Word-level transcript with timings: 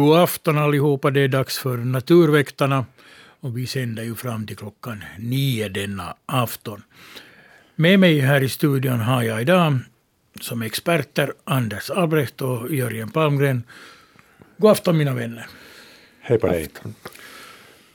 God 0.00 0.18
afton 0.18 0.58
allihopa, 0.58 1.10
det 1.10 1.20
är 1.20 1.28
dags 1.28 1.58
för 1.58 1.76
Naturväktarna 1.76 2.84
och 3.40 3.58
vi 3.58 3.66
sänder 3.66 4.02
ju 4.02 4.14
fram 4.14 4.46
till 4.46 4.56
klockan 4.56 5.04
nio 5.18 5.68
denna 5.68 6.16
afton. 6.26 6.82
Med 7.76 8.00
mig 8.00 8.20
här 8.20 8.42
i 8.42 8.48
studion 8.48 9.00
har 9.00 9.22
jag 9.22 9.40
idag 9.40 9.78
som 10.40 10.62
experter 10.62 11.32
Anders 11.44 11.90
Albrecht 11.90 12.42
och 12.42 12.74
Jörgen 12.74 13.10
Palmgren. 13.10 13.62
God 14.56 14.70
afton 14.70 14.96
mina 14.96 15.14
vänner. 15.14 15.46
Hej 16.20 16.38
på 16.38 16.46
dig. 16.46 16.68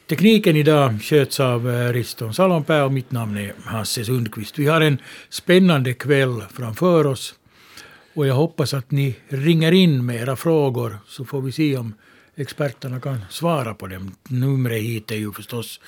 Tekniken 0.09 0.55
idag 0.55 1.01
sköts 1.01 1.39
av 1.39 1.69
eh, 1.69 1.93
Riston 1.93 2.33
Salonpää 2.33 2.83
och 2.83 2.93
mitt 2.93 3.11
namn 3.11 3.37
är 3.37 3.53
Hasse 3.65 4.05
Sundqvist. 4.05 4.59
Vi 4.59 4.67
har 4.67 4.81
en 4.81 4.97
spännande 5.29 5.93
kväll 5.93 6.41
framför 6.53 7.07
oss. 7.07 7.35
Och 8.15 8.27
jag 8.27 8.35
hoppas 8.35 8.73
att 8.73 8.91
ni 8.91 9.15
ringer 9.27 9.71
in 9.71 10.05
med 10.05 10.15
era 10.15 10.35
frågor 10.35 10.97
så 11.07 11.25
får 11.25 11.41
vi 11.41 11.51
se 11.51 11.77
om 11.77 11.93
experterna 12.35 12.99
kan 12.99 13.19
svara 13.29 13.73
på 13.73 13.87
dem. 13.87 14.15
Numret 14.29 14.81
hit 14.81 15.11
är 15.11 15.15
ju 15.15 15.31
förstås 15.31 15.79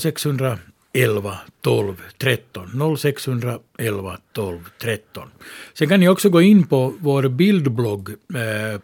0611 0.00 1.38
12 1.60 2.02
13. 2.18 2.96
0611 2.98 4.18
12 4.32 4.68
13. 4.78 5.28
Sen 5.74 5.88
kan 5.88 6.00
ni 6.00 6.08
också 6.08 6.30
gå 6.30 6.42
in 6.42 6.66
på 6.66 6.94
vår 6.98 7.28
bildblogg 7.28 8.10
eh, 8.10 8.16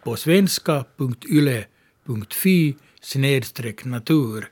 på 0.05 0.17
svenska.yle.fi 0.17 2.77
snedstreck 3.01 3.85
natur 3.85 4.49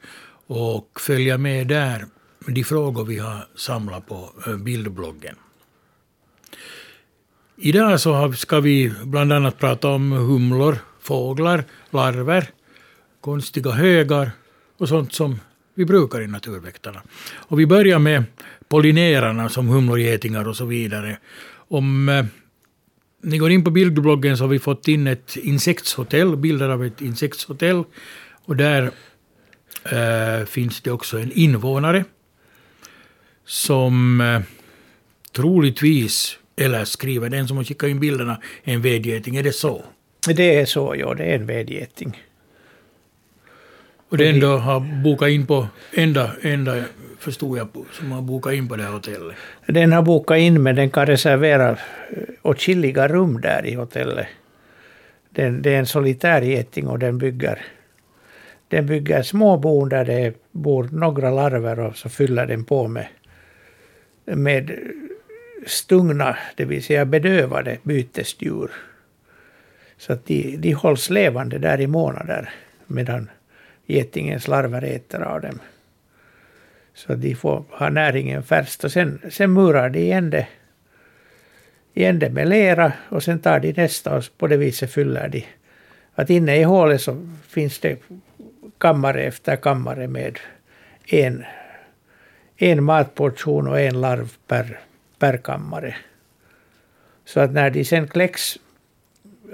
och 0.47 1.01
följa 1.01 1.39
med 1.39 1.67
där 1.67 2.07
de 2.47 2.65
frågor 2.65 3.05
vi 3.05 3.19
har 3.19 3.49
samlat 3.57 4.07
på 4.07 4.31
eh, 4.47 4.57
bildbloggen. 4.57 5.37
Idag 7.59 8.01
så 8.01 8.33
ska 8.33 8.61
vi 8.61 8.93
bland 9.05 9.33
annat 9.33 9.59
prata 9.59 9.89
om 9.89 10.13
humlor, 10.13 10.79
fåglar, 11.07 11.65
larver, 11.91 12.51
konstiga 13.21 13.71
högar 13.71 14.31
och 14.79 14.89
sånt 14.89 15.13
som 15.13 15.41
vi 15.75 15.85
brukar 15.85 16.21
i 16.21 16.27
Naturväktarna. 16.27 17.03
Och 17.35 17.61
vi 17.61 17.67
börjar 17.67 17.99
med 17.99 18.25
pollinerarna 18.69 19.49
som 19.49 19.69
humlor, 19.69 19.99
getingar 19.99 20.49
och 20.49 20.57
så 20.57 20.65
vidare. 20.65 21.19
Om 21.69 22.09
eh, 22.09 22.25
ni 23.23 23.39
går 23.39 23.51
in 23.51 23.65
på 23.65 23.71
bildbloggen 23.71 24.37
så 24.37 24.45
har 24.45 24.49
vi 24.49 24.59
fått 24.59 24.89
in 24.89 25.07
ett 25.07 25.37
insektshotell, 25.37 26.37
bilder 26.37 26.69
av 26.69 26.85
ett 26.85 27.01
insektshotell. 27.01 27.85
Och 28.45 28.57
där 28.57 28.91
eh, 29.85 30.47
finns 30.47 30.81
det 30.81 30.91
också 30.91 31.19
en 31.19 31.33
invånare 31.33 32.05
som 33.45 34.21
eh, 34.21 34.41
troligtvis 35.33 36.39
eller 36.57 36.85
skriver 36.85 37.31
den 37.31 37.49
som 37.49 37.57
har 37.57 37.65
skickat 37.65 37.89
in 37.89 38.01
bilderna 38.01 38.41
en 38.65 38.83
vedgeting. 38.83 39.37
Är 39.37 39.43
det 39.43 39.53
så? 39.53 39.85
Det 40.35 40.61
är 40.61 40.65
så, 40.65 40.95
ja. 40.99 41.15
Det 41.15 41.25
är 41.25 41.35
en 41.35 41.47
vedgeting. 41.47 42.23
Och 44.09 44.19
den 44.19 44.41
då 44.41 44.57
har 44.57 45.03
bokat 45.03 45.29
in 45.29 45.47
på, 45.47 45.69
enda, 45.95 46.31
enda 46.43 46.85
förstod 47.19 47.59
jag, 47.59 47.69
som 47.93 48.13
har 48.13 48.23
bokat 48.23 48.55
in 48.55 48.69
på 48.69 48.77
det 48.77 48.83
här 48.83 48.93
hotellet? 48.93 49.37
Den 49.67 49.93
har 49.93 50.03
bokat 50.03 50.39
in, 50.39 50.63
men 50.63 50.77
den 50.77 50.91
kan 50.91 51.07
reservera 51.07 51.71
eh, 51.71 51.77
åtskilliga 52.43 53.09
rum 53.09 53.41
där 53.41 53.67
i 53.67 53.75
hotellet. 53.75 54.27
Den, 55.31 55.63
det 55.63 55.75
är 55.75 55.79
en 55.79 55.87
solitär 55.87 56.43
geting 56.43 56.87
och 56.89 56.99
den 56.99 57.19
bygger, 57.19 57.65
den 58.69 58.87
bygger 58.87 59.23
små 59.23 59.57
bon 59.57 59.89
där 59.89 60.05
det 60.05 60.35
bor 60.53 60.89
några 60.93 61.31
larver 61.31 61.81
och 61.81 61.97
så 61.97 62.09
fyller 62.09 62.47
den 62.47 62.65
på 62.65 62.89
med, 62.89 63.07
med 64.25 64.71
stungna, 65.67 66.37
det 66.57 66.65
vill 66.65 66.83
säga 66.83 67.05
bedövade 67.05 67.79
bytesdjur. 67.83 68.71
Så 69.99 70.13
att 70.13 70.27
de, 70.27 70.57
de 70.57 70.73
hålls 70.73 71.11
levande 71.11 71.59
där 71.59 71.81
i 71.81 71.87
månader 71.87 72.51
medan 72.87 73.31
getingens 73.87 74.49
larver 74.49 74.85
äter 74.85 75.23
av 75.23 75.41
dem. 75.41 75.59
Så 76.95 77.13
att 77.13 77.23
de 77.23 77.35
får 77.35 77.65
ha 77.71 77.89
näringen 77.89 78.43
färskt 78.43 78.85
och 78.85 78.93
sen, 78.93 79.21
sen 79.31 79.53
murar 79.53 79.91
de 79.91 79.99
igen 79.99 80.31
det, 80.31 80.47
igen 81.95 82.19
det 82.19 82.31
med 82.31 82.49
lera 82.49 82.93
och 83.09 83.23
sen 83.23 83.39
tar 83.39 83.61
de 83.61 83.73
nästa 83.73 84.17
och 84.17 84.25
på 84.39 84.47
det 84.47 84.57
viset 84.57 84.93
fyller 84.93 85.29
de. 85.29 85.45
Att 86.15 86.31
inne 86.31 86.57
i 86.57 86.63
hålet 86.63 87.01
så 87.01 87.29
finns 87.49 87.79
det 87.79 87.99
kammare 88.79 89.23
efter 89.23 89.57
kammare 89.57 90.09
med 90.09 90.39
en, 91.07 91.45
en 92.57 92.85
matportion 92.85 93.69
och 93.69 93.81
en 93.81 94.01
larv 94.01 94.33
per, 94.47 94.81
per 95.19 95.37
kammare. 95.37 95.97
Så 97.25 97.41
att 97.41 97.53
när 97.53 97.71
de 97.71 97.85
sen 97.85 98.09
kläcks 98.09 98.59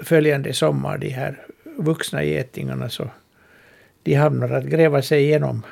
följande 0.01 0.53
sommar, 0.53 0.97
de 0.97 1.09
här 1.09 1.45
vuxna 1.77 2.23
getingarna, 2.23 2.89
så 2.89 3.09
de 4.03 4.13
hamnar 4.13 4.49
att 4.49 4.63
gräva 4.63 5.01
sig 5.01 5.23
igenom 5.23 5.63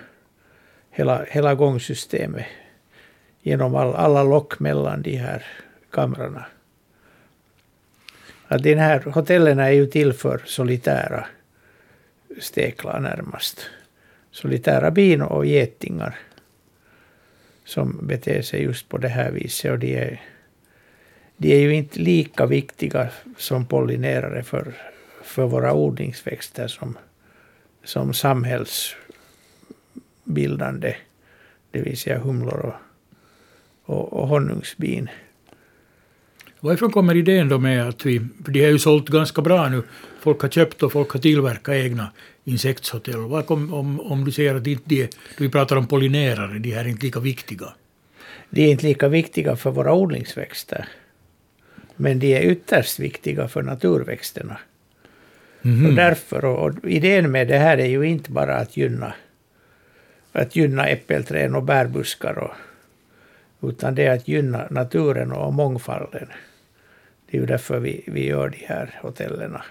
hela, 0.91 1.23
hela 1.23 1.55
gångsystemet. 1.55 2.45
Genom 3.41 3.75
all, 3.75 3.95
alla 3.95 4.23
lock 4.23 4.59
mellan 4.59 5.01
de 5.01 5.15
här 5.15 5.45
kamrarna. 5.91 6.45
Att 8.47 8.63
de 8.63 8.75
här 8.75 8.99
hotellen 8.99 9.59
är 9.59 9.69
ju 9.69 9.85
till 9.85 10.13
för 10.13 10.41
solitära 10.45 11.25
steklar 12.39 12.99
närmast. 12.99 13.69
Solitära 14.31 14.91
bin 14.91 15.21
och 15.21 15.45
getingar 15.45 16.19
som 17.65 17.99
beter 18.07 18.41
sig 18.41 18.63
just 18.63 18.89
på 18.89 18.97
det 18.97 19.07
här 19.07 19.31
viset. 19.31 19.71
Och 19.71 19.79
de 19.79 19.97
är, 19.97 20.21
de 21.41 21.53
är 21.53 21.59
ju 21.59 21.75
inte 21.75 21.99
lika 21.99 22.45
viktiga 22.45 23.09
som 23.37 23.65
pollinerare 23.65 24.43
för, 24.43 24.73
för 25.23 25.45
våra 25.45 25.73
odlingsväxter 25.73 26.67
som, 26.67 26.97
som 27.83 28.13
samhällsbildande, 28.13 30.95
det 31.71 31.81
vill 31.81 31.97
säga 31.97 32.19
humlor 32.19 32.65
och, 32.65 32.73
och, 33.95 34.13
och 34.13 34.27
honungsbin. 34.27 35.09
Varifrån 36.59 36.91
kommer 36.91 37.15
idén 37.15 37.49
då 37.49 37.57
med 37.57 37.87
att 37.87 38.05
vi, 38.05 38.19
för 38.45 38.51
de 38.51 38.63
har 38.63 38.69
ju 38.69 38.79
sålt 38.79 39.09
ganska 39.09 39.41
bra 39.41 39.69
nu, 39.69 39.83
folk 40.19 40.41
har 40.41 40.49
köpt 40.49 40.83
och 40.83 40.91
folk 40.91 41.09
har 41.09 41.19
tillverkat 41.19 41.75
egna 41.75 42.11
insektshotell. 42.43 43.19
Vad 43.19 43.45
kom, 43.45 43.73
om, 43.73 43.99
om 43.99 44.25
du 44.25 44.31
säger 44.31 44.55
att 44.55 44.67
inte 44.67 44.83
de, 44.85 45.07
vi 45.37 45.49
pratar 45.49 45.75
om 45.75 45.87
pollinerare, 45.87 46.59
de 46.59 46.71
här 46.71 46.85
är 46.85 46.87
inte 46.87 47.05
lika 47.05 47.19
viktiga? 47.19 47.73
De 48.49 48.63
är 48.63 48.67
inte 48.71 48.85
lika 48.85 49.07
viktiga 49.07 49.55
för 49.55 49.71
våra 49.71 49.93
odlingsväxter. 49.93 50.87
Men 52.01 52.19
de 52.19 52.35
är 52.35 52.41
ytterst 52.41 52.99
viktiga 52.99 53.47
för 53.47 53.61
naturväxterna. 53.61 54.57
Mm. 55.61 55.85
Och 55.85 55.93
därför, 55.93 56.45
och 56.45 56.73
idén 56.83 57.31
med 57.31 57.47
det 57.47 57.57
här 57.57 57.77
är 57.77 57.85
ju 57.85 58.03
inte 58.03 58.31
bara 58.31 58.55
att 58.55 58.77
gynna, 58.77 59.13
att 60.31 60.55
gynna 60.55 60.87
äppelträd 60.87 61.55
och 61.55 61.63
bärbuskar, 61.63 62.37
och, 62.37 63.69
utan 63.69 63.95
det 63.95 64.05
är 64.05 64.15
att 64.15 64.27
gynna 64.27 64.67
naturen 64.69 65.31
och 65.31 65.53
mångfalden. 65.53 66.27
Det 67.29 67.37
är 67.37 67.41
ju 67.41 67.47
därför 67.47 67.79
vi, 67.79 68.03
vi 68.07 68.25
gör 68.25 68.49
de 68.49 68.65
här 68.65 68.99
hotellerna. 69.01 69.61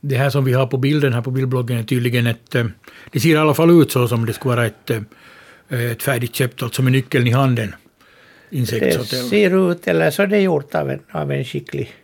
Det 0.00 0.16
här 0.16 0.30
som 0.30 0.44
vi 0.44 0.52
har 0.52 0.66
på 0.66 0.76
bilden 0.76 1.12
här 1.12 1.22
på 1.22 1.30
bildbloggen 1.30 1.78
är 1.78 1.82
tydligen 1.82 2.26
ett... 2.26 2.54
Eh, 2.54 2.66
det 3.10 3.20
ser 3.20 3.28
i 3.28 3.36
alla 3.36 3.54
fall 3.54 3.82
ut 3.82 3.92
så 3.92 4.08
som 4.08 4.26
det 4.26 4.32
skulle 4.32 4.54
vara 4.54 4.66
ett, 4.66 4.90
eh, 4.90 5.02
ett 5.90 6.02
färdigt 6.02 6.34
köpt, 6.34 6.62
alltså 6.62 6.82
med 6.82 6.92
nyckeln 6.92 7.26
i 7.26 7.30
handen. 7.30 7.74
Insektshotell. 8.52 9.22
Det 9.22 9.28
ser 9.28 9.70
ut, 9.70 9.88
eller 9.88 10.10
så 10.10 10.22
är 10.22 10.26
det 10.26 10.40
gjort 10.40 10.74
av 10.74 10.90
en, 10.90 11.00
av 11.10 11.32
en 11.32 11.44
skicklig, 11.44 11.94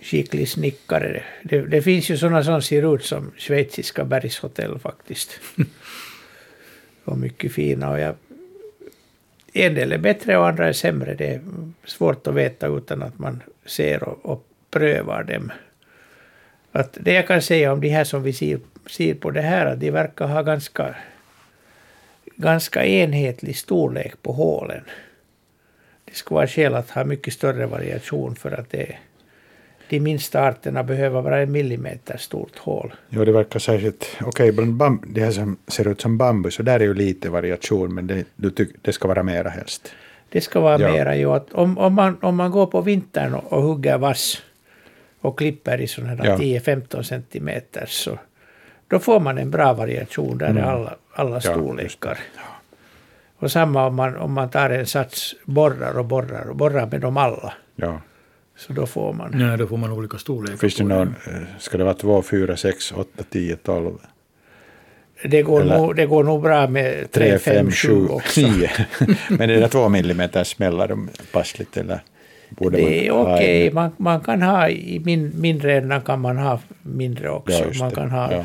skicklig 0.00 0.48
snickare. 0.48 1.22
Det, 1.42 1.60
det 1.60 1.82
finns 1.82 2.10
ju 2.10 2.16
sådana 2.16 2.44
som 2.44 2.62
ser 2.62 2.94
ut 2.94 3.04
som 3.04 3.32
schweiziska 3.36 4.04
bergshotell 4.04 4.78
faktiskt. 4.78 5.40
och 7.04 7.18
mycket 7.18 7.52
fina. 7.52 7.90
Och 7.90 8.00
jag, 8.00 8.14
en 9.52 9.74
del 9.74 9.92
är 9.92 9.98
bättre 9.98 10.36
och 10.36 10.48
andra 10.48 10.68
är 10.68 10.72
sämre. 10.72 11.14
Det 11.14 11.26
är 11.26 11.40
svårt 11.84 12.26
att 12.26 12.34
veta 12.34 12.66
utan 12.66 13.02
att 13.02 13.18
man 13.18 13.42
ser 13.66 14.02
och, 14.02 14.26
och 14.26 14.46
prövar 14.70 15.24
dem. 15.24 15.52
Att 16.72 16.98
det 17.00 17.12
jag 17.12 17.26
kan 17.26 17.42
säga 17.42 17.72
om 17.72 17.80
de 17.80 17.88
här 17.88 18.04
som 18.04 18.22
vi 18.22 18.32
ser, 18.32 18.60
ser 18.86 19.14
på 19.14 19.30
det 19.30 19.40
här, 19.40 19.66
att 19.66 19.80
de 19.80 19.90
verkar 19.90 20.26
ha 20.26 20.42
ganska, 20.42 20.94
ganska 22.36 22.84
enhetlig 22.84 23.56
storlek 23.56 24.22
på 24.22 24.32
hålen. 24.32 24.80
Det 26.04 26.14
skulle 26.14 26.36
vara 26.36 26.46
skäl 26.46 26.74
att 26.74 26.90
ha 26.90 27.04
mycket 27.04 27.34
större 27.34 27.66
variation 27.66 28.36
för 28.36 28.50
att 28.50 28.70
det, 28.70 28.96
de 29.88 30.00
minsta 30.00 30.40
arterna 30.40 30.82
behöver 30.82 31.20
vara 31.20 31.38
en 31.38 31.52
millimeter 31.52 32.16
stort 32.16 32.58
hål. 32.58 32.94
Ja, 33.08 33.24
det 33.24 33.32
verkar 33.32 33.58
särskilt... 33.58 34.16
Okej, 34.20 34.50
okay, 34.50 34.66
bland 34.66 35.04
det 35.14 35.20
här 35.20 35.30
som 35.30 35.56
ser 35.68 35.88
ut 35.88 36.00
som 36.00 36.18
bambu, 36.18 36.50
så 36.50 36.62
där 36.62 36.80
är 36.80 36.84
ju 36.84 36.94
lite 36.94 37.30
variation, 37.30 37.94
men 37.94 38.06
det, 38.06 38.24
du 38.36 38.50
tyck, 38.50 38.70
det 38.82 38.92
ska 38.92 39.08
vara 39.08 39.22
mera 39.22 39.48
helst. 39.48 39.92
Det 40.28 40.40
ska 40.40 40.60
vara 40.60 40.80
ja. 40.80 40.92
mera, 40.92 41.16
ju. 41.16 41.30
Att 41.30 41.52
om, 41.52 41.78
om, 41.78 41.94
man, 41.94 42.16
om 42.22 42.36
man 42.36 42.50
går 42.50 42.66
på 42.66 42.80
vintern 42.80 43.34
och, 43.34 43.52
och 43.52 43.62
hugger 43.62 43.98
vass 43.98 44.42
och 45.20 45.38
klipper 45.38 45.80
i 45.80 45.86
sådana 45.86 46.26
ja. 46.26 46.36
10-15 46.36 47.02
centimeter 47.02 47.84
så 47.88 48.18
då 48.88 48.98
får 48.98 49.20
man 49.20 49.38
en 49.38 49.50
bra 49.50 49.72
variation 49.72 50.38
där 50.38 50.50
mm. 50.50 50.64
är 50.64 50.66
alla, 50.66 50.94
alla 51.14 51.40
storlekar. 51.40 52.18
Ja, 52.36 52.42
och 53.38 53.52
samma 53.52 53.86
om 53.86 53.94
man, 53.94 54.16
om 54.16 54.32
man 54.32 54.50
tar 54.50 54.70
en 54.70 54.86
sats 54.86 55.34
borrar 55.44 55.98
och 55.98 56.04
borrar 56.04 56.48
och 56.50 56.56
borrar 56.56 56.86
med 56.86 57.00
dem 57.00 57.16
alla. 57.16 57.52
Ja. 57.76 58.00
Så 58.56 58.72
då 58.72 58.86
får 58.86 59.12
man. 59.12 59.30
Nej, 59.34 59.58
då 59.58 59.66
får 59.66 59.76
man 59.76 59.92
olika 59.92 60.18
storlekar 60.18 60.56
Finns 60.56 60.76
det 60.76 60.84
någon, 60.84 61.08
eh, 61.26 61.32
ska 61.58 61.78
det 61.78 61.84
vara 61.84 61.94
2, 61.94 62.22
4, 62.22 62.56
6, 62.56 62.92
8, 62.92 63.22
10, 63.30 63.56
12, 63.56 63.92
Det 65.24 65.42
går, 65.42 65.60
Eller- 65.60 65.78
nog, 65.78 65.96
det 65.96 66.06
går 66.06 66.24
nog 66.24 66.42
bra 66.42 66.66
med 66.66 67.10
3, 67.10 67.38
5, 67.38 67.70
7 67.70 67.72
7, 67.72 68.08
också. 68.08 68.40
10? 68.40 68.70
Men 69.30 69.50
är 69.50 69.60
det 69.60 69.68
2 69.68 69.88
millimeter 69.88 70.44
smällar 70.44 70.88
de 70.88 71.08
passligt 71.32 71.76
eller? 71.76 72.00
Borde 72.50 72.76
Det 72.76 73.06
är 73.06 73.10
okej, 73.12 73.66
en- 73.68 73.74
man, 73.74 73.90
man 73.96 74.20
kan 74.20 74.42
ha 74.42 74.68
i 74.68 75.02
min, 75.04 75.32
mindre 75.40 75.74
ändan 75.76 76.00
kan 76.02 76.20
man 76.20 76.38
ha 76.38 76.58
mindre 76.82 77.30
också. 77.30 77.52
Ja, 77.52 77.70
man 77.78 77.88
det. 77.88 77.94
kan 77.94 78.10
ha 78.10 78.32
Ja, 78.32 78.44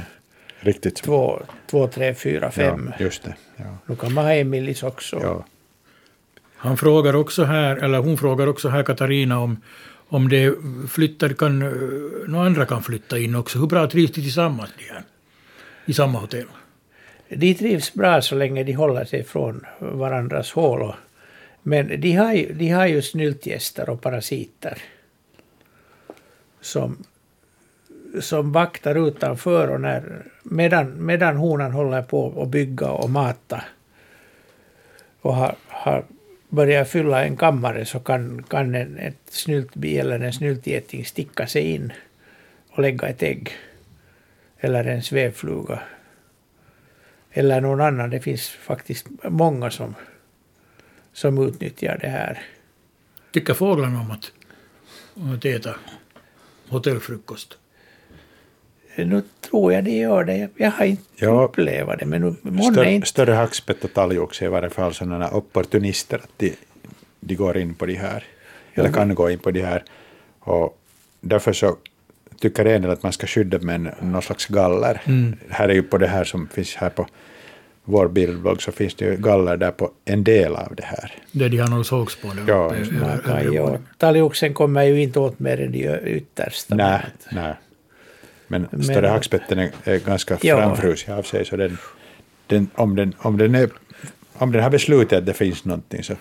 riktigt. 0.60 0.96
två, 0.96 1.42
två, 1.68 1.88
tre, 1.88 2.14
fyra, 2.14 2.52
fem. 2.52 2.92
Ja, 3.00 3.04
just 3.06 3.24
det. 3.24 3.36
Ja. 3.58 3.78
Nu 3.86 3.96
kan 3.96 4.14
man 4.14 4.26
ha 4.26 4.34
en 4.34 4.50
millis 4.50 4.84
också. 4.84 5.20
Ja. 5.24 5.46
Han 6.56 6.78
frågar 6.78 7.16
också 7.16 7.44
här, 7.44 7.76
eller 7.76 7.98
hon 8.00 8.18
frågar 8.18 8.48
också 8.48 8.70
här 8.70 8.84
Katarina 8.84 9.40
om, 9.40 9.62
om 10.08 10.30
det 10.30 10.54
flyttar, 10.90 11.30
kan, 11.30 11.62
eh, 11.62 11.72
några 12.28 12.46
andra 12.46 12.66
kan 12.66 12.84
flytta 12.84 13.20
in 13.20 13.36
också. 13.36 13.60
Hur 13.60 13.68
bra 13.68 13.88
trivs 13.90 14.12
de 14.12 14.22
tillsammans 14.22 14.70
de 14.78 14.84
här, 14.94 15.04
i 15.86 15.94
samma 15.94 16.20
hotell? 16.20 16.48
De 17.30 17.54
trivs 17.54 17.94
bra 17.94 18.22
så 18.22 18.36
länge 18.36 18.64
de 18.64 18.74
håller 18.74 19.06
sig 19.06 19.24
från 19.24 19.66
varandras 19.80 20.52
hål. 20.52 20.82
och- 20.82 20.96
Men 21.64 22.02
de 22.02 22.14
har 22.14 22.34
ju, 22.34 22.54
de 22.54 22.70
har 22.70 22.86
ju 22.86 23.02
snyltgäster 23.02 23.90
och 23.90 24.02
parasiter. 24.02 24.78
Som, 26.62 27.04
som 28.22 28.52
vaktar 28.52 29.08
utanför 29.08 29.68
och 29.68 29.82
när, 29.82 30.24
medan, 30.44 31.06
medan 31.06 31.38
honan 31.38 31.72
håller 31.72 32.02
på 32.02 32.42
att 32.42 32.50
bygga 32.50 32.90
och 32.90 33.10
mata 33.10 33.64
och 35.22 35.36
har, 35.36 35.56
har 35.68 36.04
börjat 36.50 36.90
fylla 36.90 37.26
en 37.26 37.38
kammare 37.38 37.86
så 37.86 38.00
kan, 38.00 38.44
kan 38.44 38.76
en 38.76 38.98
ett 38.98 39.18
snyltbi 39.30 39.98
eller 39.98 40.20
en 40.20 40.34
snyltgeting 40.34 41.06
sticka 41.06 41.48
sig 41.48 41.64
in 41.64 41.94
och 42.70 42.82
lägga 42.82 43.08
ett 43.08 43.24
ägg. 43.24 43.52
Eller 44.60 44.86
en 44.86 45.04
svävfluga 45.04 45.80
eller 47.32 47.62
någon 47.62 47.82
annan. 47.82 48.10
Det 48.10 48.20
finns 48.20 48.50
faktiskt 48.50 49.08
många 49.24 49.72
som, 49.72 49.96
som 51.14 51.48
utnyttjar 51.48 51.98
det 52.02 52.08
här. 52.08 52.44
Tycker 53.32 53.54
fåglarna 53.54 54.00
om 54.00 54.12
att, 54.12 54.32
om 55.14 55.36
att 55.36 55.46
äta 55.46 55.76
hotellfrukost? 56.70 57.58
Nu 59.06 59.22
tror 59.50 59.74
jag 59.74 59.84
det 59.84 59.92
gör 59.98 60.24
det. 60.24 60.50
Jag- 60.56 60.72
har 60.72 60.86
inte 60.86 61.04
Ja. 61.16 61.44
upplevt 61.44 62.00
det, 62.00 62.06
men 62.06 62.22
nu 62.42 62.62
Större, 62.64 62.92
inte. 62.92 63.08
större 63.08 63.32
hackspett 63.34 63.84
och 63.84 63.94
talgoxe 63.94 64.46
är 64.46 64.48
i 64.48 64.50
varje 64.52 64.70
fall 64.70 64.94
sådana 64.94 65.30
opportunister 65.32 66.18
att 66.18 66.30
de, 66.38 66.54
de 67.20 67.36
går 67.36 67.58
in 67.58 67.74
på 67.74 67.86
de 67.86 67.94
här. 67.96 68.24
Eller 68.74 68.90
kan 68.92 69.16
gå 69.16 69.30
in 69.32 69.40
på 69.40 69.52
de 69.52 69.62
här. 69.62 69.84
Och 70.40 70.78
därför 71.22 71.54
så 71.54 71.76
tycker 72.40 72.66
en 72.66 72.82
del 72.82 72.92
att 72.92 73.04
man 73.04 73.12
ska 73.14 73.28
skydda 73.28 73.60
med 73.60 73.92
någon 74.02 74.22
slags 74.22 74.46
galler. 74.46 75.02
Här 75.50 75.70
är 75.70 75.74
ju 75.74 75.84
på 75.84 75.98
det 75.98 76.08
här 76.08 76.24
som 76.24 76.48
finns 76.48 76.76
här 76.76 76.90
på 76.90 77.08
vår 77.84 78.08
bildblogg 78.08 78.62
så 78.62 78.72
finns 78.72 78.96
det 78.96 79.06
ju 79.06 79.16
galler 79.18 79.58
där 79.58 79.72
på 79.72 79.92
en 80.06 80.24
del 80.24 80.56
av 80.56 80.76
det 80.76 80.84
här. 80.86 81.12
Där 81.32 81.50
de 81.50 81.58
har 81.58 81.68
några 81.68 81.84
sågspån 81.84 82.40
Ja, 82.48 82.76
över- 82.76 83.80
talgoxen 83.98 84.54
kommer 84.54 84.84
ju 84.84 85.02
inte 85.02 85.20
åt 85.20 85.40
mer 85.40 85.62
än 85.62 85.72
de 85.72 85.98
yttersta. 86.06 86.76
Nej, 86.76 87.02
men 87.32 87.44
nej. 87.44 87.54
Men, 88.48 88.68
Men- 88.72 88.84
större 88.84 89.08
hackspetten 89.08 89.60
är, 89.60 89.72
är 89.84 90.00
ganska 90.00 90.38
Ja. 90.42 90.58
framfrusig 90.58 91.12
av 91.12 91.24
sig, 91.24 91.46
så 91.46 91.56
den, 91.56 91.78
den, 92.48 92.70
om, 92.76 92.96
den, 92.96 93.14
om, 93.18 93.38
den 93.38 93.56
är, 93.56 93.70
om 94.34 94.52
den 94.52 94.64
har 94.64 94.70
beslutat 94.70 95.18
att 95.20 95.26
det 95.26 95.34
finns 95.34 95.66
någonting 95.66 96.04
så 96.04 96.14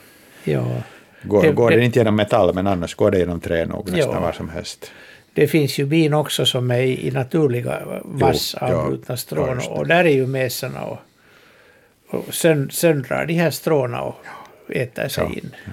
Ja. 0.44 0.82
går, 1.22 1.42
Det- 1.42 1.52
går 1.52 1.70
det- 1.70 1.76
den 1.76 1.84
inte 1.84 1.98
genom 1.98 2.16
metall, 2.16 2.54
men 2.54 2.66
annars 2.66 2.94
går 2.94 3.10
det 3.10 3.18
genom 3.18 3.40
trä 3.40 3.66
nog 3.66 3.90
nästan 3.90 4.14
Ja. 4.14 4.20
var 4.20 4.32
som 4.32 4.48
helst. 4.48 4.90
Det 5.34 5.46
finns 5.46 5.78
ju 5.78 5.84
bin 5.86 6.14
också 6.14 6.46
som 6.46 6.70
är 6.70 6.80
i 6.82 7.10
naturliga 7.10 8.00
vass 8.04 8.56
ja, 8.60 8.96
ja, 9.08 9.16
strån 9.16 9.58
det. 9.58 9.66
och 9.66 9.86
där 9.86 10.04
är 10.04 10.08
ju 10.14 10.26
mesarna 10.26 10.84
och, 10.84 10.98
och 12.10 12.34
sön, 12.34 12.70
söndrar 12.70 13.26
de 13.26 13.34
här 13.34 13.50
stråna 13.50 14.00
och 14.02 14.16
äter 14.68 15.08
sig 15.08 15.24
Ja, 15.24 15.30
in. 15.32 15.50
ja. 15.64 15.72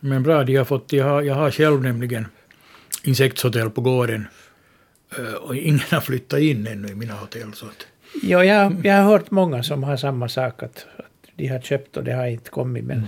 Men 0.00 0.22
bra, 0.22 0.44
de 0.44 0.56
har 0.56 0.64
fått, 0.64 0.92
jag, 0.92 1.04
har, 1.04 1.22
jag 1.22 1.34
har 1.34 1.50
själv 1.50 1.82
nämligen 1.82 2.26
insektshotell 3.08 3.70
på 3.70 3.80
gården. 3.80 4.26
eh, 5.18 5.34
Och 5.34 5.56
ingen 5.56 5.80
har 5.90 6.00
flyttat 6.00 6.40
in 6.40 6.66
ännu 6.66 6.88
i 6.88 6.94
mina 6.94 7.14
hotell. 7.14 7.52
Så 7.54 7.66
att, 7.66 7.86
Ja, 8.22 8.44
jag, 8.44 8.86
jag 8.86 8.94
har 8.94 9.02
hört 9.02 9.30
många 9.30 9.62
som 9.62 9.82
har 9.82 9.96
samma 9.96 10.28
sak, 10.28 10.62
att, 10.62 10.86
att 10.96 11.30
de 11.34 11.46
har 11.48 11.60
köpt 11.60 11.96
och 11.96 12.04
det 12.04 12.12
har 12.12 12.26
inte 12.26 12.50
kommit. 12.50 12.84
Men 12.84 13.06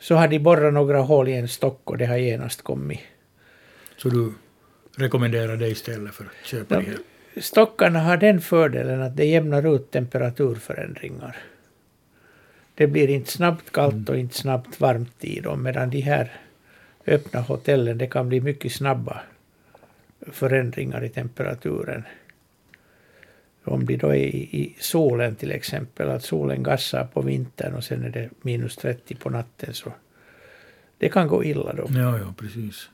så 0.00 0.14
har 0.14 0.28
de 0.28 0.38
borrat 0.38 0.74
några 0.74 1.00
hål 1.00 1.28
i 1.28 1.32
en 1.32 1.48
stock 1.48 1.90
och 1.90 1.98
det 1.98 2.06
har 2.06 2.16
genast 2.16 2.62
kommit. 2.62 3.00
så 3.96 4.08
du 4.08 4.32
rekommenderar 4.96 5.56
det 5.56 5.68
istället 5.68 6.14
för 6.14 6.24
att 6.24 6.46
köpa 6.46 6.74
Ja. 6.74 6.80
de 6.80 6.86
här. 6.86 6.98
Stockarna 7.42 7.98
har 8.00 8.16
den 8.16 8.40
fördelen 8.40 9.02
att 9.02 9.16
det 9.16 9.24
jämnar 9.24 9.74
ut 9.76 9.90
temperaturförändringar. 9.90 11.36
Det 12.74 12.86
blir 12.86 13.08
inte 13.10 13.30
snabbt 13.30 13.72
kallt 13.72 14.08
och 14.08 14.16
inte 14.18 14.34
snabbt 14.36 14.80
varmt 14.80 15.24
i 15.24 15.40
dem, 15.40 15.62
medan 15.62 15.90
de 15.90 16.00
här 16.00 16.32
öppna 17.06 17.40
hotellen, 17.40 17.98
det 17.98 18.06
kan 18.06 18.28
bli 18.28 18.40
mycket 18.40 18.72
snabba 18.72 19.20
förändringar 20.32 21.04
i 21.04 21.08
temperaturen. 21.08 22.04
Om 23.64 23.86
de 23.86 23.96
då 23.96 24.08
är 24.08 24.14
i, 24.14 24.48
i 24.52 24.76
solen 24.78 25.36
till 25.36 25.52
exempel, 25.52 26.10
att 26.10 26.22
solen 26.22 26.62
gassar 26.62 27.04
på 27.04 27.20
vintern 27.20 27.74
och 27.74 27.84
sen 27.84 28.04
är 28.04 28.10
det 28.10 28.30
minus 28.42 28.76
30 28.76 29.14
på 29.14 29.30
natten, 29.30 29.74
så 29.74 29.92
det 30.98 31.08
kan 31.08 31.28
gå 31.28 31.44
illa 31.44 31.72
då. 31.72 31.86
Ja, 31.88 32.18
ja, 32.18 32.34
precis. 32.38 32.90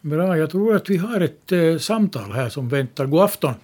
Bra, 0.00 0.36
jag 0.36 0.50
tror 0.50 0.76
att 0.76 0.90
vi 0.90 0.96
har 0.96 1.20
ett 1.20 1.52
eh, 1.52 1.76
samtal 1.76 2.32
här 2.32 2.48
som 2.48 2.68
väntar. 2.68 3.06
God 3.06 3.22
afton. 3.22 3.54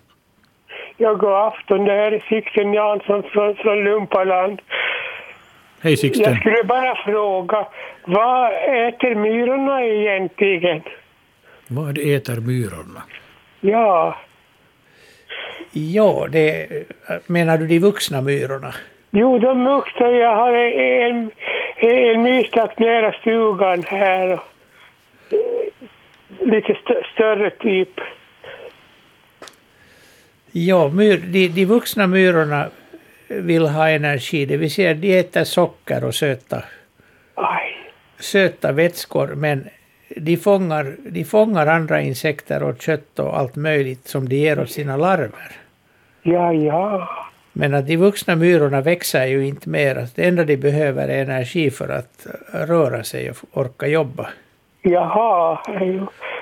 Ja, 0.96 1.14
god 1.14 1.34
afton. 1.34 1.84
Det 1.84 1.92
här 1.92 2.12
är 2.12 2.24
Sixten 2.28 2.72
Jansson 2.72 3.22
från, 3.22 3.54
från 3.54 3.84
Lumpaland. 3.84 4.60
Hej 5.84 5.92
Jag 5.92 5.98
Sixten. 5.98 6.36
skulle 6.36 6.64
bara 6.64 6.94
fråga, 7.04 7.66
vad 8.04 8.52
äter 8.88 9.14
myrorna 9.14 9.82
egentligen? 9.84 10.82
Vad 11.68 11.98
äter 11.98 12.40
myrorna? 12.40 13.02
Ja, 13.60 14.16
Ja, 15.72 16.26
det, 16.30 16.66
menar 17.26 17.58
du 17.58 17.66
de 17.66 17.78
vuxna 17.78 18.20
myrorna? 18.20 18.74
jo, 19.10 19.38
de 19.38 19.64
vuxna. 19.64 20.10
Jag 20.10 20.36
har 20.36 20.52
en, 20.52 21.30
en 21.76 22.22
myrstack 22.22 22.78
nära 22.78 23.12
stugan 23.12 23.82
här. 23.86 24.40
Lite 26.40 26.72
st- 26.72 27.02
större 27.14 27.50
typ. 27.50 28.00
Ja, 30.52 30.88
myr, 30.88 31.16
de, 31.18 31.48
de 31.48 31.64
vuxna 31.66 32.06
myrorna 32.06 32.68
vill 33.28 33.66
ha 33.66 33.88
energi, 33.90 34.46
det 34.46 34.56
vill 34.56 34.70
säga 34.70 34.94
de 34.94 35.18
äter 35.18 35.44
socker 35.44 36.04
och 36.04 36.14
söta, 36.14 36.62
Aj, 37.34 37.76
söta 38.18 38.72
vätskor, 38.72 39.26
men 39.34 39.68
de 40.16 40.36
fångar, 40.36 40.96
de 40.98 41.24
fångar 41.24 41.66
andra 41.66 42.00
insekter 42.00 42.62
och 42.62 42.82
kött 42.82 43.18
och 43.18 43.38
allt 43.38 43.56
möjligt 43.56 44.06
som 44.06 44.28
de 44.28 44.36
ger 44.36 44.60
åt 44.60 44.70
sina 44.70 44.96
larver. 44.96 45.50
ja, 46.22 46.52
ja. 46.52 47.08
Men 47.56 47.74
att 47.74 47.86
de 47.86 47.96
vuxna 47.96 48.36
myrorna 48.36 48.80
växer 48.80 49.26
ju 49.26 49.46
inte 49.46 49.68
mer. 49.68 50.06
Det 50.14 50.24
enda 50.28 50.44
de 50.44 50.56
behöver 50.56 51.08
är 51.08 51.22
energi 51.22 51.70
för 51.70 51.88
att 51.88 52.26
röra 52.68 53.02
sig 53.02 53.30
och 53.30 53.36
orka 53.52 53.86
jobba. 53.86 54.26
Jaha, 54.82 55.58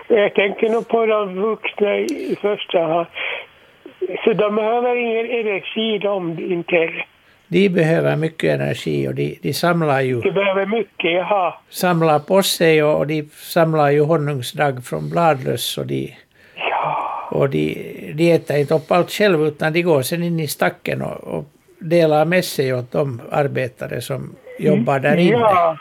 jag 0.09 0.35
tänker 0.35 0.69
nog 0.69 0.89
på 0.89 1.07
de 1.07 1.35
vuxna 1.41 1.99
i 1.99 2.37
första 2.41 2.79
hand. 2.79 3.07
Så 4.25 4.33
de 4.33 4.55
behöver 4.57 4.97
ingen 4.97 5.31
energi 5.47 5.99
de 5.99 6.39
inte. 6.53 6.91
De 7.49 7.69
behöver 7.69 8.17
mycket 8.17 8.61
energi 8.61 9.09
och 9.09 9.15
de, 9.15 9.39
de 9.43 9.53
samlar 9.53 10.01
ju 10.01 10.21
De 10.21 10.31
behöver 10.31 10.67
mycket, 10.67 11.13
jaha. 11.13 11.55
samlar 11.71 12.19
på 12.19 12.43
sig 12.43 12.83
och 12.83 13.07
de 13.07 13.23
samlar 13.33 13.91
ju 13.91 14.01
honungsdagg 14.01 14.85
från 14.85 15.11
bladlöss 15.11 15.79
och 15.79 15.87
de, 15.87 16.15
Ja, 16.57 17.29
och 17.31 17.51
de, 17.51 17.75
de 18.15 18.33
äter 18.33 18.57
inte 18.57 18.75
upp 18.75 18.93
allt 18.93 19.11
själv 19.11 19.47
utan 19.47 19.73
de 19.73 19.83
går 19.83 20.03
sen 20.03 20.23
in 20.23 20.41
i 20.41 20.47
stacken 20.49 21.03
och, 21.03 21.25
och 21.39 21.45
delar 21.79 22.25
med 22.25 22.45
sig 22.45 22.75
åt 22.75 22.93
de 22.93 23.21
arbetare 23.31 24.01
som 24.01 24.35
jobbar 24.59 24.99
där 24.99 25.17
inne. 25.17 25.31
Ja. 25.39 25.77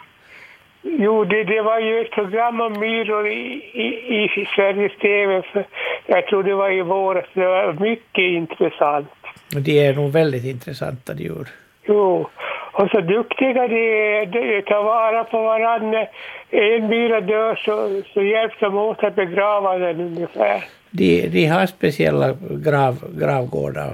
Jo, 0.83 1.25
det, 1.25 1.43
det 1.43 1.61
var 1.61 1.79
ju 1.79 2.01
ett 2.01 2.11
program 2.11 2.61
om 2.61 2.79
myror 2.79 3.27
i, 3.27 3.63
i, 3.73 4.23
i 4.41 4.47
Sveriges 4.55 4.97
TV. 4.97 5.41
För 5.41 5.65
jag 6.05 6.27
tror 6.27 6.43
det 6.43 6.55
var 6.55 6.71
i 6.71 6.81
våras. 6.81 7.25
Det 7.33 7.45
var 7.45 7.73
mycket 7.73 8.23
intressant. 8.23 9.07
Och 9.55 9.61
de 9.61 9.87
är 9.87 9.93
nog 9.93 10.11
väldigt 10.11 10.45
intressanta 10.45 11.13
djur. 11.13 11.47
Jo, 11.85 12.29
och 12.73 12.89
så 12.89 13.01
duktiga 13.01 13.67
de 13.67 13.75
är. 13.75 14.25
De 14.25 14.61
tar 14.61 14.83
vara 14.83 15.23
på 15.23 15.41
varandra. 15.41 16.07
En 16.49 16.87
myra 16.87 17.21
dör 17.21 17.55
så, 17.55 18.01
så 18.13 18.21
hjälps 18.21 18.59
de 18.59 18.77
åt 18.77 19.03
att 19.03 19.15
begrava 19.15 19.77
den 19.77 19.99
ungefär. 19.99 20.63
De, 20.91 21.27
de 21.27 21.45
har 21.45 21.65
speciella 21.65 22.37
grav, 22.65 22.95
gravgårdar 23.19 23.93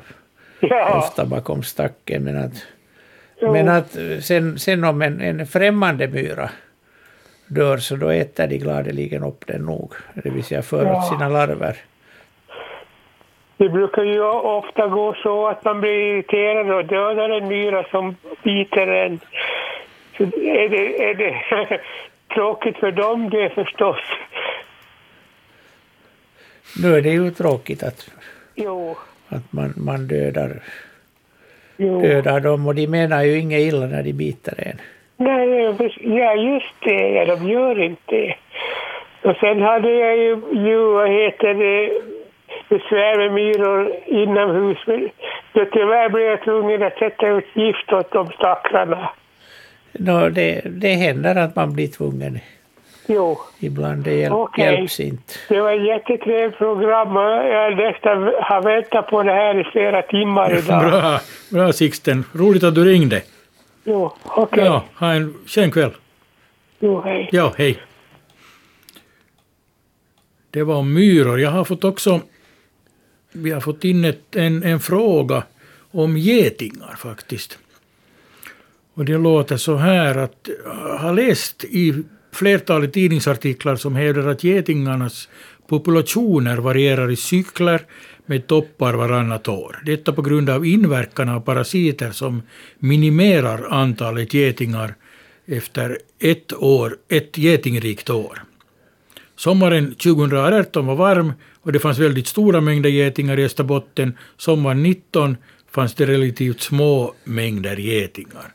Ja, 0.59 0.97
ofta 0.97 1.25
bakom 1.25 1.63
stacken. 1.63 2.23
Men 2.23 2.37
att, 2.37 2.53
jo. 3.41 3.51
men 3.51 3.69
att 3.69 3.97
sen, 4.21 4.59
sen 4.59 4.83
om 4.83 5.01
en, 5.01 5.21
en 5.21 5.47
främmande 5.47 6.07
myra 6.07 6.49
dör 7.47 7.77
så 7.77 7.95
då 7.95 8.09
äter 8.09 8.47
de 8.47 8.57
gladeligen 8.57 9.23
upp 9.23 9.47
den 9.47 9.61
nog. 9.61 9.93
Det 10.23 10.29
vill 10.29 10.43
säga 10.43 10.61
för 10.61 10.85
Ja. 10.85 10.97
åt 10.97 11.07
sina 11.09 11.29
larver. 11.29 11.75
Det 13.57 13.69
brukar 13.69 14.03
ju 14.03 14.21
ofta 14.29 14.87
gå 14.87 15.13
så 15.23 15.47
att 15.47 15.65
man 15.65 15.81
blir 15.81 15.91
irriterad 15.91 16.71
och 16.71 16.85
dödar 16.85 17.29
en 17.29 17.47
myra 17.47 17.83
som 17.91 18.15
biter 18.43 18.87
en. 18.87 19.19
Så 20.17 20.23
är 20.23 20.69
det, 20.69 21.03
är 21.09 21.13
det 21.15 21.41
tråkigt 22.33 22.77
för 22.77 22.91
dem 22.91 23.29
det 23.29 23.49
förstås. 23.49 23.99
Nu 26.81 26.95
är 26.95 27.01
det 27.01 27.09
ju 27.09 27.31
tråkigt 27.31 27.83
att, 27.83 28.09
Jo, 28.55 28.97
att 29.29 29.53
man, 29.53 29.73
man 29.77 30.07
dödar, 30.07 30.63
jo. 31.77 32.01
dödar 32.01 32.39
dem 32.39 32.67
och 32.67 32.75
de 32.75 32.87
menar 32.87 33.23
ju 33.23 33.39
inget 33.39 33.59
illa 33.59 33.85
när 33.85 34.03
de 34.03 34.13
biter 34.13 34.53
en. 34.67 34.81
Nej, 35.17 35.75
ja 35.99 36.35
just 36.35 36.75
det, 36.79 37.09
ja, 37.09 37.25
de 37.25 37.49
gör 37.49 37.83
inte 37.83 38.15
det. 38.15 38.35
Och 39.21 39.35
sen 39.39 39.61
hade 39.61 39.91
jag 39.91 40.17
ju, 40.17 40.41
ju 40.53 40.77
vad 40.77 41.09
heter 41.09 41.53
det, 41.53 41.91
besvär 42.69 43.17
med 43.17 43.33
myror 43.33 43.95
inomhus. 44.05 44.77
Men 44.87 45.09
då 45.53 45.65
tyvärr 45.65 46.09
blev 46.09 46.25
jag 46.25 46.43
tvungen 46.43 46.83
att 46.83 46.97
sätta 46.97 47.27
ut 47.27 47.45
gift 47.53 47.93
åt 47.93 48.11
de 48.11 48.27
stackarna. 48.27 49.09
Nå, 49.91 50.29
det, 50.29 50.61
det 50.65 50.93
händer 50.93 51.35
att 51.35 51.55
man 51.55 51.73
blir 51.73 51.87
tvungen 51.87 52.39
Jo, 53.07 53.37
ibland. 53.59 54.03
Det 54.03 54.13
hjälp, 54.13 54.33
Okej. 54.33 54.65
hjälps 54.65 54.99
inte. 54.99 55.33
det 55.49 55.61
var 55.61 55.71
ett 55.71 55.85
jättetrevligt 55.87 56.57
program 56.57 57.15
jag 57.51 57.77
nästan 57.77 58.23
har 58.41 58.61
väntat 58.61 59.07
på 59.09 59.23
det 59.23 59.31
här 59.31 59.59
i 59.59 59.63
flera 59.63 60.01
timmar 60.01 60.57
idag. 60.59 60.81
Bra, 60.91 61.19
bra 61.51 61.73
Sixten. 61.73 62.23
Roligt 62.33 62.63
att 62.63 62.75
du 62.75 62.85
ringde. 62.85 63.21
Jo, 63.89 64.13
okej. 64.23 64.65
Ja, 64.65 64.85
ha 64.93 65.13
en 65.13 65.33
skön 65.45 65.71
kväll. 65.71 65.91
Jo, 66.79 67.01
hej. 67.01 67.29
Ja, 67.31 67.53
hej. 67.57 67.79
Det 70.51 70.63
var 70.63 70.75
om 70.75 70.93
myror. 70.93 71.39
Jag 71.39 71.51
har 71.51 71.63
fått 71.63 71.83
också... 71.83 72.21
Vi 73.31 73.51
har 73.51 73.61
fått 73.61 73.83
in 73.83 74.05
ett, 74.05 74.35
en, 74.35 74.63
en 74.63 74.79
fråga 74.79 75.43
om 75.91 76.17
getingar 76.17 76.95
faktiskt. 76.95 77.59
Och 78.93 79.05
det 79.05 79.17
låter 79.17 79.57
så 79.57 79.75
här 79.75 80.17
att 80.17 80.49
jag 80.65 80.97
har 80.97 81.13
läst 81.13 81.63
i 81.63 82.03
flertalet 82.31 82.93
tidningsartiklar 82.93 83.75
som 83.75 83.95
hävdar 83.95 84.27
att 84.27 84.43
getingarnas 84.43 85.29
populationer 85.67 86.57
varierar 86.57 87.11
i 87.11 87.15
cykler 87.15 87.85
med 88.27 88.47
toppar 88.47 88.93
varannat 88.93 89.47
år. 89.47 89.81
Detta 89.85 90.13
på 90.13 90.21
grund 90.21 90.49
av 90.49 90.65
inverkan 90.65 91.29
av 91.29 91.39
parasiter 91.39 92.11
som 92.11 92.41
minimerar 92.79 93.67
antalet 93.69 94.33
getingar 94.33 94.95
efter 95.45 95.99
ett, 96.19 96.53
år, 96.53 96.97
ett 97.09 97.37
getingrikt 97.37 98.09
år. 98.09 98.43
Sommaren 99.35 99.95
2018 99.95 100.85
var 100.85 100.95
varm 100.95 101.33
och 101.61 101.71
det 101.71 101.79
fanns 101.79 101.99
väldigt 101.99 102.27
stora 102.27 102.61
mängder 102.61 102.89
getingar 102.89 103.39
i 103.39 103.45
Österbotten. 103.45 104.17
Sommaren 104.37 104.83
19 104.83 105.37
fanns 105.71 105.93
det 105.93 106.05
relativt 106.05 106.61
små 106.61 107.13
mängder 107.23 107.77
getingar. 107.77 108.53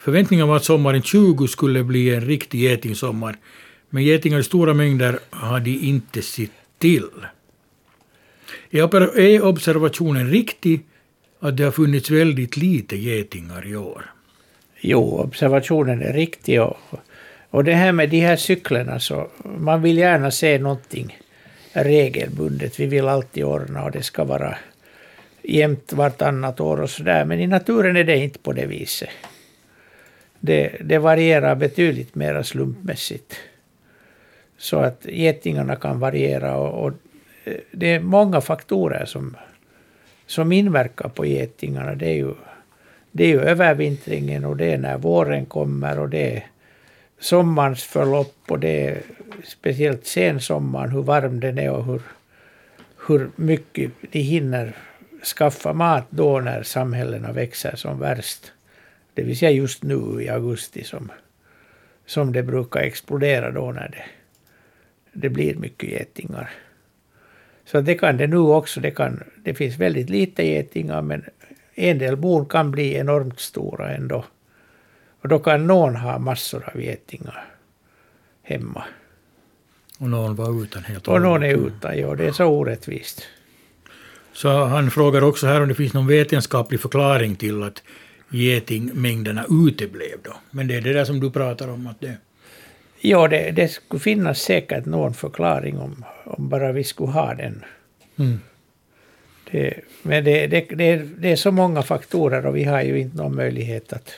Förväntningarna 0.00 0.48
var 0.48 0.56
att 0.56 0.64
sommaren 0.64 1.02
20 1.02 1.48
skulle 1.48 1.84
bli 1.84 2.14
en 2.14 2.20
riktig 2.20 2.60
getingsommar, 2.60 3.36
men 3.90 4.04
getingar 4.04 4.38
i 4.38 4.42
stora 4.42 4.74
mängder 4.74 5.18
har 5.30 5.60
de 5.60 5.70
inte 5.70 6.22
sett 6.22 6.50
till. 6.78 7.08
Är 8.70 9.44
observationen 9.44 10.30
riktig 10.30 10.80
att 11.40 11.56
det 11.56 11.64
har 11.64 11.70
funnits 11.70 12.10
väldigt 12.10 12.56
lite 12.56 12.96
getingar 12.96 13.66
i 13.66 13.76
år? 13.76 14.12
Jo, 14.80 15.18
observationen 15.18 16.02
är 16.02 16.12
riktig. 16.12 16.62
Och, 16.62 16.76
och 17.50 17.64
det 17.64 17.74
här 17.74 17.92
med 17.92 18.10
de 18.10 18.20
här 18.20 18.36
cyklerna 18.36 19.00
så 19.00 19.28
man 19.58 19.82
vill 19.82 19.98
gärna 19.98 20.30
se 20.30 20.58
någonting 20.58 21.18
regelbundet. 21.72 22.80
Vi 22.80 22.86
vill 22.86 23.08
alltid 23.08 23.44
ordna 23.44 23.84
och 23.84 23.90
det 23.90 24.02
ska 24.02 24.24
vara 24.24 24.56
jämnt 25.42 25.92
vartannat 25.92 26.60
år 26.60 26.80
och 26.80 26.90
sådär. 26.90 27.24
Men 27.24 27.40
i 27.40 27.46
naturen 27.46 27.96
är 27.96 28.04
det 28.04 28.16
inte 28.16 28.38
på 28.38 28.52
det 28.52 28.66
viset. 28.66 29.08
Det, 30.40 30.76
det 30.84 30.98
varierar 30.98 31.54
betydligt 31.54 32.14
mer 32.14 32.42
slumpmässigt. 32.42 33.36
Så 34.58 34.76
att 34.76 35.06
getingarna 35.08 35.76
kan 35.76 36.00
variera 36.00 36.56
och, 36.56 36.84
och 36.84 36.92
det 37.70 37.86
är 37.86 38.00
många 38.00 38.40
faktorer 38.40 39.04
som, 39.04 39.36
som 40.26 40.52
inverkar 40.52 41.08
på 41.08 41.26
getingarna. 41.26 41.94
Det 41.94 42.06
är 42.06 42.16
ju 42.16 42.34
det 43.12 43.24
är 43.24 43.28
ju 43.28 43.40
övervintringen 43.40 44.44
och 44.44 44.56
det 44.56 44.72
är 44.72 44.78
när 44.78 44.98
våren 44.98 45.46
kommer 45.46 45.98
och 45.98 46.08
det 46.08 46.36
är 46.36 46.46
sommarens 47.18 47.82
förlopp 47.82 48.36
och 48.48 48.58
det 48.58 48.86
är 48.86 49.02
speciellt 49.44 50.06
sensommaren, 50.06 50.90
hur 50.90 51.02
varm 51.02 51.40
den 51.40 51.58
är 51.58 51.70
och 51.70 51.84
hur, 51.84 52.02
hur 53.06 53.30
mycket 53.36 53.90
de 54.10 54.18
hinner 54.18 54.72
skaffa 55.38 55.72
mat 55.72 56.06
då 56.10 56.40
när 56.40 56.62
samhällena 56.62 57.32
växer 57.32 57.76
som 57.76 57.98
värst. 57.98 58.52
Det 59.14 59.22
vill 59.22 59.38
säga 59.38 59.50
just 59.50 59.82
nu 59.82 60.22
i 60.22 60.28
augusti 60.28 60.84
som, 60.84 61.12
som 62.06 62.32
det 62.32 62.42
brukar 62.42 62.80
explodera 62.80 63.50
då 63.50 63.72
när 63.72 63.88
det, 63.88 64.04
det 65.12 65.28
blir 65.28 65.54
mycket 65.54 65.90
getingar. 65.90 66.50
Så 67.72 67.80
det 67.80 67.94
kan 67.94 68.16
det 68.16 68.26
nu 68.26 68.36
också. 68.36 68.80
Det, 68.80 68.90
kan, 68.90 69.22
det 69.44 69.54
finns 69.54 69.78
väldigt 69.78 70.10
lite 70.10 70.42
getingar 70.42 71.02
men 71.02 71.24
en 71.74 71.98
del 71.98 72.16
bon 72.16 72.46
kan 72.46 72.70
bli 72.70 72.94
enormt 72.94 73.40
stora 73.40 73.90
ändå. 73.90 74.24
Och 75.22 75.28
då 75.28 75.38
kan 75.38 75.66
någon 75.66 75.96
ha 75.96 76.18
massor 76.18 76.70
av 76.74 76.80
getingar 76.80 77.44
hemma. 78.42 78.84
Och 79.98 80.08
någon 80.08 80.34
var 80.34 80.62
utan 80.62 80.84
helt 80.84 81.08
Och 81.08 81.22
någon 81.22 81.42
är 81.42 81.66
utan, 81.66 81.98
ja 81.98 82.14
det 82.14 82.26
är 82.26 82.32
så 82.32 82.44
orättvist. 82.44 83.22
Så 84.32 84.64
han 84.64 84.90
frågar 84.90 85.22
också 85.22 85.46
här 85.46 85.62
om 85.62 85.68
det 85.68 85.74
finns 85.74 85.92
någon 85.92 86.06
vetenskaplig 86.06 86.80
förklaring 86.80 87.36
till 87.36 87.62
att 87.62 87.82
getingmängderna 88.30 89.44
uteblev 89.50 90.18
då. 90.22 90.34
Men 90.50 90.68
det 90.68 90.74
är 90.74 90.80
det 90.80 90.92
där 90.92 91.04
som 91.04 91.20
du 91.20 91.30
pratar 91.30 91.68
om 91.68 91.86
att 91.86 92.00
det... 92.00 92.16
Ja, 93.04 93.28
det, 93.28 93.50
det 93.50 93.68
skulle 93.68 94.00
finnas 94.00 94.40
säkert 94.40 94.86
någon 94.86 95.14
förklaring 95.14 95.78
om, 95.78 96.04
om 96.24 96.48
bara 96.48 96.72
vi 96.72 96.84
skulle 96.84 97.12
ha 97.12 97.34
den. 97.34 97.64
Mm. 98.18 98.40
Det, 99.50 99.80
men 100.02 100.24
det, 100.24 100.46
det, 100.46 101.32
är 101.32 101.36
så 101.36 101.50
många 101.50 101.82
faktorer 101.82 102.46
och 102.46 102.56
vi 102.56 102.64
har 102.64 102.82
ju 102.82 102.98
inte 102.98 103.16
någon 103.16 103.36
möjlighet 103.36 103.92
att, 103.92 104.12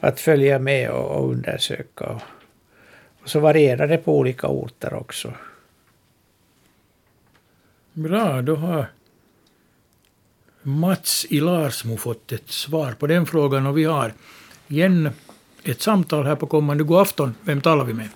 att 0.00 0.20
följa 0.20 0.58
med 0.58 0.90
och, 0.90 1.16
och 1.16 1.30
undersöka. 1.30 2.04
Och, 2.04 2.22
och 3.22 3.30
så 3.30 3.40
varierar 3.40 3.88
det 3.88 3.98
på 3.98 4.18
olika 4.18 4.46
orter 4.46 4.94
också. 4.94 5.32
Bra, 7.92 8.42
då 8.42 8.56
har 8.56 8.86
Mats 10.62 11.26
i 11.30 11.40
Larsmo 11.40 11.96
fått 11.96 12.32
ett 12.32 12.50
svar 12.50 12.92
på 12.92 13.06
den 13.06 13.26
frågan 13.26 13.66
och 13.66 13.78
vi 13.78 13.84
har 13.84 14.12
igen 14.68 15.10
ett 15.70 15.80
samtal 15.80 16.26
här 16.26 16.36
på 16.36 16.46
kommande 16.46 16.84
god 16.84 17.00
afton. 17.00 17.34
Vem 17.46 17.60
talar 17.60 17.84
vi 17.84 17.94
med? 17.94 18.08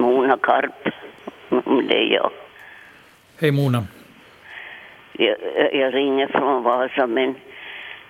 Mona 0.00 0.38
Karp, 0.42 0.88
om 1.48 1.86
det 1.88 1.96
är 1.96 2.14
jag. 2.14 2.30
Hej 3.40 3.50
Mona. 3.50 3.86
jag. 5.12 5.36
Jag 5.72 5.94
ringer 5.94 6.26
från 6.26 6.62
Vasa, 6.62 7.06
men, 7.06 7.34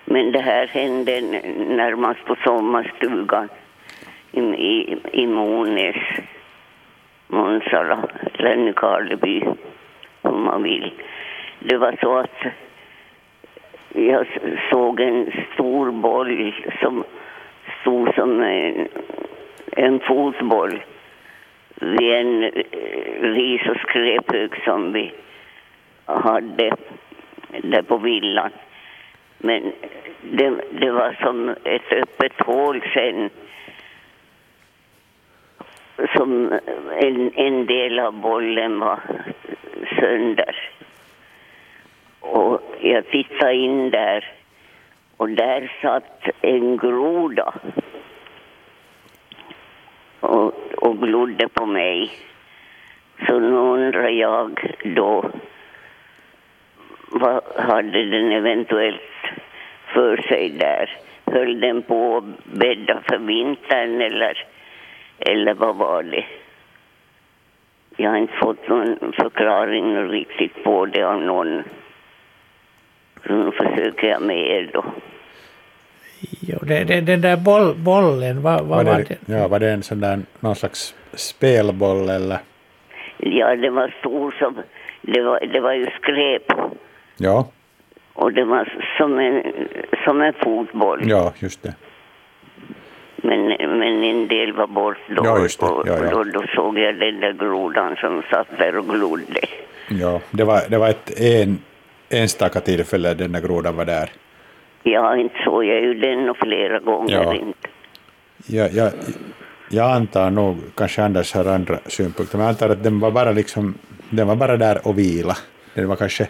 men 0.05 0.31
det 0.31 0.39
här 0.39 0.67
hände 0.67 1.21
närmast 1.69 2.25
på 2.25 2.35
sommarstugan 2.43 3.49
i, 4.31 4.39
i, 4.41 4.97
i 5.11 5.27
Monäs, 5.27 5.95
Månsala, 7.27 8.09
eller 8.33 8.55
Nykarleby, 8.55 9.43
om 10.21 10.43
man 10.43 10.63
vill. 10.63 10.91
Det 11.59 11.77
var 11.77 11.97
så 12.01 12.17
att 12.17 12.53
jag 13.95 14.27
såg 14.71 14.99
en 14.99 15.31
stor 15.53 15.91
boll 15.91 16.53
som 16.81 17.03
stod 17.83 18.15
som 18.15 18.41
en, 19.75 19.99
fotboll 19.99 20.83
vid 21.75 22.13
en 22.13 22.43
eh, 22.43 22.51
ris 23.21 23.61
och 23.67 23.77
skräphög 23.77 24.63
som 24.65 24.93
vi 24.93 25.13
hade 26.05 26.75
där 27.61 27.81
på 27.81 27.97
villan. 27.97 28.51
Men 29.37 29.71
det, 30.21 30.53
det 30.71 30.91
var 30.91 31.17
som 31.21 31.49
ett 31.49 31.91
öppet 31.91 32.39
hål 32.39 32.83
sen 32.93 33.29
som 36.15 36.59
en, 36.99 37.31
en 37.35 37.65
del 37.65 37.99
av 37.99 38.13
bollen 38.13 38.79
var 38.79 38.99
sönder. 39.99 40.55
Och 42.19 42.61
jag 42.81 43.07
tittade 43.07 43.53
in 43.53 43.89
där 43.89 44.42
och 45.17 45.29
där 45.29 45.71
satt 45.81 46.29
en 46.41 46.77
groda 46.77 47.53
och, 50.19 50.53
och 50.77 51.01
glodde 51.01 51.47
på 51.47 51.65
mig. 51.65 52.11
Så 53.27 53.39
nu 53.39 53.55
undrar 53.55 54.09
jag 54.09 54.75
då 54.83 55.31
vad 57.07 57.43
hade 57.55 58.05
den 58.05 58.31
eventuellt 58.31 59.01
för 59.93 60.17
sig 60.17 60.49
där? 60.49 60.89
Höll 61.25 61.59
den 61.59 61.81
på 61.81 62.17
att 62.17 62.45
bädda 62.45 63.01
för 63.01 63.17
vintern 63.17 64.01
eller, 64.01 64.45
Eller 65.19 65.53
vad 65.53 65.75
var 65.75 66.03
det? 66.03 66.25
Jag 67.97 68.09
har 68.09 68.17
inte 68.17 68.33
fått 68.33 68.67
någon 68.67 69.13
förklaring 69.13 70.09
riktigt 70.09 70.63
på 70.63 70.85
det 70.85 71.03
av 71.03 71.21
någon. 71.21 71.63
Så 73.27 73.33
nu 73.33 73.51
försöker 73.51 74.07
jag 74.07 74.21
med 74.21 74.37
er 74.51 74.69
då. 74.73 74.85
Jo, 76.41 76.57
det, 76.61 76.83
det, 76.83 77.01
den 77.01 77.21
där 77.21 77.37
boll, 77.37 77.75
bollen, 77.75 78.41
vad, 78.41 78.61
vad 78.65 78.85
Var 78.85 78.91
var 78.93 78.99
det, 78.99 79.17
det? 79.25 79.33
ja, 79.33 79.47
var 79.47 79.59
det 79.59 79.69
en 79.71 79.83
sån 79.83 79.99
där, 79.99 80.19
någon 80.39 80.55
slags 80.55 80.95
spelboll 81.13 82.09
eller? 82.09 82.37
Ja, 83.17 83.55
det 83.55 83.69
var 83.69 83.95
stor 83.99 84.35
som... 84.39 84.57
Det 85.01 85.21
var, 85.21 85.39
det 85.53 85.59
var 85.59 85.73
ju 85.73 85.85
skräp. 86.01 86.59
Ja, 87.17 87.47
Och 88.13 88.33
det 88.33 88.43
var 88.43 88.73
som 88.97 89.19
en, 89.19 89.43
som 90.05 90.21
en 90.21 90.33
fotboll. 90.33 90.99
ja 91.09 91.33
just 91.39 91.63
det. 91.63 91.73
Men, 93.15 93.45
men 93.79 94.03
en 94.03 94.27
del 94.27 94.53
var 94.53 94.67
bort 94.67 94.97
då. 95.07 95.21
Ja, 95.25 95.39
just 95.39 95.59
det. 95.59 95.65
Och, 95.65 95.87
Ja, 95.87 95.93
ja. 95.97 96.15
och 96.15 96.25
då, 96.25 96.39
då 96.39 96.47
såg 96.55 96.79
jag 96.79 96.95
den 96.99 97.19
där 97.19 97.33
grodan 97.33 97.95
som 97.95 98.23
satt 98.29 98.57
där 98.57 98.77
och 98.77 98.85
glodde. 98.85 99.39
Ja, 99.89 100.21
det 100.31 100.43
var, 100.43 100.61
det 100.69 100.77
var 100.77 100.89
ett 100.89 101.19
en, 101.21 101.57
enstaka 102.13 102.59
tillfälle 102.59 103.13
den 103.13 103.31
där 103.31 103.41
grodan 103.41 103.75
var 103.75 103.85
där. 103.85 104.09
Ja, 104.83 105.17
inte 105.17 105.35
såg 105.43 105.65
jag 105.65 105.81
ju 105.81 105.93
den 105.93 106.29
och 106.29 106.37
flera 106.37 106.79
gånger 106.79 107.13
Ja. 107.13 107.35
inte. 107.35 107.67
Jag, 108.47 108.71
jag, 108.73 108.91
jag 109.69 109.91
antar 109.91 110.29
nog, 110.31 110.57
kanske 110.75 111.03
Anders 111.03 111.33
har 111.33 111.45
andra 111.45 111.77
synpunkter, 111.85 112.37
men 112.37 112.45
jag 112.45 112.49
antar 112.51 112.69
att 112.69 112.83
den 112.83 112.99
var 112.99 113.11
bara 113.11 113.31
liksom, 113.31 113.73
den 114.09 114.27
var 114.27 114.35
bara 114.35 114.57
där 114.57 114.87
och 114.87 114.99
vila. 114.99 115.37
Den 115.73 115.87
var 115.87 115.95
kanske 115.95 116.27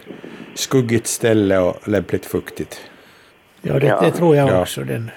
skuggigt 0.54 1.06
ställe 1.06 1.58
och 1.58 1.88
lämpligt 1.88 2.26
fuktigt. 2.26 2.90
Ja, 3.62 3.78
det, 3.78 3.86
Ja. 3.86 4.00
det 4.00 4.10
tror 4.10 4.36
jag 4.36 4.48
Ja. 4.48 4.60
också. 4.60 4.80
Den, 4.80 5.10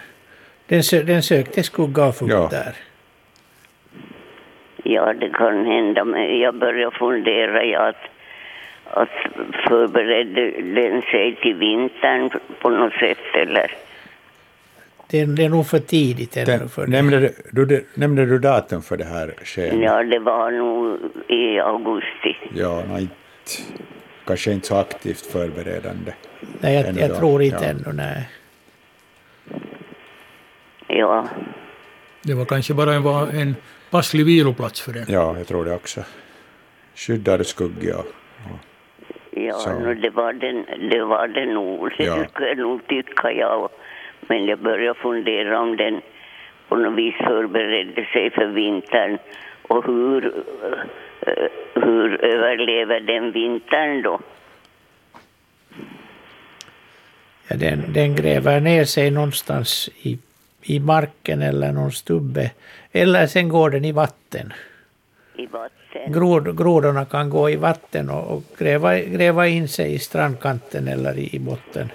den, 0.67 0.83
sö, 0.83 1.03
den 1.03 1.23
sökte 1.23 1.63
skugga 1.63 2.05
och 2.05 2.15
fukt 2.15 2.31
Ja. 2.31 2.47
där. 2.51 2.73
Ja, 4.83 5.13
det 5.13 5.29
kan 5.29 5.65
hända, 5.65 6.03
men 6.05 6.39
jag 6.39 6.55
börjar 6.59 6.91
fundera 6.91 7.63
ja, 7.65 7.89
att, 7.89 7.95
att 8.91 9.09
förberedde 9.67 10.51
den 10.81 11.01
sig 11.01 11.35
till 11.41 11.53
vintern 11.55 12.29
på 12.61 12.69
något 12.69 12.93
sätt 12.93 13.17
eller? 13.33 13.71
Det, 15.09 15.25
det 15.25 15.43
är 15.45 15.49
nog 15.49 15.67
för 15.67 15.79
tidigt 15.79 16.37
ännu 16.37 16.67
för 16.67 16.85
det. 16.85 16.91
nämnde, 16.91 17.31
du, 17.51 17.85
nämnde 17.93 18.25
du 18.25 18.39
datum 18.39 18.81
för 18.81 18.97
det 18.97 19.05
här 19.05 19.33
skeendet? 19.43 19.81
Ja, 19.83 20.03
det 20.03 20.19
var 20.19 20.51
nog 20.51 20.97
i 21.27 21.59
augusti. 21.59 22.35
Ja, 22.55 22.83
nej, 22.89 23.07
kanske 24.25 24.51
inte 24.51 24.67
så 24.67 24.75
aktivt 24.75 25.25
förberedande. 25.25 26.13
Nej, 26.59 26.75
jag, 26.75 26.97
jag 27.09 27.17
tror 27.17 27.41
inte 27.41 27.57
Ja. 27.61 27.69
ännu, 27.69 27.93
nej. 27.93 28.29
Ja, 30.87 31.27
Det 32.23 32.33
var 32.33 32.45
kanske 32.45 32.73
bara 32.73 32.93
en, 32.93 33.39
en 33.39 33.55
passlig 33.91 34.25
viloplats 34.25 34.81
för 34.81 34.93
den. 34.93 35.05
Ja, 35.07 35.37
jag 35.37 35.47
tror 35.47 35.65
det 35.65 35.73
också. 35.75 36.03
Skyddad 36.95 37.45
skugga. 37.45 37.97
och- 37.97 38.05
ja 39.45 39.53
Så. 39.53 39.79
no, 39.79 39.93
det, 39.93 40.09
var 40.09 40.33
den, 40.33 40.65
det 40.89 41.03
var 41.03 41.27
det 41.27 41.45
nog. 41.45 41.89
Det 41.97 42.03
Ja. 42.03 42.25
skulle 42.25 42.55
nog 42.55 42.87
tycka 42.87 43.31
jag. 43.31 43.69
Men 44.21 44.45
jag 44.45 44.59
börjar 44.59 44.93
fundera 44.93 45.59
om 45.59 45.77
den 45.77 46.01
på 46.67 46.75
något 46.75 46.97
vis 46.97 47.15
förberedde 47.15 48.05
sig 48.13 48.29
för 48.31 48.45
vintern. 48.45 49.17
Och 49.61 49.85
hur, 49.85 50.25
eh, 51.21 51.33
hur 51.73 52.25
överlever 52.25 52.99
den 52.99 53.31
vintern 53.31 54.01
då? 54.01 54.19
Ja, 57.47 57.55
den, 57.57 57.93
den 57.93 58.15
gräver 58.15 58.59
ner 58.59 58.83
sig 58.85 59.11
någonstans 59.11 59.89
i, 60.01 60.17
i 60.63 60.79
marken 60.79 61.41
eller 61.41 61.71
någon 61.71 61.91
stubbe. 61.91 62.51
Eller 62.91 63.27
sen 63.27 63.49
går 63.49 63.69
den 63.69 63.85
i 63.85 63.91
vatten. 63.91 64.53
I 65.37 65.45
vatten? 65.45 66.13
Grod, 66.13 66.57
grodorna 66.57 67.05
kan 67.05 67.29
gå 67.29 67.49
i 67.49 67.55
vatten 67.55 68.09
och, 68.09 68.31
och 68.37 68.43
gräva, 68.57 68.99
gräva 68.99 69.47
in 69.47 69.67
sig 69.67 69.93
i 69.93 69.99
strandkanten 69.99 70.87
eller 70.87 71.17
i, 71.17 71.35
i 71.35 71.39
botten. 71.39 71.91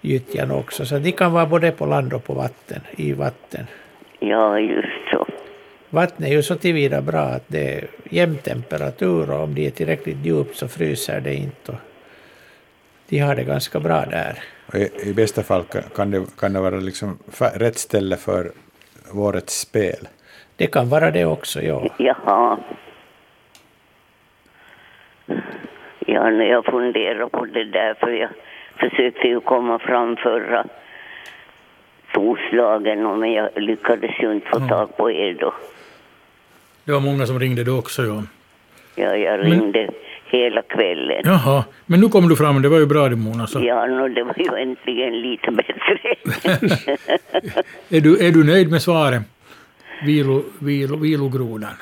Gyttjan 0.00 0.50
också. 0.50 0.86
Så 0.86 0.98
de 0.98 1.12
kan 1.12 1.32
vara 1.32 1.46
både 1.46 1.72
på 1.72 1.86
land 1.86 2.12
och 2.12 2.24
på 2.24 2.34
vatten, 2.34 2.80
i 2.96 3.12
vatten. 3.12 3.66
Ja, 4.18 4.58
just 4.58 5.10
så. 5.12 5.26
Vattnet 5.90 6.28
är 6.28 6.32
ju 6.32 6.42
så 6.42 6.54
tillvida 6.56 7.02
bra 7.02 7.20
att 7.20 7.44
det 7.46 7.74
är 7.74 7.88
jämn 8.10 8.36
temperatur 8.38 9.30
och 9.30 9.42
om 9.42 9.54
de 9.54 9.66
är 9.66 9.70
tillräckligt 9.70 10.16
djupt 10.26 10.56
så 10.56 10.68
fryser 10.68 11.20
det 11.20 11.34
inte. 11.34 11.72
Och 11.72 11.78
de 13.08 13.18
har 13.18 13.34
det 13.36 13.44
ganska 13.44 13.80
bra 13.80 14.04
där. 14.06 14.38
I, 14.74 15.08
I 15.08 15.12
bästa 15.14 15.42
fall 15.42 15.64
kan- 15.96 16.10
det, 16.10 16.26
kan 16.38 16.52
det 16.52 16.60
vara 16.60 16.76
liksom 16.76 17.18
rätt 17.54 17.78
ställe 17.78 18.16
för 18.16 18.52
årets 19.12 19.60
spel. 19.60 20.08
Det 20.60 20.66
kan 20.66 20.88
vara 20.88 21.10
det 21.10 21.24
också, 21.24 21.62
ja. 21.62 21.86
Jaha. 21.98 22.58
Ja, 26.06 26.30
när 26.30 26.44
jag 26.44 26.64
funderar 26.64 27.26
på 27.28 27.44
det 27.44 27.64
där, 27.64 27.94
för 28.00 28.10
jag 28.10 28.30
försökte 28.76 29.28
ju 29.28 29.40
komma 29.40 29.78
fram 29.78 30.16
förra 30.16 30.64
torsdagen, 32.14 33.20
men 33.20 33.32
jag 33.32 33.50
lyckades 33.56 34.10
ju 34.20 34.32
inte 34.32 34.48
få 34.48 34.60
tag 34.68 34.96
på 34.96 35.10
er 35.10 35.36
då. 35.40 35.54
Det 36.84 36.92
var 36.92 37.00
många 37.00 37.26
som 37.26 37.38
ringde 37.38 37.64
då 37.64 37.78
också. 37.78 38.02
Ja. 38.02 38.22
Ja, 38.94 39.16
jag 39.16 39.44
ringde 39.44 39.90
hela 40.24 40.62
kvällen. 40.62 41.22
Jaha, 41.24 41.64
men 41.86 42.00
nu 42.00 42.08
kom 42.08 42.28
du 42.28 42.36
fram. 42.36 42.62
Det 42.62 42.68
var 42.68 42.78
ju 42.78 42.86
bra 42.86 43.08
det 43.08 43.16
Mona. 43.16 43.46
Så. 43.46 43.60
Ja, 43.64 43.86
no, 43.86 44.08
det 44.08 44.22
var 44.22 44.34
ju 44.38 44.62
äntligen 44.62 45.20
lite 45.20 45.50
bättre. 45.50 46.14
Är, 47.96 48.00
du, 48.00 48.26
är 48.26 48.32
du 48.32 48.44
nöjd 48.44 48.70
med 48.70 48.82
svaret? 48.82 49.22
Vilo, 50.04 50.42
vilo, 50.58 50.96
vilogrodan. 50.96 51.74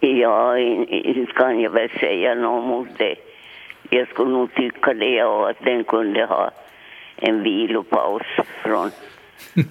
ja, 0.00 0.58
in- 0.58 0.88
inte 0.88 1.32
kan 1.32 1.60
jag 1.60 1.70
väl 1.70 1.90
säga 2.00 2.34
något 2.34 2.64
mot 2.64 2.88
det. 2.98 3.14
Jag 3.90 4.08
skulle 4.08 4.30
nog 4.30 4.54
tycka 4.54 4.94
det, 4.94 5.10
ja, 5.14 5.50
att 5.50 5.64
den 5.64 5.84
kunde 5.84 6.24
ha 6.24 6.50
en 7.16 7.42
vilopaus 7.42 8.22
från, 8.62 8.90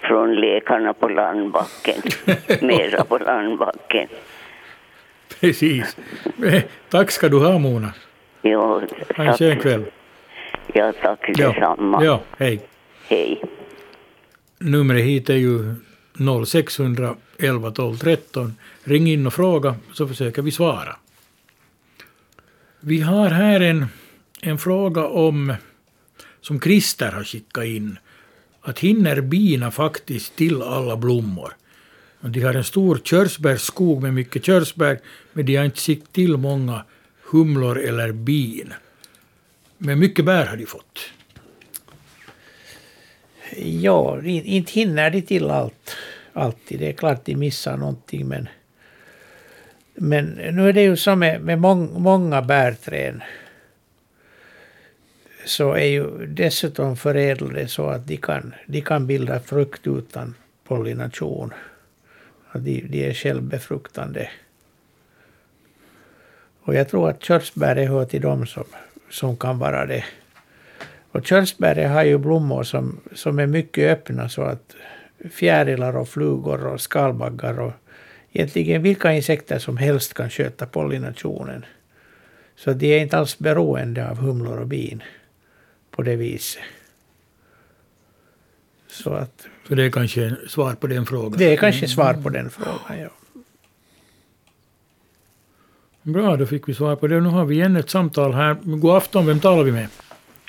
från 0.00 0.34
lekarna 0.34 0.92
på 0.94 1.08
landbacken. 1.08 2.02
Mera 2.66 3.04
på 3.04 3.18
landbacken. 3.18 4.08
Precis. 5.40 5.96
Tack 6.88 7.10
ska 7.10 7.28
du 7.28 7.38
ha 7.38 7.58
Mona. 7.58 7.92
Jo, 8.42 8.60
Ha 8.60 8.80
en 8.80 8.88
tack. 9.16 9.38
skön 9.38 9.56
kväll. 9.58 9.84
Ja, 10.74 10.92
tack 11.02 11.26
detsamma. 11.36 12.04
ja, 12.04 12.20
hej. 12.38 12.60
Hej. 13.08 13.42
Numret 14.58 15.04
hit 15.04 15.30
är 15.30 15.34
ju 15.34 15.74
0611 16.20 17.70
12 17.70 17.98
13. 17.98 18.56
Ring 18.84 19.10
in 19.10 19.26
och 19.26 19.34
fråga 19.34 19.76
så 19.92 20.08
försöker 20.08 20.42
vi 20.42 20.50
svara. 20.50 20.96
Vi 22.80 23.00
har 23.00 23.30
här 23.30 23.60
en, 23.60 23.86
en 24.40 24.58
fråga 24.58 25.06
om, 25.06 25.54
som 26.40 26.60
Christer 26.60 27.12
har 27.12 27.24
skickat 27.24 27.64
in, 27.64 27.98
att 28.60 28.78
hinner 28.78 29.20
bina 29.20 29.70
faktiskt 29.70 30.36
till 30.36 30.62
alla 30.62 30.96
blommor? 30.96 31.52
De 32.20 32.40
har 32.42 32.54
en 32.54 32.64
stor 32.64 33.00
körsbärsskog 33.04 34.02
med 34.02 34.14
mycket 34.14 34.44
körsbär, 34.44 35.00
men 35.32 35.46
de 35.46 35.56
har 35.56 35.64
inte 35.64 35.80
sett 35.80 36.12
till 36.12 36.36
många 36.36 36.84
humlor 37.30 37.78
eller 37.78 38.12
bin. 38.12 38.72
Men 39.78 39.98
mycket 39.98 40.24
bär 40.24 40.46
har 40.46 40.56
de 40.56 40.66
fått. 40.66 40.98
Ja, 43.56 44.22
inte 44.24 44.72
hinner 44.72 45.10
de 45.10 45.22
till 45.22 45.50
allt. 45.50 45.96
Alltid. 46.32 46.80
Det 46.80 46.88
är 46.88 46.92
klart 46.92 47.24
de 47.24 47.36
missar 47.36 47.76
någonting 47.76 48.28
men... 48.28 48.48
Men 49.94 50.24
nu 50.26 50.68
är 50.68 50.72
det 50.72 50.82
ju 50.82 50.96
så 50.96 51.16
med, 51.16 51.40
med 51.40 51.58
mång, 51.58 52.02
många 52.02 52.42
bärträd. 52.42 53.20
Så 55.44 55.72
är 55.72 55.84
ju 55.84 56.26
dessutom 56.26 56.96
förädlade 56.96 57.68
så 57.68 57.86
att 57.86 58.06
de 58.06 58.16
kan, 58.16 58.54
de 58.66 58.80
kan 58.80 59.06
bilda 59.06 59.40
frukt 59.40 59.86
utan 59.86 60.34
pollination. 60.64 61.52
Att 62.50 62.64
de, 62.64 62.80
de 62.80 63.08
är 63.08 63.14
självbefruktande. 63.14 64.30
Och 66.62 66.74
jag 66.74 66.88
tror 66.88 67.10
att 67.10 67.24
körsbär 67.24 67.86
hör 67.86 68.04
till 68.04 68.22
dem 68.22 68.46
som, 68.46 68.64
som 69.10 69.36
kan 69.36 69.58
vara 69.58 69.86
det. 69.86 70.04
Och 71.12 71.26
körsbäret 71.26 71.90
har 71.90 72.04
ju 72.04 72.18
blommor 72.18 72.62
som, 72.62 73.00
som 73.14 73.38
är 73.38 73.46
mycket 73.46 73.92
öppna 73.92 74.28
så 74.28 74.42
att 74.42 74.74
fjärilar 75.30 75.96
och 75.96 76.08
flugor 76.08 76.66
och 76.66 76.80
skalbaggar 76.80 77.60
och 77.60 77.72
egentligen 78.32 78.82
vilka 78.82 79.12
insekter 79.12 79.58
som 79.58 79.76
helst 79.76 80.14
kan 80.14 80.30
sköta 80.30 80.66
pollinationen. 80.66 81.64
Så 82.56 82.72
de 82.72 82.86
är 82.98 83.02
inte 83.02 83.18
alls 83.18 83.38
beroende 83.38 84.10
av 84.10 84.16
humlor 84.16 84.58
och 84.60 84.66
bin 84.66 85.02
på 85.90 86.02
det 86.02 86.16
viset. 86.16 86.62
Så 88.88 89.12
att 89.14 89.46
Så 89.68 89.74
det 89.74 89.84
är 89.84 89.90
kanske 89.90 90.24
en 90.24 90.36
svar 90.48 90.74
på 90.74 90.86
den 90.86 91.06
frågan. 91.06 91.38
det 91.38 91.52
är 91.52 91.56
kanske 91.56 91.88
svar 91.88 92.14
på 92.14 92.28
den 92.28 92.50
frågan. 92.50 92.98
Ja. 93.00 93.08
Bra, 96.02 96.36
då 96.36 96.46
fick 96.46 96.68
vi 96.68 96.74
svar 96.74 96.96
på 96.96 97.06
det. 97.06 97.20
Nu 97.20 97.28
har 97.28 97.44
vi 97.44 97.54
igen 97.54 97.76
ett 97.76 97.90
samtal 97.90 98.32
här. 98.34 98.54
God 98.62 98.96
afton, 98.96 99.26
vem 99.26 99.40
talar 99.40 99.64
vi 99.64 99.72
med? 99.72 99.86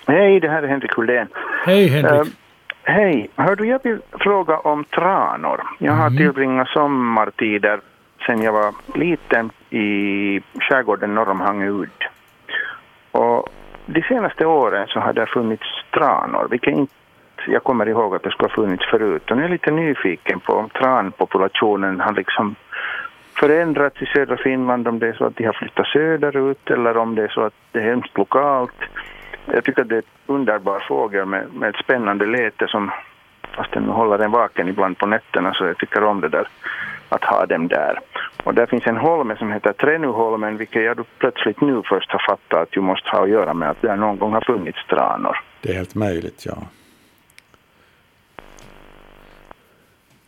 Hej, 0.08 0.40
det 0.40 0.50
här 0.50 0.64
är 0.64 0.68
Henrik 0.68 0.98
Ullén. 0.98 1.28
Hej 1.66 1.88
Henrik. 1.88 2.34
Hej, 2.84 3.30
hör 3.36 3.56
du, 3.56 3.67
jag 3.67 3.84
vill 3.84 4.00
fråga 4.12 4.58
om 4.58 4.84
tranor. 4.84 5.62
Jag 5.80 5.94
har 5.94 6.10
tillbringat 6.10 6.67
sommartider 6.67 7.80
sedan 8.26 8.41
jag 8.41 8.54
var 8.54 8.74
liten 8.96 9.50
i 9.70 10.41
skärgården 10.60 11.15
norr 11.15 11.30
om 11.30 11.41
Hangö 11.41 11.67
udd. 11.67 12.04
Och 13.12 13.50
de 13.86 14.02
senaste 14.02 14.46
åren 14.46 14.88
så 14.88 15.00
har 15.00 15.13
det 15.13 15.26
funnits 15.26 15.67
tranor, 15.91 16.48
vilket 16.52 16.74
inte 16.74 16.94
jag 17.48 17.63
kommer 17.63 17.89
ihåg 17.89 18.15
att 18.15 18.24
det 18.24 18.32
skulle 18.32 18.50
ha 18.50 18.56
funnits 18.56 18.86
förut. 18.86 19.32
Och 19.32 19.38
nu 19.38 19.44
är 19.44 19.48
jag 19.48 19.52
lite 19.52 19.72
nyfiken 19.72 20.39
på 20.39 20.54
om 20.54 20.70
tranpopulationen 20.70 22.00
har 22.00 22.13
liksom 22.13 22.56
förändrats 23.39 24.02
i 24.02 24.06
södra 24.06 24.38
Finland, 24.38 24.88
om 24.88 25.00
det 25.00 25.08
är 25.08 25.13
så 25.13 25.26
att 25.26 25.36
de 25.36 25.46
har 25.46 25.54
flyttat 25.54 25.88
söderut 25.88 26.70
eller 26.70 26.98
om 26.98 27.15
det 27.15 27.24
är 27.24 27.28
så 27.28 27.41
att 27.41 27.54
det 27.72 27.80
är 27.80 27.84
hemskt 27.84 28.17
lokalt. 28.17 28.82
Jag 29.45 29.63
tycker 29.63 29.82
att 29.82 29.89
det 29.89 29.95
är 29.95 30.04
en 30.27 30.36
underbar 30.36 30.80
fågel 30.88 31.25
med, 31.25 31.54
med 31.54 31.69
ett 31.69 31.84
spännande 31.84 32.25
läte 32.25 32.67
som 32.67 32.91
fast 33.56 33.71
den 33.71 33.84
håller 33.84 34.19
en 34.19 34.32
vaken 34.32 34.67
ibland 34.67 34.97
på 34.97 35.06
nätterna 35.06 35.54
så 35.54 35.65
jag 35.65 35.77
tycker 35.77 36.04
om 36.04 36.21
det 36.21 36.30
där 36.30 36.47
att 37.10 37.23
ha 37.23 37.45
dem 37.45 37.67
där. 37.67 37.99
Och 38.43 38.54
där 38.54 38.65
finns 38.65 38.88
en 38.88 38.97
holme 38.97 39.36
som 39.38 39.51
heter 39.51 39.73
Tränuholmen 39.73 40.58
vilket 40.58 40.84
jag 40.84 40.97
då 40.97 41.04
plötsligt 41.17 41.62
nu 41.62 41.82
först 41.86 42.12
har 42.12 42.25
fattat 42.27 42.62
att 42.62 42.71
du 42.71 42.82
måste 42.82 43.10
ha 43.10 43.23
att 43.23 43.30
göra 43.30 43.54
med 43.54 43.69
att 43.69 43.82
där 43.82 43.95
någon 43.95 44.17
gång 44.17 44.34
har 44.34 44.41
funnits 44.41 44.86
tranor. 44.89 45.38
Det 45.62 45.69
är 45.69 45.73
helt 45.73 45.95
möjligt, 45.95 46.45
ja. 46.45 46.58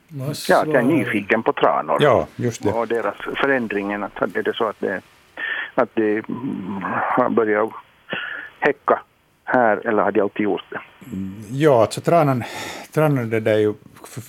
Ja, 0.08 0.62
att 0.62 0.67
jag 0.67 0.76
är 0.76 0.82
nyfiken 0.82 1.43
på 1.43 1.54
tranor. 1.54 1.97
Ja, 1.99 2.28
just 2.36 2.63
det. 2.63 2.71
och 2.71 2.88
deras 2.88 3.15
förändringen. 3.15 4.04
Att 4.04 4.21
är 4.21 4.43
det 4.43 4.56
så 4.56 4.65
att 4.65 4.80
det, 4.80 5.02
att 5.76 5.89
det 5.93 6.26
börjat 7.30 7.69
häcka 8.63 9.02
här 9.43 9.88
eller 9.88 10.04
har 10.04 10.12
de 10.12 10.21
alltid 10.21 10.43
gjort 10.43 10.63
det? 10.69 10.82
Ja, 11.52 11.82
alltså 11.82 12.02
tranan, 12.02 12.43
tranan 12.91 13.30
det 13.30 13.39
där 13.39 13.54
är 13.54 13.58
ju, 13.58 13.73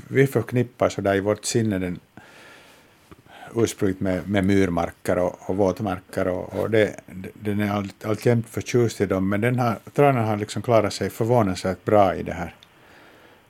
vi 0.08 0.26
förknippar 0.26 0.88
så 0.88 1.00
där 1.00 1.14
i 1.14 1.20
vårt 1.20 1.44
sinne 1.44 1.78
den 1.78 2.00
ursprungligt 3.56 4.00
med, 4.00 4.28
med 4.28 4.44
myrmarker 4.44 5.18
och, 5.18 5.38
och 5.46 5.56
våtmarker 5.56 6.28
och, 6.28 6.54
och 6.54 6.70
det, 6.70 7.00
den 7.34 7.60
är 7.60 7.70
allt, 7.70 8.04
alltjämt 8.04 8.48
förtjust 8.48 9.00
i 9.00 9.06
dem, 9.06 9.28
men 9.28 9.40
den 9.40 9.58
har, 9.58 9.76
tranan 9.92 10.24
har 10.24 10.36
liksom 10.36 10.62
klarat 10.62 10.92
sig 10.92 11.10
förvånansvärt 11.10 11.84
bra 11.84 12.14
i 12.14 12.22
den 12.22 12.36
här 12.36 12.54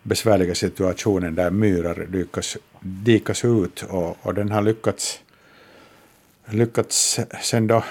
besvärliga 0.02 0.54
situationen 0.54 1.34
där 1.34 1.50
myrar 1.50 2.06
dykas, 2.08 2.56
dikas 2.80 3.44
ut 3.44 3.82
och, 3.82 4.16
och 4.22 4.34
den 4.34 4.50
har 4.50 4.62
lyckats, 4.62 5.20
lyckats 6.46 7.20
sen 7.42 7.66
då 7.66 7.84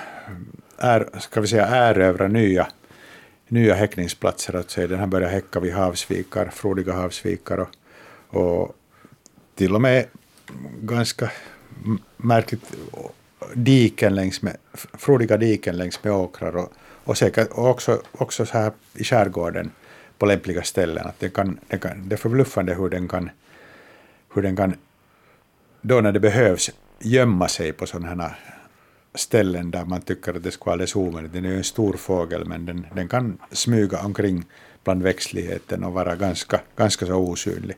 är, 0.78 1.20
ska 1.20 1.42
vi 1.42 1.48
säga, 1.48 1.68
erövra 1.68 2.28
nya, 2.28 2.68
nya 3.54 3.74
häckningsplatser. 3.74 4.56
Alltså 4.56 4.88
den 4.88 5.00
har 5.00 5.08
börjat 5.08 5.32
häcka 5.32 5.60
vid 5.60 5.74
havsvikar, 5.74 6.50
frodiga 6.50 6.94
havsvikar 6.94 7.58
och, 7.58 7.70
och 8.40 8.76
till 9.56 9.76
och 9.76 9.82
med 9.82 10.06
ganska 10.82 11.32
märkligt 12.18 12.76
diken 13.54 14.16
längs 14.16 14.42
med, 14.42 14.58
frodiga 14.74 15.38
diken 15.38 15.78
längs 15.78 16.04
med 16.04 16.14
åkrar 16.14 16.56
och, 16.56 16.74
och 17.04 17.18
säkert 17.18 17.52
och 17.52 17.70
också, 17.70 18.02
också 18.12 18.46
så 18.46 18.58
här 18.58 18.72
i 18.94 19.04
skärgården 19.04 19.72
på 20.18 20.26
lämpliga 20.26 20.64
ställen. 20.64 21.08
Att 21.08 21.20
det, 21.20 21.30
kan, 21.30 21.60
det, 21.68 21.78
kan, 21.78 22.10
det 22.10 22.16
är 22.16 22.18
förbluffande 22.18 22.74
hur 22.74 22.90
den 22.90 23.08
kan, 23.08 23.30
hur 24.34 24.42
den 24.42 24.56
kan 24.56 24.74
då 25.82 26.02
när 26.02 26.12
det 26.12 26.20
behövs 26.20 26.72
gömma 27.00 27.48
sig 27.48 27.74
på 27.74 27.86
sådana 27.86 28.08
här 28.08 28.36
ställen 29.16 29.72
där 29.72 29.86
man 29.86 30.02
tycker 30.02 30.34
att 30.34 30.44
det 30.44 30.52
skulle 30.52 30.66
vara 30.66 30.74
alldeles 30.74 30.96
omöjligt. 30.96 31.34
Den 31.34 31.46
är 31.46 31.50
ju 31.50 31.58
en 31.58 31.64
stor 31.64 31.94
fågel 31.94 32.46
men 32.46 32.66
den, 32.66 32.88
den 32.96 33.08
kan 33.08 33.38
smyga 33.52 34.00
omkring 34.00 34.46
bland 34.84 35.04
växtligheten 35.04 35.84
och 35.84 35.94
vara 35.94 36.16
ganska, 36.16 36.60
ganska 36.76 37.06
så 37.06 37.16
osynlig. 37.16 37.78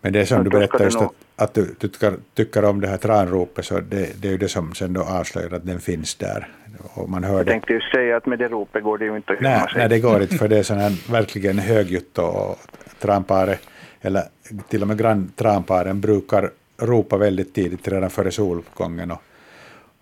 Men 0.00 0.12
det 0.12 0.20
är 0.20 0.24
som 0.24 0.44
du 0.44 0.50
det 0.50 0.80
just 0.80 1.00
att, 1.00 1.12
att 1.36 1.54
du 1.54 1.74
tycker, 1.74 2.14
tycker 2.34 2.64
om 2.64 2.80
det 2.80 2.88
här 2.88 2.96
tranropet 2.96 3.64
så 3.64 3.80
det, 3.80 4.22
det 4.22 4.28
är 4.28 4.32
ju 4.32 4.38
det 4.38 4.48
som 4.48 4.74
sen 4.74 4.92
då 4.92 5.02
avslöjar 5.02 5.54
att 5.54 5.66
den 5.66 5.80
finns 5.80 6.14
där. 6.14 6.48
Och 6.94 7.08
man 7.08 7.24
hör 7.24 7.36
Jag 7.36 7.46
det. 7.46 7.50
tänkte 7.52 7.72
ju 7.72 7.80
säga 7.80 8.16
att 8.16 8.26
med 8.26 8.38
det 8.38 8.48
ropet 8.48 8.82
går 8.82 8.98
det 8.98 9.04
ju 9.04 9.16
inte 9.16 9.32
att 9.32 9.40
Nej, 9.40 9.60
sig. 9.60 9.68
nej, 9.76 9.88
det 9.88 10.00
går 10.00 10.22
inte 10.22 10.36
för 10.36 10.48
det 10.48 10.58
är 10.58 10.62
sån 10.72 10.78
här 10.78 11.12
verkligen 11.12 11.58
högljutt 11.58 12.18
och 12.18 12.58
tranpare, 12.98 13.58
eller 14.00 14.22
till 14.68 14.82
och 14.82 14.88
med 14.88 14.98
granntranparen 14.98 16.00
brukar 16.00 16.50
ropa 16.78 17.16
väldigt 17.16 17.54
tidigt 17.54 17.88
redan 17.88 18.10
före 18.10 18.30
soluppgången. 18.30 19.10
Och, 19.10 19.22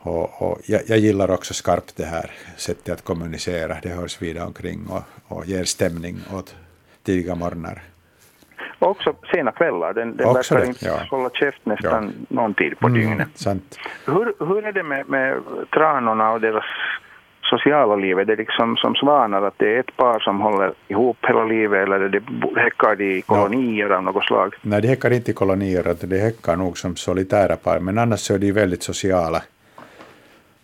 och, 0.03 0.43
och 0.43 0.59
jag, 0.67 0.81
jag 0.87 0.99
gillar 0.99 1.31
också 1.31 1.55
skarpt 1.55 1.97
det 1.97 2.05
här 2.05 2.31
sättet 2.57 2.95
att 2.95 3.05
kommunicera. 3.05 3.77
Det 3.83 3.89
hörs 3.89 4.23
vida 4.23 4.47
omkring 4.47 4.87
och, 4.91 5.03
och 5.37 5.47
ger 5.47 5.65
stämning 5.65 6.17
åt 6.35 6.57
tidiga 7.03 7.35
morgnar. 7.35 7.83
Och 8.79 8.91
också 8.91 9.15
sena 9.33 9.53
kvällar. 9.53 9.93
Den, 9.93 10.17
den 10.17 10.27
Också 10.27 10.55
verkar 10.55 10.67
det, 10.67 10.69
inte 10.69 10.87
ja. 10.87 11.01
hålla 11.11 11.31
käft 11.31 11.67
nästan 11.67 12.13
någon 12.29 12.55
tid 12.55 12.79
på 12.79 12.89
dygnet. 12.89 13.13
Mm, 13.13 13.31
sant. 13.35 13.79
Hur, 14.07 14.47
hur 14.47 14.67
är 14.67 14.73
det 14.73 14.83
med, 14.83 15.09
med 15.09 15.43
tranorna 15.71 16.33
och 16.33 16.41
deras 16.41 16.65
sociala 17.43 17.97
liv? 17.97 18.19
Är 18.19 18.25
det 18.25 18.37
liksom 18.37 18.77
som 18.77 18.95
svanar 18.95 19.43
att 19.43 19.59
det 19.59 19.75
är 19.77 19.81
ett 19.81 19.97
par 19.97 20.19
som 20.19 20.41
håller 20.41 20.73
ihop 20.89 21.17
hela 21.23 21.45
livet 21.45 21.87
eller 21.87 22.09
det, 22.09 22.23
häckar 22.61 22.97
de 22.97 23.19
i 23.19 23.23
kolonier 23.23 23.91
av 23.91 24.03
något 24.03 24.25
slag? 24.25 24.55
Nej, 24.63 24.81
de 24.83 24.89
häckar 24.89 25.11
inte 25.11 25.31
i 25.31 25.35
kolonier, 25.35 25.97
de 26.01 26.21
häckar 26.21 26.57
nog 26.57 26.79
som 26.79 26.97
solitära 26.97 27.57
par, 27.57 27.79
men 27.79 27.99
annars 27.99 28.21
så 28.21 28.35
är 28.35 28.39
de 28.39 28.53
väldigt 28.53 28.83
sociala. 28.83 29.43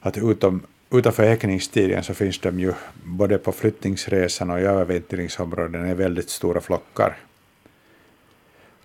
Att 0.01 0.19
utom, 0.19 0.63
utanför 0.91 1.23
häckningstiden 1.23 2.03
så 2.03 2.15
finns 2.15 2.39
de 2.39 2.61
ju 2.61 2.73
både 3.05 3.39
på 3.39 3.53
flyttningsresan 3.53 4.51
och 4.51 4.61
i 4.61 4.63
övervintringsområden 4.63 5.85
är 5.85 5.95
väldigt 5.95 6.31
stora 6.31 6.61
flockar. 6.61 7.17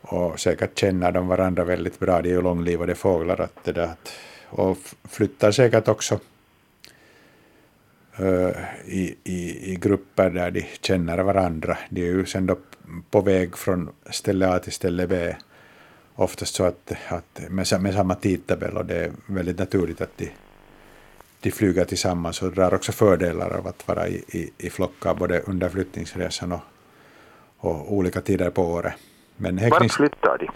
Och 0.02 0.40
säkert 0.40 0.80
känner 0.80 1.12
de 1.12 1.28
varandra 1.28 1.64
väldigt 1.64 2.00
bra, 2.00 2.22
de 2.22 2.30
är 2.30 2.34
ju 2.34 2.42
långlivade 2.42 2.96
fåglar. 2.96 3.42
Att 3.42 3.64
det 3.64 3.72
där, 3.72 3.84
att, 3.84 4.14
och 4.50 4.78
flyttar 5.04 5.52
säkert 5.52 5.88
också 5.88 6.20
eh, 8.18 8.52
i, 8.86 9.16
i, 9.24 9.72
i 9.72 9.76
grupper 9.82 10.30
där 10.30 10.52
de 10.52 10.66
känner 10.82 11.18
varandra. 11.18 11.78
De 11.90 12.02
är 12.02 12.06
ju 12.06 12.26
sen 12.26 12.46
då 12.46 12.58
på 13.10 13.22
väg 13.22 13.58
från 13.58 13.90
ställe 14.10 14.48
A 14.48 14.60
till 14.60 14.72
ställe 14.72 15.08
B. 15.08 15.36
Oftast 16.16 16.56
så 16.56 16.64
att, 16.64 16.94
att 17.08 17.42
med, 17.50 17.82
med 17.82 17.94
samma 17.94 18.16
tidtabell 18.16 18.78
och 18.78 18.86
det 18.86 19.06
är 19.06 19.12
väldigt 19.26 19.60
naturligt 19.60 20.02
att 20.02 20.18
de, 20.18 20.30
de 21.44 21.52
flyger 21.52 21.86
tillsammans 21.86 22.42
och 22.42 22.52
drar 22.52 22.74
också 22.74 22.92
fördelar 22.92 23.58
av 23.58 23.68
att 23.68 23.88
vara 23.88 24.08
i, 24.08 24.24
i, 24.28 24.52
i 24.58 24.70
flockar 24.70 25.14
både 25.14 25.40
under 25.40 25.70
flyttningsresan 25.70 26.52
och, 26.52 26.62
och 27.58 27.94
olika 27.94 28.22
tider 28.22 28.50
på 28.50 28.64
året. 28.64 28.94
Men 29.38 29.70
Vart 29.70 29.92
flyttar 29.92 30.38
de? 30.38 30.50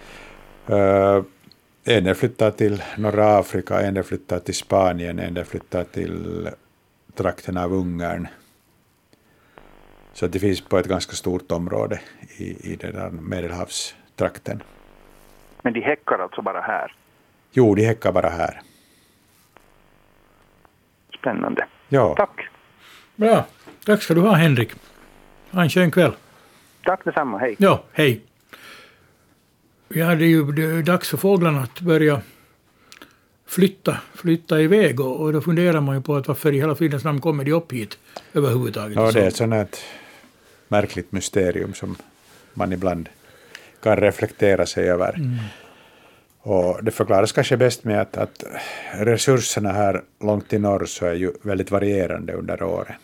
Uh, 0.73 1.23
en 1.83 2.03
del 2.03 2.15
flyttar 2.15 2.51
till 2.51 2.83
norra 2.97 3.37
Afrika, 3.37 3.81
en 3.81 3.93
del 3.93 4.03
flyttar 4.03 4.39
till 4.39 4.53
Spanien, 4.53 5.19
en 5.19 5.33
del 5.33 5.45
flyttar 5.45 5.83
till 5.83 6.49
trakten 7.15 7.57
av 7.57 7.73
Ungern. 7.73 8.27
Så 10.13 10.27
det 10.27 10.39
finns 10.39 10.61
på 10.61 10.77
ett 10.77 10.87
ganska 10.87 11.13
stort 11.15 11.51
område 11.51 11.99
i, 12.37 12.73
i 12.73 12.75
den 12.75 12.93
där 12.93 13.09
medelhavstrakten. 13.09 14.63
Men 15.61 15.73
de 15.73 15.81
häckar 15.81 16.19
alltså 16.19 16.41
bara 16.41 16.61
här. 16.61 16.95
Jo, 17.51 17.75
de 17.75 17.85
häckar 17.85 18.11
bara 18.11 18.29
här. 18.29 18.61
Spännande. 21.27 21.65
Ja, 21.89 22.15
Tack. 22.15 22.47
Bra. 23.15 23.45
Tack 23.85 24.01
ska 24.01 24.13
du 24.13 24.21
ha 24.21 24.33
Henrik. 24.33 24.71
Ha 25.51 25.61
en 25.63 25.69
skön 25.69 25.91
kväll. 25.91 26.11
Tack 26.83 27.05
detsamma. 27.05 27.37
Hej. 27.37 27.55
Ja, 27.59 27.83
hej. 27.91 28.21
Ja, 29.87 30.15
det 30.15 30.25
är 30.25 30.29
ju 30.29 30.51
det 30.51 30.63
är 30.63 30.83
dags 30.83 31.09
för 31.09 31.17
fåglarna 31.17 31.59
att 31.61 31.81
börja 31.81 32.21
flytta, 33.45 33.97
flytta 34.15 34.61
iväg 34.61 34.99
och, 34.99 35.21
och 35.21 35.33
då 35.33 35.41
funderar 35.41 35.81
man 35.81 35.95
ju 35.95 36.01
på 36.01 36.15
att 36.15 36.27
varför 36.27 36.53
i 36.53 36.59
hela 36.59 36.75
fridens 36.75 37.03
namn 37.03 37.21
kommer 37.21 37.43
de 37.43 37.51
upp 37.51 37.71
hit 37.71 37.97
överhuvudtaget. 38.33 38.95
ja 38.95 39.11
det 39.11 39.21
är 39.21 39.27
ett 39.27 39.35
sånt 39.35 39.53
här 39.53 39.67
märkligt 40.67 41.11
mysterium 41.11 41.73
som 41.73 41.95
man 42.53 42.73
ibland 42.73 43.09
kan 43.83 43.97
reflektera 43.97 44.65
sig 44.65 44.89
över. 44.89 45.39
Och 46.47 46.83
det 46.83 46.91
förklaras 46.91 47.31
kanske 47.31 47.57
bäst 47.57 47.83
med 47.83 48.01
att, 48.01 48.17
att 48.17 48.43
resurserna 48.93 49.71
här 49.71 50.03
långt 50.19 50.53
i 50.53 50.59
norr 50.59 50.85
så 50.85 51.05
är 51.05 51.13
ju 51.13 51.31
väldigt 51.41 51.71
varierande 51.71 52.33
under 52.33 52.63
året. 52.63 52.95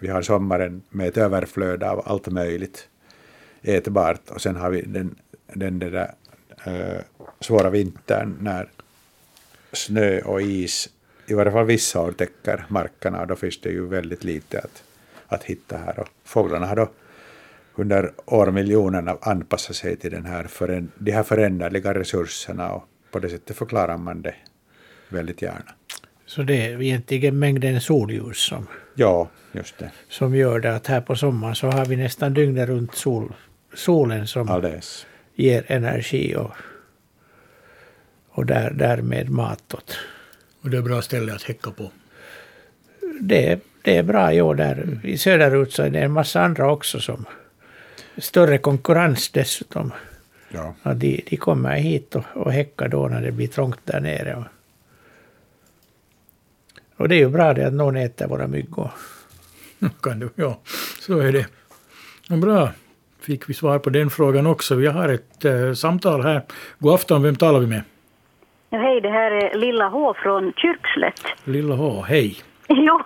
Vi 0.00 0.08
har 0.08 0.22
sommaren 0.22 0.82
med 0.90 1.08
ett 1.08 1.16
överflöd 1.16 1.82
av 1.82 2.02
allt 2.04 2.28
möjligt 2.28 2.88
ätbart 3.62 4.30
och 4.30 4.40
sen 4.40 4.56
har 4.56 4.70
vi 4.70 4.82
den, 4.82 5.14
den 5.54 5.78
där 5.78 6.12
äh, 6.64 7.00
svåra 7.40 7.70
vintern 7.70 8.36
när 8.40 8.68
snö 9.72 10.20
och 10.20 10.42
is 10.42 10.88
i 11.26 11.34
varje 11.34 11.52
fall 11.52 11.66
vissa 11.66 12.00
år 12.00 12.12
täcker 12.12 12.64
markerna 12.68 13.20
och 13.20 13.26
då 13.26 13.36
finns 13.36 13.60
det 13.60 13.70
ju 13.70 13.86
väldigt 13.86 14.24
lite 14.24 14.58
att, 14.58 14.82
att 15.26 15.44
hitta 15.44 15.76
här. 15.76 16.00
Och 16.00 16.08
fåglarna 16.24 16.66
har 16.66 16.76
då 16.76 16.88
under 17.78 18.12
årmiljonerna 18.26 19.16
anpassat 19.20 19.76
sig 19.76 19.96
till 19.96 20.10
den 20.10 20.24
här 20.26 20.44
föränd- 20.44 20.88
de 20.98 21.12
här 21.12 21.22
föränderliga 21.22 21.94
resurserna 21.94 22.72
och 22.72 22.84
på 23.10 23.18
det 23.18 23.28
sättet 23.28 23.56
förklarar 23.56 23.96
man 23.98 24.22
det 24.22 24.34
väldigt 25.08 25.42
gärna. 25.42 25.72
Så 26.26 26.42
det 26.42 26.66
är 26.66 26.82
egentligen 26.82 27.38
mängden 27.38 27.80
solljus 27.80 28.38
som, 28.38 28.66
Ja, 28.94 29.28
just 29.52 29.78
det. 29.78 29.90
som 30.08 30.34
gör 30.34 30.60
det 30.60 30.74
att 30.76 30.86
här 30.86 31.00
på 31.00 31.16
sommaren 31.16 31.54
så 31.54 31.66
har 31.66 31.86
vi 31.86 31.96
nästan 31.96 32.34
dygnet 32.34 32.68
runt 32.68 32.94
sol, 32.94 33.32
solen 33.74 34.26
som 34.26 34.48
Alldeles. 34.48 35.06
ger 35.34 35.64
energi 35.66 36.36
och, 36.36 36.50
och 38.28 38.46
där, 38.46 38.70
därmed 38.70 39.30
mat 39.30 39.74
åt. 39.74 39.98
Och 40.62 40.70
det 40.70 40.76
är 40.76 40.82
bra 40.82 41.02
ställe 41.02 41.34
att 41.34 41.42
häcka 41.42 41.70
på. 41.70 41.90
Det, 43.20 43.60
det 43.82 43.96
är 43.96 44.02
bra, 44.02 44.34
ja, 44.34 44.54
där 44.54 45.00
i 45.04 45.18
söderut 45.18 45.72
så 45.72 45.82
är 45.82 45.90
det 45.90 45.98
en 46.00 46.12
massa 46.12 46.40
andra 46.42 46.72
också 46.72 47.00
som 47.00 47.24
större 48.18 48.58
konkurrens 48.58 49.30
dessutom. 49.30 49.92
Ja. 50.48 50.74
Ja, 50.82 50.94
de, 50.94 51.24
de 51.30 51.36
kommer 51.36 51.76
hit 51.76 52.14
och, 52.16 52.24
och 52.34 52.52
häckar 52.52 52.88
då 52.88 53.08
när 53.08 53.22
det 53.22 53.32
blir 53.32 53.48
trångt 53.48 53.80
där 53.84 54.00
nere. 54.00 54.34
Och, 54.36 54.44
och 56.96 57.08
det 57.08 57.14
är 57.14 57.18
ju 57.18 57.28
bra 57.28 57.54
det 57.54 57.66
att 57.66 57.72
någon 57.72 57.96
äter 57.96 58.26
våra 58.26 58.46
myggor. 58.46 58.90
Kan 60.02 60.18
du? 60.18 60.30
Ja, 60.34 60.58
så 61.00 61.18
är 61.18 61.32
det. 61.32 61.46
Ja, 62.28 62.36
Bra. 62.36 62.70
Fick 63.20 63.48
vi 63.48 63.54
svar 63.54 63.78
på 63.78 63.90
den 63.90 64.10
frågan 64.10 64.46
också. 64.46 64.74
Vi 64.74 64.86
har 64.86 65.08
ett 65.08 65.44
eh, 65.44 65.72
samtal 65.72 66.22
här. 66.22 66.42
God 66.78 66.94
afton, 66.94 67.22
vem 67.22 67.36
talar 67.36 67.60
vi 67.60 67.66
med? 67.66 67.82
Ja, 68.70 68.78
hej, 68.78 69.00
det 69.00 69.08
här 69.08 69.30
är 69.30 69.58
Lilla 69.58 69.88
H 69.88 70.14
från 70.22 70.52
Kyrkslätt. 70.56 71.20
Lilla 71.44 71.74
H, 71.74 72.02
hej. 72.08 72.36
Jo, 72.68 73.00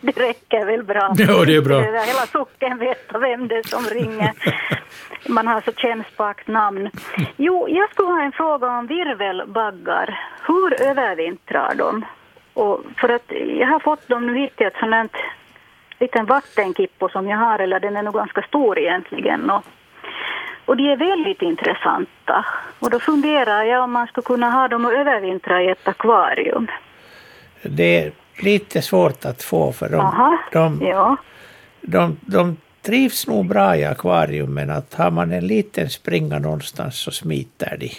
det 0.00 0.16
räcker 0.16 0.64
väl 0.64 0.82
bra. 0.82 1.14
Ja, 1.18 1.44
det 1.44 1.56
är 1.56 1.62
bra. 1.62 1.80
Hela 1.80 2.26
socken 2.32 2.78
vet 2.78 3.12
vem 3.20 3.48
det 3.48 3.56
är 3.56 3.62
som 3.62 3.84
ringer. 3.84 4.32
Man 5.28 5.46
har 5.46 5.60
så 5.60 5.72
kännspakt 5.72 6.48
namn. 6.48 6.90
Jo, 7.36 7.68
jag 7.68 7.90
skulle 7.90 8.08
ha 8.08 8.22
en 8.22 8.32
fråga 8.32 8.68
om 8.78 8.86
virvelbaggar. 8.86 10.20
Hur 10.46 10.82
övervintrar 10.82 11.74
de? 11.74 12.04
Och 12.54 12.80
för 12.96 13.08
att 13.08 13.32
jag 13.58 13.66
har 13.66 13.80
fått 13.80 14.08
dem 14.08 14.26
nu 14.26 14.38
hit 14.38 14.56
till 14.56 14.66
ett 14.66 14.76
sånt 14.80 14.92
här 14.92 15.08
liten 15.98 16.26
vattenkippo 16.26 17.08
som 17.08 17.28
jag 17.28 17.38
har, 17.38 17.58
eller 17.58 17.80
den 17.80 17.96
är 17.96 18.02
nog 18.02 18.14
ganska 18.14 18.42
stor 18.42 18.78
egentligen. 18.78 19.50
Och, 19.50 19.64
och 20.64 20.76
de 20.76 20.92
är 20.92 20.96
väldigt 20.96 21.42
intressanta. 21.42 22.44
Och 22.78 22.90
då 22.90 23.00
funderar 23.00 23.64
jag 23.64 23.84
om 23.84 23.92
man 23.92 24.06
skulle 24.06 24.24
kunna 24.24 24.50
ha 24.50 24.68
dem 24.68 24.84
och 24.84 24.92
övervintra 24.92 25.62
i 25.62 25.68
ett 25.68 25.88
akvarium. 25.88 26.66
Det 27.62 28.04
är 28.04 28.12
lite 28.42 28.82
svårt 28.82 29.24
att 29.24 29.42
få 29.42 29.72
för 29.72 29.88
de, 29.88 30.00
Aha, 30.00 30.38
de, 30.52 30.80
ja. 30.82 31.16
de, 31.80 32.16
de 32.20 32.56
trivs 32.82 33.26
nog 33.26 33.46
bra 33.46 33.76
i 33.76 33.84
akvarium 33.84 34.54
men 34.54 34.70
att 34.70 34.94
har 34.94 35.10
man 35.10 35.32
en 35.32 35.46
liten 35.46 35.90
springa 35.90 36.38
någonstans 36.38 36.96
så 36.98 37.10
smiter 37.10 37.76
de. 37.80 37.90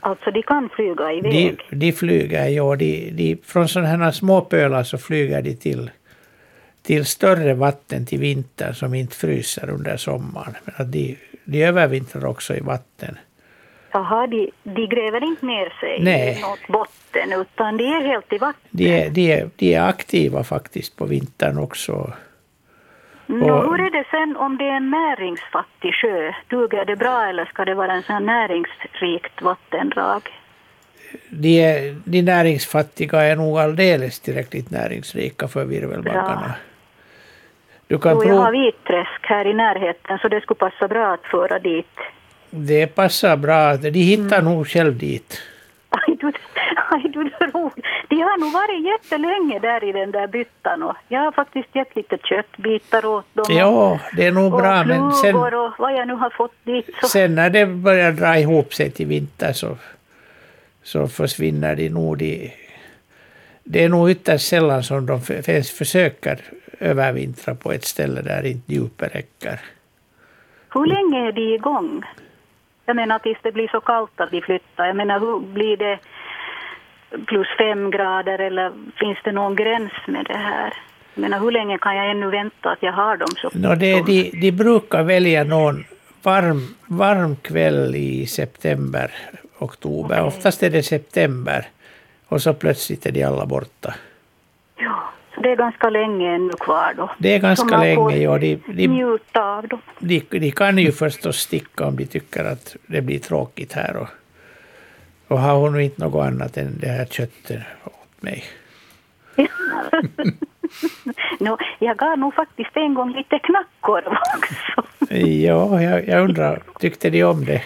Alltså 0.00 0.30
de 0.30 0.42
kan 0.42 0.68
flyga 0.68 1.06
De, 1.06 1.28
iväg. 1.28 1.58
de 1.70 1.92
flyger, 1.92 2.48
ja, 2.48 2.76
de, 2.76 3.10
de, 3.10 3.36
från 3.44 3.68
sådana 3.68 4.04
här 4.04 4.10
små 4.10 4.40
pölar 4.40 4.82
så 4.82 4.98
flyger 4.98 5.42
de 5.42 5.54
till, 5.54 5.90
till 6.82 7.04
större 7.04 7.54
vatten 7.54 8.06
till 8.06 8.18
vintern 8.20 8.74
som 8.74 8.94
inte 8.94 9.16
fryser 9.16 9.70
under 9.70 9.96
sommaren. 9.96 10.54
Men 10.64 10.74
att 10.78 10.92
de, 10.92 11.18
de 11.44 11.62
övervintrar 11.64 12.24
också 12.26 12.56
i 12.56 12.60
vatten. 12.60 13.18
Jaha, 13.94 14.26
de, 14.26 14.50
de 14.62 14.86
gräver 14.86 15.24
inte 15.24 15.46
ner 15.46 15.72
sig 15.80 15.98
Nej. 16.00 16.38
i 16.38 16.40
något 16.40 16.66
botten 16.68 17.32
utan 17.40 17.76
de 17.76 17.84
är 17.84 18.00
helt 18.00 18.32
i 18.32 18.38
vatten. 18.38 18.68
De 18.70 19.00
är, 19.00 19.10
de, 19.10 19.32
är, 19.32 19.50
de 19.56 19.74
är 19.74 19.80
aktiva 19.80 20.44
faktiskt 20.44 20.96
på 20.96 21.04
vintern 21.06 21.58
också. 21.58 22.12
Nå, 23.26 23.54
Och- 23.54 23.64
hur 23.64 23.80
är 23.86 23.90
det 23.90 24.04
sen 24.10 24.36
om 24.36 24.58
det 24.58 24.64
är 24.64 24.76
en 24.76 24.90
näringsfattig 24.90 25.94
sjö? 25.94 26.32
Duger 26.48 26.84
det 26.84 26.96
bra 26.96 27.26
eller 27.28 27.44
ska 27.44 27.64
det 27.64 27.74
vara 27.74 27.92
en 27.92 28.02
sån 28.02 28.26
näringsrikt 28.26 29.42
vattendrag? 29.42 30.22
De, 31.30 31.60
är, 31.62 31.96
de 32.04 32.22
näringsfattiga 32.22 33.20
är 33.22 33.36
nog 33.36 33.58
alldeles 33.58 34.20
tillräckligt 34.20 34.70
näringsrika 34.70 35.48
för 35.48 35.64
virvelbaggarna. 35.64 36.54
Du 37.86 37.98
kan 37.98 38.12
Jo, 38.12 38.24
jag 38.24 38.34
har 38.34 38.52
vitträsk 38.52 39.20
här 39.22 39.46
i 39.46 39.54
närheten 39.54 40.18
så 40.18 40.28
det 40.28 40.40
skulle 40.40 40.58
passa 40.58 40.88
bra 40.88 41.14
att 41.14 41.24
föra 41.24 41.58
dit. 41.58 41.98
Det 42.54 42.86
passar 42.86 43.36
bra. 43.36 43.76
De 43.76 43.90
hittar 44.00 44.38
Mm. 44.38 44.52
nog 44.54 44.68
själv 44.68 44.98
dit. 44.98 45.40
Aj, 45.90 46.16
du, 46.20 46.32
aj, 46.90 47.02
du. 47.12 47.30
De 48.08 48.16
har 48.20 48.38
nog 48.40 48.52
varit 48.52 48.84
jättelänge 48.86 49.58
där 49.58 49.84
i 49.84 49.92
den 49.92 50.10
där 50.10 50.26
byttan 50.26 50.82
och 50.82 50.96
jag 51.08 51.20
har 51.20 51.32
faktiskt 51.32 51.68
gett 51.76 51.96
lite 51.96 52.18
köttbitar 52.24 53.04
åt 53.06 53.24
dem. 53.34 53.44
och- 53.48 53.52
Ja, 53.54 53.98
det 54.16 54.26
är 54.26 54.32
nog 54.32 54.54
och 54.54 54.60
bra 54.60 54.84
men 54.84 55.12
sen, 55.12 55.34
och 55.36 55.72
vad 55.78 55.92
jag 55.94 56.08
nu 56.08 56.14
har 56.14 56.30
fått 56.30 56.54
dit. 56.64 56.90
Så. 57.00 57.08
sen 57.08 57.34
när 57.34 57.50
det 57.50 57.66
börjar 57.66 58.12
dra 58.12 58.38
ihop 58.38 58.74
sig 58.74 58.90
till 58.90 59.06
vinter 59.06 59.52
så, 59.52 59.76
så 60.82 61.08
försvinner 61.08 61.76
de 61.76 61.88
nog. 61.88 62.18
De, 62.18 62.52
det 63.64 63.84
är 63.84 63.88
nog 63.88 64.10
ytterst 64.10 64.48
sällan 64.48 64.82
som 64.82 65.06
de 65.06 65.20
ens 65.46 65.70
försöker 65.70 66.38
övervintra 66.80 67.54
på 67.54 67.72
ett 67.72 67.84
ställe 67.84 68.22
där 68.22 68.46
inte 68.46 68.72
djupet 68.72 69.14
räcker. 69.14 69.60
Hur 70.74 70.86
länge 70.86 71.28
är 71.28 71.32
de 71.32 71.54
igång? 71.54 72.02
Jag 72.86 72.96
menar 72.96 73.18
tills 73.18 73.38
det 73.42 73.52
blir 73.52 73.68
så 73.68 73.80
kallt 73.80 74.20
att 74.20 74.30
de 74.30 74.40
flyttar. 74.40 74.86
Jag 74.86 74.96
menar 74.96 75.20
hur 75.20 75.40
blir 75.40 75.76
det 75.76 75.98
plus 77.26 77.48
fem 77.58 77.90
grader 77.90 78.38
eller 78.38 78.72
finns 78.96 79.18
det 79.24 79.32
någon 79.32 79.56
gräns 79.56 79.92
med 80.06 80.24
det 80.24 80.38
här? 80.38 80.74
Jag 81.14 81.22
menar 81.22 81.40
hur 81.40 81.50
länge 81.50 81.78
kan 81.78 81.96
jag 81.96 82.10
ännu 82.10 82.30
vänta 82.30 82.70
att 82.70 82.82
jag 82.82 82.92
har 82.92 83.16
dem 83.16 83.28
så? 83.36 83.50
No, 83.52 83.74
det, 83.74 84.02
de, 84.06 84.30
de 84.30 84.52
brukar 84.52 85.02
välja 85.02 85.44
någon 85.44 85.84
varm, 86.22 86.74
varm 86.86 87.36
kväll 87.36 87.94
i 87.96 88.26
september, 88.26 89.10
oktober. 89.58 90.24
Oftast 90.24 90.62
är 90.62 90.70
det 90.70 90.82
september. 90.82 91.66
Och 92.28 92.42
så 92.42 92.54
plötsligt 92.54 93.06
är 93.06 93.12
de 93.12 93.24
alla 93.24 93.46
borta. 93.46 93.94
Ja, 94.76 95.10
det 95.44 95.50
är 95.52 95.56
ganska 95.56 95.90
länge 95.90 96.34
ännu 96.34 96.52
kvar 96.60 96.94
då. 96.96 97.10
Det 97.18 97.34
är 97.34 97.38
ganska 97.38 97.78
länge. 97.78 98.16
Ja, 98.16 98.38
de, 98.38 98.58
de, 98.66 98.86
Njuta 98.88 99.44
av 99.44 99.68
dem. 99.68 99.80
de, 99.98 100.22
de 100.30 100.50
kan 100.50 100.78
ju 100.78 100.92
förstås 100.92 101.36
sticka 101.36 101.86
om 101.86 101.96
de 101.96 102.06
tycker 102.06 102.44
att 102.44 102.76
det 102.86 103.00
blir 103.02 103.18
tråkigt 103.18 103.72
här. 103.72 103.96
Och, 103.96 104.08
och 105.28 105.38
har 105.40 105.54
hon 105.58 105.80
inte 105.80 106.02
något 106.04 106.26
annat 106.26 106.56
än 106.56 106.78
det 106.80 106.88
här 106.88 107.04
köttet 107.04 107.60
åt 107.84 108.22
mig. 108.22 108.44
no, 111.40 111.58
jag 111.78 111.96
gav 111.96 112.18
nog 112.18 112.34
faktiskt 112.34 112.76
en 112.76 112.94
gång 112.94 113.12
lite 113.12 113.38
knackkorv 113.38 114.12
också. 114.36 114.82
Ja, 115.14 115.82
jag, 115.82 116.08
jag 116.08 116.24
undrar, 116.24 116.62
tyckte 116.78 117.10
de 117.10 117.24
om 117.24 117.44
det? 117.44 117.62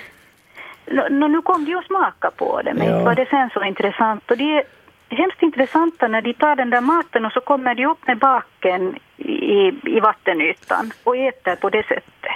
Nå, 0.91 1.07
nå, 1.11 1.29
nu 1.29 1.43
kom 1.43 1.65
de 1.65 1.75
att 1.75 1.87
smaka 1.87 2.31
på 2.37 2.63
det, 2.63 2.75
men 2.75 2.87
Ja. 2.89 3.05
var 3.05 3.15
det 3.15 3.27
sen 3.31 3.51
så 3.55 3.65
intressant. 3.65 4.31
Och 4.31 4.37
det 4.37 4.63
hemskt 5.09 5.43
intressanta 5.43 6.09
när 6.09 6.23
de 6.23 6.35
tar 6.35 6.57
den 6.57 6.71
där 6.71 6.81
maten 6.81 7.25
och 7.25 7.33
så 7.33 7.41
kommer 7.41 7.75
de 7.75 7.87
upp 7.87 8.07
med 8.07 8.19
baken 8.19 8.97
i, 9.17 9.73
i 9.85 10.01
vattenytan 10.01 10.93
och 11.05 11.17
äter 11.17 11.57
på 11.57 11.71
det 11.71 11.83
sättet. 11.83 12.33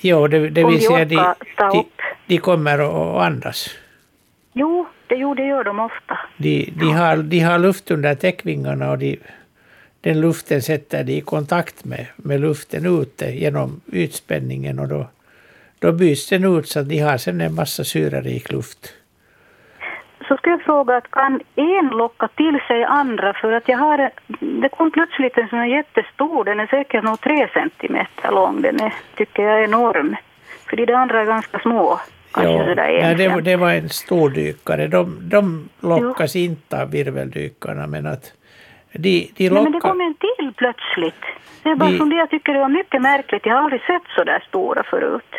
Jo, 0.00 0.28
det, 0.28 0.48
det 0.48 0.64
vill 0.64 0.86
säga 0.86 1.04
de, 1.04 1.34
de, 1.56 1.84
de 2.26 2.38
kommer 2.38 2.78
att 2.78 3.26
andas. 3.26 3.68
Jo, 4.52 4.86
det, 5.06 5.14
jo, 5.14 5.34
det 5.34 5.46
gör 5.46 5.64
de 5.64 5.80
ofta. 5.80 6.18
De, 6.36 6.72
de, 6.76 6.92
har, 6.92 7.16
de 7.16 7.40
har 7.40 7.58
luft 7.58 7.90
under 7.90 8.14
täckvingarna 8.14 8.90
och 8.90 8.98
de, 8.98 9.18
den 10.00 10.20
luften 10.20 10.62
sätter 10.62 11.04
de 11.04 11.12
i 11.12 11.20
kontakt 11.20 11.84
med, 11.84 12.06
med 12.16 12.40
luften 12.40 13.00
ute 13.02 13.30
genom 13.30 13.80
ytspänningen 13.92 14.78
och 14.78 14.88
då, 14.88 15.06
då 15.78 15.92
byts 15.92 16.28
den 16.28 16.58
ut 16.58 16.68
så 16.68 16.80
att 16.80 16.88
de 16.88 16.98
har 16.98 17.18
sen 17.18 17.40
en 17.40 17.54
massa 17.54 17.84
syrerik 17.84 18.52
luft. 18.52 18.92
Så 20.28 20.36
ska 20.36 20.50
jag 20.50 20.62
fråga 20.62 20.96
att 20.96 21.10
kan 21.10 21.40
en 21.54 21.88
locka 21.88 22.28
till 22.28 22.58
sig 22.68 22.84
andra 22.84 23.32
för 23.34 23.52
att 23.52 23.68
jag 23.68 23.78
har 23.78 24.10
det 24.40 24.68
kom 24.68 24.90
plötsligt 24.90 25.38
en 25.38 25.48
sån 25.48 25.58
här 25.58 25.66
jättestor, 25.66 26.44
den 26.44 26.60
är 26.60 26.66
säkert 26.66 27.04
nog 27.04 27.20
tre 27.20 27.48
centimeter 27.54 28.30
lång, 28.30 28.62
den 28.62 28.80
är, 28.80 28.94
tycker 29.16 29.42
jag 29.42 29.58
är 29.60 29.64
enorm. 29.64 30.16
För 30.70 30.76
de 30.76 30.94
andra 30.94 31.20
är 31.20 31.24
ganska 31.26 31.58
små, 31.58 32.00
Ja, 32.36 32.74
nej, 32.76 33.14
det, 33.14 33.28
var- 33.28 33.38
en. 33.38 33.44
det 33.44 33.56
var 33.56 33.70
en 33.72 33.88
stor 33.88 34.30
dykare. 34.30 34.86
De, 34.86 35.18
de 35.22 35.68
lockas 35.80 36.36
inte 36.36 36.82
av 36.82 36.90
virveldykarna 36.90 37.86
men 37.86 38.06
att 38.06 38.32
de, 38.92 38.98
de 39.36 39.44
Nej, 39.44 39.50
men 39.52 39.64
det 39.64 39.70
lockar... 39.70 39.88
kom 39.88 40.00
en 40.00 40.14
till 40.14 40.52
plötsligt. 40.56 41.24
Jag 41.62 41.78
bara 41.78 41.90
De- 41.90 41.98
funderar, 41.98 42.20
jag 42.20 42.30
tycker 42.30 42.52
det 42.52 42.58
var 42.60 42.68
mycket 42.68 43.02
märkligt. 43.02 43.46
Jag 43.46 43.54
har 43.54 43.62
aldrig 43.62 43.80
sett 43.82 44.02
så 44.16 44.24
där 44.24 44.44
stora 44.48 44.82
förut. 44.82 45.34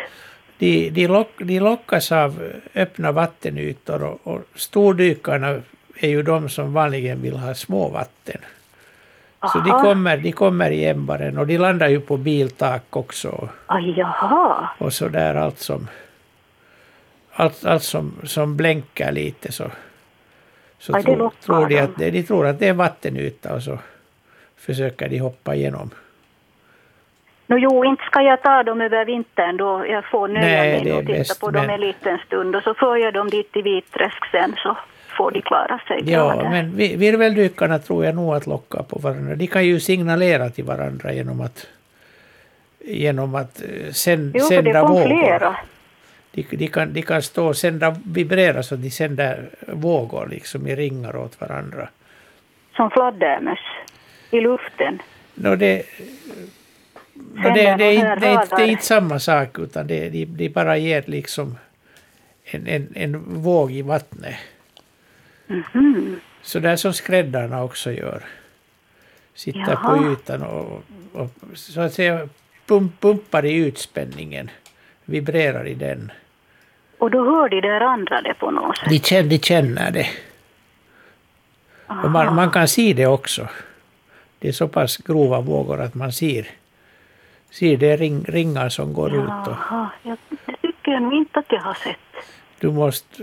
De, 0.58 0.90
de, 0.90 1.08
lock, 1.08 1.30
de 1.38 1.60
lockas 1.60 2.12
av 2.12 2.52
öppna 2.74 3.12
vattenytor 3.12 4.02
och, 4.02 4.20
och 4.22 4.40
stordykarna 4.54 5.62
är 5.98 6.08
ju 6.08 6.22
de 6.22 6.48
som 6.48 6.72
vanligen 6.72 7.22
vill 7.22 7.36
ha 7.36 7.54
små 7.54 7.88
vatten. 7.88 8.40
Så 9.40 9.58
de 9.58 9.70
Aha. 9.70 9.82
kommer, 9.82 10.16
de 10.16 10.32
kommer 10.32 10.70
i 10.70 10.84
ämbaren 10.84 11.38
och 11.38 11.46
de 11.46 11.58
landar 11.58 11.88
ju 11.88 12.00
på 12.00 12.16
biltak 12.16 12.96
också 12.96 13.48
Aj, 13.66 13.94
jaha. 13.96 14.68
och 14.78 14.92
så 14.92 15.08
där 15.08 15.34
allt 15.34 15.58
som 15.58 15.88
allt, 17.32 17.64
allt 17.64 17.82
som, 17.82 18.12
som 18.24 18.56
blänker 18.56 19.12
lite 19.12 19.52
så, 19.52 19.70
så 20.78 20.96
Aj, 20.96 21.02
tror, 21.02 21.16
lockar 21.16 21.42
tror 21.42 21.68
de 21.68 21.78
att 21.78 21.96
de 21.96 22.22
tror 22.22 22.46
att 22.46 22.58
det 22.58 22.68
är 22.68 22.72
vattenyta 22.72 23.54
och 23.54 23.62
så 23.62 23.78
försöker 24.56 25.08
de 25.08 25.18
hoppa 25.18 25.54
igenom. 25.54 25.90
Nå 27.50 27.58
jo, 27.58 27.84
inte 27.84 28.02
ska 28.04 28.22
jag 28.22 28.42
ta 28.42 28.62
dem 28.62 28.80
över 28.80 29.04
vintern 29.04 29.56
då. 29.56 29.86
Jag 29.88 30.04
får 30.04 30.28
nöja 30.28 30.62
mig 30.62 30.90
att 30.90 31.06
titta 31.06 31.18
bäst, 31.18 31.40
på 31.40 31.50
dem 31.50 31.66
men- 31.66 31.74
en 31.74 31.80
liten 31.80 32.18
stund 32.26 32.56
och 32.56 32.62
så 32.62 32.74
för 32.74 32.96
jag 32.96 33.14
dem 33.14 33.30
dit 33.30 33.52
till 33.52 33.62
Vitträsk 33.62 34.30
sen 34.30 34.54
så 34.62 34.76
får 35.16 35.30
de 35.30 35.40
klara 35.42 35.80
sig 35.88 36.00
Ja, 36.12 36.34
där. 36.34 36.50
men 36.50 36.76
vi- 36.76 36.96
virveldykarna 36.96 37.78
tror 37.78 38.04
jag 38.04 38.14
nog 38.14 38.34
att 38.34 38.46
locka 38.46 38.82
på 38.82 38.98
varandra. 38.98 39.34
De 39.36 39.46
kan 39.46 39.66
ju 39.66 39.80
signalera 39.80 40.50
till 40.50 40.64
varandra 40.64 41.12
genom 41.12 41.40
att 41.40 41.66
genom 42.84 43.34
att 43.34 43.62
eh, 43.62 43.92
sänd, 43.92 44.32
Jo, 44.38 44.44
sända 44.44 44.82
vågor. 44.82 45.04
flera. 45.06 45.56
de, 46.32 46.42
de, 46.56 46.68
kan, 46.68 46.92
de 46.92 47.02
kan 47.02 47.22
stå 47.22 47.46
och 47.46 47.56
sända, 47.56 47.96
vibrera 48.06 48.62
så 48.62 48.76
de 48.76 48.90
sänder 48.90 49.48
vågor 49.68 50.26
liksom 50.30 50.66
i 50.66 50.76
ringar 50.76 51.16
åt 51.16 51.40
varandra. 51.40 51.88
Som 52.76 52.90
fladdermöss 52.90 53.58
i 54.30 54.40
luften. 54.40 54.98
No, 55.34 55.56
det, 55.56 55.76
no, 55.76 56.34
det, 57.34 57.50
det, 57.50 57.84
är 57.84 57.92
inte- 57.92 58.16
det, 58.16 58.26
är 58.26 58.56
det 58.56 58.62
är 58.62 58.66
inte 58.66 58.84
samma 58.84 59.18
sak 59.18 59.58
utan 59.58 59.86
det, 59.86 60.08
de, 60.08 60.24
de 60.24 60.48
bara 60.48 60.76
ger 60.76 61.04
liksom 61.06 61.58
en, 62.44 62.66
en, 62.66 62.92
en 62.94 63.42
våg 63.42 63.72
i 63.72 63.82
vattnet. 63.82 64.34
Så 66.42 66.58
där 66.58 66.76
som 66.76 66.92
skräddarna 66.92 67.62
också 67.64 67.92
gör. 67.92 68.22
Sitter 69.34 69.76
på 69.76 70.12
ytan 70.12 70.42
och, 70.42 70.82
och 71.12 71.30
så 71.54 71.80
att 71.80 71.92
säga 71.94 72.28
pump, 72.66 73.00
pumpar 73.00 73.44
i 73.44 73.54
utspänningen. 73.54 74.50
Vibrerar 75.04 75.66
i 75.66 75.74
den. 75.74 76.12
Och 76.98 77.10
då 77.10 77.24
hör 77.24 77.48
de 77.48 77.60
där 77.60 77.80
andra 77.80 78.22
det 78.22 78.34
på 78.34 78.50
något 78.50 78.76
sätt. 78.78 78.88
De 78.88 78.98
känner, 78.98 79.28
de 79.30 79.38
känner 79.38 79.90
det. 79.90 80.08
Och 81.86 82.10
man, 82.10 82.34
man 82.34 82.50
kan 82.50 82.68
se 82.68 82.92
det 82.92 83.06
också. 83.06 83.48
Det 84.38 84.48
är 84.48 84.52
så 84.52 84.68
pass 84.68 84.96
grova 84.96 85.40
vågor 85.40 85.80
att 85.80 85.94
man 85.94 86.12
ser, 86.12 86.46
ser 87.50 87.76
det 87.76 87.96
ring, 87.96 88.24
ringar 88.24 88.68
som 88.68 88.92
går 88.92 89.14
ut. 89.14 89.46
Och 89.46 89.56
Jaha, 89.70 89.90
jag, 90.02 90.18
det 90.46 90.56
tycker 90.62 90.92
jag 90.92 91.14
inte 91.14 91.38
att 91.38 91.46
jag 91.48 91.60
har 91.60 91.74
sett. 91.74 91.98
du 92.60 92.70
måste, 92.70 93.22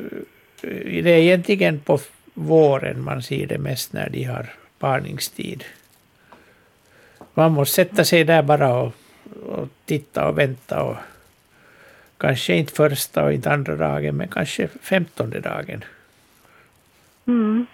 det 0.61 1.11
är 1.11 1.17
egentligen 1.17 1.79
på 1.79 1.99
våren 2.33 3.03
man 3.03 3.23
ser 3.23 3.47
det 3.47 3.57
mest 3.57 3.93
när 3.93 4.09
de 4.09 4.23
har 4.23 4.49
parningstid. 4.79 5.63
Man 7.33 7.51
måste 7.51 7.75
sätta 7.75 8.03
sig 8.03 8.23
där 8.23 8.41
bara 8.41 8.73
och, 8.73 8.93
och 9.45 9.69
titta 9.85 10.27
och 10.27 10.37
vänta. 10.37 10.83
Och, 10.83 10.95
kanske 12.17 12.55
inte 12.55 12.73
första 12.73 13.23
och 13.23 13.33
inte 13.33 13.51
andra 13.51 13.75
dagen, 13.75 14.17
men 14.17 14.27
kanske 14.27 14.67
femtonde 14.67 15.39
dagen. 15.39 15.83
Mm. 17.27 17.65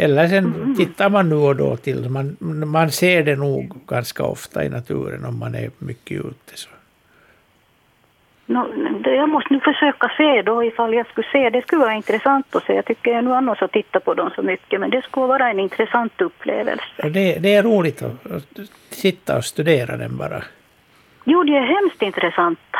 Eller 0.00 0.28
sen 0.28 0.74
tittar 0.76 1.10
man 1.10 1.28
nu 1.28 1.34
och 1.34 1.56
då 1.56 1.76
till, 1.76 2.08
man, 2.10 2.36
man 2.66 2.90
ser 2.90 3.22
det 3.22 3.36
nog 3.36 3.72
ganska 3.86 4.22
ofta 4.24 4.64
i 4.64 4.68
naturen 4.68 5.24
om 5.24 5.38
man 5.38 5.54
är 5.54 5.70
mycket 5.78 6.20
ute. 6.20 6.52
Så. 6.54 6.68
Det- 9.04 9.14
jag 9.14 9.28
måste 9.28 9.54
nu 9.54 9.60
försöka 9.60 10.08
se 10.16 10.42
då 10.42 10.64
ifall 10.64 10.94
jag 10.94 11.06
skulle 11.06 11.26
se. 11.32 11.50
Det 11.50 11.62
skulle 11.62 11.80
vara 11.80 11.94
intressant 11.94 12.54
att 12.56 12.64
se. 12.64 12.72
Jag 12.72 12.84
tycker 12.84 13.10
jag 13.10 13.24
nu 13.24 13.32
annars 13.32 13.62
att 13.62 13.72
titta 13.72 14.00
på 14.00 14.14
dem 14.14 14.30
så 14.34 14.42
mycket. 14.42 14.80
Men 14.80 14.90
det 14.90 15.02
skulle 15.04 15.26
vara 15.26 15.50
en 15.50 15.60
intressant 15.60 16.20
upplevelse. 16.20 16.84
Det, 17.02 17.38
det 17.38 17.54
är 17.54 17.62
roligt 17.62 18.02
att, 18.02 18.30
att 18.32 18.44
sitta 18.90 19.36
och 19.36 19.44
studera 19.44 19.96
den 19.96 20.16
bara. 20.16 20.42
Jo, 21.24 21.42
de 21.44 21.52
är 21.56 21.66
hemskt 21.80 22.02
intressanta. 22.02 22.78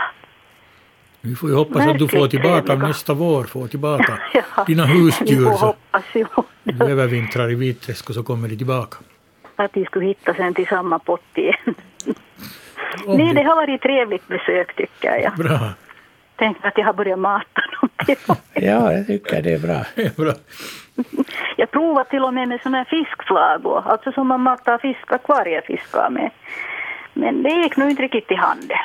Vi 1.20 1.34
får 1.34 1.50
ju 1.50 1.56
hoppas 1.56 1.86
att 1.86 1.98
du 1.98 2.08
får 2.08 2.28
tillbaka 2.28 2.62
trevliga. 2.66 2.88
nästa 2.88 3.14
vår, 3.14 3.44
får 3.44 3.66
tillbaka 3.68 4.18
Ja, 4.34 4.64
dina 4.66 4.86
Vi 4.86 4.92
husdjur. 4.92 5.44
får 5.44 5.56
Så 5.56 5.66
hoppas 5.66 6.04
ju 6.14 6.24
du 6.62 6.84
övervintrar 6.84 7.50
i 7.50 7.54
Vitträsk 7.54 8.08
och 8.08 8.14
så 8.14 8.22
kommer 8.22 8.48
de 8.48 8.56
tillbaka. 8.56 8.96
att 9.56 9.72
de 9.72 9.84
skulle 9.84 10.06
hitta 10.06 10.34
sen 10.34 10.54
till 10.54 10.66
samma 10.66 10.98
pott 10.98 11.22
igen. 11.34 11.54
Om 13.06 13.16
Nej, 13.16 13.26
de- 13.26 13.34
det 13.34 13.42
har 13.42 13.56
varit 13.56 13.74
ett 13.74 13.80
trevligt 13.82 14.28
besök 14.28 14.76
tycker 14.76 15.14
jag. 15.20 15.36
Bra. 15.36 15.58
Tänk 16.36 16.56
att 16.64 16.78
jag 16.78 16.84
har 16.84 16.92
börjat 16.92 17.18
mata 17.18 17.60
dem. 17.80 17.88
Ja, 18.54 18.92
jag 18.92 19.06
tycker 19.06 19.42
det 19.42 19.52
är 19.52 19.58
bra. 19.58 19.84
Bra. 20.24 20.32
Jag 21.56 21.70
provade 21.70 22.10
till 22.10 22.22
och 22.24 22.34
med 22.34 22.48
med 22.48 22.60
sådana 22.62 22.78
här 22.78 22.84
fiskflagor, 22.84 23.82
alltså 23.86 24.12
som 24.12 24.26
man 24.28 24.40
matar 24.40 24.78
fisk, 24.78 25.12
akvariefiskar 25.12 26.10
med. 26.10 26.30
Men 27.14 27.42
det 27.42 27.50
gick 27.50 27.76
nog 27.76 27.90
inte 27.90 28.02
riktigt 28.02 28.30
i 28.30 28.34
handen. 28.34 28.76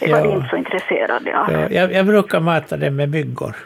Det 0.00 0.12
var 0.12 0.18
Ja. 0.24 0.36
inte 0.36 0.48
så 0.48 0.56
intresserade 0.56 1.38
av. 1.40 1.52
Ja, 1.52 1.68
jag, 1.70 1.92
jag 1.92 2.06
brukar 2.06 2.40
mata 2.40 2.76
den 2.76 2.96
med 2.96 3.08
myggor 3.10 3.56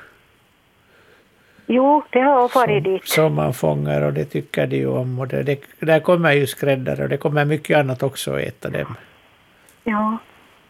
Jo, 1.67 2.03
det 2.11 2.21
har 2.21 2.49
farit 2.49 2.85
dit. 2.85 3.09
som 3.09 3.35
man 3.35 3.55
fångar 3.55 4.03
och 4.03 4.13
det 4.13 4.25
tycker 4.25 4.67
de 4.67 4.77
ju 4.77 4.87
om. 4.87 5.19
Och 5.19 5.29
det, 5.29 5.43
det, 5.43 5.61
där 5.81 6.01
kommer 6.01 6.33
ju 6.33 6.47
skräddare 6.47 7.03
och 7.03 7.09
det 7.09 7.17
kommer 7.17 7.45
mycket 7.45 7.79
annat 7.79 8.03
också 8.03 8.33
att 8.35 8.41
äta 8.41 8.69
dem. 8.71 8.95
Ja. 9.85 10.19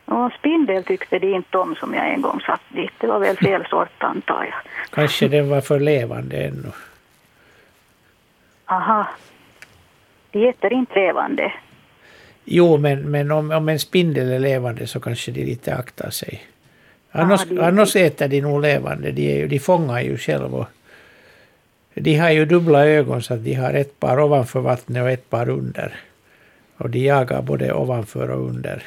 Och 0.04 0.32
spindel 0.32 0.84
tyckte 0.84 1.18
de 1.18 1.34
inte 1.34 1.58
om 1.58 1.74
som 1.74 1.94
jag 1.94 2.08
en 2.08 2.22
gång 2.22 2.40
satt 2.40 2.60
dit. 2.68 2.90
Det 3.00 3.06
var 3.06 3.18
väl 3.18 3.36
fel 3.36 3.66
sort 3.70 4.02
antar 4.02 4.44
jag. 4.44 4.54
Kanske 4.90 5.28
den 5.28 5.48
var 5.48 5.60
för 5.60 5.80
levande 5.80 6.36
ännu. 6.36 6.70
Aha. 8.66 9.06
De 10.30 10.48
äter 10.48 10.72
inte 10.72 10.94
levande. 10.94 11.52
Jo, 12.44 12.76
men, 12.78 13.10
men 13.10 13.30
om, 13.30 13.50
om 13.50 13.68
en 13.68 13.78
spindel 13.78 14.32
är 14.32 14.38
levande 14.38 14.86
så 14.86 15.00
kanske 15.00 15.32
de 15.32 15.44
lite 15.44 15.74
aktar 15.74 16.10
sig. 16.10 16.42
Annars, 17.10 17.42
Ah, 17.42 17.54
det- 17.54 17.66
annars 17.66 17.96
äter 17.96 18.28
de 18.28 18.40
nog 18.40 18.60
levande. 18.62 19.10
De, 19.12 19.32
är 19.32 19.36
ju, 19.38 19.48
de 19.48 19.58
fångar 19.58 20.00
ju 20.00 20.18
själv. 20.18 20.54
Och 20.54 20.66
de 21.94 22.16
har 22.18 22.30
ju 22.30 22.44
dubbla 22.44 22.86
ögon 22.86 23.22
så 23.22 23.34
att 23.34 23.44
de 23.44 23.54
har 23.54 23.74
ett 23.74 24.00
par 24.00 24.20
ovanför 24.20 24.60
vattnet 24.60 25.02
och 25.02 25.10
ett 25.10 25.30
par 25.30 25.48
under. 25.48 25.94
Och 26.76 26.90
de 26.90 26.98
jagar 26.98 27.42
både 27.42 27.72
ovanför 27.72 28.30
och 28.30 28.48
under. 28.48 28.82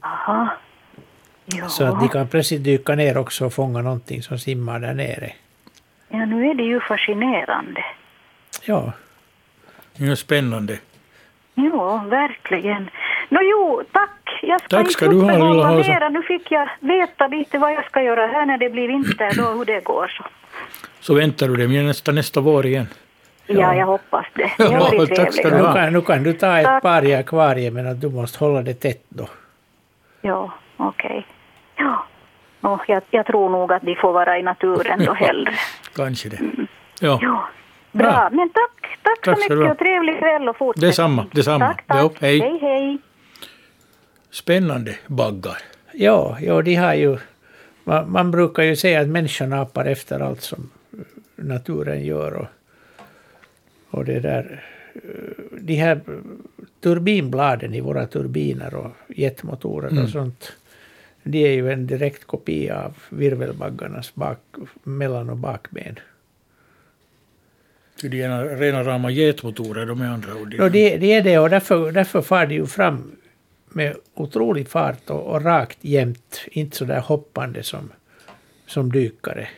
Aha. 0.00 0.48
Ja. 1.46 1.68
Så 1.68 1.84
att 1.84 2.00
de 2.00 2.08
kan 2.08 2.28
plötsligt 2.28 2.64
dyka 2.64 2.94
ner 2.94 3.16
också 3.18 3.46
och 3.46 3.52
fånga 3.52 3.82
någonting 3.82 4.22
som 4.22 4.38
simmar 4.38 4.80
där 4.80 4.94
nere. 4.94 5.32
ja, 6.08 6.24
nu 6.24 6.50
är 6.50 6.54
det 6.54 6.62
ju 6.62 6.80
fascinerande. 6.80 7.84
Ja, 8.64 8.92
Det 9.96 10.06
är 10.06 10.14
spännande. 10.14 10.78
Ja, 11.58 12.04
verkligen. 12.08 12.90
Nå 13.28 13.40
jo, 13.42 13.82
tack. 13.92 14.38
Jag 14.42 14.60
ska 14.60 14.68
Tack 14.68 14.80
inte 14.80 14.92
ska 14.92 15.08
du 15.08 15.20
ha, 15.20 15.30
lilla 15.30 15.66
Hasa. 15.66 16.08
Nu 16.08 16.22
fick 16.22 16.50
jag 16.50 16.68
veta 16.80 17.26
lite 17.26 17.58
vad 17.58 17.72
jag 17.72 17.84
ska 17.84 18.02
göra 18.02 18.26
här 18.26 18.46
när 18.46 18.58
det 18.58 18.70
blir 18.70 18.88
vinter, 18.88 19.30
då 19.36 19.42
hur 19.58 19.64
det 19.64 19.84
går. 19.84 20.08
Så. 20.08 20.24
Så 21.00 21.14
väntar 21.14 21.48
du 21.48 21.56
dem 21.56 21.86
nästa, 21.86 22.12
nästa 22.12 22.40
vår 22.40 22.66
igen. 22.66 22.86
Ja, 23.46 23.74
jag 23.74 23.86
hoppas 23.86 24.26
det. 24.34 24.50
Ja, 24.58 24.68
Det 24.90 24.96
varit 24.98 25.14
tack 25.14 25.32
ska 25.34 25.42
du 25.42 25.48
trevligt. 25.50 25.62
nu 25.62 25.66
ha. 25.66 25.74
kan, 25.74 25.92
nu 25.92 26.00
kan 26.00 26.22
du 26.22 26.32
ta 26.32 26.58
ett 26.58 26.64
Tack. 26.64 26.82
par 26.82 27.04
i 27.04 27.14
akvariet 27.14 27.72
men 27.72 27.86
att 27.86 28.00
du 28.00 28.08
måste 28.10 28.44
hålla 28.44 28.62
det 28.62 28.74
tätt 28.74 29.04
då. 29.08 29.28
Ja, 30.22 30.52
okej. 30.76 31.26
Ja. 31.76 32.06
Nå, 32.60 32.78
jag, 32.88 33.02
jag 33.10 33.26
tror 33.26 33.48
nog 33.50 33.72
att 33.72 33.82
de 33.82 33.94
får 33.96 34.12
vara 34.12 34.38
i 34.38 34.42
naturen 34.42 35.04
då 35.06 35.12
hellre. 35.24 35.52
Kanske 35.96 36.28
det. 36.28 36.38
Ja, 37.00 37.18
Ja. 37.22 37.48
Bra, 37.96 38.06
Bra. 38.06 38.30
men 38.32 38.50
tack, 38.50 38.98
tack, 39.02 39.24
Tack 39.24 39.44
så 39.44 39.54
mycket 39.54 39.70
och 39.70 39.78
trevlig 39.78 40.18
kväll 40.18 40.48
och 40.48 40.56
fortsättning. 40.56 40.88
Detsamma, 40.88 41.26
detsamma. 41.32 41.66
Tack, 41.66 41.86
tack. 41.86 41.98
Jo, 42.02 42.10
hej. 42.20 42.40
hej, 42.40 42.58
hej. 42.60 42.98
spännande 44.30 44.96
baggar. 45.06 45.58
Ja, 45.92 46.36
ja 46.40 46.62
de 46.62 46.74
har 46.74 46.94
ju... 46.94 47.18
Man, 47.84 48.12
man 48.12 48.30
brukar 48.30 48.62
ju 48.62 48.76
säga 48.76 49.00
att 49.00 49.08
människan 49.08 49.52
apar 49.52 49.84
efter 49.84 50.20
allt 50.20 50.42
som 50.42 50.70
naturen 51.36 52.04
gör. 52.04 52.34
Och, 52.34 52.46
och 53.90 54.04
det 54.04 54.20
där... 54.20 54.64
De 55.60 55.74
här 55.74 56.00
turbinbladen 56.80 57.74
i 57.74 57.80
våra 57.80 58.06
turbiner 58.06 58.74
och 58.74 58.92
jetmotorer 59.08 60.02
och 60.02 60.08
sånt. 60.08 60.52
De 61.22 61.46
är 61.46 61.52
ju 61.52 61.72
en 61.72 61.86
direkt 61.86 62.24
kopia 62.24 62.84
av 62.84 62.96
virvelbaggarnas 63.08 64.14
bak, 64.14 64.38
mellan 64.82 65.30
och 65.30 65.36
bakben. 65.36 65.98
Är 68.04 68.56
rena 68.56 68.82
rama 68.82 69.10
jetmotorer 69.10 69.86
de 69.86 69.98
med 69.98 70.10
andra 70.10 70.34
ord. 70.34 70.54
No, 70.58 70.68
det, 70.68 70.96
det 70.96 71.12
är 71.12 71.22
det 71.22 71.38
och 71.38 71.50
därför, 71.50 71.92
därför 71.92 72.22
far 72.22 72.46
de 72.46 72.54
ju 72.54 72.66
fram 72.66 73.16
med 73.68 73.96
otrolig 74.14 74.68
fart 74.68 75.10
och, 75.10 75.22
och 75.22 75.44
rakt 75.44 75.78
jämt. 75.80 76.44
Inte 76.46 76.76
så 76.76 76.84
där 76.84 77.00
hoppande 77.00 77.62
som, 77.62 77.92
som 78.66 78.92
dykare. 78.92 79.48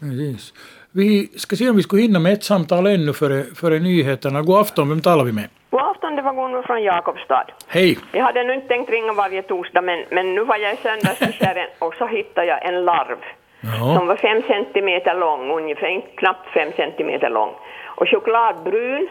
Precis. 0.00 0.52
Vi 0.90 1.26
ska 1.36 1.56
se 1.56 1.70
om 1.70 1.76
vi 1.76 1.82
skulle 1.82 2.02
hinna 2.02 2.18
med 2.18 2.32
ett 2.32 2.44
samtal 2.44 2.86
ännu 2.86 3.12
före, 3.12 3.44
före 3.54 3.78
nyheterna. 3.78 4.42
God 4.42 4.60
afton, 4.60 4.88
vem 4.88 5.00
talar 5.00 5.24
vi 5.24 5.32
med? 5.32 5.48
God 5.70 5.80
afton, 5.80 6.16
det 6.16 6.22
var 6.22 6.34
Gunvor 6.34 6.62
från 6.62 6.82
Jakobstad. 6.82 7.46
Hej! 7.66 7.98
Jag 8.12 8.24
hade 8.24 8.44
nu 8.44 8.54
inte 8.54 8.68
tänkt 8.68 8.90
ringa 8.90 9.12
varje 9.12 9.42
torsdag, 9.42 9.82
men, 9.82 10.04
men 10.10 10.34
nu 10.34 10.44
var 10.44 10.56
jag 10.56 10.74
i 10.74 10.76
söndags 10.76 11.22
i 11.22 11.32
kärren 11.32 11.68
och 11.78 11.94
så 11.94 12.06
hittade 12.06 12.46
jag 12.46 12.68
en 12.68 12.84
larv 12.84 13.18
som 13.60 13.92
Ja, 13.94 14.04
var 14.04 14.16
fem 14.16 14.42
centimeter 14.42 15.14
lång, 15.14 15.50
ungefär 15.50 16.00
knappt 16.16 16.48
fem 16.48 16.72
centimeter 16.76 17.30
lång. 17.30 17.54
Och 17.86 18.08
chokladbrun. 18.08 19.08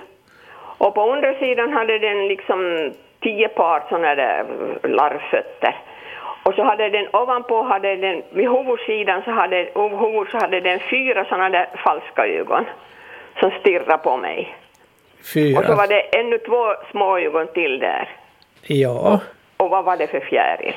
Och 0.79 0.95
på 0.95 1.11
undersidan 1.13 1.73
hade 1.73 1.99
den 1.99 2.27
liksom 2.27 2.91
tio 3.21 3.47
par 3.47 3.83
sådana 3.89 4.15
där 4.15 4.45
larvfötter. 4.83 5.75
Och 6.43 6.53
så 6.53 6.63
hade 6.63 6.89
den 6.89 7.07
ovanpå, 7.15 7.61
hade 7.63 7.95
den, 7.95 8.23
vid 8.29 8.49
huvudsidan 8.49 9.21
så 9.25 9.31
hade, 9.31 9.57
huvud 9.75 10.27
så 10.31 10.37
hade 10.37 10.59
den 10.59 10.79
fyra 10.79 11.25
sådana 11.25 11.49
där 11.49 11.67
falska 11.83 12.27
ögon 12.27 12.65
som 13.39 13.51
stirrade 13.51 13.97
på 13.97 14.17
mig. 14.17 14.55
Och 15.57 15.65
så 15.65 15.75
var 15.75 15.87
Fyra. 15.87 15.87
det 15.87 16.17
ännu 16.19 16.37
två 16.37 16.73
små 16.91 17.17
ögon 17.17 17.47
till 17.47 17.79
där. 17.79 18.09
Ja, 18.61 19.19
Och 19.57 19.69
vad 19.69 19.85
var 19.85 19.97
det 19.97 20.07
för 20.07 20.19
fjäril? 20.19 20.73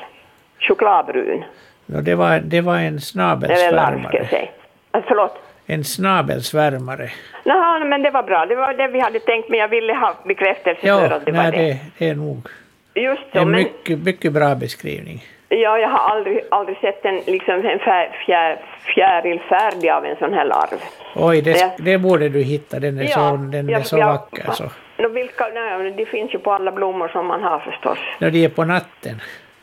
Chokladbrun. 0.59 1.43
No, 1.91 2.01
det, 2.01 2.15
var, 2.15 2.39
det 2.43 2.61
var 2.61 2.75
en 2.75 2.79
Eller 2.81 2.93
jag 2.93 3.01
snabelsvärmare. 3.01 4.27
säga. 4.27 4.47
Äh, 4.95 5.01
förlåt. 5.07 5.37
En 5.65 5.83
snabelsvärmare. 5.83 7.09
Nå, 7.45 7.79
men 7.85 8.01
det 8.01 8.09
var 8.11 8.23
bra. 8.23 8.45
Det 8.45 8.55
var 8.55 8.73
det 8.73 8.87
vi 8.87 8.99
hade 8.99 9.19
tänkt, 9.19 9.49
men 9.49 9.59
jag 9.59 9.67
ville 9.67 9.93
ha 9.93 10.13
bekräftelse 10.25 10.81
för 10.81 10.87
Ja, 10.87 11.13
att 11.15 11.25
det 11.25 11.31
var 11.31 11.43
nej, 11.43 11.51
det. 11.51 11.57
det, 11.57 11.77
det 11.97 12.09
är 12.09 12.15
nog 12.15 12.47
Just 12.95 13.21
så, 13.33 13.39
en 13.39 13.51
men, 13.51 13.59
mycket, 13.63 13.99
mycket 13.99 14.33
bra 14.33 14.55
beskrivning. 14.55 15.23
Ja, 15.49 15.77
jag 15.77 15.89
har 15.89 16.09
aldrig, 16.15 16.39
aldrig 16.51 16.77
sett 16.77 17.05
en, 17.05 17.15
liksom 17.15 17.53
en 17.55 17.79
fjär, 17.79 18.09
fjär, 18.25 18.59
fjäril 18.95 19.39
färdig 19.49 19.89
av 19.89 20.05
en 20.05 20.15
sån 20.15 20.33
här 20.33 20.45
larv. 20.45 20.79
Oj, 21.15 21.41
det, 21.41 21.51
Ja. 21.59 21.71
det 21.77 21.97
borde 21.97 22.29
du 22.29 22.41
hitta. 22.41 22.79
Den 22.79 22.99
är 22.99 23.05
så, 23.05 23.19
den 23.37 23.69
är 23.69 23.73
jag- 23.73 23.85
så 23.85 23.97
jag- 23.97 24.05
vacker. 24.07 24.51
Så. 24.51 24.63
Nå, 24.97 25.09
vilka, 25.09 25.47
nej, 25.53 25.91
det 25.97 26.05
finns 26.05 26.33
ju 26.33 26.39
på 26.39 26.51
alla 26.53 26.71
blommor 26.71 27.07
som 27.07 27.27
man 27.27 27.43
har 27.43 27.59
förstås. 27.59 27.97
När 28.19 28.31
de 28.31 28.45
är 28.45 28.49
på 28.49 28.63
natten. 28.65 29.21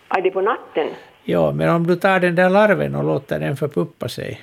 Är 0.09 0.20
det 0.22 0.31
på 0.31 0.41
natten? 0.41 0.89
Ja, 1.31 1.53
men 1.53 1.68
om 1.68 1.87
du 1.87 1.97
tar 1.97 2.20
den 2.20 2.35
där 2.35 2.51
larven 2.51 2.95
och 2.95 3.05
låter 3.05 3.39
den 3.41 3.57
förpuppa 3.57 4.09
sig. 4.09 4.41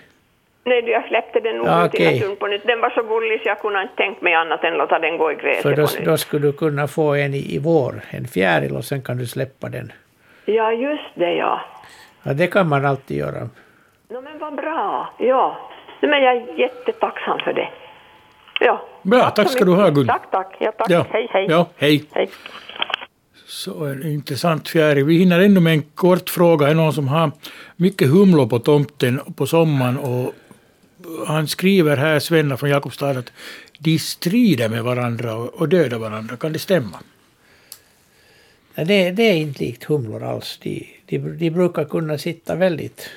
Nej, 0.63 0.89
jag 0.89 1.07
släppte 1.07 1.39
den 1.39 1.57
nog 1.57 1.67
Ja, 1.67 1.85
ut 1.85 1.93
i 1.93 1.97
okej. 1.97 2.13
naturen 2.13 2.35
på 2.35 2.47
nytt. 2.47 2.67
Den 2.67 2.81
var 2.81 2.89
så 2.89 3.03
gullig 3.03 3.41
så 3.41 3.47
jag 3.47 3.59
kunde 3.59 3.81
inte 3.81 3.95
tänkt 3.95 4.21
mig 4.21 4.33
annat 4.33 4.63
än 4.63 4.73
låta 4.73 4.99
den 4.99 5.17
gå 5.17 5.31
i 5.31 5.35
gräset 5.35 5.61
För 5.63 5.75
då, 5.75 5.87
då 6.11 6.17
skulle 6.17 6.47
du 6.47 6.53
kunna 6.53 6.87
få 6.87 7.13
en 7.15 7.33
i, 7.33 7.55
i 7.55 7.59
vår, 7.59 7.93
en 8.09 8.27
fjäril, 8.27 8.75
och 8.75 8.85
sen 8.85 9.01
kan 9.01 9.17
du 9.17 9.25
släppa 9.25 9.69
den. 9.69 9.91
Ja, 10.45 10.71
just 10.71 11.09
det 11.15 11.33
ja. 11.33 11.61
Ja, 12.23 12.33
det 12.33 12.47
kan 12.47 12.69
man 12.69 12.85
alltid 12.85 13.17
göra. 13.17 13.49
Nå, 14.09 14.21
men 14.21 14.39
vad 14.39 14.55
bra. 14.55 15.13
Ja. 15.19 15.57
Nej, 16.01 16.09
men 16.11 16.23
jag 16.23 16.35
är 16.35 16.59
jättetacksam 16.59 17.39
för 17.39 17.53
det. 17.53 17.69
Ja. 18.59 18.81
Bra, 19.01 19.29
tack 19.29 19.47
så 19.47 19.53
ska 19.53 19.65
du 19.65 19.71
ha. 19.75 19.89
Gun. 19.89 20.07
Tack, 20.07 20.31
tack. 20.31 20.55
Ja, 20.59 20.71
tack. 20.71 20.89
Ja, 20.89 21.05
Hej, 21.11 21.27
hej. 21.31 21.45
Ja, 21.49 21.65
hej. 21.77 22.03
hej. 22.13 22.29
Så 23.55 23.85
en 23.85 24.03
intressant 24.03 24.69
fjäril. 24.69 25.05
Vi 25.05 25.17
hinner 25.17 25.39
ännu 25.39 25.59
med 25.59 25.73
en 25.73 25.81
kort 25.81 26.29
fråga. 26.29 26.65
Det 26.65 26.71
Är 26.71 26.75
någon 26.75 26.93
som 26.93 27.07
har 27.07 27.31
mycket 27.75 28.09
humlor 28.09 28.47
på 28.47 28.59
tomten 28.59 29.19
på 29.35 29.47
sommaren 29.47 29.97
och 29.97 30.33
han 31.27 31.47
skriver 31.47 31.97
här, 31.97 32.19
Svenna 32.19 32.57
från 32.57 32.69
Jakobstad, 32.69 33.09
att 33.09 33.31
de 33.79 33.99
strider 33.99 34.69
med 34.69 34.83
varandra 34.83 35.35
och 35.35 35.53
och 35.53 35.69
dödar 35.69 35.97
varandra. 35.97 36.37
Kan 36.37 36.53
det 36.53 36.59
stämma? 36.59 36.99
Nej, 38.75 38.85
Det, 38.85 39.11
det 39.11 39.23
är 39.23 39.35
inte 39.35 39.63
likt 39.63 39.83
humlor 39.83 40.23
alls. 40.23 40.59
De, 40.61 40.87
de, 41.05 41.17
de 41.17 41.49
brukar 41.49 41.85
kunna 41.85 42.17
sitta 42.17 42.55
väldigt, 42.55 43.09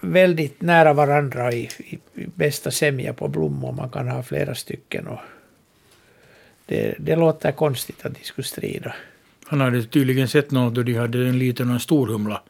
väldigt 0.00 0.62
nära 0.62 0.92
varandra 0.92 1.52
i, 1.52 1.68
i, 1.78 1.98
i 2.14 2.26
bästa 2.34 2.70
sämja 2.70 3.12
på 3.12 3.28
blommor. 3.28 3.72
Man 3.72 3.90
kan 3.90 4.08
ha 4.08 4.22
flera 4.22 4.54
stycken. 4.54 5.06
Och 5.06 5.20
det, 6.68 6.94
det 6.98 7.16
låter 7.16 7.52
konstigt 7.52 8.06
att 8.06 8.14
de 8.14 8.24
skulle 8.24 8.44
strida. 8.44 8.94
Han 9.46 9.60
hade 9.60 9.82
tydligen 9.82 10.28
sett 10.28 10.50
något 10.50 10.74
då 10.74 10.82
de 10.82 10.94
hade 10.94 11.18
en 11.18 11.38
liten 11.38 11.68
och 11.68 11.74
en 11.74 11.80
stor 11.80 12.06
humla. 12.06 12.42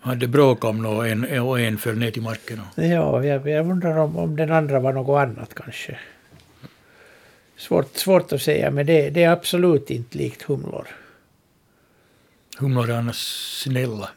Hade 0.00 0.28
bråkat 0.28 0.70
om 0.70 0.82
något 0.82 0.98
och 0.98 1.08
en, 1.08 1.40
och 1.40 1.60
en 1.60 1.78
föll 1.78 1.98
ner 1.98 2.10
till 2.10 2.22
marken. 2.22 2.60
Ja, 2.74 3.24
jag, 3.24 3.48
jag 3.48 3.70
undrar 3.70 3.96
om, 3.96 4.16
om 4.16 4.36
den 4.36 4.52
andra 4.52 4.80
var 4.80 4.92
något 4.92 5.18
annat 5.18 5.54
kanske. 5.54 5.98
Svårt, 7.56 7.96
svårt 7.96 8.32
att 8.32 8.42
säga, 8.42 8.70
men 8.70 8.86
det, 8.86 9.10
det 9.10 9.22
är 9.22 9.30
absolut 9.30 9.90
inte 9.90 10.18
likt 10.18 10.42
humlor. 10.42 10.86
humlor 12.58 12.90
är 12.90 12.94
annars 12.94 13.16
snälla. 13.62 14.08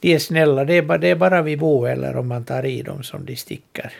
De 0.00 0.14
är 0.14 0.18
snälla, 0.18 0.64
det 0.64 0.74
är, 0.74 0.82
bara, 0.82 0.98
det 0.98 1.08
är 1.08 1.16
bara 1.16 1.42
vid 1.42 1.58
bo 1.58 1.86
eller 1.86 2.16
om 2.16 2.28
man 2.28 2.44
tar 2.44 2.64
i 2.66 2.82
dem 2.82 3.02
som 3.02 3.24
de 3.24 3.36
sticker. 3.36 3.92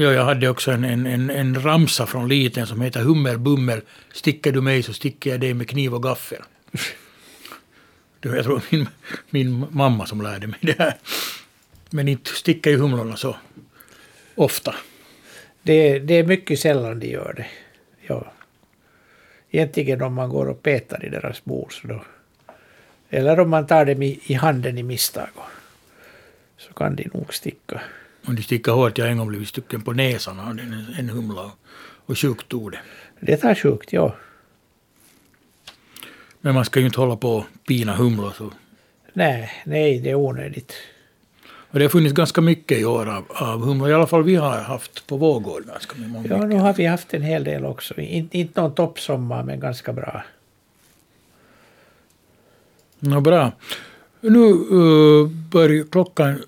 Ja, 0.00 0.12
jag 0.12 0.24
hade 0.24 0.48
också 0.48 0.70
en, 0.70 0.84
en, 0.84 1.06
en, 1.06 1.30
en 1.30 1.62
ramsa 1.62 2.06
från 2.06 2.28
liten 2.28 2.66
som 2.66 2.80
heter 2.80 3.00
Hummer 3.00 3.36
Bummer. 3.36 3.82
Sticker 4.12 4.52
du 4.52 4.60
mig 4.60 4.82
så 4.82 4.92
sticker 4.92 5.30
jag 5.30 5.40
dig 5.40 5.54
med 5.54 5.68
kniv 5.68 5.94
och 5.94 6.02
gaffel. 6.02 6.42
Det 8.20 8.28
var 8.28 8.36
jag 8.36 8.44
tror 8.44 8.62
min, 8.70 8.88
min 9.30 9.66
mamma 9.70 10.06
som 10.06 10.20
lärde 10.22 10.46
mig 10.46 10.58
det 10.60 10.78
här. 10.78 10.94
Men 11.90 12.08
inte 12.08 12.30
sticker 12.30 12.70
ju 12.70 12.76
humlorna 12.76 13.16
så 13.16 13.36
ofta. 14.34 14.74
Det, 15.62 15.98
det 15.98 16.14
är 16.14 16.24
mycket 16.24 16.60
sällan 16.60 17.00
de 17.00 17.06
gör 17.06 17.34
det. 17.36 17.46
Ja. 18.06 18.32
Egentligen 19.50 20.02
om 20.02 20.14
man 20.14 20.28
går 20.28 20.48
och 20.48 20.62
petar 20.62 21.04
i 21.04 21.08
deras 21.08 21.44
bord. 21.44 21.80
Så 21.80 21.86
då, 21.86 22.04
eller 23.10 23.40
om 23.40 23.50
man 23.50 23.66
tar 23.66 23.84
dem 23.84 24.02
i, 24.02 24.20
i 24.22 24.34
handen 24.34 24.78
i 24.78 24.82
misstag. 24.82 25.30
Så 26.58 26.72
kan 26.72 26.96
de 26.96 27.10
nog 27.12 27.34
sticka. 27.34 27.80
Och 28.26 28.34
de 28.34 28.42
sticker 28.42 28.72
hårt. 28.72 28.98
Jag 28.98 29.04
har 29.04 29.10
en 29.10 29.18
gång 29.18 29.28
blivit 29.28 29.48
stucken 29.48 29.82
på 29.82 29.92
näsan 29.92 30.40
av 30.40 30.50
en, 30.98 31.08
humla 31.08 31.50
och, 32.06 32.18
sjukt 32.18 32.48
tog 32.48 32.72
det. 32.72 32.78
Det 33.20 33.36
tar 33.36 33.54
sjukt, 33.54 33.92
ja. 33.92 34.16
Men 36.40 36.54
man 36.54 36.64
ska 36.64 36.80
ju 36.80 36.86
inte 36.86 37.00
hålla 37.00 37.16
på 37.16 37.36
och 37.36 37.44
pina 37.68 37.94
humlor. 37.96 38.32
Så. 38.36 38.52
Nej, 39.12 39.50
nej, 39.64 40.00
det 40.00 40.10
är 40.10 40.14
onödigt. 40.14 40.72
Och 41.70 41.78
det 41.78 41.84
har 41.84 41.90
funnits 41.90 42.14
ganska 42.14 42.40
mycket 42.40 42.78
i 42.78 42.84
år 42.84 43.08
av, 43.08 43.24
av 43.28 43.64
humlor. 43.64 43.90
I 43.90 43.94
alla 43.94 44.06
fall 44.06 44.22
vi 44.22 44.36
har 44.36 44.58
haft 44.58 45.06
på 45.06 45.16
vår 45.16 45.40
gård 45.40 45.66
ganska 45.66 45.94
många. 45.98 46.28
Ja, 46.28 46.46
nu 46.46 46.56
har 46.56 46.74
vi 46.74 46.86
haft 46.86 47.14
en 47.14 47.22
hel 47.22 47.44
del 47.44 47.64
också. 47.64 48.00
Inte, 48.00 48.38
inte 48.38 48.60
någon 48.60 48.74
toppsommar, 48.74 49.42
men 49.42 49.60
ganska 49.60 49.92
bra. 49.92 50.22
Ja, 53.00 53.20
bra. 53.20 53.52
Nu 54.20 54.38
uh, 54.38 55.28
börjar 55.28 55.84
klockan 55.90 56.42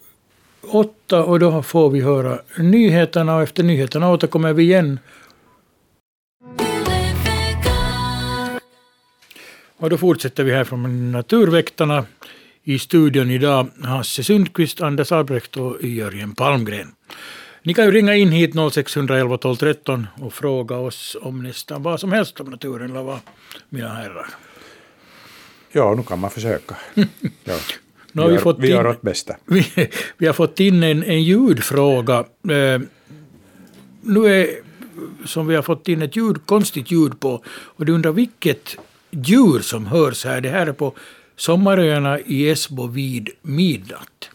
åtta 0.63 1.25
och 1.25 1.39
då 1.39 1.63
får 1.63 1.91
vi 1.91 2.01
höra 2.01 2.39
nyheterna 2.59 3.37
och 3.37 3.43
efter 3.43 3.63
nyheterna 3.63 4.11
återkommer 4.11 4.53
vi 4.53 4.63
igen. 4.63 4.99
Och 9.77 9.91
då 9.91 9.99
fortsätter 9.99 10.45
vi 10.45 10.53
här 10.53 10.65
från 10.65 11.13
Naturväktarna. 11.13 12.05
I 12.65 12.79
studion 12.79 13.31
idag 13.31 13.71
Hasse 13.85 14.25
Sundqvist, 14.25 14.81
Anders 14.81 15.13
Albrecht 15.13 15.57
och 15.57 15.85
Jörgen 15.85 16.35
Palmgren. 16.35 16.95
Ni 17.63 17.75
kan 17.75 17.85
ju 17.85 17.91
ringa 17.91 18.15
in 18.15 18.33
hit 18.33 18.55
0611 18.73 19.39
12 19.39 19.57
13 19.57 20.07
och 20.21 20.33
fråga 20.33 20.77
oss 20.77 21.17
om 21.21 21.43
nästan 21.43 21.83
vad 21.83 22.01
som 22.01 22.13
helst 22.13 22.41
om 22.41 22.51
naturen, 22.51 22.91
eller 22.91 23.03
vad, 23.03 23.19
mina 23.69 23.89
herrar. 23.89 24.27
Ja, 25.73 25.95
nu 25.95 26.03
kan 26.03 26.19
man 26.19 26.31
försöka. 26.31 26.77
Ja. 27.45 27.59
Har 28.21 28.29
vi 28.29 28.35
gör, 28.35 28.41
fått 28.41 28.59
vi 28.59 28.69
gör 28.69 28.91
in- 28.91 28.97
bästa. 29.01 29.37
Vi, 29.47 29.67
vi 30.19 30.27
har 30.27 30.33
fått 30.33 30.61
in 30.61 30.83
en, 30.83 31.03
en 31.03 31.23
ljudfråga. 31.23 32.19
Eh, 32.49 32.81
nu 34.03 34.27
är 34.27 34.49
som 35.27 35.47
vi 35.47 35.55
har 35.55 35.63
fått 35.63 35.89
in 35.89 36.03
ett 36.03 36.17
ljud, 36.17 36.47
konstigt 36.47 36.91
ljud 36.91 37.21
på 37.21 37.43
och 37.49 37.87
du 37.87 37.93
undrar 37.93 38.13
vilket 38.13 38.77
djur 39.11 39.59
som 39.61 39.87
hörs 39.87 40.25
här. 40.25 40.41
Det 40.41 40.49
här 40.49 40.67
är 40.67 40.73
på 40.73 40.95
Sommaröarna 41.37 42.21
i 42.21 42.51
Esbo 42.51 42.87
vid 42.87 43.31
midnatt. 43.43 44.31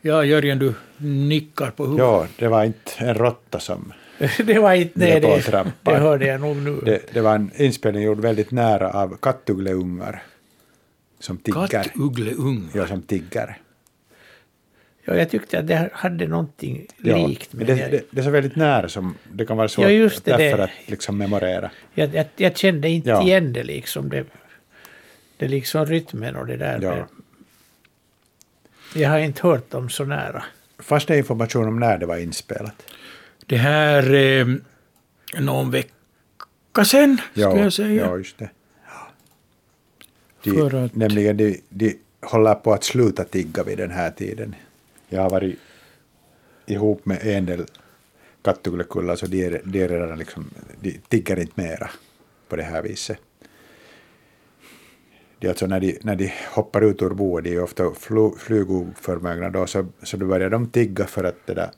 Ja, 0.00 0.24
Jörgen, 0.24 0.58
du 0.58 0.74
nickar 0.98 1.70
på 1.70 1.84
huvudet. 1.84 2.04
Ja, 2.04 2.26
det 2.38 2.48
var 2.48 2.64
inte 2.64 2.90
en 2.98 3.14
råtta 3.14 3.60
som... 3.60 3.92
det 4.44 4.58
var 4.58 4.72
inte... 4.74 4.98
Nej, 4.98 5.20
det, 5.20 5.64
det 5.82 5.96
hörde 5.98 6.26
jag 6.26 6.40
nog 6.40 6.56
nu. 6.56 6.80
Det, 6.84 7.00
det 7.12 7.20
var 7.20 7.34
en 7.34 7.50
inspelning 7.56 8.02
gjord 8.02 8.20
väldigt 8.20 8.50
nära 8.50 8.90
av 8.92 9.16
kattugleungar. 9.16 10.22
Som 11.18 11.36
tiggar. 11.38 11.66
Kattugleung. 11.66 12.68
Ja, 12.74 12.86
som 12.86 13.02
tiggar. 13.02 13.58
Ja, 15.04 15.14
jag 15.16 15.30
tyckte 15.30 15.58
att 15.58 15.66
det 15.66 15.90
hade 15.92 16.26
någonting 16.26 16.86
Ja, 17.02 17.26
likt. 17.26 17.52
men 17.52 17.66
det, 17.66 17.76
jag, 17.76 17.90
det, 17.90 18.02
det 18.10 18.20
är 18.20 18.24
så 18.24 18.30
väldigt 18.30 18.56
nära 18.56 18.88
som 18.88 19.14
det 19.32 19.46
kan 19.46 19.56
vara 19.56 19.68
svårt 19.68 19.84
Ja, 19.84 19.90
just 19.90 20.24
det, 20.24 20.36
därför 20.36 20.58
att 20.62 20.70
liksom 20.86 21.18
memorera. 21.18 21.70
jag, 21.94 22.14
jag, 22.14 22.26
jag 22.36 22.56
kände 22.56 22.88
inte 22.88 23.08
Ja. 23.10 23.22
igen 23.22 23.52
det 23.52 23.62
liksom. 23.62 24.08
Det, 24.08 24.24
det 25.36 25.48
liksom 25.48 25.86
rytmen 25.86 26.36
och 26.36 26.46
det 26.46 26.56
där. 26.56 26.80
Ja. 26.82 27.06
Jag 28.94 29.10
har 29.10 29.18
inte 29.18 29.42
hört 29.46 29.70
dem 29.70 29.88
så 29.90 30.04
nära. 30.04 30.42
Fast 30.78 31.08
det 31.08 31.18
information 31.18 31.68
om 31.68 31.78
när 31.80 31.98
det 31.98 32.06
var 32.06 32.16
inspelat. 32.16 32.82
Det 33.46 33.56
här 33.56 34.14
eh, 34.14 34.46
någon 35.40 35.70
vecka 35.70 36.84
ska 36.84 37.16
Ja, 37.34 37.56
jag 37.58 37.72
säga. 37.72 38.02
ja 38.06 38.16
just 38.18 38.38
det. 38.38 38.50
De, 40.44 40.50
För 40.50 40.74
att- 40.84 40.94
Nämligen 40.94 41.36
de, 41.36 41.60
de 41.68 41.98
håller 42.22 42.54
på 42.54 42.72
att 42.72 42.84
sluta 42.84 43.24
tigga 43.24 43.62
vid 43.64 43.78
den 43.78 43.90
här 43.90 44.10
tiden. 44.10 44.54
Jag 45.08 45.22
har 45.22 45.30
varit 45.30 45.58
ihop 46.66 47.06
med 47.06 47.26
en 47.26 47.46
del 47.46 47.64
kattuglekullar 48.42 49.16
så 49.16 49.26
de 49.26 49.44
är, 49.46 49.60
de 49.64 49.82
är 49.82 49.88
redan 49.88 50.18
liksom, 50.18 50.50
de 50.80 50.98
tigger 51.08 51.38
inte 51.40 51.52
mera 51.62 51.90
på 52.48 52.56
det 52.56 52.62
här 52.62 52.82
viset. 52.82 53.18
Det 55.40 55.48
alltså 55.48 55.66
när 55.66 55.80
de, 55.80 55.98
när 56.02 56.16
de 56.16 56.32
hoppar 56.54 56.80
ut 56.82 57.02
ur 57.02 57.10
boet, 57.10 57.44
de 57.44 57.54
är 57.56 57.62
ofta 57.62 57.94
flu, 57.94 58.64
då, 59.52 59.66
så, 59.66 59.86
så 60.02 60.16
då 60.16 60.26
börjar 60.26 60.50
de 60.50 60.70
tigga 60.70 61.06
för 61.06 61.24
att 61.24 61.46
det 61.46 61.54
där 61.54 61.70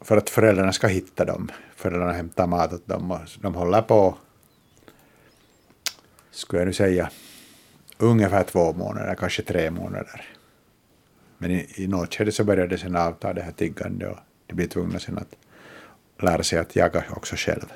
för 0.00 0.16
att 0.16 0.30
föräldrarna 0.30 0.72
ska 0.72 0.86
hitta 0.86 1.24
dem. 1.24 1.50
Föräldrarna 1.76 2.12
hämtar 2.12 2.46
mat 2.46 2.72
åt 2.72 2.86
dem 2.86 3.10
och 3.10 3.20
de 3.40 3.54
håller 3.54 3.82
på, 3.82 4.18
skulle 6.30 6.60
jag 6.60 6.66
nu 6.66 6.72
säga, 6.72 7.10
ungefär 7.98 8.44
två 8.44 8.72
månader, 8.72 9.14
kanske 9.14 9.42
tre 9.42 9.70
månader. 9.70 10.24
Men 11.38 11.50
i, 11.50 11.68
i 11.74 11.86
något 11.86 12.14
skede 12.14 12.32
så 12.32 12.44
börjar 12.44 12.66
det 12.66 12.78
sen 12.78 12.96
avta 12.96 13.32
det 13.32 13.42
här 13.42 13.52
tiggandet 13.52 14.10
och 14.10 14.18
de 14.46 14.54
blir 14.54 14.66
tvungna 14.66 14.98
sen 14.98 15.18
att 15.18 15.36
lära 16.22 16.42
sig 16.42 16.58
att 16.58 16.76
jaga 16.76 17.04
också 17.10 17.36
själv. 17.36 17.72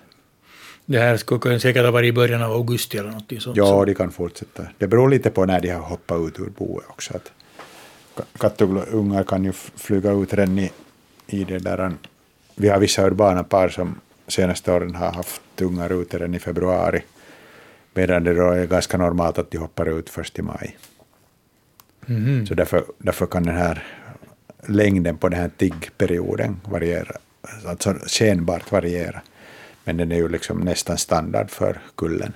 Det 0.87 0.99
här 0.99 1.17
skulle 1.17 1.61
säkert 1.61 1.85
ha 1.85 1.91
varit 1.91 2.09
i 2.09 2.13
början 2.13 2.43
av 2.43 2.53
augusti 2.53 2.99
eller 2.99 3.09
någonting 3.09 3.41
sånt. 3.41 3.57
Ja, 3.57 3.85
de 3.85 3.95
kan 3.95 4.11
fortsätta. 4.11 4.63
Det 4.79 4.87
beror 4.87 5.09
lite 5.11 5.31
på 5.31 5.45
när 5.45 5.61
de 5.61 5.71
har 5.71 5.81
hoppat 5.81 6.21
ut 6.21 6.39
ur 6.41 6.51
boet 6.59 6.85
också. 6.89 7.17
Att 7.17 7.33
kattungar 8.39 9.25
kan 9.25 9.45
ju 9.45 9.53
flyga 9.77 10.13
ut 10.13 10.35
redan 10.35 10.59
i, 10.59 10.71
i 11.27 11.45
det 11.45 11.59
där. 11.59 11.93
Vi 12.55 12.69
har 12.69 12.79
vissa 12.79 13.07
urbana 13.07 13.45
par 13.45 13.69
som 13.69 14.01
senaste 14.29 14.73
åren 14.73 14.95
har 14.95 15.13
haft 15.13 15.43
ungar 15.61 16.03
ute 16.03 16.19
redan 16.19 16.35
i 16.35 16.39
februari. 16.39 17.03
Medan 17.95 18.25
det 18.25 18.35
då 18.35 18.51
är 18.51 18.67
ganska 18.67 18.99
normalt 18.99 19.39
att 19.39 19.51
de 19.51 19.59
hoppar 19.59 19.99
ut 19.99 20.11
först 20.11 20.39
i 20.39 20.43
maj. 20.43 20.77
Mhm. 22.07 22.47
Så 22.47 22.55
därför, 22.55 22.85
därför 22.99 23.27
kan 23.27 23.43
den 23.43 23.57
här 23.57 23.85
längden 24.67 25.17
på 25.17 25.29
den 25.29 25.41
här 25.41 25.51
tiggperioden 25.57 26.61
variera. 26.65 27.17
Alltså 27.67 27.95
skenbart 28.07 28.73
variera. 28.73 29.23
Men 29.87 29.97
den 29.97 30.13
är 30.13 30.17
ju 30.17 30.29
liksom 30.29 30.61
nästan 30.61 30.99
standard 30.99 31.51
för 31.51 31.79
kullen. 31.95 32.33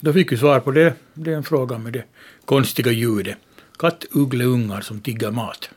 Då 0.00 0.12
fick 0.12 0.32
vi 0.32 0.36
svar 0.36 0.60
på 0.60 0.70
det. 0.70 0.94
Det 1.14 1.32
är 1.32 1.36
en 1.36 1.42
fråga 1.42 1.78
med 1.78 1.92
det 1.92 2.04
konstiga 2.44 2.92
ljudet. 2.92 3.36
Kattugleungar 3.78 4.80
som 4.80 5.00
tigger 5.00 5.30
mat. 5.30 5.70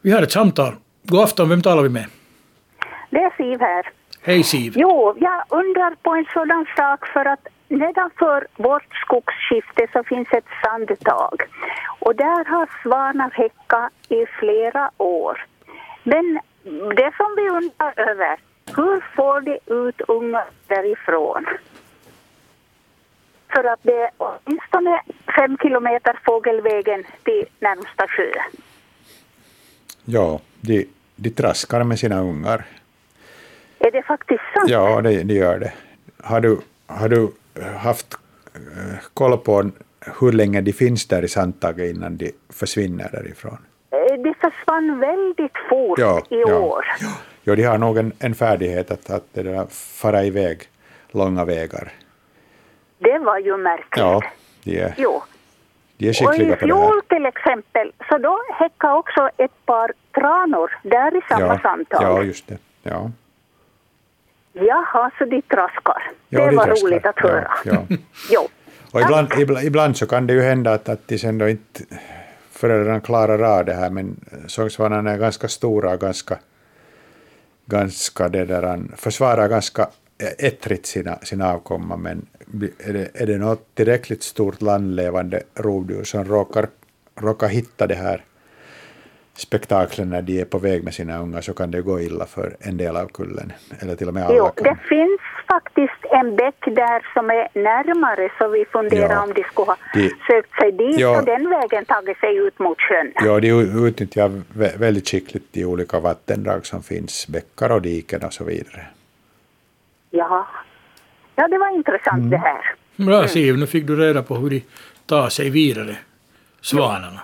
Vi 0.00 0.10
har 0.10 0.22
ett 0.22 0.32
samtal. 0.32 0.74
God 1.02 1.20
afton, 1.20 1.48
vem 1.48 1.62
talar 1.62 1.82
vi 1.82 1.88
med? 1.88 2.06
Det 3.10 3.18
är 3.18 3.36
Siv 3.36 3.60
här. 3.60 3.90
Hej 4.22 4.42
Siv. 4.42 4.72
Jo, 4.76 5.16
jag 5.20 5.44
undrar 5.48 5.94
på 6.02 6.10
en 6.10 6.26
sådan 6.32 6.66
sak 6.76 7.06
för 7.06 7.24
att 7.24 7.46
nedanför 7.68 8.46
vårt 8.56 8.94
skogsskifte 9.04 9.86
så 9.92 10.04
finns 10.04 10.28
ett 10.32 10.50
sandtag 10.62 11.42
och 11.98 12.16
där 12.16 12.44
har 12.44 12.68
svanar 12.82 13.30
häckat 13.30 13.92
i 14.08 14.26
flera 14.38 14.90
år. 14.96 15.46
Men 16.02 16.40
det 16.72 17.12
som 17.16 17.34
vi 17.36 17.48
undrar 17.48 18.10
över, 18.10 18.38
hur 18.76 19.04
får 19.16 19.40
de 19.40 19.58
ut 19.66 20.00
ungar 20.08 20.46
därifrån? 20.66 21.46
För 23.48 23.64
att 23.64 23.80
det 23.82 24.02
är 24.02 24.10
åtminstone 24.16 25.02
fem 25.36 25.58
kilometer 25.62 26.18
fågelvägen 26.24 27.04
till 27.24 27.46
närmsta 27.60 28.08
sjö. 28.08 28.32
Ja, 30.04 30.40
de, 30.60 30.88
de 31.16 31.30
traskar 31.30 31.84
med 31.84 31.98
sina 31.98 32.20
ungar. 32.20 32.64
Är 33.78 33.90
det 33.90 34.02
faktiskt 34.02 34.42
sant? 34.54 34.70
Ja, 34.70 35.00
det, 35.00 35.22
det 35.22 35.34
gör 35.34 35.58
det. 35.58 35.72
Har 36.22 36.40
du, 36.40 36.60
har 36.86 37.08
du 37.08 37.32
haft 37.78 38.14
eh, 38.54 38.98
koll 39.14 39.38
på 39.38 39.70
hur 40.20 40.32
länge 40.32 40.60
de 40.60 40.72
finns 40.72 41.06
där 41.06 41.24
i 41.24 41.28
sandtaget 41.28 41.96
innan 41.96 42.16
de 42.16 42.32
försvinner 42.48 43.08
därifrån? 43.12 43.58
Försvann 44.74 45.00
väldigt 45.00 45.52
fort 45.70 45.98
Ja, 45.98 46.22
i 46.30 46.40
ja. 46.46 46.58
år. 46.58 46.84
Jo, 47.44 47.54
de 47.54 47.62
har 47.64 47.78
nog 47.78 47.98
en, 47.98 48.12
en 48.18 48.34
färdighet 48.34 48.90
att, 48.90 49.10
att 49.10 49.24
det 49.32 49.42
där, 49.42 49.66
fara 50.00 50.24
iväg 50.24 50.62
långa 51.10 51.44
vägar. 51.44 51.92
Det 52.98 53.18
var 53.18 53.38
ju 53.38 53.56
märkligt. 53.56 53.96
Ja, 53.96 54.22
de 54.64 54.78
är, 54.80 54.94
Jo. 54.96 55.22
de 55.98 56.06
är 56.06 56.10
Och 56.10 56.16
skickliga 56.16 56.46
i 56.46 56.50
det 56.50 56.56
här. 56.60 56.66
fjol 56.66 57.00
till 57.08 57.26
exempel, 57.26 57.92
så 58.08 58.18
då 58.18 58.38
häckade 58.58 58.94
också 58.94 59.28
ett 59.36 59.66
par 59.66 59.92
tranor 60.14 60.70
där 60.82 61.16
i 61.16 61.20
samma 61.28 61.46
Ja, 61.46 61.58
samtal. 61.62 62.02
ja, 62.02 62.22
just 62.22 62.46
det. 62.46 62.58
Ja. 62.82 63.10
Jaha, 64.52 65.10
så 65.18 65.24
de 65.24 65.42
traskar. 65.42 66.10
Ja, 66.28 66.40
det 66.40 66.46
de 66.50 66.56
var 66.56 66.64
traskar. 66.66 66.86
roligt 66.88 67.06
att 67.06 67.14
Ja, 67.18 67.28
höra. 67.28 67.50
ja. 67.64 67.86
Jo. 68.30 68.40
Och 68.92 69.00
ibland, 69.00 69.28
ibland, 69.38 69.66
ibland 69.66 69.96
så 69.96 70.06
kan 70.06 70.26
det 70.26 70.32
ju 70.32 70.40
hända 70.42 70.72
att, 70.72 70.88
att 70.88 71.08
de 71.08 71.18
sen 71.18 71.38
då 71.38 71.48
inte 71.48 71.84
föräldrarna 72.64 73.00
klarar 73.00 73.58
av 73.58 73.64
det 73.64 73.74
här, 73.74 73.90
men 73.90 74.20
sångsvanarna 74.46 75.10
är 75.10 75.18
ganska 75.18 75.48
stora 75.48 75.92
och 75.92 76.00
ganska, 76.00 76.38
ganska 77.66 78.28
det 78.28 78.44
där, 78.44 78.82
försvarar 78.96 79.48
ganska 79.48 79.82
eh, 80.18 80.46
ettrigt 80.46 80.86
sina, 80.86 81.18
sina 81.22 81.52
avkomma, 81.52 81.96
men 81.96 82.26
är 82.78 82.92
det, 82.92 83.10
är 83.14 83.26
det 83.26 83.38
något 83.38 83.74
tillräckligt 83.74 84.22
stort 84.22 84.62
landlevande 84.62 85.42
rovdjur 85.54 86.04
som 86.04 86.24
råkar, 86.24 86.68
råkar 87.20 87.48
hitta 87.48 87.86
det 87.86 87.94
här 87.94 88.24
spektaklen 89.38 90.10
när 90.10 90.22
de 90.22 90.40
är 90.40 90.44
på 90.44 90.58
väg 90.58 90.84
med 90.84 90.94
sina 90.94 91.18
ungar 91.18 91.40
så 91.40 91.54
kan 91.54 91.70
det 91.70 91.82
gå 91.82 92.00
illa 92.00 92.26
för 92.26 92.56
en 92.60 92.76
del 92.76 92.96
av 92.96 93.06
kullen, 93.08 93.52
eller 93.80 93.96
till 93.96 94.08
och 94.08 94.14
med 94.14 94.24
alla 94.24 94.36
Jo, 94.36 94.44
kan. 94.48 94.64
det 94.64 94.76
finns 94.88 95.20
faktiskt 95.48 96.04
en 96.10 96.36
bäck 96.36 96.60
där 96.66 97.06
som 97.14 97.30
är 97.30 97.48
närmare 97.54 98.30
så 98.38 98.48
vi 98.48 98.64
funderar 98.64 99.12
Ja. 99.12 99.22
om 99.22 99.32
de 99.34 99.42
skulle 99.44 99.66
ha 99.66 99.76
De- 99.94 100.08
sökt 100.26 100.54
sig 100.60 100.72
dit 100.72 100.98
Ja. 101.00 101.18
och 101.18 101.24
den 101.24 101.50
vägen 101.50 101.84
tagit 101.84 102.18
sig 102.18 102.36
ut 102.36 102.58
mot 102.58 102.80
sjön. 102.80 103.12
Ja, 103.14 103.40
de 103.40 103.48
utnyttjar 103.86 104.28
vä- 104.54 104.78
väldigt 104.78 105.08
skickligt 105.08 105.52
de 105.52 105.64
olika 105.64 106.00
vattendrag 106.00 106.66
som 106.66 106.82
finns, 106.82 107.28
bäckar 107.28 107.70
och 107.72 107.82
diken 107.82 108.22
och 108.24 108.32
så 108.32 108.44
vidare. 108.44 108.86
Ja. 110.10 110.46
ja, 111.36 111.48
det 111.48 111.58
var 111.58 111.74
intressant 111.74 112.18
Mm. 112.18 112.30
det 112.30 112.38
här. 112.38 112.74
Bra 112.96 113.28
Siv, 113.28 113.58
nu 113.58 113.66
fick 113.66 113.86
du 113.86 113.96
reda 113.96 114.22
på 114.22 114.34
hur 114.34 114.50
de 114.50 114.62
tar 115.06 115.28
sig 115.28 115.50
vidare, 115.50 115.96
svanarna. 116.60 117.20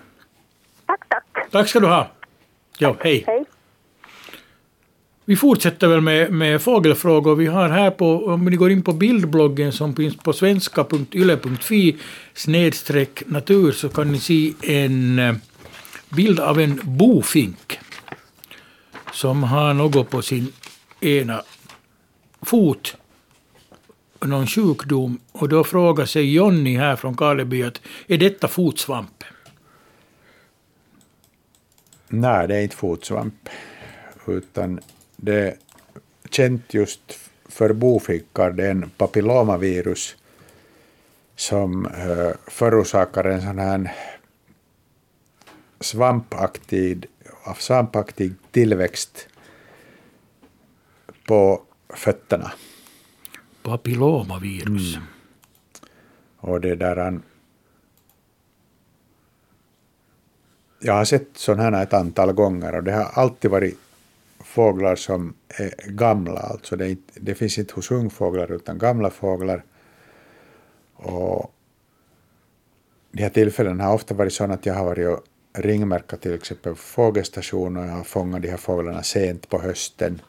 Tack, 0.86 1.00
tack. 1.08 1.24
Tack 1.50 1.68
ska 1.68 1.80
du 1.80 1.86
ha. 1.86 2.10
Ja, 2.78 2.96
hej. 3.00 3.24
Hej. 3.26 3.44
Vi 5.24 5.36
fortsätter 5.36 5.88
väl 5.88 6.00
med, 6.00 6.32
med 6.32 6.62
fågelfrågor. 6.62 7.36
Vi 7.36 7.46
har 7.46 7.68
här 7.68 7.90
på, 7.90 8.26
om 8.26 8.44
ni 8.44 8.56
går 8.56 8.70
in 8.70 8.82
på 8.82 8.92
bildbloggen 8.92 9.72
som 9.72 9.96
finns 9.96 10.16
på 10.16 10.32
svenska.yle.fi 10.32 11.96
snedstreck 12.34 13.22
natur 13.26 13.72
så 13.72 13.88
kan 13.88 14.12
ni 14.12 14.18
se 14.18 14.52
en 14.62 15.18
eh, 15.18 15.34
bild 16.08 16.40
av 16.40 16.60
en 16.60 16.80
bofink 16.84 17.78
som 19.12 19.42
har 19.42 19.74
något 19.74 20.10
på 20.10 20.22
sin 20.22 20.52
ena 21.00 21.42
fot, 22.42 22.96
någon 24.20 24.46
sjukdom. 24.46 25.18
Och 25.32 25.48
då 25.48 25.64
frågar 25.64 26.06
sig 26.06 26.34
Jonny 26.34 26.76
här 26.76 26.96
från 26.96 27.16
Karleby 27.16 27.62
att 27.62 27.80
är 28.06 28.18
detta 28.18 28.48
fotsvamp? 28.48 29.19
Nej, 32.12 32.48
det 32.48 32.56
är 32.56 32.62
inte 32.62 32.76
fotsvamp, 32.76 33.48
utan 34.26 34.80
det 35.16 35.34
är 35.34 35.56
känt 36.30 36.74
just 36.74 37.18
för 37.48 37.72
bofinkar. 37.72 38.50
Det 38.50 38.66
är 38.66 38.70
en 38.70 38.90
papillomavirus 38.96 40.16
som 41.36 41.86
eh, 41.86 42.30
förorsakar 42.46 43.24
en 43.24 43.42
sån 43.42 43.58
här 43.58 43.94
svampaktig, 45.80 47.06
svampaktig 47.58 48.34
tillväxt 48.50 49.28
på 51.26 51.62
fötterna. 51.88 52.52
Papillomavirus. 53.62 54.98
Och 56.36 56.60
det 56.60 56.74
där 56.74 57.20
Jag 60.82 60.92
har 60.92 61.04
sett 61.04 61.28
sådana 61.34 61.76
här 61.76 61.82
ett 61.82 61.92
antal 61.92 62.32
gånger 62.32 62.74
och 62.74 62.82
det 62.84 62.92
har 62.92 63.04
alltid 63.14 63.50
varit 63.50 63.78
fåglar 64.40 64.96
som 64.96 65.34
är 65.48 65.74
gamla. 65.86 66.40
Alltså 66.40 66.76
det, 66.76 66.84
är 66.84 66.88
inte, 66.88 67.20
det 67.20 67.34
finns 67.34 67.58
inte 67.58 67.74
hos 67.74 67.90
ungfåglar 67.90 68.52
utan 68.52 68.78
gamla 68.78 69.10
fåglar. 69.10 69.64
Och 70.94 71.54
de 73.12 73.22
här 73.22 73.30
tillfällena 73.30 73.84
har 73.84 73.94
ofta 73.94 74.14
varit 74.14 74.32
sådana 74.32 74.54
att 74.54 74.66
jag 74.66 74.74
har 74.74 74.84
varit 74.84 75.08
och 75.08 75.24
ringmärkat 75.52 76.20
till 76.20 76.34
exempel 76.34 76.74
fågelstationer 76.74 77.80
och 77.80 77.86
jag 77.86 77.92
har 77.92 78.04
fångat 78.04 78.42
de 78.42 78.48
här 78.48 78.56
fåglarna 78.56 79.02
sent 79.02 79.48
på 79.48 79.60
hösten. 79.60 80.22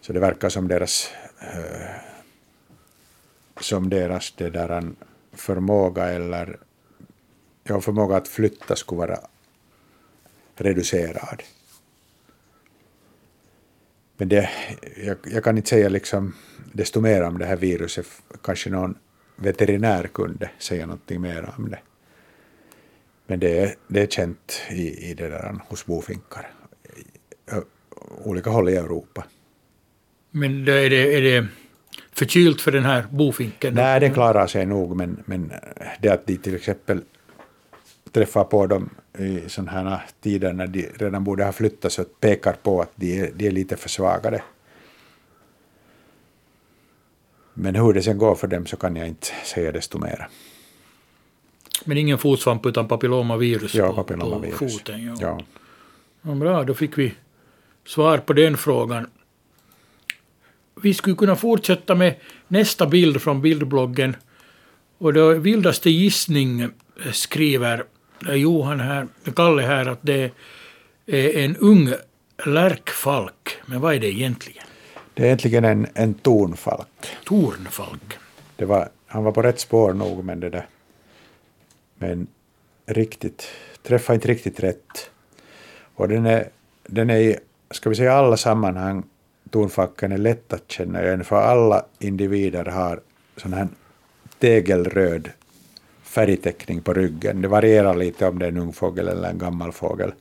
Så 0.00 0.12
det 0.12 0.20
verkar 0.20 0.48
som 0.48 0.68
deras 0.68 1.10
eh, 1.40 1.90
som 3.60 3.90
deras 3.90 4.34
det 4.36 4.50
där 4.50 4.82
förmåga 5.32 6.04
eller 6.04 6.58
ja, 7.64 7.80
förmåga 7.80 8.16
att 8.16 8.28
flytta 8.28 8.76
skulle 8.76 8.98
vara 8.98 9.18
reducerad. 10.56 11.42
Men 14.16 14.28
det, 14.28 14.50
jag, 14.96 15.16
jag 15.24 15.44
kan 15.44 15.56
inte 15.56 15.68
säga 15.68 15.88
liksom 15.88 16.34
desto 16.72 17.00
mer 17.00 17.22
om 17.22 17.38
det 17.38 17.46
här 17.46 17.56
viruset. 17.56 18.06
Kanske 18.42 18.70
någon 18.70 18.98
veterinär 19.36 20.06
kunde 20.06 20.50
säga 20.58 20.86
någonting 20.86 21.20
mer 21.20 21.54
om 21.58 21.70
det. 21.70 21.78
Men 23.26 23.40
det 23.40 23.58
är, 23.58 23.74
det 23.88 24.02
är 24.02 24.06
känt 24.06 24.62
i, 24.70 25.10
i 25.10 25.14
det 25.14 25.28
där 25.28 25.60
hos 25.68 25.86
bofinkar. 25.86 26.50
Olika 28.24 28.50
håll 28.50 28.68
i 28.68 28.76
Europa. 28.76 29.24
Men 30.30 30.68
är 30.68 30.90
det, 30.90 31.16
är 31.16 31.20
det 31.20 31.46
förkylt 32.12 32.60
för 32.60 32.72
den 32.72 32.84
här 32.84 33.06
bofinken? 33.10 33.74
Nej, 33.74 34.00
den 34.00 34.14
klarar 34.14 34.46
sig 34.46 34.66
nog, 34.66 34.96
men, 34.96 35.22
men 35.26 35.52
det 36.00 36.08
att 36.08 36.26
de 36.26 36.36
till 36.36 36.54
exempel 36.54 37.02
träffar 38.14 38.44
på 38.44 38.66
dem 38.66 38.90
i 39.18 39.48
sådana 39.48 39.70
här 39.90 40.02
tider 40.20 40.52
när 40.52 40.66
de 40.66 40.82
redan 40.98 41.24
borde 41.24 41.44
ha 41.44 41.52
flyttat 41.52 41.92
så 41.92 42.04
pekar 42.04 42.52
på 42.52 42.82
att 42.82 42.90
de 42.96 43.20
är, 43.20 43.30
de 43.34 43.46
är 43.46 43.50
lite 43.50 43.76
försvagade. 43.76 44.42
Men 47.54 47.74
hur 47.74 47.92
det 47.92 48.02
sen 48.02 48.18
går 48.18 48.34
för 48.34 48.46
dem 48.46 48.66
så 48.66 48.76
kan 48.76 48.96
jag 48.96 49.08
inte 49.08 49.26
säga 49.44 49.72
desto 49.72 49.98
mer. 49.98 50.28
Men 51.84 51.98
ingen 51.98 52.18
fotsvamp 52.18 52.66
utan 52.66 52.88
papillomavirus 52.88 53.74
Ja, 53.74 53.88
på, 53.88 53.94
papillomavirus. 53.94 54.58
på 54.58 54.68
foten? 54.68 55.04
Ja. 55.06 55.14
Ja. 55.20 55.40
Ja, 56.22 56.34
bra, 56.34 56.64
då 56.64 56.74
fick 56.74 56.98
vi 56.98 57.14
svar 57.86 58.18
på 58.18 58.32
den 58.32 58.56
frågan. 58.56 59.06
vi 60.82 60.94
skulle 60.94 61.16
kunna 61.16 61.36
fortsätta 61.36 61.94
med 61.94 62.14
nästa 62.48 62.86
bild 62.86 63.22
från 63.22 63.42
bildbloggen. 63.42 64.16
Och 64.98 65.12
då 65.12 65.32
vildaste 65.34 65.90
gissning 65.90 66.60
eh, 66.60 66.70
eh, 68.28 68.34
Johan 68.34 68.80
här, 68.80 69.06
Kalle 69.36 69.62
här 69.62 69.86
att 69.86 69.98
det 70.02 70.30
är 71.06 71.44
en 71.44 71.56
ung 71.56 71.94
lärkfalk. 72.46 73.56
Men 73.66 73.80
vad 73.80 73.94
är 73.94 74.00
det 74.00 74.12
egentligen? 74.12 74.64
Det 75.14 75.22
är 75.22 75.26
egentligen 75.26 75.64
en, 75.64 75.86
en 75.94 76.14
tornfalk. 76.14 77.16
Tornfalk. 77.24 78.18
Det 78.56 78.64
var, 78.64 78.88
han 79.06 79.24
var 79.24 79.32
på 79.32 79.42
rätt 79.42 79.60
spår 79.60 79.92
nog, 79.92 80.24
men 80.24 80.40
det 80.40 80.50
där... 80.50 80.66
Men 81.98 82.26
riktigt, 82.86 83.48
träffade 83.82 84.14
inte 84.14 84.28
riktigt 84.28 84.60
rätt. 84.60 85.10
Och 85.94 86.08
den 86.08 86.26
är, 86.26 86.48
den 86.86 87.10
är 87.10 87.18
i, 87.18 87.36
ska 87.70 87.88
vi 87.88 87.96
säga 87.96 88.12
alla 88.12 88.36
sammanhang, 88.36 89.02
tornfalken 89.50 90.12
är 90.12 90.18
lätt 90.18 90.52
att 90.52 90.72
känna 90.72 91.02
igen, 91.02 91.24
för 91.24 91.36
alla 91.36 91.84
individer 91.98 92.64
har 92.64 93.00
sån 93.36 93.52
här 93.52 93.68
tegelröd 94.38 95.30
färgteckning 96.14 96.82
på 96.82 96.92
ryggen. 96.92 97.42
Det 97.42 97.48
varierar 97.48 97.94
lite 97.94 98.26
om 98.26 98.38
det 98.38 98.44
är 98.44 98.48
en 98.48 98.58
ung 98.58 98.72
fågel 98.72 99.08
eller 99.08 99.30
en 99.30 99.38
gammal 99.38 99.72
fågel. 99.72 100.12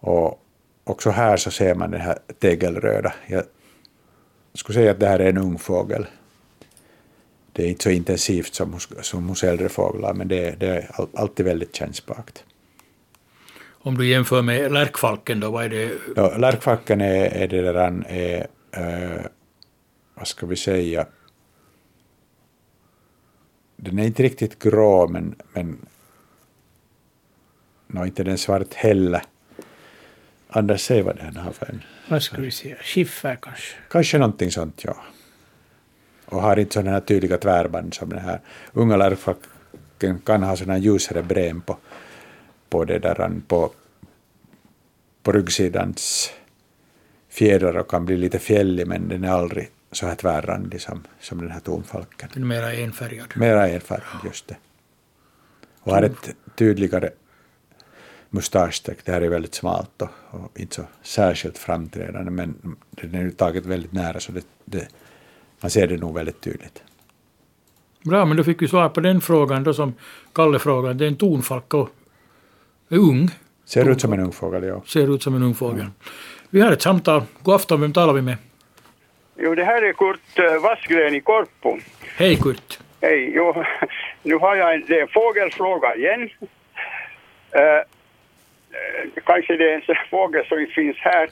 Och 0.00 0.42
också 0.84 1.10
här 1.10 1.36
så 1.36 1.50
ser 1.50 1.74
man 1.74 1.90
den 1.90 2.00
här 2.00 2.18
tegelröda. 2.38 3.12
Jag 3.26 3.44
skulle 4.54 4.74
säga 4.78 4.90
att 4.90 5.00
det 5.00 5.08
här 5.08 5.18
är 5.18 5.28
en 5.28 5.38
ung 5.38 5.58
fågel. 5.58 6.06
Det 7.52 7.62
är 7.62 7.68
inte 7.68 7.82
så 7.82 7.90
intensivt 7.90 8.54
som 8.54 8.72
hos, 8.72 8.88
som 9.00 9.28
hos 9.28 9.44
äldre 9.44 9.68
fåglar, 9.68 10.14
men 10.14 10.28
det 10.28 10.48
är, 10.48 10.56
det 10.56 10.66
är 10.66 10.90
alltid 11.14 11.46
väldigt 11.46 11.76
kännspakt. 11.76 12.44
Om 13.68 13.98
du 13.98 14.08
jämför 14.08 14.42
med 14.42 14.72
lärkfalken 14.72 15.40
då, 15.40 15.50
vad 15.50 15.64
är 15.64 15.68
det? 15.68 15.92
Ja, 16.16 16.36
lärkfalken 16.36 17.00
är, 17.00 17.24
är 17.24 17.48
det 17.48 17.62
där 17.62 18.04
är, 18.08 18.46
äh, 18.76 19.24
vad 20.14 20.26
ska 20.26 20.46
vi 20.46 20.56
säga, 20.56 21.06
den 23.80 23.98
är 23.98 24.06
inte 24.06 24.22
riktigt 24.22 24.58
grå, 24.58 25.08
men, 25.08 25.34
men 25.52 25.86
no, 27.86 28.06
inte 28.06 28.24
den 28.24 28.38
svart 28.38 28.74
heller. 28.74 29.22
Anders, 30.48 30.80
säg 30.80 31.02
vad 31.02 31.16
den 31.16 31.36
har 31.36 31.52
för 31.52 31.66
en. 31.66 31.82
Vad 32.08 32.22
ska 32.22 32.40
vi 32.40 32.50
säga? 32.50 32.76
Skiffer 32.82 33.38
kanske? 33.42 33.76
Kanske 33.90 34.18
någonting 34.18 34.50
sånt, 34.50 34.84
ja. 34.84 34.96
Och 36.24 36.42
har 36.42 36.58
inte 36.58 36.74
sådana 36.74 36.90
här 36.90 37.00
tydliga 37.00 37.38
tvärband 37.38 37.94
som 37.94 38.08
den 38.08 38.18
här 38.18 38.40
unga 38.72 38.96
lärkfalken 38.96 40.18
kan 40.24 40.42
ha 40.42 40.56
sådana 40.56 40.78
ljusare 40.78 41.22
brän 41.22 41.60
på, 41.60 41.76
på 42.68 42.84
det 42.84 42.98
där, 42.98 43.32
på, 43.48 43.72
på 45.22 45.32
ryggsidans 45.32 46.32
fjädrar 47.28 47.76
och 47.76 47.90
kan 47.90 48.04
bli 48.04 48.16
lite 48.16 48.38
fjällig, 48.38 48.86
men 48.86 49.08
den 49.08 49.24
är 49.24 49.30
aldrig 49.30 49.70
så 49.92 50.06
här 50.06 50.14
tvärrandig 50.14 50.80
som, 50.80 51.02
som 51.20 51.38
den 51.38 51.50
här 51.50 51.60
tonfalken. 51.60 52.28
Den 52.32 52.42
är 52.42 52.46
mera 52.46 52.72
enfärgad. 52.72 53.26
Mera 53.36 53.68
enfärgad, 53.68 54.24
just 54.24 54.48
det. 54.48 54.56
Och 55.80 55.92
har 55.92 56.02
ett 56.02 56.34
tydligare 56.54 57.10
mustaschstreck. 58.30 58.98
Det 59.04 59.12
här 59.12 59.20
är 59.20 59.28
väldigt 59.28 59.54
smalt 59.54 60.02
och, 60.02 60.10
och, 60.30 60.60
inte 60.60 60.74
så 60.74 60.84
särskilt 61.02 61.58
framträdande, 61.58 62.30
men 62.30 62.76
den 62.90 63.14
är 63.14 63.22
ju 63.22 63.30
taget 63.30 63.66
väldigt 63.66 63.92
nära 63.92 64.20
så 64.20 64.32
det, 64.32 64.46
det, 64.64 64.88
man 65.60 65.70
ser 65.70 65.86
det 65.86 65.96
nog 65.96 66.14
väldigt 66.14 66.40
tydligt. 66.40 66.82
Bra, 68.02 68.24
men 68.24 68.36
då 68.36 68.44
fick 68.44 68.62
vi 68.62 68.68
svar 68.68 68.88
på 68.88 69.00
den 69.00 69.20
frågan 69.20 69.64
då 69.64 69.74
som 69.74 69.94
Kalle 70.32 70.58
frågade. 70.58 70.94
Det 70.94 71.04
är 71.04 71.08
en 71.08 71.16
tonfalk 71.16 71.74
och 71.74 71.90
är 72.88 72.98
ung. 72.98 73.30
Ser 73.64 73.90
ut 73.90 74.00
som 74.00 74.12
en 74.12 74.20
ung 74.20 74.32
fågel, 74.32 74.64
ja. 74.64 74.82
Ser 74.86 75.14
ut 75.14 75.22
som 75.22 75.34
en 75.34 75.42
ung 75.42 75.54
fågel. 75.54 75.80
Mm. 75.80 75.92
Vi 76.50 76.60
har 76.60 76.72
ett 76.72 76.82
samtal. 76.82 77.22
God 77.42 77.54
afton, 77.54 77.80
vem 77.80 77.92
talar 77.92 78.12
vi 78.12 78.22
med? 78.22 78.36
Jo, 79.40 79.54
det 79.54 79.64
här 79.64 79.82
är 79.82 79.92
Kurt 79.92 80.38
uh, 80.38 80.62
Vassgren 80.62 81.14
i 81.14 81.20
Korpo. 81.20 81.78
Hej 82.16 82.36
Kurt. 82.36 82.78
Hej. 83.00 83.32
Jo, 83.34 83.64
nu 84.22 84.34
har 84.34 84.56
jag 84.56 84.74
en, 84.74 84.84
det 84.86 84.98
är 84.98 85.02
en 85.02 85.08
fågelfråga 85.08 85.96
igen. 85.96 86.30
Uh, 87.56 87.82
kanske 89.24 89.56
det 89.56 89.72
är 89.72 89.74
en 89.74 89.96
fågel 90.10 90.46
som 90.46 90.66
finns 90.74 90.96
här. 91.00 91.30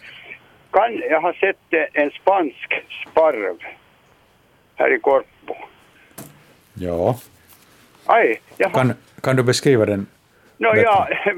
Kan, 0.71 1.03
jag 1.11 1.21
har 1.21 1.33
sett 1.33 1.91
en 1.93 2.11
spansk 2.11 2.85
sparv 3.03 3.57
här 4.77 4.95
i 4.95 4.99
Korpo. 4.99 5.55
Ja. 6.75 7.19
Aj, 8.07 8.41
jag 8.57 8.69
har... 8.69 8.75
kan, 8.75 8.95
kan 9.23 9.37
du 9.37 9.43
beskriva 9.43 9.87
den? 9.87 10.07
No, 10.59 10.77
ja, 10.77 11.09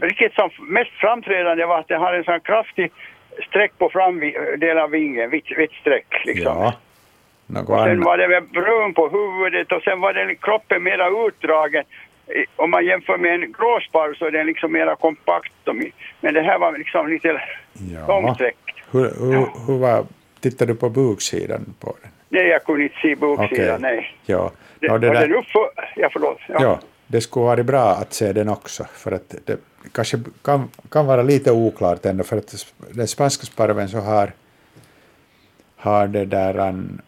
riktigt 0.00 0.34
som 0.34 0.50
mest 0.58 0.90
framträdande 0.90 1.64
var 1.64 1.78
att 1.78 1.88
den 1.88 2.00
har 2.00 2.14
en 2.14 2.24
sån 2.24 2.40
kraftig 2.40 2.92
streck 3.40 3.78
på 3.78 3.90
framdelen 3.90 4.78
av 4.78 4.90
vingen, 4.90 5.30
vitt, 5.30 5.58
vitt 5.58 5.72
streck 5.72 6.22
liksom. 6.24 6.56
Ja. 6.56 6.74
Något 7.46 7.68
och 7.68 7.84
sen 7.84 8.00
var 8.00 8.18
det 8.18 8.40
brun 8.40 8.94
på 8.94 9.08
huvudet 9.08 9.72
och 9.72 9.82
sen 9.82 10.00
var 10.00 10.12
den 10.12 10.36
kroppen 10.36 10.82
mera 10.82 11.26
utdragen. 11.28 11.84
Om 12.56 12.70
man 12.70 12.86
jämför 12.86 13.18
med 13.18 13.34
en 13.34 13.52
gråsparv 13.52 14.14
så 14.14 14.24
är 14.26 14.30
den 14.30 14.46
liksom 14.46 14.72
mera 14.72 14.96
kompakt. 14.96 15.52
Men 16.20 16.34
det 16.34 16.42
här 16.42 16.58
var 16.58 16.78
liksom 16.78 17.08
lite 17.08 17.42
ja. 17.92 18.06
långsträckt. 18.08 18.58
Hur, 18.90 19.00
hur, 19.00 19.32
ja. 19.32 19.54
hur 19.66 19.78
var, 19.78 20.04
tittade 20.40 20.72
du 20.72 20.78
på 20.78 20.90
buksidan 20.90 21.74
på 21.80 21.96
den? 22.02 22.10
Nej, 22.28 22.46
jag 22.46 22.64
kunde 22.64 22.82
inte 22.82 22.96
se 23.02 23.14
buksidan, 23.14 23.50
okay. 23.50 23.78
nej. 23.78 24.14
Ja. 24.26 24.50
Det, 24.80 24.88
no, 24.88 24.98
det 24.98 25.08
där... 25.08 25.20
den 25.20 25.34
uppför... 25.34 25.70
Ja, 25.96 26.08
förlåt. 26.12 26.38
Ja. 26.48 26.62
ja, 26.62 26.80
det 27.10 27.20
skulle 27.20 27.44
vara 27.44 27.62
bra 27.62 27.90
att 27.90 28.12
se 28.12 28.32
den 28.32 28.48
också, 28.48 28.84
för 28.84 29.12
att 29.12 29.34
det 29.44 29.58
kanske 29.92 30.18
kan, 30.42 30.70
kan 30.90 31.06
vara 31.06 31.22
lite 31.22 31.52
oklart 31.52 32.06
ändå, 32.06 32.24
för 32.24 32.36
att 32.36 32.66
den 32.90 33.08
spanska 33.08 33.46
sparven 33.46 33.88
så 33.88 33.98
har, 33.98 34.32
har 35.76 36.08
det 36.08 36.24
där 36.24 36.54
en 36.54 37.00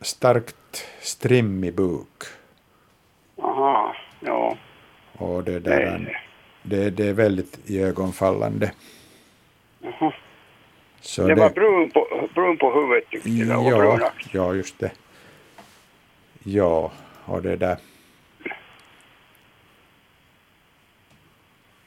starkt 0.00 0.86
strimmig 1.00 1.74
buk. 1.74 2.22
Aha, 3.42 3.96
ja. 4.20 4.56
Och 5.12 5.44
det 5.44 5.60
där 5.60 5.80
en, 5.80 6.08
det, 6.62 6.90
det 6.90 7.08
är 7.08 7.12
väldigt 7.12 7.58
iögonfallande. 7.70 8.72
Aha. 9.84 10.12
Så 11.00 11.22
det, 11.22 11.34
det 11.34 11.40
var 11.40 11.50
brun 11.50 11.90
på, 11.90 12.28
brun 12.34 12.56
på 12.56 12.72
huvudet 12.72 13.10
tyckte 13.10 13.28
jag. 13.30 13.64
Ja, 13.64 14.10
ja, 14.32 14.54
just 14.54 14.78
det. 14.78 14.90
Ja, 16.42 16.92
och 17.24 17.42
det 17.42 17.56
där. 17.56 17.76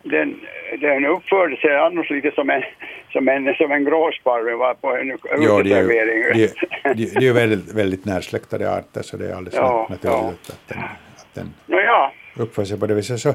Den, 0.03 0.39
den 0.81 1.05
uppförde 1.05 1.57
sig 1.57 1.75
annars 1.77 2.09
lite 2.09 2.31
som 2.31 2.49
en, 2.49 2.63
som 3.11 3.27
en, 3.27 3.55
som 3.55 3.71
en 3.71 3.85
gråsparv 3.85 4.57
var 4.57 4.73
på 4.73 4.95
en 4.95 5.11
uteservering. 5.11 6.21
Ja, 6.21 6.33
det 6.33 6.43
är 6.83 6.95
ju, 6.95 7.05
det, 7.05 7.15
är 7.15 7.21
ju 7.21 7.33
väldigt, 7.33 7.73
väldigt 7.73 8.05
närsläktade 8.05 8.71
arter 8.71 9.01
så 9.01 9.17
det 9.17 9.29
är 9.29 9.35
alldeles 9.35 9.55
ja, 9.55 9.87
naturligt 9.89 10.39
ja. 10.47 10.53
att 10.53 10.67
den, 10.67 10.79
att 11.17 11.33
den 11.33 11.53
no, 11.65 11.79
ja. 11.79 12.11
uppför 12.37 12.63
sig 12.63 12.79
på 12.79 12.87
det 12.87 12.93
viset. 12.93 13.19
Så, 13.19 13.33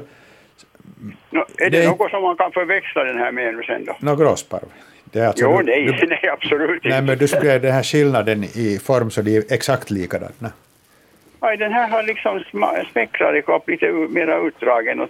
no, 1.29 1.45
är 1.57 1.69
det, 1.69 1.81
det 1.81 1.87
något 1.87 2.11
som 2.11 2.23
man 2.23 2.37
kan 2.37 2.51
förväxla 2.51 3.03
den 3.03 3.17
här 3.17 3.31
med 3.31 3.63
sen 3.65 3.85
då? 3.85 3.95
Nå, 3.99 4.15
gråsparv. 4.15 4.67
Det 5.03 5.19
är 5.19 5.27
alltså, 5.27 5.45
jo, 5.45 5.61
nej, 5.61 5.85
du, 5.85 6.07
nej, 6.07 6.29
absolut 6.33 6.75
inte. 6.75 6.89
Nej, 6.89 7.01
men 7.01 7.17
du 7.17 7.27
skulle 7.27 7.59
den 7.59 7.73
här 7.73 7.83
skillnaden 7.83 8.43
i 8.43 8.79
form 8.83 9.11
så 9.11 9.21
de 9.21 9.37
är 9.37 9.43
exakt 9.53 9.91
likadana. 9.91 10.51
Nej, 11.41 11.57
den 11.57 11.73
här 11.73 11.87
har 11.87 12.03
liksom 12.03 12.43
smäckrare 12.91 13.41
kropp, 13.41 13.69
lite 13.69 13.91
mera 13.91 14.37
utdragen 14.37 14.99
och 14.99 15.09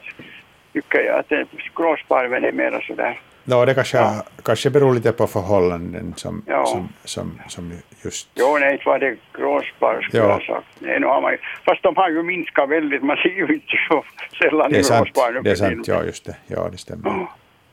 tycker 0.76 0.99
jag 0.99 1.19
att 1.19 1.32
gråsparven 1.76 2.43
är 2.43 2.51
mera 2.51 2.82
sådär. 2.82 3.19
No, 3.43 3.65
det 3.65 3.73
kanske, 3.73 3.97
ja. 3.97 4.23
kanske 4.43 4.69
beror 4.69 4.93
lite 4.93 5.11
på 5.11 5.28
förhållanden 5.28 6.13
som, 6.15 6.43
ja. 6.47 6.65
som, 6.65 6.89
som, 7.03 7.41
som 7.47 7.71
just... 8.03 8.30
Jo, 8.36 8.57
nej, 8.59 8.71
inte 8.73 8.86
var 8.86 8.99
det 8.99 9.17
gråsparv 9.34 10.01
skulle 10.01 10.23
ja. 10.23 10.30
jag 10.30 10.41
sagt. 10.41 10.67
Nej, 10.80 10.99
nu 10.99 11.07
har 11.07 11.21
man, 11.21 11.38
fast 11.65 11.84
de 11.84 11.95
har 11.95 12.09
ju 12.09 12.23
minskat 12.23 12.69
väldigt, 12.69 13.03
man 13.03 13.17
ser 13.17 13.30
ju 13.30 13.47
inte 13.53 13.78
så 13.89 14.03
sällan 14.41 14.71
det 14.71 14.78
är 14.78 14.84
sant, 14.84 15.09
Det 15.43 15.51
är 15.51 15.55
sant, 15.55 15.88
ja 15.88 16.03
just 16.03 16.26
det, 16.26 16.36
ja 16.47 16.69
det 16.71 16.78
stämmer. 16.78 17.09
Oh. 17.09 17.30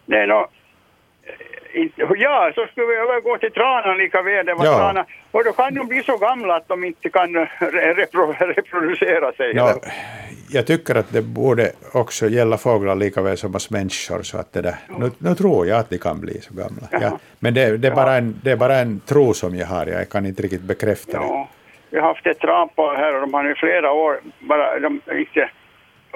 Nej, 0.07 0.27
no, 0.27 0.47
Ja, 2.17 2.53
så 2.55 2.67
skulle 2.67 2.87
vi 2.87 2.95
övergå 2.95 3.39
till 3.39 3.53
tranan 3.53 3.97
lika 3.97 4.23
väl. 4.23 4.47
Det 4.47 4.55
var 4.55 4.65
ja. 4.65 4.79
trana. 4.79 5.07
Och 5.31 5.45
då 5.45 5.53
kan 5.53 5.75
de 5.75 5.87
bli 5.87 6.03
så 6.03 6.17
gamla 6.17 6.57
att 6.57 6.69
de 6.69 6.85
inte 6.85 7.09
kan 7.09 7.35
repro 7.97 8.35
reproducera 8.39 9.33
sig. 9.33 9.53
Ja, 9.57 9.75
jag 10.51 10.67
tycker 10.67 10.95
att 10.95 11.13
det 11.13 11.23
borde 11.23 11.73
också 11.93 12.29
gälla 12.29 12.59
fåglar 12.59 12.95
lika 12.95 13.23
väl 13.23 13.37
som 13.37 13.55
oss 13.55 13.71
människor. 13.71 14.23
Så 14.23 14.39
att 14.39 14.53
det 14.53 14.63
där, 14.63 14.75
nu, 14.99 15.11
nu 15.19 15.35
tror 15.35 15.67
jag 15.67 15.79
att 15.79 15.91
de 15.91 15.99
kan 15.99 16.21
bli 16.21 16.41
så 16.41 16.55
gamla. 16.55 16.89
Ja. 16.91 17.19
Men 17.39 17.55
det, 17.55 17.77
det, 17.77 17.89
är 17.89 17.95
bara 17.95 18.17
en, 18.17 18.41
det 18.45 18.51
är 18.51 18.57
bara 18.57 18.77
en 18.77 19.01
tro 19.01 19.35
som 19.35 19.57
jag 19.57 19.67
har. 19.67 19.87
Jag 19.87 20.09
kan 20.09 20.27
inte 20.27 20.43
riktigt 20.43 20.63
bekräfta 20.63 21.21
det. 21.21 21.47
Vi 21.91 21.99
har 21.99 22.09
haft 22.09 22.27
ett 22.27 22.39
tranpar 22.39 22.97
här 22.97 23.15
och 23.15 23.21
de 23.21 23.35
har 23.35 23.43
nu 23.43 23.55
flera 23.55 23.93
år 23.93 24.21
bara 24.41 24.79
de, 24.79 25.01
inte 25.13 25.51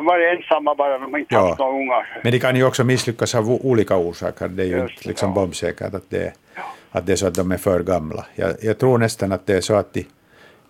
varit 0.04 0.38
ensamma 0.38 0.74
bara, 0.74 0.98
de 0.98 1.12
har 1.12 1.18
inte 1.18 1.34
ja. 1.34 1.48
haft 1.48 1.58
några 1.58 1.72
ungar. 1.72 2.20
Men 2.22 2.32
de 2.32 2.38
kan 2.38 2.56
ju 2.56 2.64
också 2.64 2.84
misslyckas 2.84 3.34
av 3.34 3.50
olika 3.50 3.96
orsaker. 3.96 4.48
Det 4.48 4.62
är 4.62 4.66
ju 4.66 4.76
Just, 4.76 4.92
inte 4.92 5.08
liksom 5.08 5.28
ja. 5.28 5.34
bombsäkert 5.34 5.94
att 5.94 6.10
det, 6.10 6.32
ja. 6.54 6.62
att 6.90 7.06
det 7.06 7.12
är 7.12 7.16
så 7.16 7.26
att 7.26 7.34
de 7.34 7.52
är 7.52 7.56
för 7.56 7.82
gamla. 7.82 8.26
Jag, 8.34 8.50
jag, 8.62 8.78
tror 8.78 8.98
nästan 8.98 9.32
att 9.32 9.46
det 9.46 9.56
är 9.56 9.60
så 9.60 9.74
att 9.74 9.94
de 9.94 10.04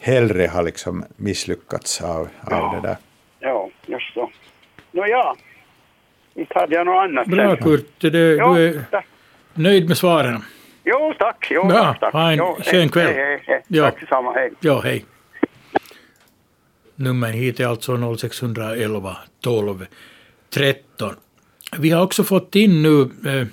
hellre 0.01 0.47
har 0.47 0.63
liksom 0.63 1.05
misslyckats 1.17 2.03
av, 2.03 2.21
av 2.21 2.29
ja. 2.51 2.79
det 2.83 2.89
där. 2.89 2.97
Ja, 3.41 3.71
just 3.87 4.15
så. 4.15 4.31
Nåja, 4.93 5.35
inte 6.35 6.59
hade 6.59 6.75
jag 6.75 6.87
något 6.87 7.03
annat. 7.05 7.27
Bra 7.27 7.57
Kurt, 7.57 8.01
det, 8.01 8.11
du 8.11 8.39
är 8.39 9.05
nöjd 9.55 9.89
med 9.89 9.97
svaren? 9.97 10.45
Jo, 10.85 11.15
tack. 11.19 11.49
Jo, 11.51 11.65
Bra. 11.65 11.85
tack, 11.85 12.01
tack. 12.01 12.13
Ha 12.13 12.31
en 12.31 12.39
jo, 12.39 12.57
skön 12.65 12.81
hej, 12.81 12.89
kväll. 12.89 13.07
Hej, 13.07 13.15
hej, 13.15 13.43
hej. 13.47 13.63
Ja. 13.69 13.85
Tack 13.85 14.01
detsamma. 14.01 14.33
Hej. 14.33 14.51
Ja, 14.61 14.81
hej. 14.85 15.05
Nummer 16.97 17.33
hit 17.33 17.61
är 17.61 17.67
alltså 17.67 18.17
0611 18.17 19.17
12 19.41 19.87
13. 20.51 21.15
Vi 21.79 21.91
har 21.91 22.03
också 22.03 22.25
fått 22.25 22.55
in 22.55 22.83
nu 22.83 23.01
eh, 23.27 23.47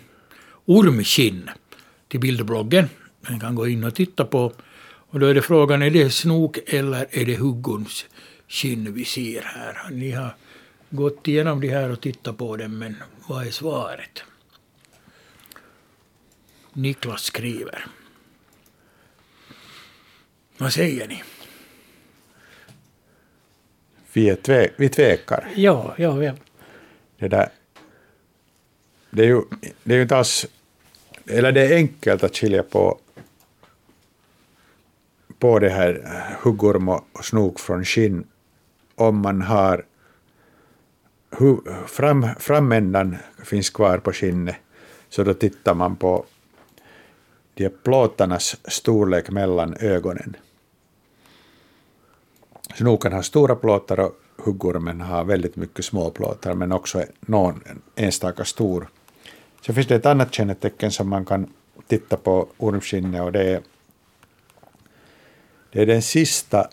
ormskinn 0.65 1.49
till 2.07 2.19
bildbloggen. 2.19 2.89
Man 3.29 3.39
kan 3.39 3.55
gå 3.55 3.67
in 3.67 3.83
och 3.83 3.95
titta 3.95 4.25
på. 4.25 4.53
Och 5.13 5.19
då 5.19 5.25
är 5.25 5.33
det 5.33 5.41
frågan, 5.41 5.81
är 5.81 5.89
det 5.89 6.09
snok 6.09 6.57
eller 6.65 7.07
är 7.09 7.25
det 7.25 7.35
huggorms 7.35 8.05
skinn 8.47 8.93
vi 8.93 9.05
ser 9.05 9.41
här? 9.41 9.89
Ni 9.91 10.11
har 10.11 10.35
gått 10.89 11.27
igenom 11.27 11.61
det 11.61 11.69
här 11.69 11.89
och 11.89 12.01
tittat 12.01 12.37
på 12.37 12.57
dem, 12.57 12.77
men 12.79 12.95
vad 13.27 13.47
är 13.47 13.51
svaret? 13.51 14.23
Niklas 16.73 17.23
skriver. 17.23 17.85
Vad 20.57 20.73
säger 20.73 21.07
ni? 21.07 21.23
Vi, 24.13 24.29
är 24.29 24.35
tve, 24.35 24.69
vi 24.75 24.89
tvekar. 24.89 25.49
Ja, 25.55 25.95
ja, 25.97 26.23
ja. 26.23 26.33
Det, 27.19 27.27
där, 27.27 27.49
det, 29.09 29.23
är 29.23 29.27
ju, 29.27 29.41
det 29.83 29.93
är 29.93 29.95
ju 29.95 30.01
inte 30.01 30.17
alls... 30.17 30.45
Eller 31.25 31.51
det 31.51 31.61
är 31.61 31.75
enkelt 31.75 32.23
att 32.23 32.37
skilja 32.37 32.63
på, 32.63 32.99
på 35.39 35.59
det 35.59 35.69
här 35.69 36.01
huggorm 36.41 36.89
och 36.89 37.05
snok 37.21 37.59
från 37.59 37.85
skinn 37.85 38.27
om 38.95 39.17
man 39.17 39.41
har 39.41 39.85
hu, 41.31 41.57
fram, 41.87 42.27
framändan 42.39 43.17
finns 43.43 43.69
kvar 43.69 43.97
på 43.97 44.13
skinnet, 44.13 44.55
så 45.09 45.23
då 45.23 45.33
tittar 45.33 45.73
man 45.73 45.95
på 45.95 46.25
de 47.53 47.69
plåtarnas 47.69 48.55
storlek 48.67 49.29
mellan 49.29 49.75
ögonen. 49.79 50.35
Snoken 52.75 53.13
har 53.13 53.21
stora 53.21 53.55
plåtar 53.55 53.99
och 53.99 54.19
huggormen 54.37 55.01
har 55.01 55.23
väldigt 55.23 55.55
mycket 55.55 55.85
små 55.85 56.11
plåtar, 56.11 56.53
men 56.53 56.71
också 56.71 57.03
någon 57.21 57.63
enstaka 57.95 58.45
stor. 58.45 58.87
Så 59.61 59.73
finns 59.73 59.87
det 59.87 59.95
ett 59.95 60.05
annat 60.05 60.33
kännetecken 60.33 60.91
som 60.91 61.09
man 61.09 61.25
kan 61.25 61.53
titta 61.87 62.17
på 62.17 62.47
ormskinnet 62.57 63.21
och 63.21 63.31
det 63.31 63.43
är, 63.43 63.61
det 65.71 65.81
är 65.81 65.85
den 65.85 66.01
sista 66.01 66.69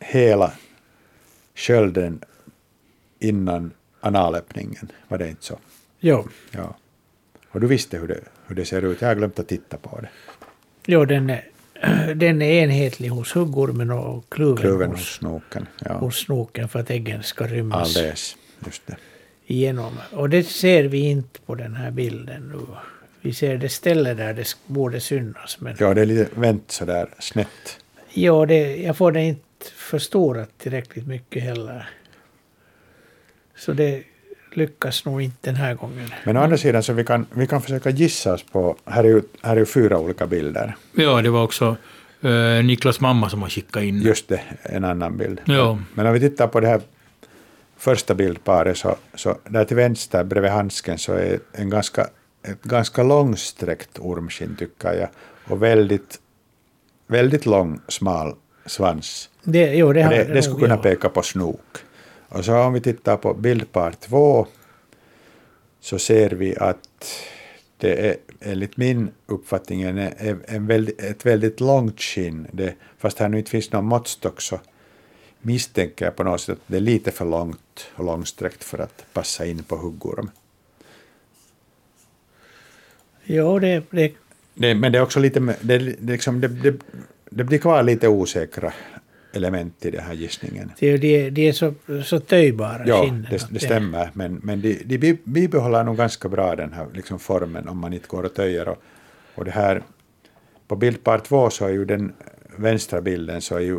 hela 0.00 0.52
skölden 1.54 2.20
innan 3.18 3.72
analöppningen. 4.00 4.92
Var 5.08 5.18
det 5.18 5.28
inte 5.28 5.44
så? 5.44 5.58
Ja, 5.98 6.24
Ja. 6.50 6.76
Och 7.50 7.60
du 7.60 7.66
visste 7.66 7.98
hur 7.98 8.08
det, 8.08 8.20
hur 8.46 8.56
det 8.56 8.64
ser 8.64 8.82
ut. 8.82 9.00
Jag 9.00 9.08
har 9.08 9.14
glömt 9.14 9.38
att 9.38 9.48
titta 9.48 9.76
på 9.76 10.00
det. 10.00 10.08
ja 10.86 11.04
den, 11.04 11.30
är, 11.30 11.48
den 12.16 12.42
är 12.42 12.62
enhetlig 12.62 13.08
hos 13.08 13.36
huggormen 13.36 13.90
och 13.90 14.24
kluven, 14.30 14.56
Kluven 14.56 14.90
hos 14.90 14.98
hos, 15.00 15.08
snoken. 15.14 15.66
Ja. 15.84 15.92
hos 15.94 16.16
snoken 16.18 16.68
för 16.68 16.78
att 16.80 16.90
äggen 16.90 17.22
ska 17.22 17.46
rymmas 17.46 17.96
Alldeles. 17.96 18.36
Just 18.66 18.86
det. 18.86 18.96
igenom. 19.46 19.92
Och 20.12 20.30
det 20.30 20.42
ser 20.44 20.84
vi 20.84 20.98
inte 20.98 21.40
på 21.40 21.54
den 21.54 21.74
här 21.74 21.90
bilden 21.90 22.48
nu. 22.48 22.66
Vi 23.20 23.32
ser 23.34 23.56
det 23.58 23.68
ställe 23.68 24.14
där 24.14 24.34
det 24.34 24.56
borde 24.66 25.00
synas. 25.00 25.60
Men 25.60 25.76
Ja, 25.78 25.94
det 25.94 26.00
är 26.00 26.06
lite 26.06 26.40
vänt 26.40 26.70
sådär 26.70 27.08
snett. 27.18 27.78
ja, 28.12 28.46
det, 28.46 28.76
jag 28.76 28.96
får 28.96 29.12
det 29.12 29.22
inte 29.22 29.42
förstorat 29.76 30.58
tillräckligt 30.58 31.06
mycket 31.06 31.42
heller. 31.42 31.88
Så 33.56 33.72
det 33.72 34.02
lyckas 34.56 35.04
nog 35.04 35.22
inte 35.22 35.50
den 35.50 35.56
här 35.56 35.74
gången. 35.74 36.08
Men 36.24 36.36
å 36.36 36.40
andra 36.40 36.58
sidan 36.58 36.82
så 36.82 36.92
vi 36.92 37.04
kan, 37.04 37.26
vi 37.30 37.46
kan 37.46 37.62
försöka 37.62 37.90
gissa 37.90 38.34
oss 38.34 38.42
på, 38.42 38.76
här 38.84 39.04
är 39.04 39.08
ju, 39.08 39.22
här 39.42 39.52
är 39.52 39.60
ju 39.60 39.66
fyra 39.66 39.98
olika 39.98 40.26
bilder. 40.26 40.76
Ja, 40.92 41.22
det 41.22 41.30
var 41.30 41.42
också 41.42 41.76
eh, 42.20 42.64
Niklas 42.64 43.00
mamma 43.00 43.30
som 43.30 43.42
har 43.42 43.48
skickat 43.48 43.82
in. 43.82 44.02
Just 44.02 44.28
det, 44.28 44.40
en 44.62 44.84
annan 44.84 45.16
bild. 45.16 45.40
Ja. 45.44 45.78
Men 45.94 46.06
om 46.06 46.12
vi 46.12 46.20
tittar 46.20 46.46
på 46.46 46.60
det 46.60 46.68
här 46.68 46.80
första 47.76 48.14
bildparet 48.14 48.78
så, 48.78 48.96
så 49.14 49.38
där 49.48 49.64
till 49.64 49.76
vänster 49.76 50.24
bredvid 50.24 50.50
handsken 50.50 50.98
så 50.98 51.12
är 51.12 51.38
en 51.52 51.70
ganska, 51.70 52.06
ett 52.42 52.62
ganska 52.62 53.02
långsträckt 53.02 53.98
ormskinn 53.98 54.56
tycker 54.56 54.92
jag 54.92 55.08
och 55.44 55.62
väldigt, 55.62 56.18
väldigt 57.06 57.46
lång 57.46 57.80
smal 57.88 58.34
svans. 58.66 59.30
Det, 59.42 59.74
jo, 59.74 59.92
det, 59.92 60.02
det, 60.02 60.08
det 60.08 60.34
det 60.34 60.42
skulle 60.42 60.60
kunna 60.60 60.74
ja. 60.74 60.82
peka 60.82 61.08
på 61.08 61.22
snok. 61.22 61.78
Och 62.34 62.44
så 62.44 62.58
om 62.58 62.72
vi 62.72 62.80
tittar 62.80 63.16
på 63.16 63.34
bildpar 63.34 63.92
två 63.92 64.46
så 65.80 65.98
ser 65.98 66.30
vi 66.30 66.56
att 66.56 67.14
det 67.76 68.08
är 68.08 68.16
enligt 68.40 68.76
min 68.76 69.10
uppfattning 69.26 69.82
en, 69.82 69.98
en 70.46 70.66
väldigt, 70.66 71.00
ett 71.00 71.26
väldigt 71.26 71.60
långt 71.60 72.00
skinn. 72.00 72.46
Det, 72.52 72.74
fast 72.98 73.18
här 73.18 73.28
nu 73.28 73.38
inte 73.38 73.50
finns 73.50 73.72
någon 73.72 73.84
måttstock 73.84 74.40
så 74.40 74.60
misstänker 75.40 76.04
jag 76.04 76.16
på 76.16 76.24
något 76.24 76.40
sätt 76.40 76.52
att 76.52 76.64
det 76.66 76.76
är 76.76 76.80
lite 76.80 77.10
för 77.10 77.24
långt 77.24 77.90
och 77.94 78.04
långsträckt 78.04 78.64
för 78.64 78.78
att 78.78 79.04
passa 79.12 79.46
in 79.46 79.62
på 79.62 79.76
huggorm. 79.76 80.30
Jo, 83.24 83.58
det, 83.58 83.82
det, 83.90 84.12
Det, 84.54 84.74
men 84.74 84.92
det 84.92 84.98
är 84.98 85.02
också 85.02 85.20
lite, 85.20 85.40
det, 85.40 85.78
det, 85.78 86.12
liksom, 86.12 86.40
det, 86.40 86.48
det, 86.48 86.74
det 87.30 87.44
blir 87.44 87.58
kvar 87.58 87.82
lite 87.82 88.08
osäkra 88.08 88.72
element 89.36 89.84
i 89.84 89.90
den 89.90 90.04
här 90.04 90.14
gissningen. 90.14 90.72
det, 90.78 90.96
det, 90.96 91.30
de 91.30 91.48
är 91.48 91.52
så, 91.52 91.74
så 92.04 92.20
töjbara 92.20 92.82
Ja, 92.86 93.02
skinnen. 93.02 93.26
det, 93.30 93.46
det 93.50 93.60
stämmer. 93.60 94.10
Men, 94.12 94.40
men 94.42 94.60
de, 94.60 94.74
de 94.84 94.98
bi- 94.98 95.18
bibehåller 95.24 95.84
nog 95.84 95.96
ganska 95.96 96.28
bra 96.28 96.56
den 96.56 96.72
här 96.72 96.86
liksom 96.94 97.18
formen 97.18 97.68
om 97.68 97.78
man 97.78 97.92
inte 97.92 98.08
går 98.08 98.22
och 98.22 98.34
töjer. 98.34 98.68
Och, 98.68 98.82
och 99.34 99.44
det 99.44 99.50
här, 99.50 99.82
på 100.68 100.76
bildpar 100.76 101.18
två 101.18 101.50
så 101.50 101.64
är 101.66 101.70
ju 101.70 101.84
den 101.84 102.12
vänstra 102.56 103.00
bilden 103.00 103.40
så 103.40 103.56
är 103.56 103.60
ju 103.60 103.78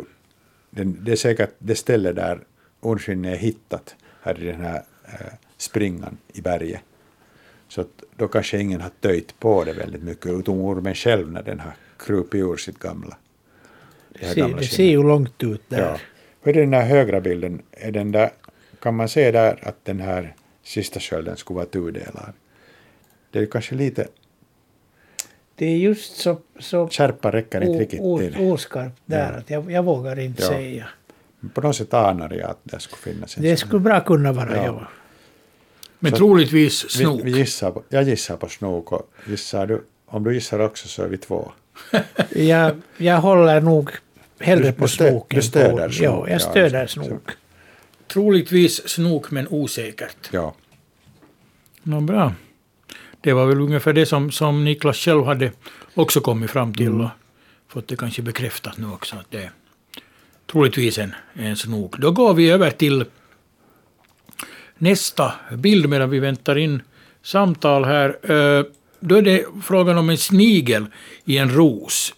den, 0.70 0.98
det 1.04 1.12
är 1.12 1.16
säkert 1.16 1.50
det 1.58 1.74
ställe 1.74 2.12
där 2.12 2.40
ormskinnet 2.80 3.32
är 3.34 3.38
hittat 3.38 3.94
här 4.22 4.42
i 4.42 4.46
den 4.46 4.60
här 4.60 4.82
eh, 5.04 5.32
springan 5.56 6.16
i 6.32 6.40
berget. 6.40 6.80
Så 7.68 7.80
att 7.80 8.02
då 8.16 8.28
kanske 8.28 8.58
ingen 8.60 8.80
har 8.80 8.90
töjt 9.00 9.40
på 9.40 9.64
det 9.64 9.72
väldigt 9.72 10.02
mycket, 10.02 10.26
utom 10.26 10.58
ormen 10.60 10.94
själv 10.94 11.32
när 11.32 11.42
den 11.42 11.60
har 11.60 11.72
krupit 11.98 12.40
ur 12.44 12.56
sitt 12.56 12.78
gamla. 12.78 13.16
Det, 14.20 14.26
ser, 14.26 14.76
det 14.76 14.84
ju 14.90 15.02
långt 15.02 15.42
ut 15.42 15.62
där. 15.68 15.80
Ja. 15.80 15.98
Är 16.50 16.52
det 16.54 16.60
den 16.60 16.72
här 16.72 16.86
högra 16.86 17.20
bilden? 17.20 17.62
Är 17.72 17.92
den 17.92 18.12
där, 18.12 18.30
kan 18.80 18.94
man 18.94 19.08
se 19.08 19.30
där 19.30 19.58
att 19.62 19.84
den 19.84 20.00
här 20.00 20.34
sista 20.62 21.00
skölden 21.00 21.36
skulle 21.36 21.54
vara 21.56 21.66
tudelad? 21.66 22.32
Det 23.30 23.38
är 23.38 23.46
kanske 23.46 23.74
lite, 23.74 24.08
Det 25.54 25.66
är 25.66 25.76
just 25.76 26.16
så, 26.16 26.38
så 26.58 26.88
skärpan 26.88 27.32
räcker 27.32 27.60
inte 27.60 27.78
riktigt 27.82 28.00
till. 28.34 28.36
oskarpt 28.52 28.96
där 29.06 29.32
Ja. 29.32 29.38
att 29.38 29.50
jag, 29.50 29.70
jag 29.70 29.82
vågar 29.82 30.18
inte 30.18 30.42
Ja. 30.42 30.48
säga. 30.48 30.86
På 31.54 31.60
något 31.60 31.76
sätt 31.76 31.94
anar 31.94 32.30
jag 32.34 32.50
att 32.50 32.58
det 32.62 32.80
skulle 32.80 33.14
finnas 33.14 33.36
en 33.36 33.42
Det 33.42 33.56
sån. 33.56 33.68
skulle 33.68 33.80
bra 33.80 34.00
kunna 34.00 34.32
vara, 34.32 34.56
Ja. 34.56 34.64
ja. 34.64 34.86
Men 35.98 36.10
Så- 36.12 36.16
troligtvis 36.18 36.90
snok. 36.90 37.20
Vi, 37.24 37.32
vi 37.32 37.38
gissar 37.38 37.70
på, 37.70 37.82
jag 37.88 38.02
gissar 38.02 38.36
på 38.36 38.48
snok 38.48 38.92
och 38.92 39.10
gissar 39.28 39.66
du, 39.66 39.82
om 40.06 40.24
du 40.24 40.34
gissar 40.34 40.58
också 40.58 40.88
så 40.88 41.02
är 41.02 41.08
vi 41.08 41.16
två. 41.18 41.52
Jag, 42.34 42.80
jag 42.96 43.16
håller 43.20 43.60
nog 43.60 43.90
hellre 44.40 44.72
på 44.72 44.88
snoken. 44.88 45.36
du 45.36 45.42
stöder 45.42 45.86
på, 45.88 45.92
snok, 45.92 46.04
Ja, 46.06 46.24
ja, 46.26 46.32
jag 46.32 46.40
stöder 46.42 46.86
så- 46.86 47.02
snok. 47.04 47.30
Troligtvis 48.08 48.88
snok, 48.88 49.30
men 49.30 49.48
osäkert. 49.50 50.28
Ja, 50.30 50.54
Nå, 51.82 52.00
bra. 52.00 52.32
Det 53.20 53.32
var 53.32 53.46
väl 53.46 53.60
ungefär 53.60 53.92
det 53.92 54.06
som, 54.06 54.30
som 54.30 54.64
Niklas 54.64 54.96
själv 54.96 55.24
hade 55.24 55.52
också 55.94 56.20
kommit 56.20 56.50
fram 56.50 56.74
till 56.74 56.86
Mm. 56.86 57.00
och 57.00 57.10
fått 57.68 57.88
det 57.88 57.96
kanske 57.96 58.22
bekräftat 58.22 58.78
nu 58.78 58.86
också 58.86 59.16
att 59.16 59.30
det 59.30 59.42
är 59.42 59.50
troligtvis 60.46 60.98
en, 60.98 61.14
en 61.34 61.56
snok. 61.56 61.98
Då 61.98 62.10
går 62.10 62.34
vi 62.34 62.50
över 62.50 62.70
till 62.70 63.04
nästa 64.78 65.32
bild 65.52 65.88
medan 65.88 66.10
vi 66.10 66.18
väntar 66.18 66.58
in 66.58 66.82
samtal 67.22 67.84
här. 67.84 68.08
Eh, 68.32 68.64
Då 69.00 69.14
är 69.16 69.22
det 69.22 69.44
frågan 69.62 69.98
om 69.98 70.10
en 70.10 70.18
snigel 70.18 70.86
i 71.24 71.38
en 71.38 71.50
ros. 71.50 72.14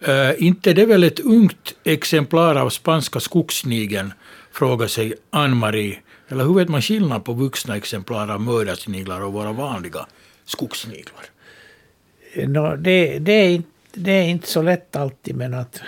Eh, 0.00 0.42
inte 0.42 0.72
det 0.72 0.82
är 0.82 0.86
väl 0.86 1.04
ett 1.04 1.20
ungt 1.20 1.74
exemplar 1.84 2.56
av 2.56 2.70
spanska 2.70 3.20
skogssnigeln, 3.20 4.12
frågar 4.52 4.86
sig 4.86 5.14
Ann-Marie. 5.30 5.98
Eller 6.28 6.44
hur 6.44 6.54
vet 6.54 6.68
man 6.68 6.82
skillnad 6.82 7.24
på 7.24 7.32
vuxna 7.32 7.76
exemplar 7.76 8.28
av 8.28 8.40
mördarsniglar 8.40 9.20
och 9.20 9.32
våra 9.32 9.52
vanliga 9.52 10.06
skogssniglar? 10.44 11.24
Nå, 12.46 12.76
det, 12.76 13.18
det, 13.18 13.32
är 13.32 13.48
inte, 13.48 13.68
det 13.94 14.12
är 14.12 14.28
inte 14.28 14.48
så 14.48 14.62
lätt 14.62 14.96
alltid, 14.96 15.36
men 15.36 15.54
att 15.54 15.80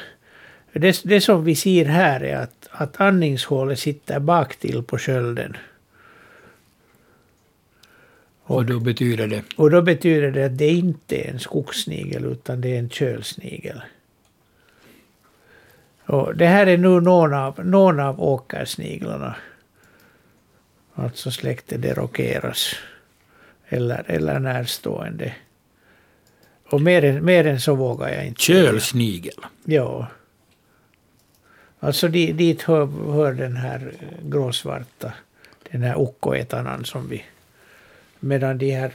det, 0.73 1.01
det 1.05 1.21
som 1.21 1.45
vi 1.45 1.55
ser 1.55 1.85
här 1.85 2.21
är 2.21 2.37
att, 2.37 2.69
att 2.71 3.01
andningshålet 3.01 3.79
sitter 3.79 4.21
bak 4.21 4.57
till 4.57 4.83
på 4.83 4.99
skölden. 4.99 5.57
Och 8.43 8.65
då 8.65 8.81
betyder 8.81 9.27
det... 9.27 9.43
Och 9.57 9.71
då 9.71 9.83
betyder 9.83 10.31
det 10.31 10.45
att 10.45 10.59
det 10.59 10.69
inte 10.69 11.17
är 11.17 11.31
en 11.31 11.39
skogssnigel 11.39 12.25
utan 12.25 12.61
det 12.61 12.75
är 12.75 12.79
en 12.79 12.91
kölsnigel. 12.91 13.83
Och 16.09 16.37
det 16.37 16.47
här 16.47 16.67
är 16.67 16.79
nu 16.79 17.01
någon 17.01 17.35
av, 17.35 17.67
någon 17.67 18.01
av 18.01 18.23
åkersniglarna. 18.23 19.37
Alltså 20.95 21.31
släktet 21.31 21.83
Derokeras. 21.83 22.75
Eller, 23.69 24.05
eller 24.07 24.39
närstående. 24.39 25.35
Och 26.71 26.81
mer 26.81 27.05
än, 27.05 27.25
mer 27.25 27.47
än 27.47 27.61
så 27.61 27.75
vågar 27.75 28.09
jag 28.09 28.27
inte. 28.27 28.41
Kölsnigel. 28.43 29.35
Ja. 29.65 30.07
Alltså 31.81 32.09
di- 32.09 32.33
dit 32.33 32.63
hör, 32.63 32.87
hör 33.13 33.33
den 33.33 33.57
här 33.57 33.93
gråsvarta, 34.23 35.13
den 35.71 35.83
här 35.83 36.03
ukkoetanan 36.03 36.85
som 36.85 37.09
vi... 37.09 37.25
Medan 38.21 38.59
de 38.59 38.71
här 38.71 38.93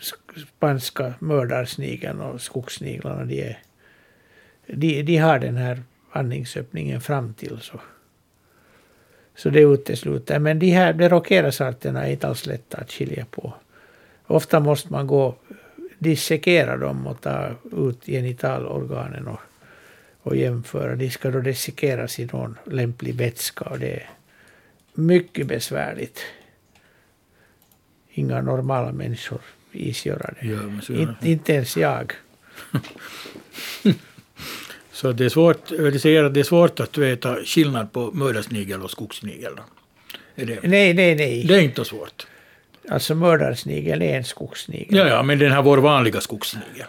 sk- 0.00 0.46
spanska 0.56 1.14
mördarsnigeln 1.18 2.20
och 2.20 2.40
skogssniglarna, 2.40 3.24
de, 3.24 3.42
är, 3.42 3.58
de, 4.66 5.02
de 5.02 5.16
har 5.16 5.38
den 5.38 5.56
här 5.56 5.82
andningsöppningen 6.16 7.00
fram 7.00 7.34
till. 7.34 7.58
Så, 7.60 7.80
så 9.36 9.50
det 9.50 9.60
utesluter. 9.60 10.38
Men 10.38 10.58
de 10.58 10.70
här 10.70 10.92
Derokeras-arterna 10.92 12.06
är 12.06 12.10
inte 12.12 12.28
alls 12.28 12.46
lätta 12.46 12.78
att 12.78 12.92
skilja 12.92 13.26
på. 13.30 13.54
Ofta 14.26 14.60
måste 14.60 14.92
man 14.92 15.06
gå 15.06 15.34
dissekera 15.98 16.76
dem 16.76 17.06
och 17.06 17.20
ta 17.20 17.50
ut 17.72 18.06
genitalorganen 18.06 19.28
och, 19.28 19.40
och 20.22 20.36
jämföra. 20.36 20.96
De 20.96 21.10
ska 21.10 21.30
då 21.30 21.40
dissekeras 21.40 22.18
i 22.18 22.26
någon 22.32 22.58
lämplig 22.64 23.14
vätska 23.14 23.64
och 23.64 23.78
det 23.78 23.94
är 23.94 24.10
mycket 24.94 25.46
besvärligt. 25.46 26.20
Inga 28.10 28.42
normala 28.42 28.92
människor 28.92 29.40
isgöra 29.72 30.34
det. 30.40 30.46
Ja, 30.46 30.94
inte, 30.94 31.30
inte 31.30 31.52
ens 31.52 31.76
jag. 31.76 32.12
Så 34.96 35.12
det 35.12 35.24
är 35.24 35.28
svårt, 35.28 35.68
det 35.68 35.98
säger 35.98 36.24
att 36.24 36.34
det 36.34 36.40
är 36.40 36.44
svårt 36.44 36.80
att 36.80 36.98
veta 36.98 37.36
skillnad 37.44 37.92
på 37.92 38.10
mördarsnigel 38.12 38.82
och 38.82 38.90
skogssnigel. 38.90 39.52
Det, 40.34 40.44
Nej, 40.62 40.94
nej, 40.94 41.14
nej. 41.14 41.44
det 41.48 41.54
är 41.54 41.60
inte 41.60 41.84
svårt. 41.84 42.26
Alltså 42.88 43.14
mördarsnigel 43.14 44.02
är 44.02 44.16
en 44.16 44.24
skogssnigel. 44.24 44.96
Ja, 44.96 45.08
ja, 45.08 45.22
men 45.22 45.38
den 45.38 45.52
här 45.52 45.62
vår 45.62 45.78
vanliga 45.78 46.20
skogssnigel. 46.20 46.86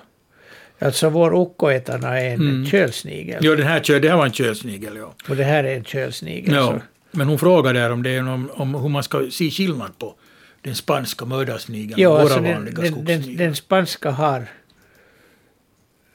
Alltså 0.80 1.10
vår 1.10 1.42
ukkoetana 1.42 2.20
är 2.22 2.26
en 2.34 2.34
Mm. 2.42 2.66
kölsnigel. 2.66 3.46
Ja, 3.46 3.56
den 3.56 3.68
här, 3.68 4.00
det 4.00 4.10
här 4.10 4.18
var 4.18 4.26
en 4.26 4.32
kölsnigel, 4.34 4.98
ja. 4.98 5.14
Och 5.30 5.36
det 5.36 5.44
här 5.44 5.64
är 5.64 5.76
en 5.76 5.84
kölsnigel. 5.84 6.54
ja. 6.56 6.68
så- 6.68 6.82
Men 7.18 7.28
hon 7.28 7.40
frågade 7.40 7.80
där 7.80 7.92
om, 7.92 8.04
det 8.04 8.20
om, 8.20 8.50
om 8.54 8.76
hur 8.76 8.90
man 8.90 9.04
ska 9.04 9.28
se 9.32 9.52
skillnad 9.52 9.98
på 10.00 10.16
den 10.62 10.76
spanska 10.76 11.26
mördarsnigeln 11.26 12.02
Ja, 12.02 12.10
och 12.10 12.14
våra 12.14 12.22
alltså 12.24 12.40
den, 12.40 12.54
vanliga 12.54 12.82
den, 12.82 13.06
den, 13.06 13.38
den 13.38 13.56
spanska 13.56 14.12
har, 14.12 14.46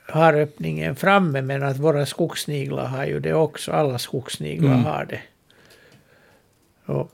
har 0.07 0.35
öppningen 0.35 0.97
framme, 0.97 1.43
men 1.43 1.63
att 1.63 1.79
våra 1.79 2.07
skogssniglar 2.07 2.87
har 2.87 3.07
ju 3.07 3.21
det 3.21 3.35
också. 3.35 3.73
Alla 3.73 3.99
skogssniglar 3.99 4.73
Mm. 4.73 4.85
har 4.85 5.05
det. 5.05 5.21
Och, 6.85 7.11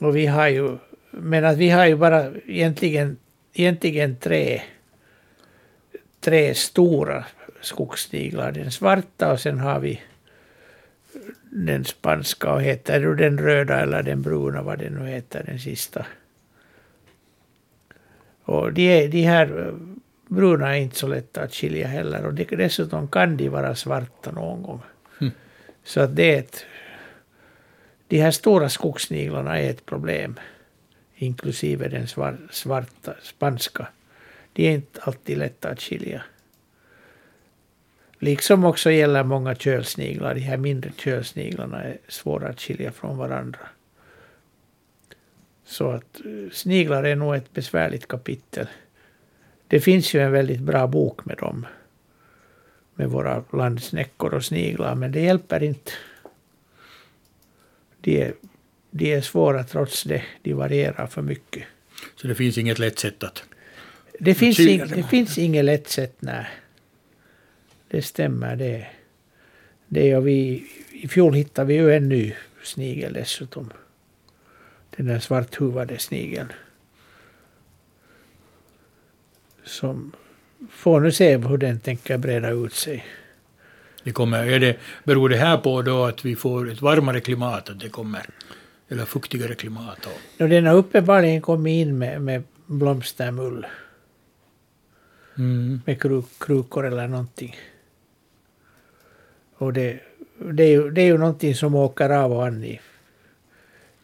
och 0.00 0.16
vi 0.16 0.26
har 0.26 0.48
ju, 0.48 0.78
men 1.10 1.44
att 1.44 1.56
vi 1.56 1.70
har 1.70 1.86
ju 1.86 1.96
bara 1.96 2.30
egentligen, 2.46 3.16
egentligen 3.52 4.16
tre, 4.16 4.62
tre 6.20 6.54
stora 6.54 7.24
skogssniglar. 7.60 8.52
Den 8.52 8.70
svarta 8.70 9.32
och 9.32 9.40
sen 9.40 9.58
har 9.58 9.80
vi 9.80 10.00
den 11.50 11.84
spanska 11.84 12.52
och 12.52 12.62
heter 12.62 13.00
du 13.00 13.14
den 13.14 13.38
röda 13.38 13.80
eller 13.80 14.02
den 14.02 14.22
bruna, 14.22 14.62
vad 14.62 14.78
det 14.78 14.90
nu 14.90 15.06
heter, 15.06 15.42
den 15.46 15.58
sista. 15.58 16.06
Och 18.42 18.72
de, 18.72 18.82
är, 18.82 19.08
de 19.08 19.22
här 19.22 19.74
bruna 20.28 20.76
är 20.76 20.80
inte 20.80 20.96
så 20.96 21.06
lätta 21.06 21.42
att 21.42 21.54
skilja 21.54 21.86
heller. 21.86 22.26
Och 22.26 22.34
dessutom 22.34 23.08
kan 23.08 23.36
de 23.36 23.48
vara 23.48 23.74
svarta 23.74 24.32
någon 24.32 24.62
gång. 24.62 24.80
Så 25.84 26.00
att 26.00 26.16
det 26.16 26.34
är 26.34 26.38
ett... 26.38 26.64
De 28.08 28.20
här 28.20 28.30
stora 28.30 28.68
skogssniglarna 28.68 29.60
är 29.60 29.70
ett 29.70 29.86
problem. 29.86 30.38
Inklusive 31.14 31.88
den 31.88 32.06
svar, 32.08 32.36
svarta, 32.50 33.14
spanska. 33.22 33.88
De 34.52 34.68
är 34.68 34.72
inte 34.72 35.00
alltid 35.02 35.38
lätta 35.38 35.68
att 35.68 35.80
skilja. 35.80 36.22
Liksom 38.18 38.64
också 38.64 38.90
gäller 38.90 39.24
många 39.24 39.54
kölsniglar. 39.54 40.34
De 40.34 40.40
här 40.40 40.56
mindre 40.56 40.92
kölsniglarna 40.96 41.82
är 41.82 41.98
svåra 42.08 42.48
att 42.48 42.60
skilja 42.60 42.92
från 42.92 43.18
varandra. 43.18 43.60
Så 45.64 45.90
att 45.90 46.20
eh, 46.24 46.50
sniglar 46.52 47.04
är 47.04 47.16
nog 47.16 47.34
ett 47.34 47.52
besvärligt 47.52 48.08
kapitel. 48.08 48.66
Det 49.68 49.80
finns 49.80 50.14
ju 50.14 50.20
en 50.20 50.32
väldigt 50.32 50.60
bra 50.60 50.86
bok 50.86 51.24
med 51.24 51.36
dem. 51.36 51.66
Med 52.94 53.08
våra 53.08 53.44
landsnäckor 53.52 54.34
och 54.34 54.44
sniglar, 54.44 54.94
men 54.94 55.12
det 55.12 55.20
hjälper 55.20 55.62
inte. 55.62 55.92
De 58.00 58.22
är, 58.22 58.34
de 58.90 59.14
är 59.14 59.20
svåra 59.20 59.64
trots 59.64 60.02
det. 60.02 60.22
De 60.42 60.54
varierar 60.54 61.06
för 61.06 61.22
mycket. 61.22 61.64
Så 62.16 62.26
det 62.26 62.34
finns 62.34 62.58
inget 62.58 62.78
lätt 62.78 62.98
sätt 62.98 63.22
att... 63.22 63.44
Det 64.20 64.34
finns, 64.34 64.60
ing, 64.60 64.78
det 64.88 65.02
finns 65.02 65.38
inget 65.38 65.64
lätt 65.64 65.88
sätt, 65.88 66.16
nej. 66.18 66.46
Det 67.88 68.02
stämmer 68.02 68.56
det. 68.56 68.86
det 69.86 70.16
och 70.16 70.26
vi, 70.26 70.66
I 70.92 71.08
fjol 71.08 71.34
hittade 71.34 71.68
vi 71.68 71.74
ju 71.74 71.94
en 71.94 72.08
ny 72.08 72.34
snigel 72.62 73.12
dessutom. 73.12 73.72
Den 74.96 75.06
där 75.06 75.18
svarthuvade 75.18 75.98
snigeln. 75.98 76.52
Som 79.68 80.12
får 80.70 81.00
nu 81.00 81.12
se 81.12 81.36
hur 81.36 81.58
den 81.58 81.80
tänker 81.80 82.18
breda 82.18 82.50
ut 82.50 82.72
sig. 82.74 83.04
Det 84.04 84.12
kommer, 84.12 84.46
är 84.46 84.60
det, 84.60 84.76
beror 85.04 85.28
det 85.28 85.36
här 85.36 85.56
på 85.58 85.82
då 85.82 86.04
att 86.04 86.24
vi 86.24 86.36
får 86.36 86.70
ett 86.70 86.82
varmare 86.82 87.20
klimat, 87.20 87.68
att 87.70 87.80
det 87.80 87.88
kommer, 87.88 88.26
eller 88.88 89.04
fuktigare 89.04 89.54
klimat? 89.54 90.06
Och, 90.06 90.42
Och 90.42 90.48
den 90.48 90.66
har 90.66 90.74
uppenbarligen 90.74 91.40
kommit 91.42 91.72
in 91.86 91.98
med, 91.98 92.22
med 92.22 92.42
blomstermull. 92.66 93.66
mm. 95.38 95.80
med 95.86 96.00
kruk, 96.02 96.24
krukor 96.40 96.86
eller 96.86 97.08
någonting. 97.08 97.56
Och 99.56 99.72
det, 99.72 100.00
det, 100.52 100.62
är 100.64 100.68
ju, 100.70 100.90
det 100.90 101.02
är 101.02 101.06
ju 101.06 101.18
någonting 101.18 101.54
som 101.54 101.74
åker 101.74 102.10
av 102.10 102.32
och 102.32 102.46
an 102.46 102.64
i, 102.64 102.80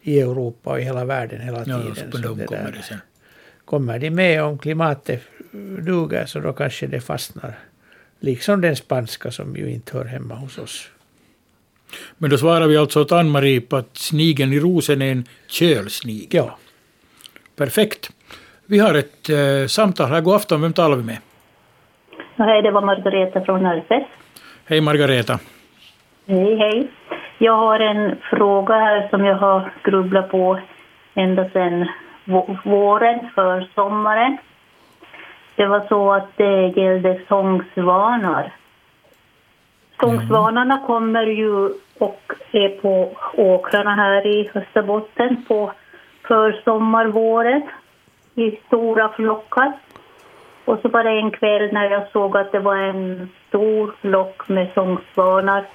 i 0.01 0.19
Europa 0.19 0.69
och 0.69 0.79
i 0.79 0.83
hela 0.83 1.05
världen 1.05 1.41
hela 1.41 1.57
Ja, 1.57 1.63
tiden. 1.81 2.11
på 2.11 2.17
Så 2.17 2.33
det 2.33 2.45
kommer 2.45 2.71
det 2.71 2.81
sen. 2.83 2.97
kommer 3.65 3.99
de 3.99 4.09
med 4.11 4.43
om 4.43 4.57
klimatet 4.57 5.21
duger 5.85 6.25
så 6.25 6.39
då 6.39 6.53
kanske 6.53 6.87
det 6.87 7.01
fastnar. 7.01 7.53
Liksom 8.19 8.61
den 8.61 8.75
spanska 8.75 9.31
som 9.31 9.55
ju 9.55 9.71
inte 9.71 9.97
hör 9.97 10.05
hemma 10.05 10.35
hos 10.35 10.57
oss. 10.57 10.89
Men 12.17 12.29
då 12.29 12.37
svarar 12.37 12.67
vi 12.67 12.77
alltså 12.77 13.01
åt 13.01 13.11
Ann-Marie 13.11 13.61
på 13.61 13.75
att 13.77 13.97
snigeln 13.97 14.53
i 14.53 14.59
rosen 14.59 15.01
är 15.01 15.11
en 15.11 15.25
kölsnigel. 15.47 16.27
Ja, 16.45 16.57
Perfekt. 17.55 18.09
Vi 18.65 18.79
har 18.79 18.93
ett 18.93 19.29
eh, 19.29 19.67
samtal 19.67 20.09
här. 20.09 20.21
God 20.21 20.35
afton, 20.35 20.61
vem 20.61 20.73
talar 20.73 20.97
vi 20.97 21.03
med? 21.03 21.17
Hej, 22.37 22.61
det 22.61 22.71
var 22.71 22.81
Margareta 22.81 23.41
från 23.45 23.63
Närfes. 23.63 24.03
Hej 24.65 24.81
Margareta. 24.81 25.39
Hej, 26.27 26.55
hej. 26.57 26.87
Jag 27.37 27.57
har 27.57 27.79
en 27.79 28.15
fråga 28.29 28.73
här 28.73 29.09
som 29.09 29.25
jag 29.25 29.35
har 29.35 29.73
grubblat 29.83 30.29
på 30.31 30.59
ända 31.13 31.49
sedan 31.49 31.87
vå- 32.25 32.57
våren, 32.65 33.29
för 33.35 33.69
sommaren. 33.75 34.37
Det 35.55 35.65
var 35.65 35.85
så 35.89 36.13
att 36.13 36.39
eh, 36.39 36.47
det 36.47 36.81
gällde 36.81 37.21
sångsvanar. 37.27 38.53
Sångsvanarna 39.99 40.79
kommer 40.87 41.25
ju 41.25 41.69
och 41.99 42.33
är 42.51 42.69
på 42.81 43.17
åkrarna 43.37 43.95
här 43.95 44.27
i 44.27 44.51
Österbotten 44.55 45.45
på 45.47 45.71
försommarvåren 46.27 47.61
i 48.35 48.59
stora 48.67 49.09
flockar. 49.09 49.71
Och 50.65 50.79
så 50.81 50.89
var 50.89 51.03
det 51.03 51.09
en 51.09 51.31
kväll 51.31 51.73
när 51.73 51.89
jag 51.89 52.11
såg 52.11 52.37
att 52.37 52.51
det 52.51 52.59
var 52.59 52.75
en 52.75 53.29
stor 53.47 53.95
flock 54.01 54.47
med 54.47 54.67
sångsvanar. 54.73 55.65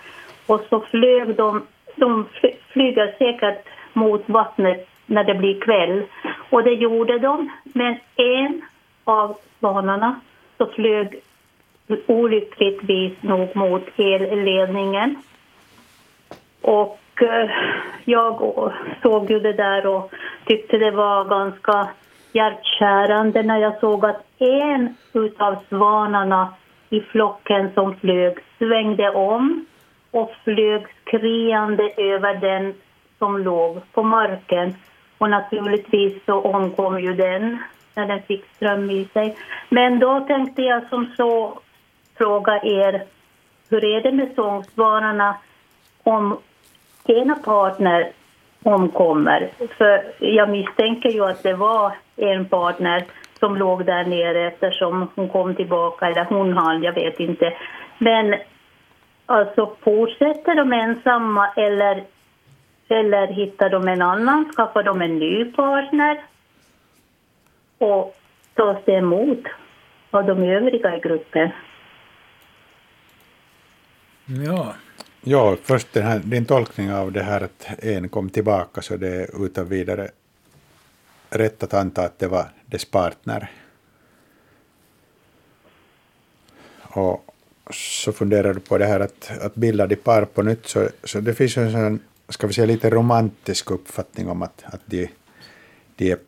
Och 0.47 0.61
så 0.71 0.81
flög 0.81 1.37
de, 1.37 1.63
de 1.97 2.27
flyger 2.73 3.15
säkert 3.19 3.67
mot 3.93 4.29
vattnet 4.29 4.89
när 5.07 5.25
det 5.25 5.35
blir 5.35 5.61
kväll. 5.61 6.03
Och 6.51 6.63
det 6.63 6.75
gjorde 6.75 7.19
de, 7.19 7.51
men 7.65 7.99
en 8.17 8.63
av 9.05 9.37
svanarna 9.59 10.21
så 10.59 10.67
flög 10.67 11.23
olyckligtvis 12.07 13.23
nog 13.23 13.57
mot 13.57 13.83
elledningen. 13.97 15.17
Och 16.61 17.01
eh, 17.23 17.51
jag 18.05 18.39
såg 19.03 19.31
ju 19.31 19.41
det 19.41 19.53
där 19.53 19.87
och 19.87 20.13
tyckte 20.47 20.79
det 20.79 20.91
var 20.91 21.25
ganska 21.25 21.89
hjärtkärande 22.33 23.43
när 23.43 23.59
jag 23.59 23.81
såg 23.81 24.05
att 24.07 24.25
en 24.39 24.97
utav 25.13 25.57
svanarna 25.69 26.55
i 26.91 27.01
flocken 27.01 27.71
som 27.75 27.97
flög 27.97 28.39
svängde 28.59 29.11
om 29.11 29.67
och 30.11 30.33
flög 30.45 30.87
skriande 31.07 31.93
över 31.97 32.35
den 32.35 32.75
som 33.19 33.39
låg 33.39 33.93
på 33.93 34.03
marken. 34.03 34.75
Och 35.19 35.31
naturligtvis 35.31 36.25
så 36.27 36.41
omkom 36.41 37.01
ju 37.01 37.15
den 37.15 37.59
när 37.95 38.07
den 38.07 38.23
fick 38.23 38.45
ström 38.57 38.91
i 38.91 39.09
sig. 39.13 39.37
Men 39.69 39.99
då 39.99 40.21
tänkte 40.21 40.63
jag 40.63 40.89
som 40.89 41.13
så 41.17 41.59
fråga 42.19 42.61
er, 42.63 43.05
hur 43.71 43.85
är 43.85 44.01
det 44.01 44.13
med 44.13 44.29
sångsvararna 44.35 45.37
om 46.03 46.39
ena 47.05 47.35
partner 47.35 48.13
omkommer? 48.63 49.51
För 49.79 50.13
jag 50.19 50.51
misstänker 50.51 51.09
ju 51.09 51.25
att 51.25 51.43
det 51.43 51.55
var 51.55 51.93
en 52.17 52.45
partner 52.45 53.05
som 53.39 53.57
låg 53.57 53.87
där 53.87 54.05
nere 54.05 54.47
eftersom 54.47 55.09
hon 55.15 55.29
kom 55.29 55.55
tillbaka, 55.55 56.07
eller 56.07 56.25
hon 56.25 56.53
han, 56.53 56.83
jag 56.83 56.93
vet 56.93 57.21
inte. 57.21 57.53
Men 57.99 58.35
alltså 59.27 59.77
fortsätter 59.81 60.55
de 60.55 60.73
ensamma 60.73 61.49
eller, 61.57 62.03
eller 62.89 63.27
hittar 63.27 63.71
de 63.71 63.89
en 63.89 64.03
annan, 64.03 64.53
skaffar 64.57 64.83
de 64.83 65.03
en 65.03 65.19
ny 65.19 65.45
partner 65.45 66.21
och 67.81 68.17
tas 68.55 68.79
det 68.87 68.93
emot 68.93 69.45
av 70.11 70.27
de 70.27 70.43
övriga 70.43 70.97
i 70.97 71.01
gruppen? 71.01 71.51
Ja. 74.27 74.75
Ja, 75.23 75.57
först 75.63 75.93
den 75.93 76.03
här, 76.03 76.19
din 76.19 76.45
tolkning 76.45 76.93
av 76.93 77.13
det 77.13 77.23
här 77.23 77.41
att 77.41 77.85
en 77.85 78.09
kom 78.09 78.31
tillbaka 78.31 78.83
så 78.83 78.97
det 78.97 79.09
är 79.09 79.45
utan 79.47 79.69
vidare 79.69 80.11
rätt 81.31 81.63
att 81.63 81.75
anta 81.75 82.05
att 82.05 82.19
det 82.19 82.29
var 82.29 82.45
dess 82.67 82.85
partner. 82.85 83.51
Och 86.83 87.25
så 87.71 88.13
funderar 88.13 88.55
du 88.55 88.61
på 88.61 88.79
det 88.79 88.87
här 88.87 89.01
att, 89.01 89.31
att 89.41 89.55
bilda 89.55 89.87
de 89.87 89.97
par 89.97 90.25
på 90.25 90.43
nytt, 90.43 90.67
så, 90.67 90.89
så 91.05 91.21
det 91.21 91.35
finns 91.35 91.57
en 91.57 91.73
sån, 91.73 92.01
ska 92.29 92.47
vi 92.47 92.53
säga 92.53 92.67
lite 92.67 92.91
romantisk 92.91 93.71
uppfattning 93.71 94.29
om 94.29 94.43
att, 94.43 94.65
att 94.65 94.81
de, 94.87 95.09
de 95.97 96.11
är 96.13 96.19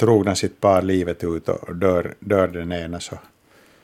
trogna 0.00 0.34
sitt 0.34 0.60
par 0.60 0.82
livet 0.82 1.24
ut 1.24 1.48
och 1.48 1.76
dör, 1.76 2.14
dör 2.20 2.48
den 2.48 2.72
ena 2.72 3.00
så, 3.00 3.18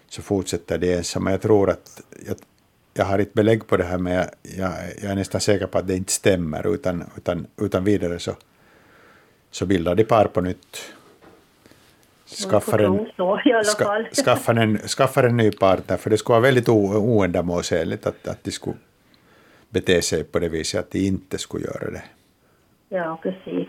så 0.09 0.23
fortsätter 0.23 0.79
de 0.79 0.95
ensamma. 0.95 1.31
Jag 1.31 1.43
tror 1.43 1.71
att, 1.71 2.03
jag, 2.27 2.37
jag 2.95 3.05
har 3.05 3.19
inte 3.19 3.33
belägg 3.35 3.67
på 3.67 3.77
det 3.77 3.85
här 3.85 3.99
men 3.99 4.12
jag, 4.12 4.27
jag, 4.43 4.73
jag, 5.03 5.11
är 5.11 5.14
nästan 5.14 5.41
säker 5.41 5.67
på 5.67 5.79
att 5.79 5.87
det 5.87 5.97
inte 5.97 6.12
stämmer 6.12 6.75
utan, 6.75 7.05
utan, 7.17 7.47
utan 7.61 7.85
vidare 7.85 8.19
så, 8.19 8.33
så 9.51 9.67
bildar 9.67 9.95
de 9.95 10.05
par 10.05 10.25
på 10.25 10.41
nytt. 10.41 10.93
Skaffar 12.27 12.79
en, 12.79 13.07
ska, 13.64 14.05
skaffar, 14.25 14.55
en, 14.55 14.79
skaffar 14.79 15.25
en 15.25 15.37
ny 15.37 15.51
partner, 15.51 15.97
för 15.97 16.11
det 16.11 16.19
skulle 16.19 16.35
vara 16.35 16.43
väldigt 16.43 16.69
oändamålsenligt 16.69 18.07
att, 18.07 18.29
att 18.29 18.45
de 18.45 18.51
skulle 18.51 18.77
bete 19.69 20.03
sig 20.03 20.25
på 20.25 20.39
det 20.39 20.49
viset 20.49 20.81
att 20.81 20.91
de 20.91 20.99
inte 20.99 21.39
skulle 21.39 21.64
göra 21.64 21.91
det. 21.91 22.03
Ja, 22.89 23.19
precis. 23.23 23.69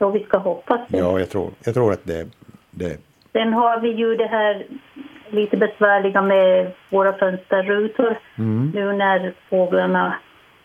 Så 0.00 0.10
vi 0.10 0.24
ska 0.24 0.38
hoppas 0.38 0.80
det. 0.88 0.98
Ja, 0.98 1.18
jag 1.18 1.30
tror, 1.30 1.50
jag 1.64 1.74
tror 1.74 1.92
att 1.92 2.04
det, 2.04 2.28
det... 2.70 2.98
Sen 3.32 3.52
har 3.52 3.80
vi 3.80 3.88
ju 3.88 4.16
det 4.16 4.26
här 4.26 4.66
lite 5.30 5.56
besvärliga 5.56 6.22
med 6.22 6.72
våra 6.90 7.12
fönsterrutor 7.12 8.18
mm. 8.38 8.70
nu 8.74 8.92
när 8.92 9.32
fåglarna 9.48 10.14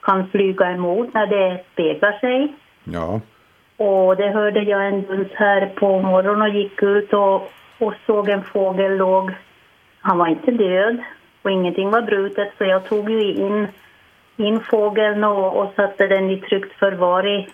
kan 0.02 0.28
flyga 0.28 0.72
emot 0.72 1.14
när 1.14 1.28
det 1.28 1.64
speglar 1.74 2.20
sig. 2.20 2.54
Ja. 2.84 3.22
Och 3.78 4.16
det 4.16 4.30
hörde 4.30 4.62
jag 4.64 4.88
en 4.88 5.02
duns 5.02 5.32
här 5.34 5.66
på 5.76 6.02
morgonen 6.02 6.42
och 6.42 6.56
gick 6.56 6.84
ut 6.84 7.14
och, 7.14 7.52
och 7.80 7.94
såg 8.06 8.30
en 8.30 8.44
fågel 8.44 8.98
låg. 8.98 9.32
Han 10.00 10.18
var 10.18 10.28
inte 10.28 10.52
död 10.52 10.98
och 11.42 11.52
ingenting 11.52 11.90
var 11.90 12.02
brutet 12.02 12.52
så 12.58 12.64
jag 12.64 12.90
tog 12.90 13.10
ju 13.10 13.34
in, 13.34 13.68
in 14.38 14.60
fågeln 14.60 15.24
och, 15.24 15.58
och 15.58 15.74
satte 15.76 16.08
den 16.08 16.30
i 16.30 16.42
tryggt 16.42 16.74
förvar 16.74 17.28
i 17.28 17.48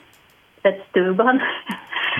tvättstugan. 0.61 1.41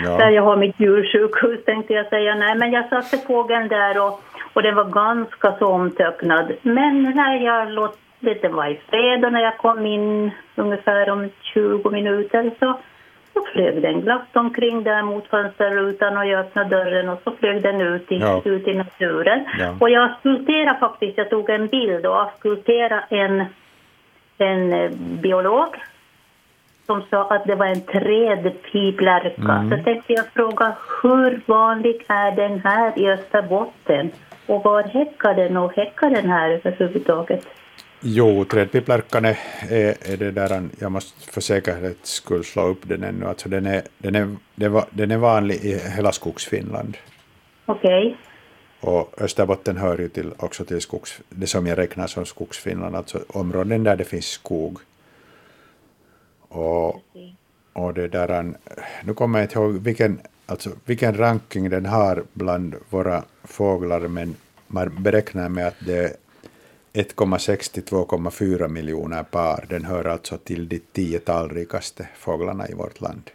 Ja. 0.04 0.18
Där 0.18 0.30
jag 0.30 0.44
har 0.44 0.58
mitt 0.58 0.80
djursjukhus 0.80 1.66
tänkte 1.66 1.94
jag 1.94 2.10
säga. 2.10 2.36
Nej 2.36 2.56
men 2.56 2.72
jag 2.72 2.90
satte 2.90 3.18
fågeln 3.18 3.68
där 3.68 4.02
och, 4.06 4.20
och 4.54 4.64
den 4.64 4.76
var 4.76 4.86
ganska 4.86 5.52
så 5.60 5.68
omtöcknad. 5.68 6.52
Men 6.62 7.04
när 7.04 7.36
jag 7.36 7.72
låt 7.72 7.98
det 8.20 8.48
var 8.48 8.68
i 8.68 8.80
fred 8.90 9.26
och 9.26 9.34
när 9.34 9.42
jag 9.42 9.58
kom 9.58 9.86
in 9.86 10.32
ungefär 10.56 11.10
om 11.10 11.30
20 11.42 11.90
minuter 11.90 12.52
så 12.60 12.80
så 13.34 13.46
flög 13.54 13.82
den 13.82 14.02
glatt 14.02 14.36
omkring 14.36 14.84
där 14.84 15.04
mot 15.04 15.28
fönsterrutan 15.28 16.18
och 16.18 16.26
jag 16.26 16.40
öppnade 16.40 16.70
dörren 16.70 17.10
och 17.10 17.22
så 17.24 17.32
flög 17.32 17.62
den 17.62 17.82
ut 17.82 18.12
i, 18.12 18.18
ja. 18.18 18.42
ut 18.46 18.68
i 18.68 18.74
naturen. 18.74 19.46
Ja. 19.60 19.76
Och 19.80 19.90
jag 19.90 20.16
skulpterade 20.20 20.80
faktiskt, 20.80 21.18
jag 21.18 21.30
tog 21.30 21.50
en 21.50 21.68
bild 21.68 22.06
och 22.06 22.32
skulpterade 22.40 23.04
en, 23.10 23.46
en 24.38 24.74
eh, 24.74 24.92
biolog 24.96 25.76
som 26.86 27.04
sa 27.10 27.30
att 27.30 27.46
det 27.46 27.56
var 27.56 27.66
en 27.66 27.82
trädpiplärka. 27.82 29.52
Mm. 29.52 29.70
Så 29.70 29.84
tänkte 29.84 30.14
jag 30.14 30.26
fråga 30.28 30.76
hur 31.04 31.42
vanlig 31.46 32.06
är 32.08 32.36
den 32.36 32.60
här 32.60 33.00
i 33.00 33.10
Österbotten? 33.10 34.12
Och 34.46 34.64
var 34.64 34.84
häckar 34.84 35.34
den 35.34 35.58
och 35.58 35.74
häckar 35.74 36.10
den 36.10 36.30
här 36.30 36.50
överhuvudtaget? 36.50 37.46
Jo, 38.04 38.46
trädpiplarkan 38.46 39.26
är, 39.26 39.38
är, 39.70 40.18
det 40.18 40.32
där, 40.32 40.70
jag 40.80 40.92
måste 40.92 41.32
för 41.32 41.42
säkerhets 41.42 42.12
skull 42.12 42.44
slå 42.44 42.68
upp 42.68 42.80
den 42.84 43.04
ännu, 43.04 43.26
alltså 43.26 43.50
den 43.50 43.66
är, 43.66 43.82
den 43.98 44.16
är, 44.16 44.36
den 44.92 45.12
är 45.12 45.18
vanlig 45.18 45.56
i 45.56 45.80
hela 45.96 46.12
Skogsfinland. 46.12 46.98
Okej. 47.66 48.08
Okay. 48.08 48.16
Och 48.82 49.22
Österbotten 49.22 49.78
hör 49.78 49.98
ju 49.98 50.10
till, 50.10 50.32
också 50.38 50.66
till 50.66 50.82
skogs, 50.82 51.22
det 51.30 51.48
som 51.48 51.68
jag 51.68 51.78
räknar 51.78 52.08
som 52.08 52.26
Skogsfinland, 52.26 52.96
alltså 52.96 53.20
områden 53.28 53.84
där 53.84 53.96
det 53.96 54.04
finns 54.04 54.26
skog. 54.26 54.80
Och, 56.52 57.02
och 57.74 57.94
det 57.94 58.08
där, 58.08 58.54
nu 59.04 59.14
kommer 59.14 59.40
jag 59.40 59.46
inte 59.46 59.60
ihåg 59.60 59.72
vilken, 59.72 60.20
alltså, 60.46 60.70
vilken 60.86 61.18
ranking 61.18 61.70
den 61.70 61.86
har 61.86 62.24
bland 62.34 62.76
våra 62.90 63.24
fåglar, 63.44 64.00
men 64.00 64.36
man 64.68 65.04
beräknar 65.04 65.50
med 65.50 65.68
att 65.68 65.86
det 65.86 66.18
1,6 66.94 67.74
till 67.74 67.84
2,4 67.84 68.68
miljoner 68.68 69.24
par. 69.24 69.66
Den 69.70 69.86
hör 69.86 70.06
alltså 70.06 70.38
till 70.38 70.70
de 70.70 70.80
tio 70.80 71.20
talrikaste 71.20 72.08
fåglarna 72.16 72.68
i 72.70 72.74
vårt 72.74 73.02
land. 73.02 73.32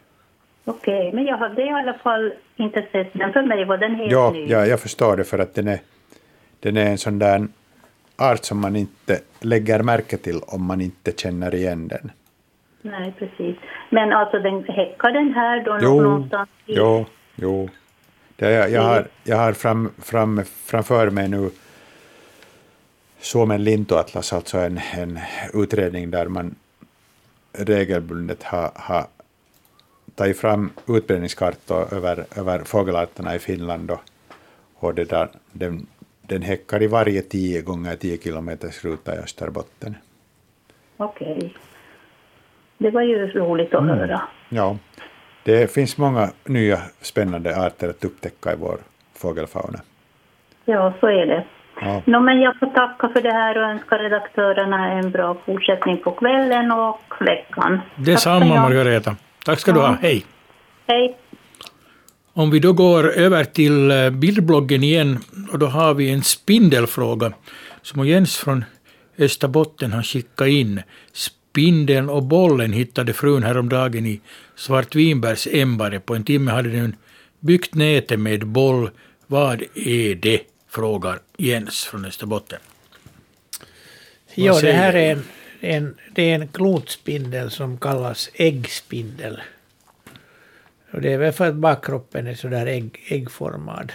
Okej, 0.64 1.08
okay, 1.08 1.12
men 1.12 1.24
jag 1.24 1.38
hade 1.38 1.62
i 1.62 1.68
alla 1.68 1.94
fall 1.94 2.34
inte 2.56 2.88
sett 2.92 3.12
den. 3.12 3.32
För 3.32 3.42
mig 3.42 3.64
var 3.64 3.78
den 3.78 3.94
helt 3.94 4.12
ja, 4.12 4.30
ny. 4.30 4.46
Ja, 4.46 4.66
jag 4.66 4.80
förstår 4.80 5.16
det 5.16 5.24
för 5.24 5.38
att 5.38 5.54
den 5.54 5.68
är, 5.68 5.80
den 6.60 6.76
är 6.76 6.90
en 6.90 6.98
sån 6.98 7.18
där 7.18 7.48
art 8.16 8.44
som 8.44 8.60
man 8.60 8.76
inte 8.76 9.20
lägger 9.40 9.82
märke 9.82 10.16
till 10.16 10.40
om 10.46 10.64
man 10.64 10.80
inte 10.80 11.12
känner 11.12 11.54
igen 11.54 11.88
den. 11.88 12.10
Nej, 12.90 13.12
precis. 13.18 13.56
Men 13.90 14.12
alltså 14.12 14.38
den 14.38 14.64
häckar 14.64 15.12
den 15.12 15.34
här 15.34 15.64
då 15.64 15.78
jo, 15.82 16.00
någonstans? 16.00 16.48
I... 16.66 16.74
Jo, 16.74 17.06
jo. 17.34 17.68
Det, 18.36 18.50
jag, 18.50 18.70
jag 18.70 18.82
har, 18.82 19.06
jag 19.24 19.36
har 19.36 19.52
fram, 19.52 19.92
fram, 19.98 20.44
framför 20.44 21.10
mig 21.10 21.28
nu 21.28 21.50
Suomen 23.18 23.64
lintuatlas, 23.64 24.32
alltså 24.32 24.58
en, 24.58 24.80
en 24.92 25.18
utredning 25.54 26.10
där 26.10 26.28
man 26.28 26.54
regelbundet 27.52 28.42
har, 28.42 28.70
har 28.74 29.06
tagit 30.14 30.38
fram 30.38 30.70
utbredningskartor 30.88 31.94
över, 31.94 32.24
över 32.36 32.64
fågelarterna 32.64 33.34
i 33.34 33.38
Finland 33.38 33.90
och, 33.90 34.00
och 34.74 34.94
det 34.94 35.04
där, 35.04 35.28
den, 35.52 35.86
den 36.22 36.42
häckar 36.42 36.82
i 36.82 36.86
varje 36.86 37.22
10 37.22 37.62
gånger 37.62 37.96
10 37.96 38.18
kilometers 38.18 38.84
ruta 38.84 39.14
i 39.14 39.18
Österbotten. 39.18 39.94
Okej. 40.96 41.36
Okay. 41.36 41.50
Det 42.78 42.90
var 42.90 43.02
ju 43.02 43.26
roligt 43.26 43.74
att 43.74 43.82
mm. 43.82 43.98
höra. 43.98 44.20
Ja, 44.48 44.76
det 45.42 45.74
finns 45.74 45.98
många 45.98 46.30
nya 46.44 46.78
spännande 47.00 47.56
arter 47.66 47.88
att 47.88 48.04
upptäcka 48.04 48.52
i 48.52 48.56
vår 48.56 48.78
fågelfauna. 49.14 49.78
Ja, 50.64 50.94
så 51.00 51.06
är 51.06 51.26
det. 51.26 51.44
Ja. 51.80 52.02
No, 52.04 52.20
men 52.20 52.40
jag 52.40 52.58
får 52.58 52.66
tacka 52.66 53.08
för 53.08 53.20
det 53.22 53.32
här 53.32 53.58
och 53.58 53.70
önska 53.70 53.98
redaktörerna 53.98 54.92
en 54.92 55.10
bra 55.10 55.36
fortsättning 55.46 55.96
på 55.96 56.10
kvällen 56.10 56.72
och 56.72 57.00
veckan. 57.20 57.80
Detsamma 57.96 58.46
Margareta. 58.46 59.16
Tack 59.44 59.58
ska 59.58 59.70
ja. 59.70 59.74
du 59.74 59.80
ha. 59.80 59.96
Hej. 60.02 60.24
Hej. 60.86 61.16
Om 62.32 62.50
vi 62.50 62.58
då 62.58 62.72
går 62.72 63.08
över 63.08 63.44
till 63.44 63.90
eh, 63.90 64.10
bildbloggen 64.10 64.82
igen 64.82 65.18
och 65.52 65.58
då 65.58 65.66
har 65.66 65.94
vi 65.94 66.12
en 66.12 66.22
spindelfråga 66.22 67.32
som 67.82 68.06
Jens 68.06 68.36
från 68.36 68.64
Österbotten 69.18 69.92
har 69.92 70.02
skickat 70.02 70.48
in. 70.48 70.82
Spindeln 71.56 72.08
och 72.08 72.22
bollen 72.22 72.72
hittade 72.72 73.12
frun 73.12 73.42
häromdagen 73.42 74.06
i 74.06 74.20
Svartvinbergs 74.56 75.48
ämbare. 75.50 76.00
På 76.00 76.14
en 76.14 76.24
timme 76.24 76.50
hade 76.50 76.70
den 76.70 76.96
byggt 77.40 77.74
nätet 77.74 78.20
med 78.20 78.46
boll. 78.46 78.90
Vad 79.26 79.62
är 79.74 80.14
det? 80.14 80.40
frågar 80.68 81.18
Jens 81.36 81.84
från 81.84 82.04
Österbotten. 82.04 82.58
Ja, 84.34 84.60
det 84.60 84.72
här 84.72 84.96
är 84.96 85.12
en, 85.12 85.24
en, 85.60 85.94
det 86.14 86.30
är 86.30 86.34
en 86.34 86.48
klotspindel 86.48 87.50
som 87.50 87.78
kallas 87.78 88.30
äggspindel. 88.34 89.40
Och 90.90 91.00
det 91.00 91.12
är 91.12 91.18
väl 91.18 91.32
för 91.32 91.48
att 91.48 91.54
bakkroppen 91.54 92.26
är 92.26 92.34
sådär 92.34 92.66
ägg, 92.66 93.04
äggformad. 93.08 93.92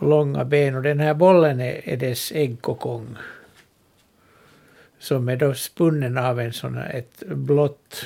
Långa 0.00 0.44
ben 0.44 0.74
och 0.74 0.82
den 0.82 1.00
här 1.00 1.14
bollen 1.14 1.60
är, 1.60 1.88
är 1.88 1.96
dess 1.96 2.32
äggkokong. 2.32 3.16
Som 5.02 5.28
är 5.28 5.36
då 5.36 5.54
spunnen 5.54 6.18
av 6.18 6.40
en 6.40 6.52
sån 6.52 6.76
här, 6.76 6.94
ett 6.94 7.22
blått 7.26 8.04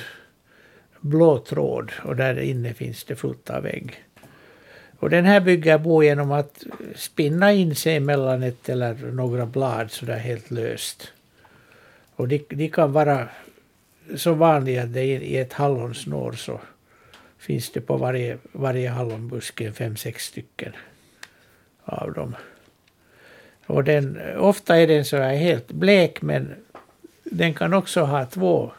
blå 0.99 1.39
tråd 1.39 1.91
och 2.03 2.15
där 2.15 2.39
inne 2.39 2.73
finns 2.73 3.03
det 3.03 3.15
fullt 3.15 3.49
av 3.49 3.65
ägg. 3.65 4.03
Och 4.99 5.09
den 5.09 5.25
här 5.25 5.39
bygger 5.39 5.77
bo 5.77 6.03
genom 6.03 6.31
att 6.31 6.63
spinna 6.95 7.53
in 7.53 7.75
sig 7.75 7.99
mellan 7.99 8.43
ett 8.43 8.69
eller 8.69 8.95
några 9.11 9.45
blad 9.45 9.91
sådär 9.91 10.17
helt 10.17 10.51
löst. 10.51 11.13
Och 12.15 12.27
de, 12.27 12.45
de 12.49 12.69
kan 12.69 12.91
vara 12.91 13.29
så 14.15 14.33
vanliga 14.33 14.83
att 14.83 14.93
det 14.93 15.03
i 15.03 15.37
ett 15.37 15.53
hallonsnår 15.53 16.31
så, 16.31 16.61
finns 17.37 17.71
det 17.71 17.81
på 17.81 17.97
varje, 17.97 18.37
varje 18.51 18.89
hallonbuske 18.89 19.71
fem, 19.71 19.95
sex 19.95 20.25
stycken 20.25 20.73
av 21.83 22.13
dem. 22.13 22.35
Och 23.65 23.83
den, 23.83 24.19
ofta 24.37 24.77
är 24.77 24.87
den 24.87 25.05
så 25.05 25.17
här 25.17 25.35
helt 25.35 25.71
blek 25.71 26.21
men 26.21 26.55
den 27.31 27.53
kan 27.53 27.73
också 27.73 28.01
ha 28.01 28.25
två 28.25 28.71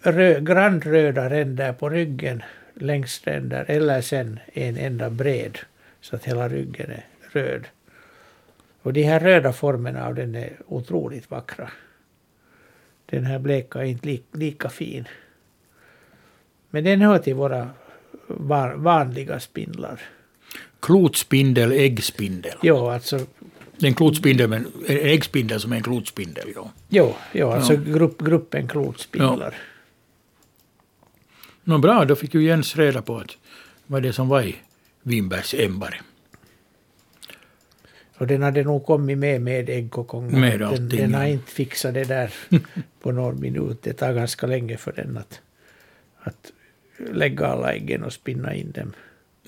rö, 0.00 0.40
grandröda 0.40 1.30
ränder 1.30 1.72
på 1.72 1.88
ryggen 1.88 2.42
längst 2.74 3.26
ränder 3.26 3.64
eller 3.68 4.00
sen 4.00 4.40
en 4.52 4.76
enda 4.76 5.10
bred 5.10 5.58
så 6.00 6.16
att 6.16 6.24
hela 6.24 6.48
ryggen 6.48 6.90
är 6.90 7.04
röd. 7.32 7.66
Och 8.82 8.92
de 8.92 9.02
här 9.02 9.20
röda 9.20 9.52
formerna 9.52 10.06
av 10.06 10.14
den 10.14 10.34
är 10.34 10.52
otroligt 10.66 11.30
vackra. 11.30 11.70
Den 13.06 13.24
här 13.24 13.38
bleka 13.38 13.78
är 13.78 13.84
inte 13.84 14.06
li, 14.06 14.22
lika 14.32 14.68
fin. 14.68 15.08
Men 16.70 16.84
den 16.84 17.00
hör 17.00 17.18
till 17.18 17.34
våra 17.34 17.70
van, 18.26 18.82
vanliga 18.82 19.40
spindlar. 19.40 20.00
Klotspindel, 20.80 21.72
äggspindel. 21.72 22.58
Jo, 22.62 22.88
alltså 22.88 23.20
Det 23.78 23.86
är 23.86 23.88
en 23.88 23.94
klotspindel, 23.94 24.48
men 24.48 24.66
en 24.86 24.96
äggspindel 24.96 25.60
som 25.60 25.72
är 25.72 25.76
en 25.76 25.82
klotspindel. 25.82 26.52
Ja. 26.54 26.72
Jo, 26.88 27.14
jo 27.32 27.50
alltså 27.50 27.72
Ja. 27.72 27.80
grupp, 27.80 28.22
gruppen 28.22 28.68
klotspindlar. 28.68 29.54
Nå 31.64 31.78
bra, 31.78 32.04
då 32.04 32.16
fick 32.16 32.34
ju 32.34 32.42
Jens 32.44 32.76
reda 32.76 33.02
på 33.02 33.16
att 33.16 33.30
vad 33.86 34.02
det 34.02 34.12
som 34.12 34.28
var 34.28 34.42
i 34.42 34.56
vinbärsämbare. 35.02 36.00
Och 38.18 38.26
den 38.26 38.42
hade 38.42 38.64
nog 38.64 38.86
kommit 38.86 39.18
med 39.18 39.40
med 39.40 39.68
äggkokong. 39.68 40.40
Med 40.40 40.60
den, 40.60 40.68
allting, 40.68 40.88
den 40.88 41.14
har 41.14 41.22
ja. 41.22 41.28
inte 41.28 41.50
fixat 41.50 41.94
det 41.94 42.04
där 42.04 42.34
på 43.00 43.12
någon 43.12 43.40
minut. 43.40 43.82
Det 43.82 43.92
tar 43.92 44.12
ganska 44.12 44.46
länge 44.46 44.76
för 44.76 44.92
den 44.92 45.16
att, 45.16 45.40
att 46.18 46.52
lägga 47.12 47.46
alla 47.46 47.72
äggen 47.72 48.04
och 48.04 48.12
spinna 48.12 48.54
in 48.54 48.70
dem. 48.70 48.92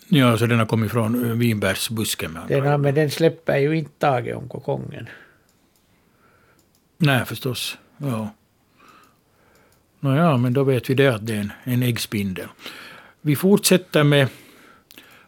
Ja, 0.09 0.39
så 0.39 0.47
den 0.47 0.59
har 0.59 0.67
kommit 0.67 0.91
från 0.91 1.31
eh, 1.31 1.37
vinbärsbusken 1.37 2.33
med 2.33 2.43
andra 2.43 2.55
Den 2.55 2.67
har, 2.67 2.79
men 2.79 2.95
den 2.95 3.11
släpper 3.11 3.59
ju 3.59 3.79
inte 3.79 3.91
taget 3.99 4.37
om 4.37 4.49
kokongen. 4.49 5.09
Nej, 6.99 7.25
förstås. 7.25 7.79
Ja. 7.97 8.31
Nåja, 10.01 10.37
men 10.37 10.53
då 10.53 10.65
vet 10.65 10.91
vi 10.91 10.95
det 10.95 11.09
att 11.09 11.27
det 11.27 11.35
är 11.35 11.41
en, 11.41 11.53
en 11.65 11.83
äggspindel. 11.83 12.49
Vi 13.21 13.37
fortsätter 13.37 14.05
med 14.05 14.29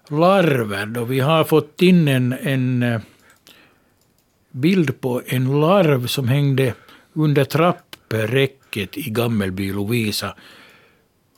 larver 0.09 0.87
då. 0.87 1.05
Vi 1.05 1.21
har 1.21 1.45
fått 1.45 1.83
in 1.83 2.09
en, 2.09 2.33
en 2.33 2.83
eh, 2.83 3.01
bild 4.51 5.01
på 5.01 5.23
en 5.27 5.61
larv 5.61 6.07
som 6.07 6.29
hängde 6.29 6.75
under 7.13 7.45
trappräcket 7.45 8.97
i 8.97 9.11
Gammelby 9.11 9.73
Lovisa. 9.73 10.35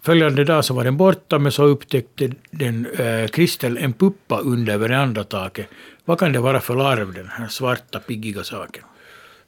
Följande 0.05 0.45
dag 0.45 0.65
så 0.65 0.75
var 0.75 0.85
den 0.85 0.97
borta, 0.97 1.39
men 1.39 1.53
så 1.53 1.65
upptäckte 1.65 2.31
den 2.51 2.87
eh, 2.87 3.27
Kristel 3.27 3.79
en 3.79 3.93
puppa 3.93 4.39
under 4.39 4.79
verandataket. 4.79 5.67
Vad 6.05 6.19
kan 6.19 6.33
det 6.33 6.41
vara 6.41 6.61
för 6.61 6.75
larv, 6.75 7.13
den 7.13 7.29
här 7.29 7.49
svarta 7.49 8.01
piggiga 8.01 8.45
saken? 8.45 8.85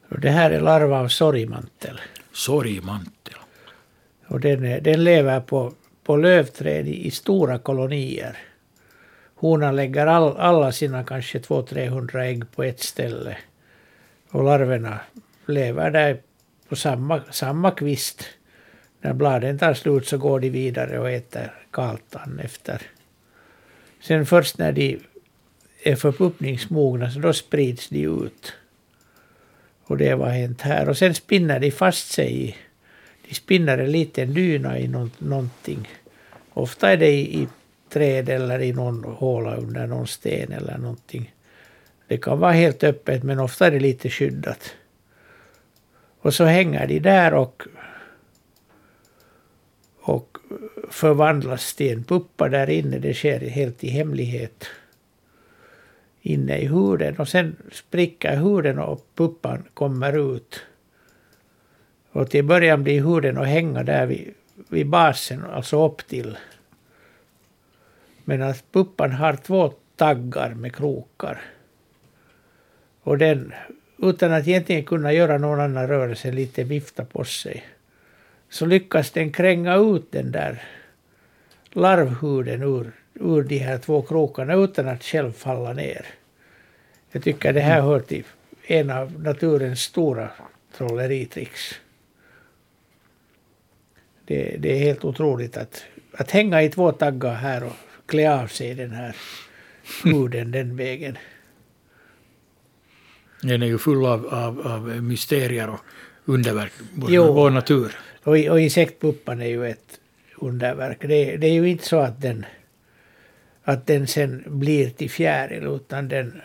Och 0.09 0.21
det 0.21 0.31
här 0.31 0.51
är 0.51 0.61
larva 0.61 1.01
av 1.01 1.09
sorgmantel. 1.09 2.01
Sorgmantel. 2.33 3.35
Och 4.27 4.41
den, 4.41 4.83
den 4.83 5.05
lever 5.05 5.41
på, 5.41 5.73
på 6.05 6.17
lövträd 6.17 6.89
i, 6.89 7.07
i 7.07 7.11
stora 7.11 7.59
kolonier. 7.59 8.39
Honan 9.35 9.77
lägger 9.77 10.07
all, 10.07 10.37
alla 10.37 10.73
sina 10.73 11.05
kanske 11.05 11.39
200-300 11.39 12.19
ägg 12.19 12.53
på 12.53 12.63
ett 12.63 12.81
ställe. 12.81 13.37
Och 14.31 14.45
larverna 14.45 15.01
lever 15.47 15.91
där 15.91 16.21
på 16.69 16.77
samma, 16.77 17.21
samma 17.31 17.71
kvist. 17.71 18.25
När 19.05 19.13
bladen 19.13 19.59
tar 19.59 19.75
slut 19.75 20.07
så 20.07 20.19
går 20.19 20.41
de 20.41 20.51
vidare 20.51 20.99
och 20.99 21.11
äter 21.11 21.53
kaltan 21.71 22.41
efter. 22.45 22.83
Sen 24.01 24.27
först 24.27 24.59
när 24.59 24.73
de 24.73 24.99
är 25.83 25.97
förpuppningsmogna 25.97 27.11
så 27.11 27.19
då 27.19 27.33
sprids 27.33 27.89
de 27.89 28.05
ut. 28.05 28.53
Och 29.83 29.97
det 29.99 30.15
var 30.15 30.29
hänt 30.29 30.61
här. 30.61 30.89
Och 30.89 30.99
sen 30.99 31.15
spinner 31.15 31.61
de 31.61 31.71
fast 31.71 32.13
sig 32.13 32.49
i 32.49 32.57
de 33.29 33.35
spinner 33.35 33.79
en 33.79 33.93
liten 33.93 34.35
dyna 34.35 34.79
i 34.79 34.89
no, 34.89 35.11
någonting. 35.19 35.89
Ofta 36.53 36.93
är 36.93 36.97
det 36.97 37.11
i, 37.11 37.43
i 37.43 37.49
träd 37.89 38.29
eller 38.29 38.63
i 38.63 38.73
någon 38.73 39.05
håla 39.05 39.57
under 39.57 39.87
någon 39.87 40.07
sten 40.07 40.53
eller 40.53 40.79
någonting. 40.79 41.35
Det 42.09 42.19
kan 42.19 42.39
vara 42.39 42.53
helt 42.53 42.85
öppet 42.85 43.23
men 43.23 43.41
ofta 43.41 43.67
är 43.67 43.71
det 43.71 43.81
lite 43.81 44.11
skyddat. 44.11 44.75
Och 46.21 46.35
så 46.35 46.45
hänger 46.45 46.87
de 46.87 46.99
där 46.99 47.35
och 47.35 47.63
förvandlas 50.95 51.75
till 51.75 51.93
en 51.93 52.05
puppa 52.05 52.49
där 52.49 52.71
inne. 52.71 52.99
Det 52.99 53.15
sker 53.15 53.41
helt 53.41 53.85
i 53.85 53.89
hemlighet 53.89 54.67
inne 56.23 56.59
i 56.59 56.67
huden 56.67 57.17
och 57.19 57.29
sen 57.29 57.57
spricker 57.73 58.37
huden 58.37 58.79
och 58.79 59.07
puppan 59.15 59.65
kommer 59.75 60.37
ut. 60.37 60.61
Och 62.11 62.31
till 62.31 62.45
början 62.45 62.83
blir 62.83 63.03
huden 63.03 63.39
att 63.39 63.47
hänga 63.47 63.83
där 63.83 64.07
vid, 64.07 64.35
vid 64.69 64.87
basen, 64.87 65.45
alltså 65.45 65.87
upp 65.87 66.07
till. 66.07 66.37
Men 68.25 68.43
att 68.43 68.73
puppan 68.73 69.13
har 69.13 69.37
två 69.37 69.73
taggar 69.97 70.55
med 70.55 70.75
krokar. 70.77 71.43
Och 73.03 73.19
den, 73.19 73.53
utan 73.99 74.33
att 74.33 74.49
egentligen 74.49 74.85
kunna 74.85 75.13
göra 75.13 75.39
någon 75.39 75.61
annan 75.61 75.89
rörelse, 75.89 76.33
lite 76.33 76.65
vifta 76.65 77.05
på 77.05 77.25
sig, 77.25 77.65
så 78.49 78.67
lyckas 78.67 79.11
den 79.11 79.33
kränga 79.33 79.75
ut 79.77 80.13
den 80.13 80.33
där 80.33 80.63
larvhuden 81.75 82.63
ur, 82.63 82.93
ur 83.15 83.43
de 83.43 83.59
här 83.59 83.79
två 83.79 84.03
krokarna 84.03 84.55
utan 84.55 84.89
att 84.89 85.05
själv 85.05 85.33
falla 85.33 85.73
ner. 85.73 86.07
Jag 87.13 87.23
tycker 87.23 87.53
det 87.53 87.61
här 87.61 87.81
hör 87.81 88.01
till 88.01 88.25
en 88.67 88.91
av 88.91 89.23
naturens 89.23 89.81
stora 89.81 90.31
trolleritricks. 90.77 91.75
Det, 94.25 94.57
det 94.59 94.73
är 94.73 94.79
helt 94.79 95.05
otroligt 95.05 95.57
att, 95.57 95.85
att 96.13 96.31
hänga 96.31 96.63
i 96.63 96.69
två 96.69 96.93
taggar 96.93 97.35
här 97.35 97.65
och 97.65 97.77
klä 98.07 98.43
av 98.43 98.47
sig 98.47 98.75
den 98.75 98.91
här 98.91 99.17
huden 100.05 100.51
den 100.51 100.77
vägen. 100.77 101.19
Den 103.43 103.63
är 103.63 103.67
ju 103.67 103.79
full 103.79 104.07
av, 104.07 104.27
av, 104.27 104.67
av 104.67 105.03
mysterier 105.03 105.69
och 105.69 105.81
underverk. 106.25 106.73
Vår, 106.95 107.11
Jo. 107.11 107.33
vår 107.33 107.51
natur. 107.51 107.97
Och, 108.23 108.33
och 108.33 108.61
insektpuppan 108.61 109.41
är 109.41 109.47
ju 109.47 109.67
ett 109.67 110.01
underverk. 110.37 110.99
Det, 111.01 111.37
det 111.37 111.47
är 111.47 111.53
ju 111.53 111.69
inte 111.69 111.85
så 111.85 111.99
att 111.99 112.21
den, 112.21 112.47
att 113.63 113.87
den 113.87 114.07
sen 114.07 114.43
blir 114.47 114.91
till 114.91 115.11
fjäril 115.11 115.63
utan 115.67 116.09
den, 116.09 116.41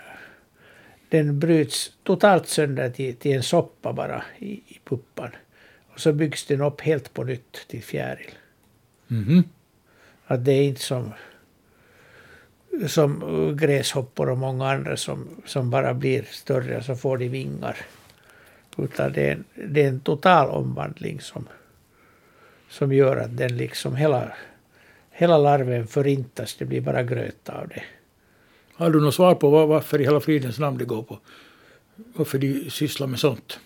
den 1.10 1.40
bryts 1.40 1.92
totalt 2.04 2.48
sönder 2.48 2.90
till, 2.90 3.16
till 3.16 3.36
en 3.36 3.44
soppa 3.44 3.94
bara 3.94 4.24
i, 4.40 4.52
i 4.52 4.80
puppan. 4.86 5.30
Och 5.94 6.00
så 6.00 6.14
byggs 6.14 6.46
den 6.46 6.62
upp 6.62 6.82
helt 6.82 7.14
på 7.14 7.24
nytt 7.24 7.68
till 7.68 7.84
fjäril. 7.84 8.32
Mhm. 9.08 9.44
Att 10.26 10.46
det 10.46 10.52
är 10.52 10.64
inte 10.64 10.82
som, 10.82 11.12
som 12.88 13.58
gräshoppor 13.60 14.30
och 14.30 14.38
många 14.38 14.70
andra 14.72 14.98
som, 14.98 15.28
som 15.46 15.70
bara 15.70 15.94
blir 15.94 16.24
större 16.24 16.78
och 16.78 16.84
så 16.86 16.96
får 16.96 17.18
de 17.18 17.28
vingar. 17.30 17.78
Utan 18.78 19.12
det 19.14 19.28
är, 19.28 19.32
en- 19.32 19.44
det 19.74 19.84
är 19.84 19.88
en 19.90 20.00
total 20.00 20.50
omvandling 20.50 21.22
som, 21.22 21.48
som 22.70 22.94
gör 22.94 23.18
att 23.18 23.38
den 23.38 23.58
liksom 23.58 23.96
hela, 23.96 24.32
hela 25.12 25.38
larven 25.38 25.88
förintas. 25.88 26.56
Det 26.56 26.66
blir 26.66 26.82
bara 26.82 27.04
gröt 27.04 27.50
av 27.50 27.68
det. 27.68 27.84
Har 28.74 28.90
du 28.90 29.02
något 29.02 29.16
svar 29.16 29.36
på 29.36 29.50
var, 29.50 29.68
varför 29.68 30.02
i 30.02 30.04
hela 30.04 30.20
fridens 30.20 30.60
namn 30.60 30.78
det 30.78 30.86
går 30.86 31.04
på? 31.04 31.20
Varför 31.96 32.38
de 32.38 32.70
sysslar 32.70 33.08
med 33.08 33.20
sånt? 33.20 33.60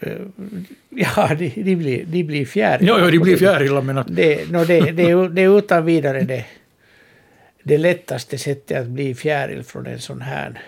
Ja, 0.88 1.34
de, 1.38 1.48
de 1.48 1.76
blir, 1.76 2.04
de 2.04 2.24
blir 2.24 2.46
fjärilar. 2.46 2.98
Ja, 2.98 3.04
ja, 3.04 3.10
de 3.10 3.18
blir 3.18 3.36
fjärilar 3.36 3.82
men 3.82 3.98
att... 3.98 4.16
Det, 4.16 4.50
no, 4.50 4.64
det, 4.64 4.80
det, 4.80 5.10
är, 5.10 5.28
det 5.28 5.42
är 5.42 5.58
utan 5.58 5.84
vidare 5.84 6.20
det, 6.20 6.46
det 7.62 7.78
lättaste 7.78 8.38
sättet 8.38 8.80
att 8.80 8.86
bli 8.86 9.14
fjäril 9.14 9.62
från 9.62 9.86
en 9.86 9.98
sån 9.98 10.20
här. 10.20 10.62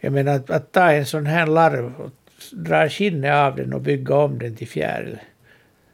Jag 0.00 0.12
menar 0.12 0.34
att, 0.34 0.50
att 0.50 0.72
ta 0.72 0.92
en 0.92 1.06
sån 1.06 1.26
här 1.26 1.46
larv 1.46 2.00
och 2.00 2.10
dra 2.52 2.88
skinnet 2.88 3.34
av 3.34 3.56
den 3.56 3.72
och 3.72 3.80
bygga 3.80 4.14
om 4.14 4.38
den 4.38 4.56
till 4.56 4.68
fjäril. 4.68 5.18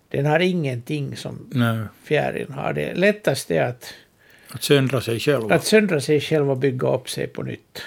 Den 0.08 0.26
har 0.26 0.40
ingenting 0.40 1.16
som 1.16 1.50
Nej, 1.52 1.78
fjärilen 2.04 2.52
har. 2.52 2.72
Det 2.72 2.94
lättaste 2.94 3.56
är 3.56 3.64
att, 3.68 3.94
att 4.50 4.62
söndra 4.62 5.00
sig 5.00 5.20
själv. 5.20 5.52
att 5.52 5.64
söndra 5.64 6.00
sig 6.00 6.20
själv 6.20 6.50
och 6.50 6.56
bygga 6.58 6.88
upp 6.94 7.10
sig 7.10 7.26
på 7.26 7.42
nytt. 7.42 7.82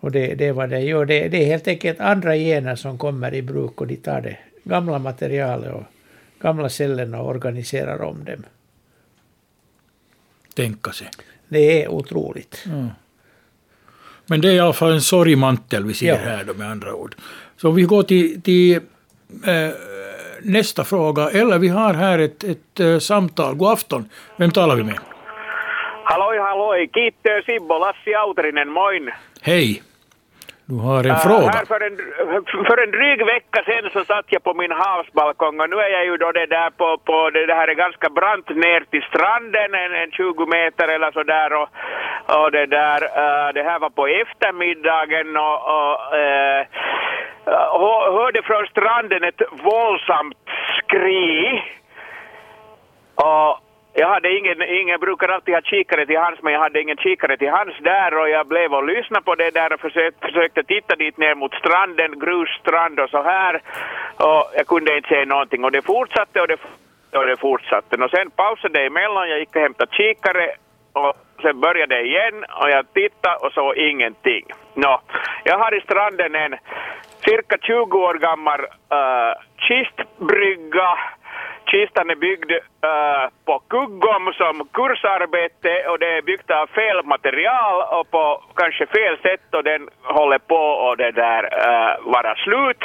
Och 0.00 0.12
det, 0.12 0.34
det 0.34 0.46
är 0.46 0.52
vad 0.52 0.70
det 0.70 0.80
gör. 0.80 1.04
Det, 1.04 1.28
det 1.28 1.42
är 1.42 1.46
helt 1.46 1.68
enkelt 1.68 2.00
andra 2.00 2.36
gener 2.36 2.76
som 2.76 2.98
kommer 2.98 3.34
i 3.34 3.42
bruk 3.42 3.80
och 3.80 3.86
de 3.86 3.96
tar 3.96 4.20
det 4.20 4.36
gamla 4.64 4.98
materialet 4.98 5.74
och 5.74 5.82
gamla 6.40 6.68
cellerna 6.68 7.20
och 7.20 7.28
organiserar 7.28 8.02
om 8.02 8.24
dem. 8.24 8.44
Tänka 10.54 10.92
sig. 10.92 11.08
Det 11.48 11.82
är 11.84 11.88
otroligt. 11.88 12.62
Ja. 12.66 12.88
Men 14.26 14.40
det 14.40 14.48
är 14.48 14.52
i 14.54 14.60
alla 14.60 14.72
fall 14.72 14.92
en 14.92 15.00
sorgmantel 15.02 15.84
vi 15.84 15.94
ser 15.94 16.06
Ja. 16.06 16.16
här 16.16 16.44
då 16.44 16.54
med 16.54 16.70
andra 16.70 16.94
ord. 16.94 17.14
Så 17.56 17.68
om 17.68 17.74
vi 17.74 17.82
går 17.82 18.02
till, 18.02 18.42
till 18.42 18.76
eh, 19.44 19.70
nästa 20.52 20.84
fråga. 20.84 21.22
Eller 21.40 21.58
vi 21.58 21.68
har 21.68 21.94
här 21.94 22.18
ett, 22.18 22.44
ett 22.44 22.80
eh, 22.80 22.98
samtal. 22.98 23.54
God 23.54 23.72
afton. 23.72 24.08
Vem 24.36 24.50
talar 24.50 24.76
vi 24.76 24.82
med? 24.84 24.98
Halloj, 26.04 26.38
halloj. 26.38 26.90
Kiittö 26.94 27.42
Sibbo, 27.46 27.78
Lassi 27.78 28.14
Autrinen, 28.14 28.68
moin. 28.68 29.10
Hej. 29.42 29.82
Du 30.68 30.76
har 30.86 31.04
en 31.04 31.10
Äh, 31.10 31.18
fråga. 31.28 31.50
här 31.58 31.64
för, 31.72 31.80
en, 31.88 31.96
för 32.68 32.76
en 32.84 32.90
dryg 32.90 33.20
vecka 33.34 33.58
sedan 33.66 33.90
så 33.92 34.04
satt 34.04 34.26
jag 34.28 34.42
på 34.42 34.54
min 34.54 34.72
havsbalkong 34.72 35.60
och 35.60 35.70
nu 35.70 35.76
är 35.76 35.90
jag 35.98 36.04
ju 36.04 36.16
då 36.16 36.32
det 36.32 36.46
där 36.46 36.70
på, 36.70 36.98
på 37.08 37.30
det 37.30 37.54
här 37.54 37.68
är 37.68 37.74
ganska 37.74 38.08
brant 38.08 38.48
ner 38.48 38.80
till 38.90 39.02
stranden, 39.10 39.70
en, 39.74 39.92
en 40.02 40.10
20 40.10 40.46
meter 40.46 40.88
eller 40.94 41.10
så 41.12 41.22
där 41.22 41.50
och, 41.60 41.68
och 42.38 42.50
det 42.52 42.66
där, 42.66 43.00
äh, 43.02 43.48
det 43.56 43.62
här 43.62 43.78
var 43.78 43.90
på 43.90 44.06
eftermiddagen 44.06 45.28
och, 45.36 45.58
och 45.76 46.16
äh, 46.18 46.66
hörde 47.46 48.42
från 48.42 48.66
stranden 48.66 49.24
ett 49.24 49.42
våldsamt 49.50 50.36
skri. 50.78 51.62
Och 53.14 53.60
jag 53.98 54.08
hade 54.08 54.38
ingen, 54.38 54.62
ingen 54.62 55.00
brukar 55.00 55.28
alltid 55.28 55.54
ha 55.54 55.60
kikare 55.60 56.06
till 56.06 56.18
hands, 56.18 56.42
men 56.42 56.52
jag 56.52 56.60
hade 56.60 56.80
ingen 56.80 56.96
kikare 56.96 57.36
till 57.36 57.50
hands 57.50 57.76
där 57.80 58.18
och 58.18 58.28
jag 58.28 58.46
blev 58.46 58.74
och 58.74 58.86
lyssnade 58.86 59.24
på 59.24 59.34
det 59.34 59.50
där 59.50 59.72
och 59.72 59.80
försökte, 59.80 60.26
försökte 60.26 60.62
titta 60.62 60.96
dit 60.96 61.18
ner 61.18 61.34
mot 61.34 61.54
stranden, 61.54 62.18
grusstrand 62.18 63.00
och 63.00 63.10
så 63.10 63.22
här. 63.22 63.62
Och 64.16 64.44
jag 64.56 64.66
kunde 64.66 64.96
inte 64.96 65.08
se 65.08 65.24
någonting 65.24 65.64
och 65.64 65.72
det 65.72 65.82
fortsatte 65.82 66.40
och 66.40 66.48
det, 66.48 66.58
och 67.18 67.26
det 67.26 67.36
fortsatte. 67.36 67.96
Och 67.96 68.10
sen 68.10 68.30
pausade 68.30 68.78
det 68.78 68.86
emellan, 68.86 69.30
jag 69.30 69.38
gick 69.38 69.56
och 69.56 69.62
hämtade 69.62 69.92
kikare 69.92 70.50
och 70.92 71.14
sen 71.42 71.60
började 71.60 71.94
det 71.94 72.02
igen 72.02 72.44
och 72.60 72.70
jag 72.70 72.92
tittade 72.92 73.36
och 73.36 73.52
såg 73.52 73.76
ingenting. 73.76 74.44
Nå, 74.74 75.00
jag 75.44 75.58
har 75.58 75.74
i 75.74 75.80
stranden 75.80 76.34
en 76.34 76.54
cirka 77.28 77.56
20 77.62 77.98
år 77.98 78.14
gammal 78.14 78.60
uh, 78.60 79.34
kistbrygga 79.66 80.90
Kistan 81.70 82.10
är 82.10 82.14
byggd 82.14 82.50
uh, 82.52 83.24
på 83.44 83.62
kuggom 83.68 84.32
som 84.40 84.68
kursarbete 84.72 85.88
och 85.88 85.98
det 85.98 86.10
är 86.18 86.22
byggt 86.22 86.50
av 86.50 86.66
fel 86.66 87.04
material 87.04 87.76
och 87.96 88.10
på 88.10 88.42
kanske 88.54 88.86
fel 88.86 89.18
sätt 89.22 89.54
och 89.54 89.64
den 89.64 89.88
håller 90.02 90.38
på 90.38 90.62
och 90.86 90.96
det 90.96 91.10
där 91.10 91.42
uh, 91.44 92.12
vara 92.12 92.34
slut. 92.34 92.82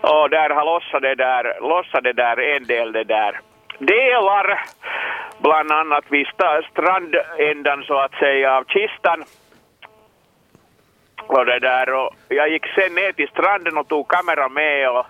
Och 0.00 0.30
där 0.30 0.50
har 0.50 0.64
lossat 0.64 1.02
det 1.02 1.14
där, 1.14 1.44
lossat 1.60 2.04
det 2.04 2.12
där 2.12 2.40
en 2.56 2.64
del 2.64 2.92
det 2.92 3.04
där 3.04 3.40
delar, 3.78 4.60
bland 5.38 5.72
annat 5.72 6.04
vid 6.08 6.26
strandändan 6.70 7.84
så 7.86 7.98
att 7.98 8.14
säga 8.14 8.56
av 8.56 8.64
kistan. 8.64 9.24
Och 11.26 11.46
det 11.46 11.58
där 11.58 11.92
och 11.92 12.10
jag 12.28 12.48
gick 12.48 12.66
sen 12.66 12.94
ner 12.94 13.12
till 13.12 13.28
stranden 13.28 13.78
och 13.78 13.88
tog 13.88 14.08
kameran 14.08 14.52
med 14.52 14.90
och 14.90 15.06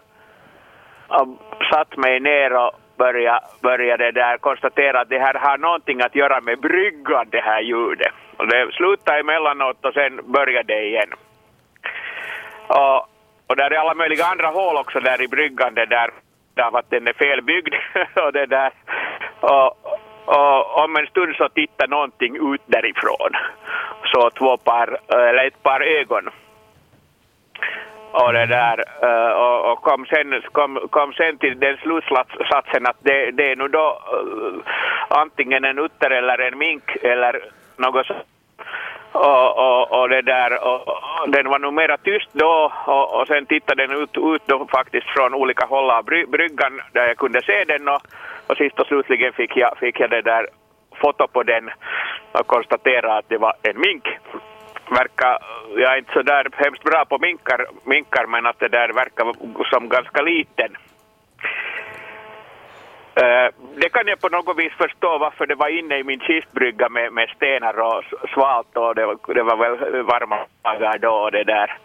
och 1.09 1.29
satt 1.71 1.97
mig 1.97 2.21
ner 2.21 2.57
och 2.57 2.71
började, 2.97 3.41
började 3.63 4.13
där 4.13 4.39
konstatera 4.39 5.01
att 5.01 5.09
det 5.09 5.19
här 5.19 5.35
har 5.35 5.59
någonting 5.59 6.01
att 6.01 6.15
göra 6.15 6.41
med 6.41 6.61
bryggan, 6.61 7.27
det 7.31 7.41
här 7.41 7.61
ljudet. 7.61 8.13
Och 8.37 8.47
det 8.47 8.73
slutade 8.73 9.21
emellanåt 9.21 9.85
och 9.85 9.95
sen 9.95 10.33
började 10.33 10.75
det 10.75 10.85
igen. 10.85 11.11
Och, 12.69 12.99
och 13.47 13.57
där 13.57 13.71
är 13.71 13.79
alla 13.79 13.95
möjliga 13.95 14.25
andra 14.25 14.47
hål 14.47 14.77
också 14.77 15.01
där 15.01 15.23
i 15.23 15.29
bryggan, 15.29 15.75
det 15.75 15.87
där 15.87 16.11
av 16.61 16.77
att 16.77 16.91
den 16.91 17.09
är 17.09 17.13
felbyggd 17.13 17.75
och 18.27 18.33
det 18.33 18.47
där. 18.47 18.73
Och, 19.41 19.77
och 20.27 20.85
om 20.85 20.97
en 20.97 21.07
stund 21.07 21.36
så 21.36 21.48
tittar 21.48 21.89
någonting 21.89 22.55
ut 22.55 22.62
därifrån. 22.66 23.32
Så 24.05 24.31
två 24.31 24.57
par, 24.57 24.98
eller 25.09 25.47
ett 25.47 25.62
par 25.62 25.81
ögon 25.81 26.31
och 28.12 28.32
det 28.32 28.47
där 28.47 28.85
eh, 29.03 29.32
och, 29.32 29.73
och 29.73 29.82
kom, 29.82 30.07
sen, 30.07 30.43
kom, 30.53 30.78
kom 30.90 31.12
sen 31.12 31.39
till 31.39 31.61
den 31.61 31.77
slutsatsen 31.77 32.86
att 32.86 32.97
det, 33.01 33.31
det 33.31 33.53
är 33.53 33.57
nu 33.57 33.69
då 33.69 34.03
eh, 34.12 35.19
antingen 35.20 35.65
en 35.65 35.78
utter 35.78 36.11
eller 36.11 36.39
en 36.39 36.59
mink 36.59 36.97
eller 37.03 37.40
något 37.77 38.07
sånt. 38.07 38.27
Och, 39.12 39.59
och, 39.59 40.01
och 40.01 40.09
det 40.09 40.23
där, 40.23 40.65
och, 40.65 40.89
och 40.89 41.31
den 41.31 41.49
var 41.49 41.59
nog 41.59 41.74
mera 41.74 41.97
tyst 41.97 42.28
då 42.33 42.73
och, 42.87 43.20
och 43.20 43.27
sen 43.27 43.47
tittade 43.47 43.87
den 43.87 44.03
ut, 44.03 44.16
ut 44.16 44.43
då 44.47 44.66
faktiskt 44.66 45.07
från 45.07 45.35
olika 45.35 45.66
håll 45.66 45.91
av 45.91 46.05
bry, 46.05 46.27
bryggan 46.27 46.81
där 46.93 47.07
jag 47.07 47.16
kunde 47.16 47.43
se 47.43 47.65
den 47.65 47.89
och, 47.89 48.03
och 48.47 48.57
sist 48.57 48.81
och 48.81 48.87
slutligen 48.87 49.33
fick 49.33 49.57
jag, 49.57 49.78
fick 49.78 50.01
jag 50.01 50.11
det 50.11 50.23
där 50.23 50.47
foto 51.01 51.27
på 51.28 51.43
den 51.43 51.70
och 52.33 52.47
konstaterade 52.47 53.19
att 53.19 53.28
det 53.28 53.39
var 53.39 53.55
en 53.62 53.81
mink 53.81 54.09
verkar, 54.91 55.39
jag 55.77 55.93
är 55.93 55.99
inte 55.99 56.12
så 56.12 56.23
där 56.23 56.47
hemskt 56.53 56.85
bra 56.85 57.05
på 57.05 57.19
minkar, 57.19 57.66
minkar 57.85 58.27
men 58.27 58.47
att 58.47 58.59
det 58.59 58.69
där 58.69 58.89
verkar 58.93 59.24
som 59.70 59.89
ganska 59.89 60.23
liten. 60.23 60.77
Eh, 63.21 63.49
det 63.77 63.89
kan 63.89 64.07
jag 64.07 64.21
på 64.21 64.29
något 64.29 64.59
vis 64.59 64.73
förstå 64.73 65.19
varför 65.19 65.47
det 65.47 65.55
var 65.55 65.79
inne 65.79 65.99
i 65.99 66.05
min 66.05 66.21
kistbrygga 66.21 66.89
med, 66.89 67.13
med 67.13 67.29
stenar 67.37 67.79
och 67.81 68.05
svalt 68.35 68.77
och 68.77 68.95
det 68.95 69.07
var, 69.07 69.35
det 69.35 69.43
var 69.43 69.57
väl 69.57 70.03
varma 70.03 70.39
dagar 70.63 70.99
då 70.99 71.11
och 71.11 71.33
det 71.33 71.45
där. 71.45 71.79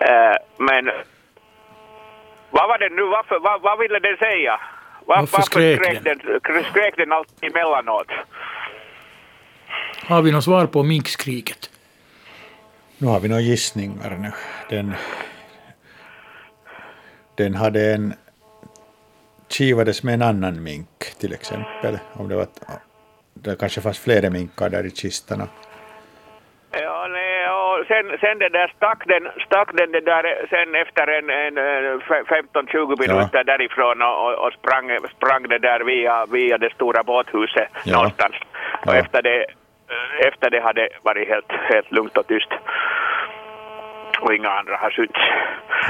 Eh, 0.00 0.36
men 0.58 0.90
vad 2.50 2.68
var 2.68 2.78
det 2.78 2.88
nu, 2.88 3.02
varför, 3.02 3.38
vad, 3.38 3.62
vad 3.62 3.78
ville 3.78 3.98
den 3.98 4.16
säga? 4.16 4.60
Var, 5.06 5.16
Varför 5.16 5.42
skrek 5.42 6.04
den? 6.04 6.20
Skrek 6.70 6.96
den 6.96 7.12
alltid 7.12 7.50
emellanåt? 7.50 8.10
Har 10.08 10.22
vi 10.22 10.32
något 10.32 10.44
svar 10.44 10.66
på 10.66 10.82
minkskriket? 10.82 11.70
Nu 12.98 13.06
har 13.06 13.20
vi 13.20 13.28
några 13.28 13.42
gissningar 13.42 14.10
nu. 14.10 14.32
Den, 14.68 14.94
den 17.34 17.54
hade 17.54 17.94
en 17.94 18.14
kivades 19.48 20.02
med 20.02 20.14
en 20.14 20.22
annan 20.22 20.62
mink 20.62 20.98
till 21.20 21.32
exempel. 21.32 21.98
Om 22.12 22.28
det 22.28 22.36
var 22.36 22.46
det 23.34 23.58
kanske 23.60 23.80
fanns 23.80 23.98
flera 24.04 24.30
minkar 24.30 24.68
där 24.70 24.86
i 24.86 24.90
kistan. 24.90 25.42
Ja, 26.70 27.06
nej, 27.10 27.48
och 27.50 27.86
sen, 27.86 28.18
sen 28.20 28.38
det 28.38 28.48
där 28.48 28.72
stack 28.76 29.02
den, 29.06 29.28
stack 29.46 29.68
den 29.72 29.92
det 29.92 30.00
där 30.00 30.46
sen 30.50 30.74
efter 30.74 31.06
en, 31.06 31.30
en, 31.30 31.58
eh, 31.58 31.98
fe- 32.08 32.24
15-20 32.24 33.00
minuter 33.08 33.44
därifrån 33.44 34.02
och, 34.02 34.34
och, 34.46 34.52
sprang, 34.52 34.90
sprang 35.16 35.42
det 35.48 35.58
där 35.58 35.80
via, 35.80 36.26
via 36.26 36.58
det 36.58 36.72
stora 36.74 37.02
båthuset 37.02 37.68
Ja. 37.84 37.92
någonstans. 37.96 38.34
Och 38.86 38.94
Ja. 38.94 38.98
efter 38.98 39.22
det, 39.22 39.40
eh, 39.92 40.26
efter 40.28 40.50
det 40.50 40.60
hade 40.60 40.88
varit 41.02 41.28
helt, 41.28 41.52
helt 41.52 41.92
lugnt 41.92 42.16
och 42.16 42.26
tyst. 42.26 42.50
Och 44.20 44.34
inga 44.34 44.50
andra 44.50 44.76
har 44.76 44.90
synts. 44.90 45.20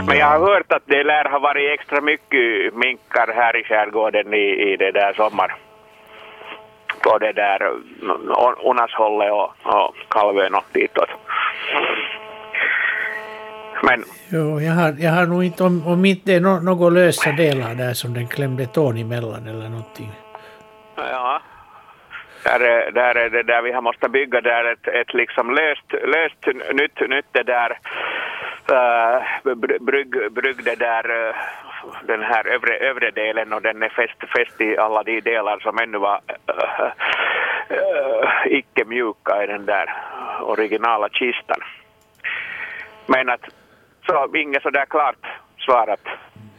Men 0.06 0.18
jag 0.18 0.26
har 0.26 0.38
hört 0.38 0.72
att 0.72 0.82
det 0.86 1.04
lär 1.04 1.24
ha 1.30 1.38
varit 1.38 1.80
extra 1.80 2.00
mycket 2.00 2.74
minkar 2.74 3.32
här 3.34 3.56
i 3.56 3.64
skärgården 3.64 4.34
i, 4.34 4.72
i 4.72 4.76
det 4.76 4.92
där 4.92 5.12
sommar. 5.12 5.54
På 7.02 7.18
det 7.18 7.32
där 7.32 7.70
Onashållet 8.68 9.32
och, 9.32 9.50
och 9.62 9.94
Kalvön 10.08 10.54
och 10.54 10.64
ditåt. 10.72 11.10
Men 13.82 14.04
Jo, 14.28 14.60
jag 14.60 14.72
har, 14.72 14.94
jag 14.98 15.12
har 15.12 15.26
nog 15.26 15.44
inte, 15.44 15.64
om, 15.64 15.86
om 15.86 16.04
inte 16.04 16.30
det 16.30 16.36
är 16.36 16.40
no, 16.40 16.60
några 16.60 16.88
lösa 16.88 17.32
delar 17.32 17.74
där 17.74 17.92
som 17.92 18.14
den 18.14 18.28
klämde 18.28 18.66
tån 18.66 18.96
emellan 18.96 19.46
eller 19.46 19.68
någonting. 19.68 20.12
Ja. 20.96 21.40
Där 22.46 22.60
är, 22.60 22.90
där 22.90 23.42
där 23.42 23.62
vi 23.62 23.72
har 23.72 23.82
måste 23.82 24.08
bygga 24.08 24.40
där 24.40 24.64
ett, 24.72 24.88
ett 24.88 25.14
liksom 25.14 25.50
löst, 25.50 25.92
löst 25.92 26.46
nytt, 26.74 27.10
nytt 27.10 27.32
det 27.32 27.42
där 27.42 27.78
uh, 28.72 29.54
brygg, 29.80 30.32
brygg 30.32 30.64
det 30.64 30.74
där 30.74 31.10
uh, 31.10 31.34
den 32.06 32.22
här 32.22 32.46
övre, 32.46 32.76
övre 32.76 33.10
delen 33.10 33.52
och 33.52 33.62
den 33.62 33.82
är 33.82 33.88
fäst, 33.88 34.18
fäst 34.36 34.60
i 34.60 34.78
alla 34.78 35.02
de 35.02 35.20
delar 35.20 35.58
som 35.58 35.78
ännu 35.78 35.98
var 35.98 36.20
uh, 36.50 36.90
uh, 37.70 38.52
icke 38.58 38.84
mjuka 38.84 39.44
i 39.44 39.46
den 39.46 39.66
där 39.66 39.94
originala 40.40 41.08
kistan. 41.08 41.60
Men 43.06 43.28
att 43.28 43.44
så 44.06 44.36
inget 44.36 44.62
sådär 44.62 44.86
klart 44.90 45.26
svarat. 45.58 46.00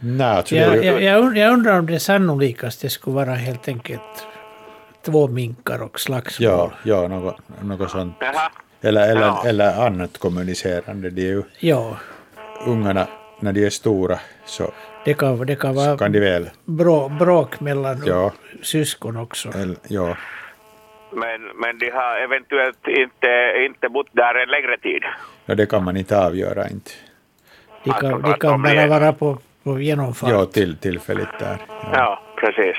Nej, 0.00 0.42
Jag, 0.50 0.72
det, 0.72 0.84
jag, 0.84 1.36
jag 1.36 1.52
undrar 1.52 1.78
om 1.78 1.86
det 1.86 2.00
sannolikaste 2.00 2.90
skulle 2.90 3.16
vara 3.16 3.34
helt 3.34 3.68
enkelt 3.68 4.26
två 5.10 5.28
minkar 5.28 5.82
och 5.82 6.00
slagsmål. 6.00 6.50
ja, 6.50 6.70
ja 6.82 7.08
något, 7.08 7.36
något 7.62 7.90
sånt. 7.90 8.16
Eller, 8.80 9.10
eller, 9.10 9.20
Ja. 9.26 9.42
eller 9.46 9.86
annat 9.86 10.18
kommunicerande. 10.18 11.10
De 11.10 11.22
är 11.22 11.26
ju 11.26 11.42
Ja, 11.58 11.96
ungarna, 12.66 13.06
när 13.40 13.52
de 13.52 13.66
är 13.66 13.70
stora 13.70 14.18
så 14.44 14.70
det 15.04 15.14
kan, 15.14 15.46
det 15.46 15.56
kan 15.56 15.74
vara 15.74 15.96
kan 15.98 16.12
de 16.12 16.20
väl, 16.20 16.50
brå, 16.64 17.08
bråk 17.08 17.60
mellan 17.60 18.02
Ja. 18.06 18.32
syskon 18.62 19.16
också. 19.16 19.48
eller, 19.48 19.76
ja, 19.88 20.16
Men, 21.12 21.40
men 21.62 21.78
de 21.78 21.90
har 21.90 22.16
eventuellt 22.24 22.88
inte, 22.88 23.30
inte 23.66 23.88
bott 23.88 24.06
där 24.12 24.34
en 24.42 24.48
längre 24.48 24.76
tid. 24.78 25.02
ja, 25.46 25.54
det 25.54 25.66
kan 25.66 25.84
man 25.84 25.96
inte 25.96 26.18
avgöra 26.26 26.68
inte. 26.68 26.90
De 27.84 27.90
kan, 27.90 28.14
Att- 28.14 28.22
de 28.22 28.34
kan 28.34 28.50
de 28.52 28.62
bara 28.62 28.72
är- 28.82 28.88
vara 28.88 29.12
på, 29.12 29.38
på 29.64 29.80
genomfart. 29.80 30.30
Ja, 30.30 30.44
till, 30.46 30.76
tillfälligt 30.76 31.38
där. 31.38 31.56
Ja. 31.68 31.90
Ja, 31.94 32.22
precis. 32.40 32.76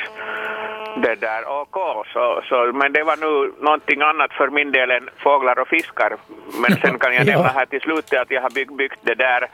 Det 0.96 1.16
där, 1.16 1.42
okej, 1.48 2.04
så, 2.14 2.42
så, 2.50 2.72
men 2.74 2.94
det 2.94 3.04
var 3.04 3.18
nu 3.18 3.54
någonting 3.62 4.02
annat 4.02 4.34
för 4.34 4.48
min 4.50 4.72
del 4.72 4.92
än 4.92 5.10
fåglar 5.18 5.60
och 5.60 5.68
fiskar. 5.68 6.16
Men 6.62 6.78
sen 6.82 7.00
kan 7.00 7.14
jag 7.16 7.26
Ja. 7.28 7.34
nämna 7.34 7.50
här 7.50 7.66
till 7.66 7.82
slutet 7.82 8.22
att 8.22 8.32
jag 8.32 8.42
har 8.42 8.50
byggt, 8.50 8.78
byggt 8.78 9.00
det 9.02 9.16
där 9.16 9.48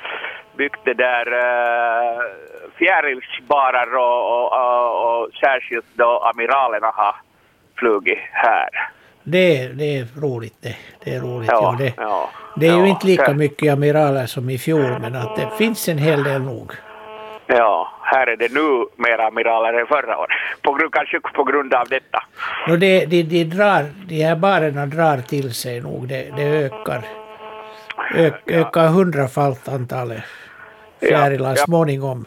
byggt 0.57 0.79
det 0.85 0.93
där 0.93 1.27
uh, 1.33 2.21
fjärilsbarar 2.77 3.95
och, 3.95 4.19
och, 4.33 4.53
och, 4.53 5.21
och 5.23 5.29
särskilt 5.33 5.85
då 5.93 6.31
amiralerna 6.33 6.87
har 6.87 7.15
flugit 7.75 8.19
här. 8.31 8.69
Det 9.23 9.61
är, 9.61 9.69
det 9.69 9.97
är 9.97 10.21
roligt 10.21 10.57
det. 10.61 10.75
Det 11.03 11.15
är 11.15 11.19
roligt. 11.21 11.49
Ja, 11.51 11.59
Ja, 11.61 11.75
det, 11.85 11.93
ja, 11.97 12.29
det 12.55 12.67
är 12.67 12.73
ju 12.73 12.79
ja. 12.79 12.87
inte 12.87 13.07
lika 13.07 13.33
mycket 13.33 13.73
amiraler 13.73 14.25
som 14.25 14.49
i 14.49 14.57
fjol 14.57 14.99
men 15.01 15.15
att 15.15 15.35
det 15.35 15.49
finns 15.57 15.89
en 15.89 15.97
hel 15.97 16.23
del 16.23 16.41
nog. 16.41 16.71
Ja, 17.47 17.91
här 18.01 18.27
är 18.27 18.37
det 18.37 18.53
nu 18.53 18.85
mer 18.95 19.19
amiraler 19.19 19.73
än 19.73 19.87
förra 19.87 20.17
året. 20.17 20.37
På 20.61 20.73
grund, 20.73 20.93
kanske 20.93 21.19
på 21.19 21.43
grund 21.43 21.73
av 21.73 21.87
detta. 21.89 22.23
Och 22.69 22.79
det, 22.79 23.05
de, 23.05 23.23
de, 23.23 23.43
drar, 23.43 23.85
de 24.07 24.23
här 24.23 24.35
barerna 24.35 24.85
drar 24.85 25.17
till 25.17 25.53
sig 25.53 25.81
nog. 25.81 26.07
Det, 26.07 26.33
det 26.35 26.43
ökar. 26.43 27.01
Ök, 28.15 28.41
ökar 28.45 28.87
hundrafalt 28.87 29.67
antalet 29.67 30.23
fjärilar 30.99 31.55
ja. 31.57 31.65
småningom. 31.65 32.25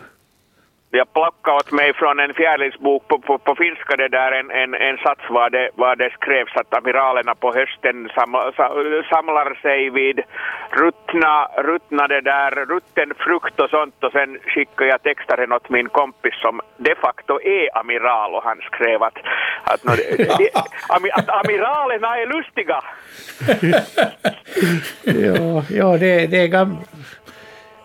Jag 0.90 1.12
plockade 1.12 1.56
åt 1.56 1.72
mig 1.72 1.94
från 1.94 2.20
en 2.20 2.34
fjärilsbok 2.34 3.08
på, 3.08 3.18
på, 3.18 3.38
på 3.38 3.54
finska 3.54 3.96
det 3.96 4.08
där 4.08 4.32
en, 4.32 4.50
en, 4.50 4.74
en 4.74 4.96
sats 4.98 5.20
var 5.30 5.50
det, 5.50 5.70
var 5.74 5.96
det 5.96 6.10
skrevs 6.10 6.56
att 6.56 6.74
amiralerna 6.74 7.34
på 7.34 7.54
hösten 7.54 8.08
sam, 8.14 8.32
sa, 8.56 8.66
samlar 9.10 9.54
sig 9.62 9.90
vid 9.90 10.20
ruttna, 10.70 11.48
ruttna 11.58 12.08
det 12.08 12.20
där, 12.20 12.50
rutten 12.50 13.12
frukt 13.18 13.60
och 13.60 13.70
sånt 13.70 14.04
och 14.04 14.12
sen 14.12 14.38
skickade 14.46 14.90
jag 14.90 15.02
textaren 15.02 15.52
åt 15.52 15.70
min 15.70 15.88
kompis 15.88 16.34
som 16.42 16.60
de 16.76 16.94
facto 16.94 17.40
är 17.42 17.78
amiral 17.78 18.34
och 18.34 18.44
han 18.44 18.58
skrev 18.58 19.02
att, 19.02 19.18
att, 19.64 19.84
nå, 19.84 19.92
de, 20.38 20.50
ami, 20.88 21.10
att 21.10 21.28
amiralerna 21.28 22.18
är 22.18 22.26
lustiga. 22.26 22.84
Ja, 25.04 25.62
ja 25.70 25.96
det, 25.98 26.26
det 26.26 26.42
är 26.42 26.46
gam... 26.46 26.76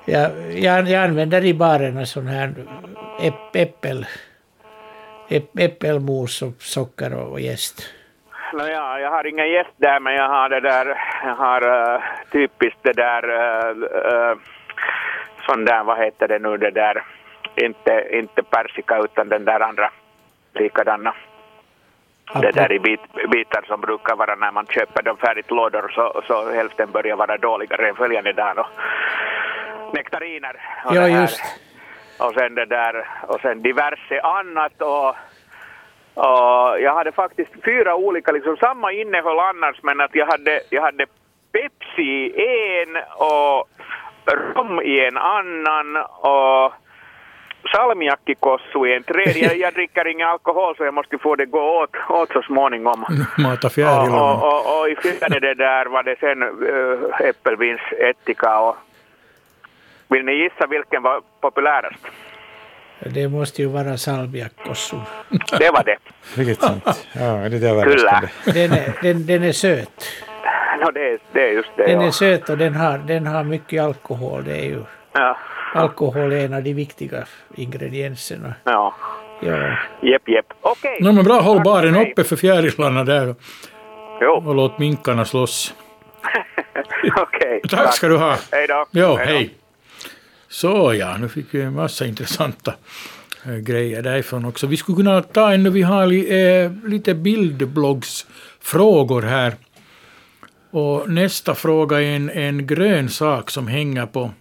Jag, 0.06 0.32
jag, 0.52 0.88
jag 0.88 1.04
använder 1.04 1.46
i 1.46 1.54
barerna 1.54 2.06
sån 2.06 2.28
här 2.28 2.54
äpp, 3.22 3.56
äppel, 3.56 4.06
äpp, 5.30 5.60
äppelmos 5.60 6.42
och 6.42 6.62
socker 6.62 7.16
och, 7.16 7.32
och 7.32 7.40
jäst. 7.40 7.94
Nåja, 8.54 9.00
jag 9.00 9.10
har 9.10 9.28
ingen 9.28 9.50
gäst 9.50 9.74
där 9.78 10.00
men 10.00 10.14
jag 10.14 10.30
har 10.30 10.50
det 10.50 10.60
där, 10.60 10.86
jag 11.24 11.36
har 11.36 11.64
uh, 11.64 12.02
typiskt 12.32 12.80
det 12.82 12.94
där, 12.94 13.30
uh, 13.30 13.78
uh, 15.50 15.66
där, 15.66 15.84
vad 15.84 15.98
heter 15.98 16.28
det 16.28 16.40
nu 16.40 16.58
det 16.58 16.72
där, 16.72 17.04
inte, 17.56 18.08
inte 18.12 18.44
persika 18.44 18.98
utan 18.98 19.30
den 19.30 19.46
där 19.46 19.60
andra 19.60 19.92
likadana. 20.54 21.14
Det 22.42 22.52
där 22.52 22.72
i 22.72 22.80
bit, 22.80 23.02
bitar 23.32 23.62
som 23.68 23.82
brukar 23.82 24.16
vara 24.16 24.36
när 24.36 24.52
man 24.52 24.66
köper 24.66 25.04
dem 25.04 25.18
färdigt 25.18 25.52
lådor 25.52 25.92
så, 25.96 26.22
så 26.28 26.52
hälften 26.52 26.92
börjar 26.92 27.16
vara 27.16 27.38
dåligare 27.38 27.90
än 27.90 27.96
följande 27.96 28.34
dag. 28.34 28.66
Och 29.94 29.98
nektariner 29.98 30.56
och 30.86 30.96
Ja, 30.96 31.08
just. 31.08 31.42
Och 32.20 32.34
sen 32.34 32.56
det 32.56 32.66
där, 32.66 33.08
och 33.28 33.40
sen 33.42 33.62
diverse 33.62 34.22
annat 34.22 34.82
och, 34.82 35.10
och 36.14 36.80
jag 36.82 36.96
hade 36.96 37.12
faktiskt 37.12 37.52
fyra 37.66 37.96
olika, 37.96 38.32
liksom 38.32 38.58
samma 38.58 38.92
innehåll 38.92 39.40
annars 39.40 39.84
men 39.84 40.02
att 40.02 40.16
jag 40.16 40.26
hade, 40.26 40.62
jag 40.70 40.82
hade 40.82 41.06
Pepsi 41.52 42.02
i 42.02 42.82
en 42.82 42.98
och 43.18 43.70
rom 44.56 44.82
i 44.82 45.06
en 45.08 45.18
annan 45.18 45.98
och 46.20 46.74
salmiakkikossu 47.72 48.86
i 48.88 48.96
en 48.96 49.04
tredje. 49.04 49.48
Jag, 49.48 49.58
jag 49.58 49.74
dricker 49.74 50.08
ingen 50.08 50.28
alkohol 50.28 50.76
så 50.78 50.84
jag 50.86 50.94
måste 50.94 51.18
få 51.18 51.36
det 51.36 51.46
gå 51.46 51.82
åt, 51.84 51.96
åt 52.10 52.30
så 52.30 52.42
småningom. 52.42 53.06
Mata 53.38 53.68
Och, 53.68 53.74
fjärilarna. 53.74 54.34
och, 54.34 54.48
och, 54.48 54.80
och 54.80 54.90
i 54.90 54.96
fjärde 54.96 55.40
det 55.40 55.54
där 55.54 55.86
var 55.86 56.04
det 56.04 56.16
sen 56.20 56.42
äh, 56.44 57.28
äppelvinsättika 57.30 58.60
och 58.60 58.76
vill 60.14 60.26
ni 60.26 60.34
gissa 60.34 60.68
vilken 60.68 61.04
var 61.04 61.22
populärast? 61.42 62.06
Det 63.00 63.28
måste 63.28 63.62
ju 63.62 63.68
vara 63.68 63.98
salmiakkossu. 63.98 64.98
Det 65.60 65.70
var 65.70 65.84
det. 65.84 65.98
Riktigt 66.36 66.62
sant. 66.62 67.08
Ja, 67.14 67.50
det 67.50 67.68
är 67.68 67.84
Kyllä. 67.84 68.30
Den 68.46 68.72
är, 68.72 68.94
den, 69.02 69.26
den 69.26 69.44
är 69.44 69.52
söt. 69.52 70.06
No, 70.80 70.92
det, 70.92 71.00
är, 71.00 71.20
det 71.34 71.42
är 71.42 71.52
just 71.52 71.70
det. 71.78 71.86
Den 71.86 72.02
ja. 72.02 72.08
är 72.08 72.12
söt 72.12 72.50
och 72.50 72.58
den 72.58 72.76
har, 72.76 72.98
den 72.98 73.28
har 73.28 73.44
mycket 73.44 73.84
alkohol. 73.84 74.44
Det 74.44 74.58
är 74.58 74.66
ju, 74.66 74.84
Ja. 75.14 75.38
alkohol 75.74 76.32
är 76.32 76.46
en 76.46 76.54
av 76.54 76.64
de 76.64 76.74
viktiga 76.74 77.24
ingredienserna. 77.56 78.54
Ja. 78.64 78.94
Ja. 79.42 79.78
Jepp, 80.02 80.30
jepp. 80.30 80.46
Okej. 80.62 80.98
No, 81.02 81.12
men 81.12 81.24
bra, 81.24 81.40
håll 81.42 81.58
Tack 81.58 81.64
baren 81.64 81.96
uppe 81.96 82.24
för 82.24 82.36
fjärilarna 82.36 83.04
där 83.04 83.36
Jo, 84.22 84.44
och 84.48 84.56
låt 84.56 84.80
minkarna 84.80 85.26
slåss. 85.26 85.74
okej. 87.16 87.62
Tack 87.70 87.94
ska 87.94 88.08
du 88.08 88.18
ha. 88.18 88.36
Hej 88.52 88.68
då. 88.68 88.86
Jo, 88.92 89.08
då. 89.08 89.16
hej. 89.16 89.54
Så 90.54 90.94
ja, 90.94 91.18
nu 91.18 91.30
fick 91.30 91.54
vi 91.54 91.62
en 91.62 91.74
massa 91.74 92.06
intressanta 92.06 92.76
eh, 93.46 93.56
grejer 93.56 94.02
därifrån 94.02 94.46
också. 94.46 94.68
Vi 94.68 94.78
skulle 94.78 94.96
kunna 94.96 95.22
ta 95.22 95.54
ännu, 95.54 95.70
vi 95.70 95.82
har 95.82 96.08
li, 96.08 96.46
eh, 96.46 96.72
lite 96.86 97.14
bildbloggsfrågor 97.14 99.22
här. 99.22 99.56
Och 100.72 101.10
nästa 101.10 101.56
fråga 101.56 102.02
är 102.02 102.16
en, 102.16 102.30
en 102.30 102.68
grön 102.68 103.10
sak 103.10 103.52
som 103.52 103.68
hänger 103.68 104.06
på, 104.06 104.32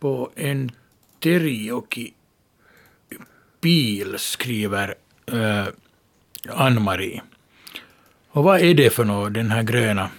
på 0.00 0.30
en 0.34 0.70
teriyaki 1.20 2.14
bil, 3.60 4.14
skriver 4.18 4.94
eh, 5.26 5.64
Ann-Marie. 6.48 7.22
Och 8.28 8.44
vad 8.44 8.60
är 8.60 8.74
det 8.74 8.90
för 8.90 9.04
något, 9.04 9.34
den 9.34 9.50
här 9.50 9.62
gröna 9.62 10.10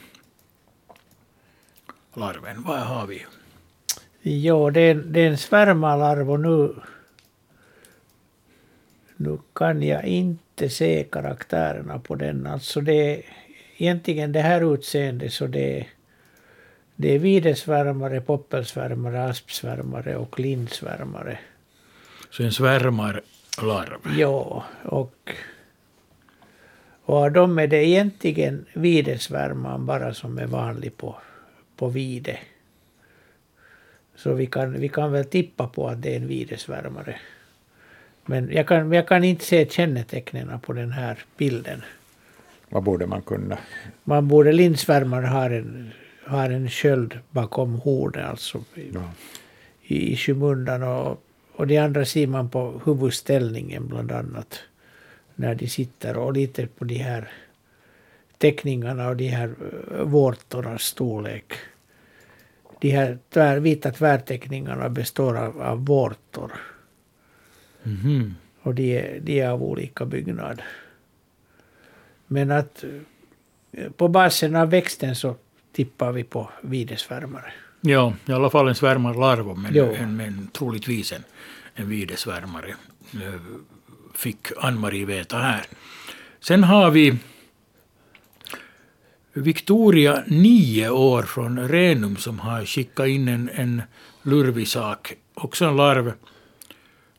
larven? 2.13 2.63
Vad 2.63 2.79
har 2.79 3.07
vi? 3.07 3.25
Jo, 4.27 4.69
det 4.69 4.81
är, 4.81 4.95
det 4.95 5.21
är 5.21 5.27
en 5.27 5.37
svärmalarv 5.37 6.31
och 6.31 6.39
nu... 6.39 6.75
Nu 9.15 9.37
kan 9.53 9.83
jag 9.83 10.05
inte 10.05 10.69
se 10.69 11.03
karaktärerna 11.03 11.99
på 11.99 12.15
den. 12.15 12.47
Alltså 12.47 12.81
det 12.81 12.93
är 12.93 13.21
egentligen 13.77 14.31
det 14.31 14.41
här 14.41 14.73
utseendet 14.73 15.33
så 15.33 15.47
det 15.47 15.79
är... 15.79 15.87
Det 16.95 17.15
är 17.15 17.19
videsvärmare, 17.19 18.21
poppelsvärmare, 18.21 19.25
aspsvärmare 19.25 20.15
och 20.15 20.39
lindsvärmare. 20.39 21.39
Så 22.29 22.43
en 22.43 22.51
svärmarlarv. 22.51 24.17
Ja, 24.17 24.63
och... 24.83 25.31
Och 27.07 27.17
av 27.17 27.31
dem 27.31 27.59
är 27.59 27.67
det 27.67 27.87
egentligen 27.87 28.65
videsvärmaren 28.73 29.85
bara 29.85 30.13
som 30.13 30.37
är 30.37 30.47
vanlig 30.47 30.97
på, 30.97 31.15
på 31.75 31.87
vide. 31.87 32.39
Så 34.15 34.33
vi 34.33 34.45
kan, 34.45 34.79
vi 34.79 34.89
kan 34.89 35.11
väl 35.11 35.25
tippa 35.25 35.67
på 35.67 35.87
att 35.87 36.01
det 36.01 36.11
är 36.13 36.15
en 36.17 36.27
videsvärmare. 36.27 37.15
Men 38.25 38.51
jag 38.51 38.67
kan, 38.67 38.91
jag 38.91 39.07
kan 39.07 39.23
inte 39.23 39.45
se 39.45 39.69
kännetecknen 39.69 40.59
på 40.59 40.73
den 40.73 40.91
här 40.91 41.19
bilden. 41.37 41.81
Vad 42.69 42.83
borde 42.83 43.05
man 43.07 43.21
kunna? 43.21 43.57
Man 44.03 44.27
borde, 44.27 44.51
lindsvärmaren 44.51 45.25
har 45.29 45.49
en, 45.49 45.91
har 46.25 46.49
en 46.49 46.69
sköld 46.69 47.19
bakom 47.29 47.73
hornet, 47.75 48.25
alltså 48.25 48.57
i, 48.75 48.91
Ja. 48.93 49.11
i, 49.81 50.13
i 50.13 50.17
skymundan. 50.17 50.83
Och, 50.83 51.23
och 51.55 51.67
det 51.67 51.77
andra 51.77 52.05
ser 52.05 52.27
man 52.27 52.49
på 52.49 52.81
huvudställningen 52.85 53.87
bland 53.87 54.11
annat. 54.11 54.59
När 55.35 55.55
de 55.55 55.67
sitter 55.67 56.17
och 56.17 56.33
lite 56.33 56.67
på 56.67 56.85
de 56.85 56.95
här 56.95 57.31
teckningarna 58.37 59.07
och 59.09 59.15
de 59.17 59.27
här 59.27 59.49
eh, 59.91 60.03
vårtornas 60.03 60.81
storlek. 60.83 61.53
De 62.81 62.89
här 62.89 63.17
tvär, 63.29 63.59
vita 63.59 63.91
tvärteckningarna 63.91 64.89
består 64.89 65.37
av, 65.37 65.61
av 65.61 65.85
vårtor. 65.85 66.51
Mhm. 67.83 68.35
Och 68.61 68.75
de 68.75 68.97
är, 68.97 69.19
de 69.19 69.39
är 69.41 69.49
av 69.49 69.63
olika 69.63 70.05
byggnad. 70.05 70.61
Men 72.27 72.51
att 72.51 72.83
eh, 73.71 73.91
på 73.91 74.07
basen 74.07 74.55
av 74.55 74.69
växten 74.69 75.15
så 75.15 75.35
tippar 75.71 76.11
vi 76.11 76.23
på 76.23 76.49
videsvärmare. 76.61 77.53
Ja, 77.81 78.13
i 78.25 78.31
alla 78.31 78.49
fall 78.49 78.67
en 78.67 78.75
svärmarlarv, 78.75 79.57
men, 79.57 79.71
Jo. 79.75 79.93
en, 79.99 80.15
men 80.15 80.47
troligtvis 80.53 81.11
en, 81.13 81.23
en 81.75 81.89
videsvärmare. 81.89 82.69
eh, 83.13 83.33
Fick 84.13 84.47
Ann-Marie 84.57 85.05
veta 85.05 85.37
här. 85.37 85.65
Sen 86.39 86.63
har 86.63 86.91
vi 86.91 87.17
Victoria, 89.37 90.23
nio 90.27 90.89
år 90.89 91.23
från 91.23 91.67
Renum, 91.69 92.17
som 92.17 92.39
har 92.39 92.65
skickat 92.65 93.07
in 93.07 93.27
en, 93.27 93.49
en 93.53 93.81
lurvig 94.23 94.67
sak. 94.67 95.13
Också 95.33 95.65
en 95.65 95.75
larv. 95.75 96.13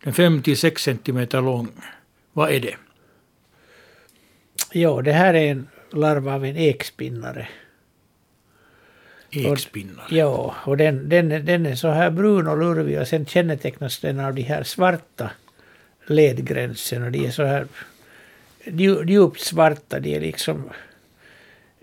Den 0.04 0.14
56 0.14 0.82
centimeter 0.82 1.40
lång. 1.42 1.68
Vad 2.32 2.50
är 2.50 2.60
det? 2.60 2.76
Ja, 4.72 5.02
det 5.02 5.12
här 5.12 5.34
är 5.34 5.50
en 5.50 5.68
larv 5.92 6.28
av 6.28 6.44
en 6.44 6.56
ekspinnare. 6.56 7.48
Ekspinnare. 9.30 10.06
Ja, 10.16 10.54
och 10.64 10.76
den, 10.76 11.08
den, 11.08 11.28
den 11.28 11.66
är 11.66 11.74
så 11.74 11.88
här 11.88 12.10
brun 12.10 12.46
och 12.46 12.58
lurvig 12.58 13.00
och 13.00 13.08
sen 13.08 13.26
kännetecknas 13.26 13.98
den 13.98 14.20
av 14.20 14.34
de 14.34 14.42
här 14.42 14.62
svarta 14.62 15.30
ledgränserna. 16.06 17.10
De 17.10 17.26
är 17.26 17.30
så 17.30 17.44
här 17.44 17.66
dju- 18.64 19.10
djupt 19.10 19.40
svarta. 19.40 20.00
De 20.00 20.16
är 20.16 20.20
liksom... 20.20 20.70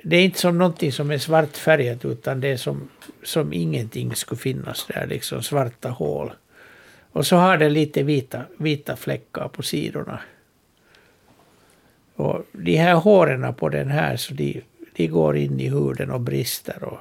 det 0.05 0.17
är 0.17 0.23
inte 0.23 0.39
som 0.39 0.57
någonting 0.57 0.91
som 0.91 1.11
är 1.11 1.17
svartfärgat 1.17 2.05
utan 2.05 2.39
det 2.39 2.47
är 2.47 2.57
som, 2.57 2.89
som 3.23 3.53
ingenting 3.53 4.15
skulle 4.15 4.39
finnas 4.39 4.85
där, 4.85 5.07
liksom 5.07 5.43
svarta 5.43 5.89
hål. 5.89 6.34
Och 7.11 7.27
så 7.27 7.35
har 7.35 7.57
det 7.57 7.69
lite 7.69 8.03
vita, 8.03 8.41
vita 8.57 8.95
fläckar 8.95 9.47
på 9.47 9.63
sidorna. 9.63 10.19
Och 12.15 12.45
de 12.51 12.75
här 12.75 12.95
håren 12.95 13.53
på 13.53 13.69
den 13.69 13.89
här, 13.89 14.17
så 14.17 14.34
de, 14.34 14.61
de 14.95 15.07
går 15.07 15.38
in 15.38 15.59
i 15.59 15.69
huden 15.69 16.11
och 16.11 16.21
brister 16.21 16.84
och 16.84 16.99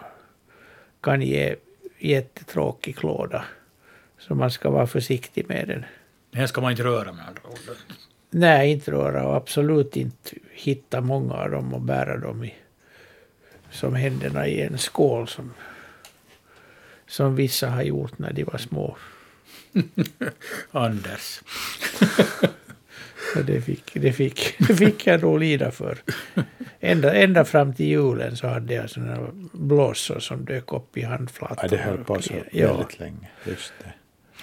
kan 1.00 1.22
ge 1.22 1.56
jättetråkig 1.98 2.96
klåda. 2.96 3.44
Så 4.18 4.34
man 4.34 4.50
ska 4.50 4.70
vara 4.70 4.86
försiktig 4.86 5.48
med 5.48 5.68
den. 5.68 5.84
Den 6.30 6.48
ska 6.48 6.60
man 6.60 6.70
inte 6.70 6.84
röra 6.84 7.12
med 7.12 7.26
andra 7.28 7.42
ord. 7.44 7.76
Nej, 8.30 8.72
inte 8.72 8.90
röra 8.90 9.28
och 9.28 9.36
absolut 9.36 9.96
inte 9.96 10.30
hitta 10.52 11.00
många 11.00 11.34
av 11.34 11.50
dem 11.50 11.74
och 11.74 11.80
bära 11.80 12.18
dem 12.18 12.44
i, 12.44 12.54
som 13.72 13.94
händerna 13.94 14.46
i 14.46 14.60
en 14.62 14.78
skål 14.78 15.28
som, 15.28 15.52
som 17.06 17.36
vissa 17.36 17.68
har 17.70 17.82
gjort 17.82 18.18
när 18.18 18.32
de 18.32 18.44
var 18.44 18.58
små. 18.58 18.96
Anders. 20.72 21.40
Det, 23.46 23.60
fick, 23.60 23.90
det, 23.94 24.12
fick, 24.12 24.54
det 24.68 24.74
fick 24.76 25.06
jag 25.06 25.22
nog 25.22 25.40
lida 25.40 25.70
för. 25.70 25.98
Ända, 26.80 27.14
ända 27.14 27.44
fram 27.44 27.74
till 27.74 27.86
julen 27.86 28.36
så 28.36 28.46
hade 28.46 28.74
jag 28.74 28.90
sådana 28.90 29.18
blåsor 29.52 30.18
som 30.20 30.44
dök 30.44 30.72
upp 30.72 30.96
i 30.96 31.02
handflatan. 31.02 31.58
Ja, 31.62 31.68
det 31.68 31.76
höll 31.76 32.04
på 32.04 32.22
så 32.22 32.32
Ja. 32.52 32.76
väldigt 32.76 33.00
länge. 33.00 33.28
Just 33.44 33.72
det. 33.84 33.92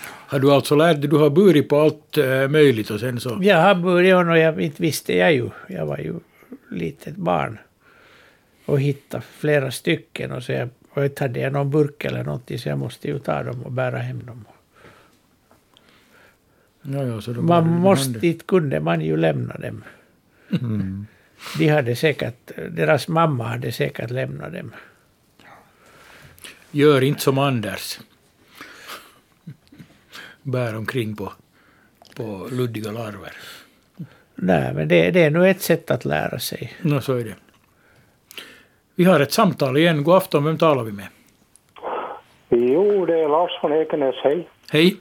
Har 0.02 0.40
du 0.40 0.52
alltså 0.52 0.76
lärt 0.76 1.02
dig, 1.02 1.10
du 1.10 1.16
har 1.18 1.30
burit 1.30 1.70
på 1.70 1.80
allt 1.80 2.18
eh, 2.18 2.48
möjligt 2.48 2.90
och 2.90 3.00
sen 3.00 3.20
så... 3.20 3.40
Jag 3.42 3.58
har 3.62 3.76
börjat 3.76 4.28
och 4.28 4.38
jag, 4.38 4.62
inte 4.62 4.82
visste 4.82 5.18
jag 5.18 5.34
ju. 5.34 5.50
Jag 5.68 5.86
var 5.86 5.98
ju 5.98 6.14
litet 6.72 7.16
barn. 7.16 7.58
Och 8.70 8.82
hittade 8.82 9.24
flera 9.24 9.72
stycken 9.72 10.32
och 10.32 10.44
så 10.44 10.52
jag, 10.52 10.70
och 10.90 11.06
inte 11.06 11.24
hade 11.24 11.40
jag 11.40 11.54
någon 11.54 11.72
burk 11.72 12.06
eller 12.06 12.24
någonting 12.24 12.60
så 12.60 12.70
jag 12.70 12.78
måste 12.78 13.08
ju 13.08 13.20
ta 13.20 13.44
dem 13.44 13.64
och 13.64 13.72
bära 13.72 13.98
hem 13.98 14.26
dem. 14.26 14.46
Ja, 16.82 17.04
ja, 17.04 17.22
så 17.22 17.32
Man 17.34 17.68
måste, 17.68 18.20
dit 18.20 18.48
kunde 18.48 18.80
man 18.80 19.02
ju 19.02 19.18
lämna 19.18 19.58
dem. 19.58 19.84
Mm. 20.62 21.08
De 21.58 21.68
hade 21.68 21.96
säkert, 21.96 22.52
deras 22.72 23.08
mamma 23.08 23.48
hade 23.48 23.72
säkert 23.72 24.12
lämnat 24.12 24.54
dem. 24.54 24.72
Gör 26.72 27.02
inte 27.02 27.22
som 27.22 27.38
Anders. 27.38 28.00
Bär 30.44 30.76
omkring 30.76 31.16
på, 31.16 31.34
på 32.16 32.48
luddiga 32.52 32.92
larver. 32.92 33.34
Nej, 34.36 34.74
men 34.74 34.88
det, 34.88 35.12
det 35.12 35.24
är 35.24 35.30
nu 35.30 35.50
ett 35.50 35.62
sätt 35.62 35.92
att 35.92 36.06
lära 36.06 36.40
sig. 36.40 36.74
Nå, 36.82 37.02
så 37.02 37.14
är 37.14 37.24
det. 37.24 37.36
Vi 39.00 39.06
har 39.06 39.20
ett 39.20 39.32
samtal 39.32 39.78
igen. 39.78 40.04
God 40.04 40.16
afton, 40.16 40.46
vem 40.46 40.58
talar 40.58 40.84
vi 40.84 40.92
med? 40.92 41.08
Jo, 42.50 43.06
det 43.06 43.20
är 43.20 43.30
Lars 43.30 43.60
från 43.62 43.74
Ekenäs, 43.74 44.16
hej. 44.24 44.48
Hej. 44.72 44.98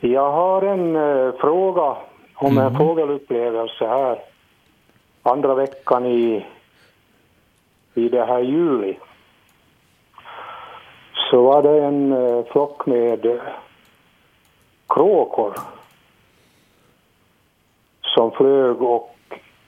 Jag 0.00 0.32
har 0.32 0.62
en 0.62 0.96
eh, 0.96 1.32
fråga 1.40 1.96
om 2.34 2.58
en 2.58 2.76
fågelupplevelse 2.76 3.86
här. 3.86 4.18
Andra 5.22 5.54
veckan 5.54 6.06
i, 6.06 6.46
i 7.94 8.08
det 8.08 8.24
här 8.24 8.40
juli. 8.40 8.98
Så 11.30 11.42
var 11.42 11.62
det 11.62 11.84
en 11.84 12.12
eh, 12.12 12.44
flock 12.52 12.86
med 12.86 13.26
eh, 13.26 13.42
kråkor 14.88 15.54
som 18.00 18.30
flög 18.30 18.82
och 18.82 19.16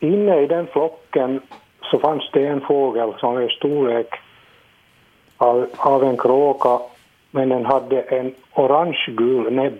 inne 0.01 0.41
i 0.41 0.47
den 0.47 0.67
flocken 0.67 1.41
så 1.83 1.99
fanns 1.99 2.31
det 2.33 2.47
en 2.47 2.61
fågel 2.61 3.15
som 3.19 3.35
var 3.35 3.43
i 3.43 3.49
storlek 3.49 4.15
av, 5.37 5.67
av 5.77 6.05
en 6.05 6.17
kråka 6.17 6.79
men 7.31 7.49
den 7.49 7.67
hade 7.67 8.01
en 8.01 8.35
orange-gul 8.55 9.53
näbb. 9.53 9.79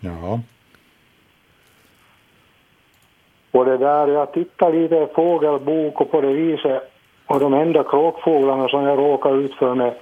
Ja. 0.00 0.40
Och 3.50 3.64
det 3.64 3.76
där, 3.76 4.08
jag 4.08 4.32
tittade 4.32 4.78
lite 4.78 4.96
i 4.96 5.06
fågelbok 5.14 6.00
och 6.00 6.10
på 6.10 6.20
det 6.20 6.32
viset 6.32 6.92
och 7.26 7.40
de 7.40 7.54
enda 7.54 7.84
kråkfåglarna 7.84 8.68
som 8.68 8.84
jag 8.84 8.98
råkade 8.98 9.36
ut 9.36 9.54
för 9.54 9.74
med, 9.74 9.94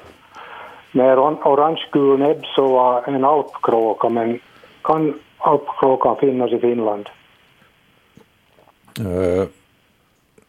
med 0.92 1.18
oran- 1.18 1.42
orange-gul 1.44 2.18
näbb 2.18 2.44
så 2.44 2.68
var 2.68 3.02
en 3.08 3.24
alpkråka 3.24 4.08
men 4.08 4.40
kan 4.82 5.20
alpkråkan 5.38 6.16
finnas 6.16 6.52
i 6.52 6.58
Finland? 6.58 7.08
Uh, 9.00 9.44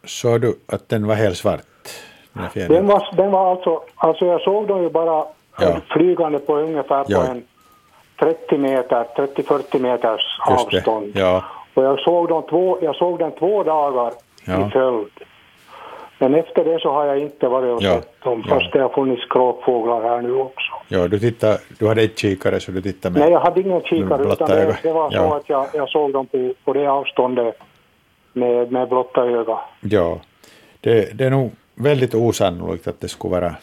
såg 0.06 0.42
du 0.42 0.56
att 0.68 0.90
den 0.90 1.08
var 1.08 1.16
helt 1.16 1.38
svart? 1.38 1.62
Den? 2.54 2.68
Den 2.68 2.88
var, 2.88 3.08
den 3.18 3.32
var 3.32 3.52
alltså, 3.52 3.82
alltså 3.96 4.26
jag 4.26 4.42
såg 4.42 4.68
dem 4.68 4.84
ju 4.84 4.90
bara 4.90 5.26
Ja. 5.60 5.78
flygande 5.90 6.40
på 6.40 6.56
ungefär 6.58 7.04
på 7.04 7.12
Ja. 7.12 7.26
en 7.28 7.44
30 8.20 8.58
meter, 8.58 9.06
30-40 9.16 9.80
meters 9.80 10.22
avstånd. 10.48 11.12
Ja. 11.16 11.44
Och 11.74 11.84
jag 11.84 12.00
såg, 12.00 12.28
dem 12.30 12.44
två, 12.50 12.78
jag 12.82 12.96
såg 12.96 13.20
den 13.20 13.32
två 13.32 13.64
dagar 13.64 14.14
Ja. 14.46 14.68
i 14.68 14.70
följd. 14.70 15.08
Men 16.20 16.36
efter 16.36 16.64
det 16.66 16.80
så 16.82 16.92
har 16.92 17.06
jag 17.06 17.20
inte 17.20 17.48
varit 17.48 17.76
och 17.76 17.82
sett 17.82 18.24
dem, 18.24 18.44
Ja. 18.48 18.56
fast 18.60 18.74
det 18.74 18.80
har 18.82 18.90
funnits 18.90 19.26
kråkfåglar 19.30 20.02
här 20.02 20.22
nu 20.22 20.34
också. 20.34 20.72
ja, 20.88 21.08
du, 21.08 21.20
tittade, 21.20 21.58
du 21.80 21.88
hade 21.88 22.04
inte 22.04 22.16
kikare 22.22 22.60
så 22.60 22.72
du 22.72 22.82
tittade 22.82 23.14
med... 23.14 23.22
Nej, 23.22 23.32
jag 23.32 23.40
hade 23.40 23.62
ingen 23.62 23.82
kikare, 23.82 24.32
utan 24.34 24.50
det, 24.50 24.78
det 24.84 24.92
var 24.94 25.12
så 25.12 25.34
att 25.34 25.50
jag, 25.50 25.68
jag 25.74 25.90
såg 25.90 26.14
dem 26.14 26.26
på, 26.26 26.54
på 26.66 26.74
det 26.74 26.88
avståndet 26.88 27.58
med, 28.34 28.72
med 28.72 28.90
blotta 28.90 29.22
öga. 29.22 29.60
Ja, 29.82 30.20
det, 30.82 31.18
det 31.18 31.26
är 31.26 31.30
nog 31.30 31.52
väldigt 31.76 32.16
osannolikt 32.16 32.88
att 32.88 33.00
det 33.02 33.08
skulle 33.08 33.32
vara 33.32 33.56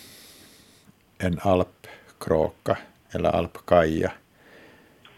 en 1.18 1.38
alpkråka 1.42 2.78
eller 3.14 3.30
alpkaja. 3.30 4.12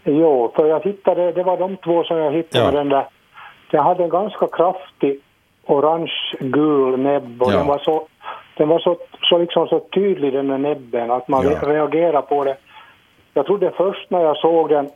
Jo, 0.03 0.51
för 0.55 0.65
jag 0.67 0.83
hittade, 0.83 1.31
det 1.31 1.43
var 1.43 1.57
de 1.57 1.77
två 1.77 2.03
som 2.03 2.17
jag 2.17 2.31
hittade 2.31 2.65
Ja. 2.65 2.71
den 2.71 2.89
där. 2.89 3.07
Den 3.71 3.83
hade 3.83 4.03
en 4.03 4.09
ganska 4.09 4.47
kraftig 4.47 5.19
orange-gul 5.65 6.99
näbb 6.99 7.41
och 7.41 7.51
Ja. 7.53 7.57
den 7.57 7.67
var 7.67 7.77
så, 7.79 8.07
den 8.57 8.67
var 8.67 8.79
så, 8.79 8.97
så, 9.29 9.37
liksom 9.37 9.67
så 9.67 9.79
tydlig 9.79 10.33
den 10.33 10.47
där 10.47 10.57
näbben 10.57 11.11
att 11.11 11.27
man 11.27 11.43
Ja. 11.45 11.59
reagerar 11.61 12.21
på 12.21 12.43
det. 12.43 12.57
Jag 13.33 13.45
trodde 13.45 13.71
först 13.77 14.09
när 14.09 14.21
jag 14.21 14.37
såg 14.37 14.69
den 14.69 14.89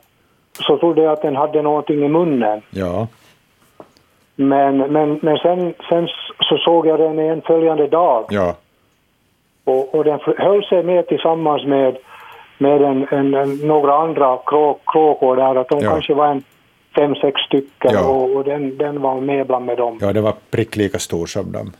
så 0.52 0.78
trodde 0.78 1.02
jag 1.02 1.12
att 1.12 1.22
den 1.22 1.36
hade 1.36 1.62
någonting 1.62 2.04
i 2.04 2.08
munnen. 2.08 2.62
Ja, 2.70 3.06
Men, 4.36 4.78
men, 4.78 5.18
men 5.22 5.38
sen, 5.38 5.74
sen 5.88 6.08
så 6.40 6.56
såg 6.56 6.86
jag 6.86 6.98
den 7.00 7.18
en 7.18 7.42
följande 7.42 7.86
dag 7.86 8.24
ja, 8.30 8.56
och, 9.64 9.94
och 9.94 10.04
den 10.04 10.18
höll 10.38 10.64
sig 10.64 10.82
med 10.82 11.06
tillsammans 11.08 11.64
med, 11.66 11.96
med 12.58 12.82
en, 12.82 13.06
en, 13.10 13.34
en, 13.34 13.54
några 13.56 13.94
andra 13.94 14.38
krå, 14.46 14.78
kråkor 14.86 15.36
där, 15.36 15.54
att 15.56 15.68
de 15.68 15.80
Ja. 15.80 15.90
kanske 15.90 16.14
var 16.14 16.26
en 16.26 16.42
fem, 16.96 17.14
sex 17.14 17.40
stycken 17.40 17.90
Ja. 17.92 18.08
och, 18.08 18.36
och 18.36 18.44
den, 18.44 18.78
den 18.78 19.00
var 19.00 19.20
med 19.20 19.46
bland 19.46 19.64
med 19.66 19.76
dem. 19.76 19.98
ja, 20.00 20.12
det 20.12 20.20
var 20.20 20.34
prick 20.50 20.76
lika 20.76 20.98
stor 20.98 21.26
som 21.26 21.52
dem. 21.52 21.72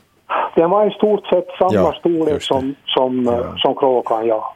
Den 0.55 0.71
var 0.71 0.87
i 0.87 0.91
stort 0.91 1.27
sett 1.27 1.49
samma 1.59 1.73
Ja, 1.75 1.93
storlek 2.01 2.43
som, 2.43 2.75
som, 2.87 3.29
eh, 3.29 3.57
som 3.57 3.75
kråkan, 3.75 4.27
ja. 4.27 4.55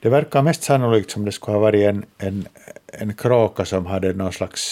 Det 0.00 0.08
verkar 0.08 0.42
mest 0.42 0.62
sannolikt 0.62 1.10
som 1.10 1.24
det 1.24 1.32
skulle 1.32 1.56
ha 1.56 1.62
varit 1.62 1.88
en, 1.88 2.04
en, 2.18 2.44
en 3.00 3.14
kråka 3.14 3.64
som 3.64 3.86
hade 3.86 4.12
någon 4.12 4.32
slags 4.32 4.62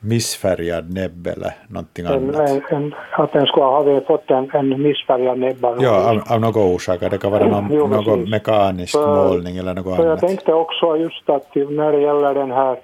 missfärgad 0.00 0.94
näbb 0.94 1.26
eller 1.26 1.52
någonting 1.68 2.06
En, 2.06 2.12
annat. 2.12 2.50
en, 2.50 2.62
en, 2.76 2.94
att 3.12 3.32
den 3.32 3.46
skulle 3.46 3.64
ha 3.66 4.00
fått 4.06 4.30
en, 4.30 4.50
en 4.54 4.82
missfärgad 4.82 5.38
näbb. 5.38 5.66
Ja, 5.80 6.10
av, 6.10 6.22
av 6.34 6.40
några 6.40 6.60
orsaker. 6.74 7.10
Det 7.10 7.18
kan 7.18 7.32
vara 7.32 7.46
någon, 7.46 7.68
Jo, 7.72 7.86
någon 7.86 8.30
mekanisk 8.30 8.92
För- 8.92 9.28
målning 9.28 9.56
eller 9.56 9.74
något 9.74 9.96
För 9.96 10.02
jag 10.02 10.06
annat. 10.10 10.20
tänkte 10.20 10.52
också 10.52 10.96
just 10.96 11.30
att 11.30 11.54
när 11.54 11.92
det 11.92 12.00
gäller 12.00 12.34
den 12.34 12.50
här 12.50 12.76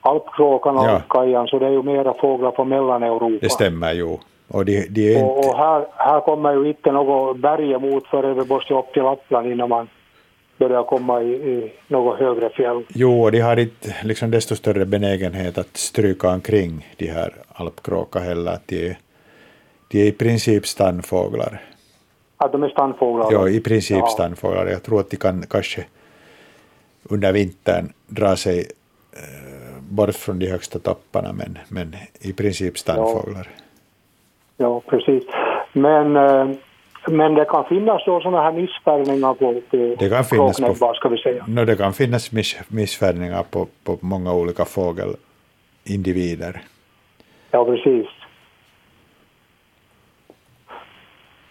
alpkråkan 0.00 0.76
och 0.78 0.84
Ja. 0.84 0.90
alpkajan 0.90 1.46
så 1.46 1.58
det 1.58 1.66
är 1.66 1.70
ju 1.70 1.82
mera 1.82 2.14
fåglar 2.14 2.50
från 2.50 2.68
Mellaneuropa. 2.68 3.38
Det 3.40 3.50
stämmer 3.50 3.92
ju. 3.92 4.16
Och 4.48 4.64
de, 4.64 4.86
de 4.90 5.16
är 5.16 5.24
Och, 5.24 5.36
inte... 5.36 5.48
och 5.48 5.56
här, 5.56 5.86
här 5.96 6.20
kommer 6.20 6.52
ju 6.52 6.68
inte 6.68 6.92
något 6.92 7.36
berg 7.36 7.72
emot 7.72 8.06
för 8.06 8.22
vi 8.34 8.44
måste 8.54 8.74
upp 8.74 8.92
till 8.92 9.02
Lappland 9.02 9.46
innan 9.52 9.68
man 9.68 9.88
börjar 10.68 10.82
komma 10.84 11.22
i, 11.22 11.32
i 11.32 11.72
något 11.88 12.18
högre 12.18 12.50
fjäll. 12.50 12.84
Jo, 12.88 13.22
och 13.22 13.32
de 13.32 13.40
har 13.40 13.56
inte 13.56 13.96
liksom 14.04 14.30
desto 14.30 14.56
större 14.56 14.84
benägenhet 14.86 15.58
att 15.58 15.76
stryka 15.76 16.28
omkring 16.28 16.88
de 16.96 17.06
här 17.06 17.32
alpkråka 17.52 18.18
heller. 18.18 18.58
De, 18.66 18.86
är- 18.90 18.96
de 19.88 20.02
är 20.02 20.06
i 20.06 20.12
princip 20.12 20.66
stannfåglar. 20.66 21.60
Att 22.36 22.52
de 22.52 22.62
är 22.62 22.68
stannfåglar? 22.68 23.32
Ja, 23.32 23.48
i 23.48 23.60
princip 23.60 23.96
Ja. 23.96 24.06
stannfåglar. 24.06 24.66
Jag 24.66 24.82
tror 24.82 25.00
att 25.00 25.10
de 25.10 25.16
kan 25.16 25.44
kanske 25.50 25.84
under 27.10 27.32
vintern 27.32 27.92
dra 28.06 28.36
sig 28.36 28.58
eh, 29.12 29.80
bort 29.80 30.14
från 30.14 30.38
de 30.38 30.46
högsta 30.46 30.78
topparna, 30.78 31.32
men, 31.32 31.58
men 31.68 31.96
i 32.20 32.32
princip 32.32 32.78
stannfåglar. 32.78 33.48
Ja, 34.56 34.80
precis. 34.86 35.24
Men, 35.72 36.16
eh, 36.16 36.46
men 37.08 37.34
det 37.34 37.44
kan 37.44 37.64
finnas 37.64 38.02
då 38.06 38.20
sådana 38.20 38.42
här 38.42 38.52
missfärgningar 38.52 39.34
på, 39.34 39.52
på 39.70 39.76
Det 39.98 40.08
kan 40.08 40.24
finnas 40.24 40.60
på- 40.80 40.94
ska 40.94 41.08
vi 41.08 41.18
säga. 41.18 41.44
Nå, 41.48 41.64
det 41.64 41.76
kan 41.76 41.92
finnas 41.92 42.32
miss, 42.32 42.56
missfärgningar 42.68 43.42
på, 43.50 43.66
på 43.84 43.98
många 44.00 44.34
olika 44.34 44.64
fågelindivider. 44.64 46.62
Ja, 47.50 47.64
precis. 47.64 48.06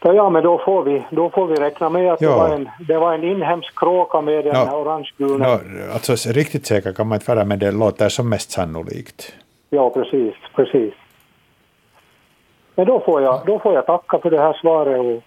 Så 0.04 0.14
ja, 0.14 0.30
men 0.30 0.44
då 0.44 0.58
får 0.66 0.84
vi, 0.84 1.04
då 1.10 1.30
får 1.30 1.48
vi 1.48 1.56
räkna 1.56 1.90
med 1.90 2.14
att 2.14 2.22
Ja. 2.22 2.30
det, 2.30 2.36
var 2.36 2.50
en, 2.50 2.70
det 2.88 2.98
var 2.98 3.14
en 3.14 3.24
inhemsk 3.24 3.80
kråka 3.80 4.22
med 4.22 4.46
den 4.46 4.54
Ja. 4.56 4.66
här 4.66 4.76
orangegula. 4.76 5.48
No, 5.48 5.60
alltså 5.94 6.30
riktigt 6.32 6.66
säker 6.66 6.94
kan 6.94 7.08
man 7.08 7.16
inte 7.16 7.36
vara, 7.36 7.46
men 7.46 7.60
det 7.60 7.72
låter 7.72 8.10
som 8.10 8.30
mest 8.30 8.52
sannolikt. 8.52 9.34
Ja, 9.70 9.90
precis, 9.90 10.34
precis. 10.56 10.94
Men 12.76 12.86
då 12.88 13.00
får 13.00 13.22
jag, 13.22 13.42
då 13.46 13.60
får 13.60 13.74
jag 13.74 13.86
tacka 13.86 14.20
för 14.20 14.30
det 14.32 14.40
här 14.40 14.54
svaret 14.62 15.00
och 15.00 15.24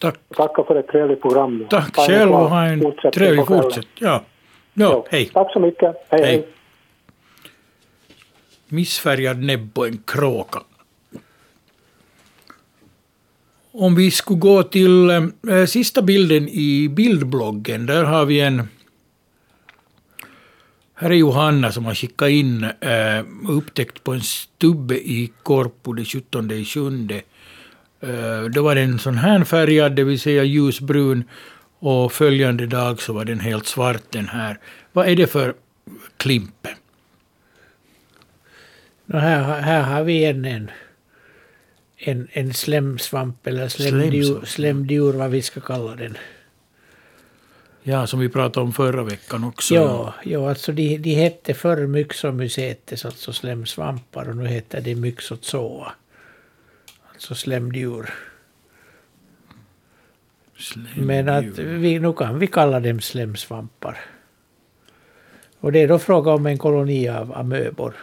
Tack. 0.00 0.18
tacka 0.36 0.64
för 0.64 0.76
ett 0.76 0.88
trevligt 0.88 1.22
program. 1.22 1.66
Tack 1.70 1.96
själv 1.96 2.32
och 2.32 2.50
ha 2.50 2.64
en 2.64 2.92
trevlig 3.14 3.46
fortsättning. 3.46 3.92
Ja. 3.98 4.24
Ja, 4.74 5.04
hej. 5.10 5.30
Tack 5.34 5.52
så 5.52 5.60
mycket. 5.60 5.96
Hej, 6.08 6.20
hej. 6.22 6.30
Hej. 6.30 6.48
Missfärgad 8.68 9.38
näbb 9.38 9.78
och 9.78 9.86
en 9.86 9.98
kråka. 10.06 10.60
Om 13.72 13.94
vi 13.94 14.10
skulle 14.10 14.38
gå 14.38 14.62
till 14.62 15.10
eh, 15.10 15.64
sista 15.66 16.02
bilden 16.02 16.48
i 16.48 16.88
bildbloggen, 16.88 17.86
där 17.86 18.04
har 18.04 18.24
vi 18.24 18.40
en... 18.40 18.68
Här 20.94 21.10
är 21.10 21.14
Johanna 21.14 21.72
som 21.72 21.84
har 21.84 21.94
skickat 21.94 22.28
in 22.28 22.64
eh, 22.64 23.24
upptäckt 23.48 24.04
på 24.04 24.12
en 24.12 24.20
stubbe 24.20 24.94
i 24.94 25.32
Korpo 25.42 25.92
den 25.92 26.04
17 26.04 26.50
i 26.50 26.64
sjunde. 26.64 27.14
Eh, 27.14 27.22
då 28.50 28.62
var 28.62 28.74
den 28.74 28.98
sån 28.98 29.18
här 29.18 29.44
färgad, 29.44 29.92
det 29.92 30.04
vill 30.04 30.20
säga 30.20 30.44
ljusbrun, 30.44 31.24
och 31.78 32.12
följande 32.12 32.66
dag 32.66 33.00
så 33.02 33.12
var 33.12 33.24
den 33.24 33.40
helt 33.40 33.66
svart 33.66 34.02
den 34.10 34.28
här. 34.28 34.58
Vad 34.92 35.08
är 35.08 35.16
det 35.16 35.26
för 35.26 35.54
klimpe? 36.16 36.68
Här, 39.12 39.60
här 39.60 39.82
har 39.82 40.04
vi 40.04 40.24
en, 40.24 40.44
en, 40.44 40.70
en, 41.96 42.28
en 42.32 42.54
slemsvamp 42.54 43.46
eller 43.46 43.68
slemdjur, 44.44 45.12
vad 45.12 45.30
vi 45.30 45.42
ska 45.42 45.60
kalla 45.60 45.94
den. 45.94 46.16
Ja, 47.82 48.06
som 48.06 48.20
vi 48.20 48.28
pratade 48.28 48.66
om 48.66 48.72
förra 48.72 49.02
veckan 49.02 49.44
också. 49.44 49.74
Ja, 49.74 50.14
ja 50.24 50.48
alltså 50.48 50.72
de, 50.72 50.96
de 50.96 51.14
hette 51.14 51.54
förr 51.54 51.86
myxomycetes, 51.86 53.04
alltså 53.04 53.32
slemsvampar, 53.32 54.28
och 54.28 54.36
nu 54.36 54.46
heter 54.46 54.80
de 54.80 54.94
myxozoa. 54.94 55.92
Alltså 57.16 57.34
slemdjur. 57.34 58.14
Men 60.96 61.28
att 61.28 61.58
vi, 61.58 61.98
nu 61.98 62.12
kan 62.12 62.38
vi 62.38 62.46
kalla 62.46 62.80
dem 62.80 63.00
slemsvampar. 63.00 63.98
Och 65.60 65.72
det 65.72 65.78
är 65.78 65.88
då 65.88 65.98
fråga 65.98 66.32
om 66.32 66.46
en 66.46 66.58
koloni 66.58 67.08
av 67.08 67.32
amöbor. 67.32 67.94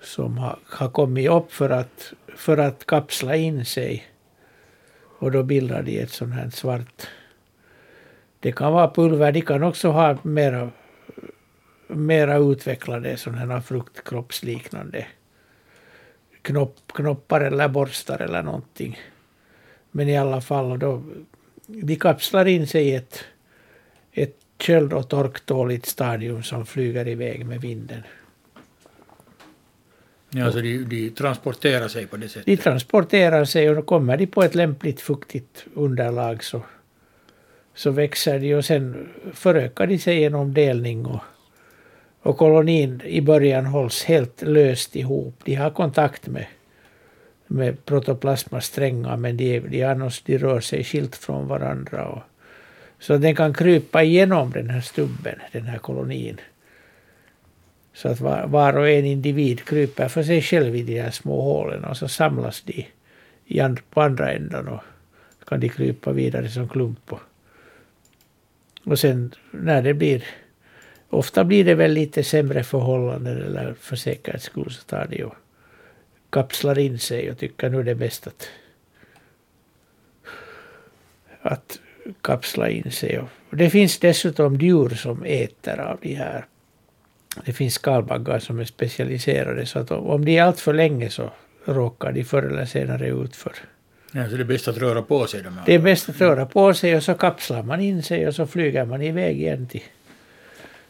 Som 0.00 0.38
har, 0.38 0.58
har 0.64 0.90
kommit 0.90 1.30
upp 1.30 1.52
för 1.52 1.70
att, 1.70 2.12
för 2.36 2.58
att 2.58 2.86
kapsla 2.86 3.36
in 3.36 3.64
sig. 3.64 4.04
Och 5.18 5.30
då 5.32 5.42
bildar 5.42 5.82
de 5.82 6.00
ett 6.00 6.10
sånt 6.10 6.34
här 6.34 6.50
svart 6.50 7.08
det 8.40 8.52
kan 8.52 8.72
vara 8.72 8.90
pulver, 8.90 9.32
de 9.32 9.40
kan 9.42 9.62
också 9.62 9.88
ha 9.88 10.16
mera, 10.22 10.70
mera 11.86 12.36
utvecklade 12.36 13.16
sådana 13.16 13.54
här 13.54 13.60
fruktkroppsliknande 13.60 15.06
knopp, 16.44 16.92
knoppar 16.92 17.40
eller 17.40 17.68
borstar 17.68 18.22
eller 18.22 18.42
någonting. 18.42 18.98
Men 19.90 20.08
i 20.08 20.16
alla 20.18 20.40
fall, 20.40 20.78
då, 20.78 21.02
de 21.66 21.96
kapslar 21.96 22.46
in 22.46 22.66
sig 22.66 22.88
i 22.88 22.94
ett, 22.94 23.24
ett 24.12 24.36
köld 24.58 24.92
och 24.92 25.08
torktåligt 25.08 25.86
stadium 25.86 26.42
som 26.42 26.66
flyger 26.66 27.08
iväg 27.08 27.46
med 27.46 27.60
vinden. 27.60 28.02
Ja, 30.30 30.52
så 30.52 30.60
de, 30.60 30.84
de 30.84 31.10
transporterar 31.10 31.88
sig 31.88 32.06
på 32.06 32.16
det 32.16 32.28
sättet. 32.28 32.46
De 32.46 32.56
transporterar 32.56 33.44
sig 33.44 33.68
och 33.68 33.76
då 33.76 33.82
kommer 33.82 34.16
de 34.16 34.26
på 34.26 34.42
ett 34.42 34.54
lämpligt 34.54 35.00
fuktigt 35.00 35.66
underlag 35.74 36.44
så, 36.44 36.62
så 37.74 37.90
växer 37.90 38.38
de 38.38 38.54
och 38.54 38.64
sen 38.64 39.08
förökar 39.32 39.86
de 39.86 39.98
sig 39.98 40.18
genom 40.18 40.54
delning 40.54 41.06
och, 41.06 41.20
och 42.24 42.38
kolonin 42.38 43.02
i 43.04 43.20
början 43.20 43.66
hålls 43.66 44.04
helt 44.04 44.42
löst 44.42 44.96
ihop. 44.96 45.34
De 45.44 45.54
har 45.54 45.70
kontakt 45.70 46.26
med, 46.26 46.46
med 47.46 47.84
protoplasmasträngar 47.84 49.16
men 49.16 49.36
de, 49.36 49.60
de, 49.60 49.84
annars, 49.84 50.22
de 50.22 50.38
rör 50.38 50.60
sig 50.60 50.84
skilt 50.84 51.16
från 51.16 51.48
varandra. 51.48 52.04
Och, 52.04 52.22
så 52.98 53.16
den 53.16 53.36
kan 53.36 53.54
krypa 53.54 54.02
igenom 54.02 54.50
den 54.50 54.70
här 54.70 54.80
stubben, 54.80 55.38
den 55.52 55.62
här 55.62 55.78
kolonin. 55.78 56.40
Så 57.94 58.08
att 58.08 58.20
var, 58.20 58.46
var 58.46 58.76
och 58.76 58.88
en 58.88 59.04
individ 59.04 59.64
kryper 59.64 60.08
för 60.08 60.22
sig 60.22 60.42
själv 60.42 60.76
i 60.76 60.82
de 60.82 61.00
här 61.00 61.10
små 61.10 61.40
hålen 61.40 61.84
och 61.84 61.96
så 61.96 62.08
samlas 62.08 62.62
de 62.62 62.86
i 63.46 63.60
and, 63.60 63.90
på 63.90 64.02
andra 64.02 64.32
änden 64.32 64.68
och 64.68 64.80
kan 65.46 65.60
de 65.60 65.68
krypa 65.68 66.12
vidare 66.12 66.48
som 66.48 66.68
klump. 66.68 67.12
Och, 67.12 67.20
och 68.84 68.98
sen 68.98 69.34
när 69.50 69.82
det 69.82 69.94
blir, 69.94 70.24
ofta 71.14 71.44
blir 71.44 71.64
det 71.64 71.74
väl 71.74 71.92
lite 71.92 72.24
sämre 72.24 72.64
förhållanden 72.64 73.42
eller 73.42 73.74
för 73.80 73.96
säkerhets 73.96 74.44
skull 74.44 74.70
så 74.70 74.82
tar 74.82 75.06
de 75.10 75.24
och 75.24 75.34
kapslar 76.30 76.78
in 76.78 76.98
sig 76.98 77.30
och 77.30 77.38
tycker 77.38 77.70
nu 77.70 77.80
är 77.80 77.84
det 77.84 77.94
bäst 77.94 78.26
att, 78.26 78.48
att 81.42 81.78
kapsla 82.20 82.68
in 82.68 82.90
sig. 82.90 83.18
Och 83.18 83.56
det 83.56 83.70
finns 83.70 83.98
dessutom 83.98 84.56
djur 84.56 84.88
som 84.88 85.24
äter 85.24 85.80
av 85.80 85.98
de 86.02 86.14
här 86.14 86.46
det 87.44 87.52
finns 87.52 87.74
skalbaggar 87.74 88.38
som 88.38 88.60
är 88.60 88.64
specialiserade 88.64 89.66
så 89.66 89.78
att 89.78 89.90
om 89.90 90.24
de 90.24 90.38
är 90.38 90.42
allt 90.42 90.60
för 90.60 90.74
länge 90.74 91.10
så 91.10 91.30
råkar 91.64 92.12
de 92.12 92.24
förr 92.24 92.42
eller 92.42 92.66
senare 92.66 93.08
ut 93.08 93.36
för. 93.36 93.52
Ja, 94.12 94.30
så 94.30 94.36
det 94.36 94.42
är 94.42 94.44
bäst 94.44 94.68
att 94.68 94.78
röra 94.78 95.02
på 95.02 95.26
sig. 95.26 95.42
De 95.42 95.58
här. 95.58 95.62
Det 95.66 95.74
är 95.74 95.78
bäst 95.78 96.08
att 96.08 96.20
röra 96.20 96.46
på 96.46 96.74
sig 96.74 96.96
och 96.96 97.02
så 97.02 97.14
kapslar 97.14 97.62
man 97.62 97.80
in 97.80 98.02
sig 98.02 98.28
och 98.28 98.34
så 98.34 98.46
flyger 98.46 98.84
man 98.84 99.02
iväg 99.02 99.40
igen 99.40 99.68
till 99.68 99.82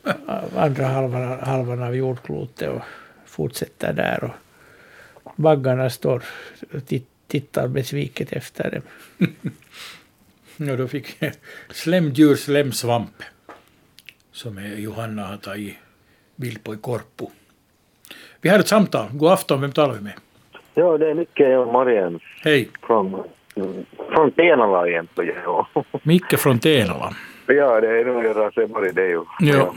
andra 0.57 0.85
halvan, 0.87 1.39
halvan 1.41 1.83
av 1.83 1.97
jordklotet 1.97 2.71
och 2.71 2.83
fortsätter 3.27 3.93
där. 3.93 4.25
Och 4.25 5.33
baggarna 5.37 5.91
står 5.91 6.23
och 6.75 6.87
tit- 6.87 7.09
tittar 7.27 7.69
besviket 7.69 8.33
efter 8.33 8.71
dem. 8.71 8.83
Ja, 10.57 10.77
då 10.77 10.89
fick 10.89 11.17
jag 11.23 11.33
slemdjur, 11.71 12.35
slemsvamp. 12.35 13.23
Som 14.33 14.59
är 14.59 14.77
Johanna 14.77 15.27
har 15.27 15.37
tagit 15.37 15.75
bild 16.37 16.65
på 16.65 16.75
i 16.75 16.77
Korpo. 16.77 17.31
Vi 18.41 18.49
har 18.49 18.59
ett 18.59 18.69
samtal. 18.69 19.07
God 19.13 19.33
afton, 19.33 19.61
vem 19.61 19.73
talar 19.73 19.95
vi 19.95 20.01
med? 20.01 20.13
Ja, 20.75 20.99
det 20.99 21.11
är 21.11 21.15
Micke 21.15 21.41
och 21.41 21.73
Marianne 21.73 22.19
Hej. 22.43 22.69
från, 22.83 23.23
från 24.13 24.31
Tenala 24.33 24.89
egentligen. 24.89 25.37
Micke 26.03 26.39
från 26.39 26.59
Tenala. 26.59 27.15
ja, 27.47 27.81
det 27.81 28.01
är 28.01 28.05
nog 28.05 28.25
Raseborg 28.37 28.93
det 28.93 29.03
är 29.03 29.09
ju. 29.09 29.25
Ja. 29.41 29.75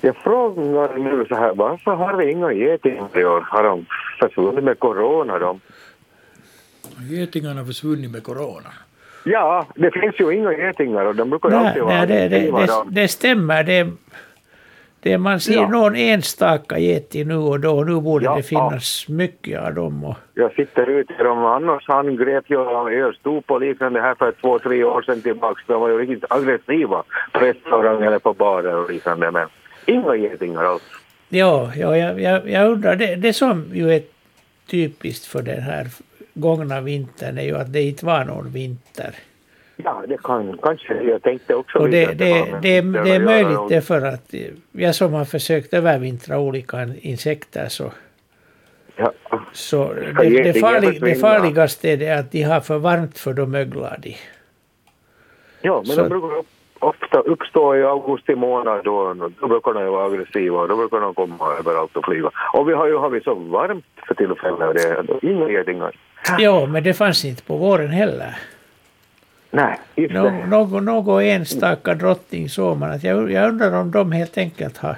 Jag 0.00 0.16
frågar 0.16 0.98
nu 0.98 1.26
så 1.28 1.34
här, 1.34 1.54
varför 1.54 1.90
har 1.94 2.16
vi 2.16 2.30
inga 2.30 2.52
getingar 2.52 3.18
i 3.18 3.24
år? 3.24 3.40
Har 3.40 3.62
de 3.62 3.86
försvunnit 4.20 4.64
med 4.64 4.78
corona 4.78 5.38
de? 5.38 5.60
Getingarna 7.10 7.60
har 7.60 7.66
försvunnit 7.66 8.10
med 8.10 8.22
corona. 8.22 8.72
Ja, 9.24 9.66
det 9.74 9.90
finns 9.90 10.14
ju 10.20 10.34
inga 10.34 10.52
getingar 10.52 11.04
och 11.04 11.14
de 11.16 11.30
brukar 11.30 11.48
ju 11.48 11.56
Nej, 11.56 11.66
alltid 11.66 11.82
vara 11.82 11.94
nej 11.94 12.06
det, 12.06 12.28
det, 12.28 12.50
det, 12.50 12.66
de. 12.66 12.94
det 12.94 13.08
stämmer. 13.08 13.64
Det, 13.64 13.88
det 15.02 15.18
man 15.18 15.40
ser 15.40 15.52
Ja. 15.54 15.68
någon 15.68 15.96
enstaka 15.96 16.78
geting 16.78 17.28
nu 17.28 17.34
och 17.36 17.60
då. 17.60 17.84
Nu 17.84 18.00
borde 18.00 18.24
Ja, 18.24 18.36
det 18.36 18.42
finnas 18.42 19.08
mycket 19.08 19.60
av 19.60 19.74
dem. 19.74 20.04
Och, 20.04 20.14
Jag 20.34 20.52
sitter 20.54 20.86
ute 20.90 21.12
dem, 21.22 21.38
annars 21.44 21.88
angrep 21.88 22.44
jag 22.46 22.94
Örstop 22.94 23.50
och 23.50 23.60
liknande 23.60 24.00
här 24.00 24.14
för 24.14 24.32
två, 24.40 24.58
tre 24.58 24.84
år 24.84 25.02
sedan 25.02 25.22
tillbaks. 25.22 25.62
De 25.66 25.80
var 25.80 25.88
ju 25.88 25.98
riktigt 25.98 26.32
aggressiva 26.32 27.02
på 27.32 27.38
restauranger 27.38 28.06
eller 28.06 28.18
på 28.18 28.32
barer 28.34 28.76
och 28.76 28.90
liknande. 28.90 29.30
Men 29.30 29.48
inga 29.86 30.14
getingar 30.16 30.64
alls. 30.64 30.82
ja, 31.28 31.72
ja 31.76 31.96
jag, 31.96 32.20
jag, 32.20 32.48
jag 32.50 32.70
undrar, 32.72 32.96
det, 32.96 33.14
det 33.16 33.32
som 33.32 33.64
ju 33.72 33.92
är 33.92 34.02
typiskt 34.70 35.26
för 35.26 35.42
den 35.42 35.62
här 35.62 35.86
gångna 36.34 36.80
vintern 36.80 37.38
är 37.38 37.42
ju 37.42 37.56
att 37.56 37.72
det 37.72 37.82
inte 37.82 38.06
var 38.06 38.24
någon 38.24 38.50
vinter. 38.52 39.14
Ja, 39.76 40.02
det 40.08 40.22
kan 40.22 40.58
kanske. 40.62 41.02
Jag 41.02 41.22
tänkte 41.22 41.54
också 41.54 41.78
Och 41.78 41.88
det, 41.90 42.06
det, 42.06 42.14
det, 42.62 42.80
vinter 42.80 43.04
det 43.04 43.10
är 43.14 43.20
möjligt 43.20 43.58
och- 43.58 43.68
därför 43.70 44.02
att 44.02 44.34
jag 44.72 44.94
som 44.94 45.12
har 45.12 45.24
försökt 45.24 45.74
övervintra 45.74 46.38
olika 46.38 46.88
insekter 47.00 47.68
så, 47.68 47.92
Ja. 48.96 49.12
så 49.52 49.92
det, 49.94 50.42
det, 50.42 50.52
farlig, 50.60 51.00
det 51.02 51.14
farligaste 51.14 51.90
är 51.90 51.96
det 51.96 52.10
att 52.10 52.32
de 52.32 52.42
har 52.42 52.60
för 52.60 52.78
varmt 52.78 53.18
för 53.18 53.32
då 53.32 53.46
möglar 53.46 53.98
de. 54.02 54.16
Ja, 55.60 55.76
men 55.86 55.96
Så- 55.96 56.02
de 56.02 56.08
brukar 56.08 56.42
ofta 56.78 57.18
uppstå 57.20 57.76
i 57.76 57.82
augusti 57.82 58.34
månad 58.34 58.84
då, 58.84 59.14
då 59.40 59.48
brukar 59.48 59.74
de 59.74 59.86
vara 59.86 60.06
aggressiva 60.06 60.60
och 60.60 60.68
då 60.68 60.76
brukar 60.76 61.00
de 61.00 61.14
komma 61.14 61.44
överallt 61.58 61.96
och 61.96 62.04
flyga. 62.04 62.30
Och 62.52 62.68
vi 62.68 62.72
har 62.72 62.86
ju 62.86 63.08
vi 63.10 63.20
så 63.20 63.34
varmt 63.34 63.84
för 64.06 64.14
tillfället, 64.14 64.74
det 64.74 64.88
är 64.88 65.24
inga 65.32 65.48
getingar. 65.50 65.96
Ja, 66.38 66.66
men 66.66 66.82
det 66.84 66.94
fanns 66.94 67.24
inte 67.24 67.42
på 67.42 67.56
våren 67.56 67.88
heller. 67.88 68.36
Nej, 69.54 69.78
just 69.94 70.14
Nå, 70.14 70.24
det. 70.24 70.46
någon, 70.46 70.84
någon 70.84 71.22
enstaka 71.22 71.94
drottning 71.94 72.48
såg 72.48 72.76
man. 72.76 72.90
Att 72.90 73.04
jag, 73.04 73.30
jag 73.30 73.48
undrar 73.48 73.80
om 73.80 73.90
de 73.90 74.12
helt 74.12 74.38
enkelt 74.38 74.78
har, 74.78 74.96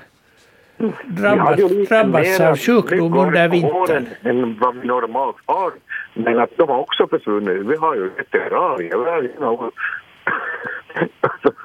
drabbas, 1.04 1.60
drabbas 1.88 2.40
av 2.40 2.56
sjukdom 2.56 3.18
under 3.18 3.48
vintern. 3.48 4.06
än 4.22 4.58
vad 4.58 4.76
vi 4.76 4.86
normalt 4.86 5.36
har. 5.46 5.72
Men 6.14 6.38
att 6.38 6.50
de 6.56 6.68
har 6.68 6.78
också 6.78 7.06
försvunnit. 7.06 7.66
Vi 7.66 7.76
har 7.76 7.94
ju 7.94 8.10
veteraner. 8.16 9.70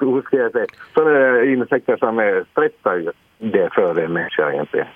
Hur 0.00 0.22
ska 0.22 0.36
jag 0.36 0.52
säga? 0.52 0.66
Sådana 0.94 1.44
insekter 1.44 1.96
som 1.96 2.18
är 2.18 2.44
stressar 2.52 3.12
det 3.38 3.74
för 3.74 3.98
en 3.98 4.12
människa 4.12 4.52
egentligen. 4.52 4.86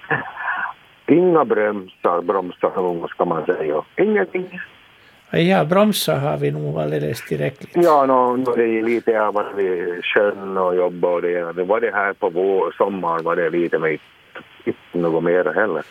Inga 1.07 1.45
bromsar, 1.45 2.23
bromsar 2.23 3.09
ska 3.09 3.25
man 3.25 3.47
säga. 3.47 3.83
Ingenting. 3.97 4.61
Ja, 5.37 5.65
bromsar 5.65 6.17
har 6.17 6.37
vi 6.37 6.51
nog 6.51 6.79
alldeles 6.79 7.27
tillräckligt. 7.27 7.71
Ja, 7.75 8.07
no, 8.07 8.37
no, 8.37 8.55
det 8.57 8.79
är 8.79 8.83
lite, 8.83 9.13
har 9.13 9.33
varit 9.33 9.55
vid 9.57 10.05
sjön 10.05 10.57
och 10.59 10.77
jobbat 10.77 11.11
och 11.11 11.23
det, 11.23 11.53
det 11.53 11.65
var 11.65 11.81
det 11.81 11.91
här 11.91 12.13
på 12.13 12.31
vår, 12.31 12.75
sommaren 12.79 13.25
var 13.25 13.37
det 13.37 13.51
lite, 13.51 13.79
men 13.79 13.99
inte 14.65 14.79
något 14.93 15.25
mer 15.25 15.55
heller. 15.55 15.85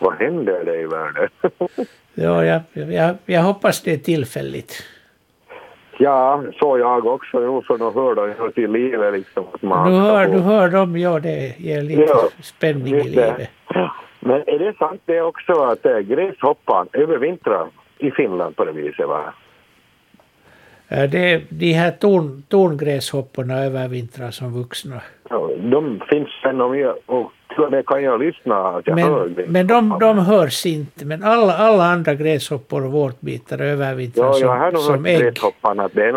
Vad 0.00 0.14
händer 0.14 0.64
det 0.64 0.80
i 0.80 0.86
världen? 0.86 1.28
ja, 2.14 2.44
jag, 2.44 2.62
jag, 2.72 3.16
jag 3.26 3.42
hoppas 3.42 3.82
det 3.82 3.92
är 3.92 3.98
tillfälligt. 3.98 4.84
Ja, 5.98 6.42
så 6.58 6.78
jag 6.78 7.06
också. 7.06 7.44
Jo, 7.44 7.62
så 7.66 7.76
då 7.76 7.90
hör 7.90 8.14
de 8.14 8.52
till 8.52 8.72
livet 8.72 9.12
liksom. 9.12 9.44
Att 9.52 9.62
man 9.62 9.90
du, 9.90 9.98
hör, 9.98 10.26
du 10.26 10.38
hör 10.38 10.68
dem, 10.68 10.96
ja 10.96 11.18
det 11.20 11.58
ger 11.58 11.82
lite 11.82 12.02
ja, 12.02 12.28
spänning 12.42 12.94
i 12.94 13.08
livet. 13.08 13.50
Men 14.20 14.40
är 14.46 14.58
det 14.58 14.76
sant 14.78 15.02
det 15.04 15.20
också 15.22 15.52
att 15.52 15.82
gräshoppan 15.82 16.88
övervintrar 16.92 17.66
i 17.98 18.10
Finland 18.10 18.56
på 18.56 18.64
det 18.64 18.72
viset? 18.72 19.08
Va? 19.08 19.34
Det, 20.88 21.42
de 21.48 21.72
här 21.72 21.90
torn, 21.90 22.42
torngräshopporna 22.48 23.64
övervintrar 23.64 24.30
som 24.30 24.52
vuxna. 24.52 25.00
Ja, 25.30 25.50
de 25.58 26.00
finns 26.10 26.28
ännu 26.44 26.94
och 27.06 27.32
det 27.70 27.82
kan 27.86 28.02
jag 28.02 28.20
lyssna 28.20 28.82
jag 28.84 28.94
men, 28.94 29.04
hör 29.04 29.28
det. 29.28 29.46
Men 29.46 29.66
de, 29.66 29.98
de 30.00 30.18
hörs 30.18 30.66
inte. 30.66 31.04
Men 31.04 31.22
alla, 31.22 31.52
alla 31.56 31.84
andra 31.84 32.14
gräshoppor 32.14 32.84
och 32.84 32.92
vårtbitar 32.92 33.58
övervintrar 33.58 34.26
ja, 34.26 34.32
som, 34.32 34.48
jag 34.48 34.56
har 34.56 34.72
nog 34.72 34.80
som 34.80 34.94
hört 34.94 35.06
ägg. 35.06 35.20
gräshopparna 35.20 35.88
det 35.92 36.04
är 36.04 36.12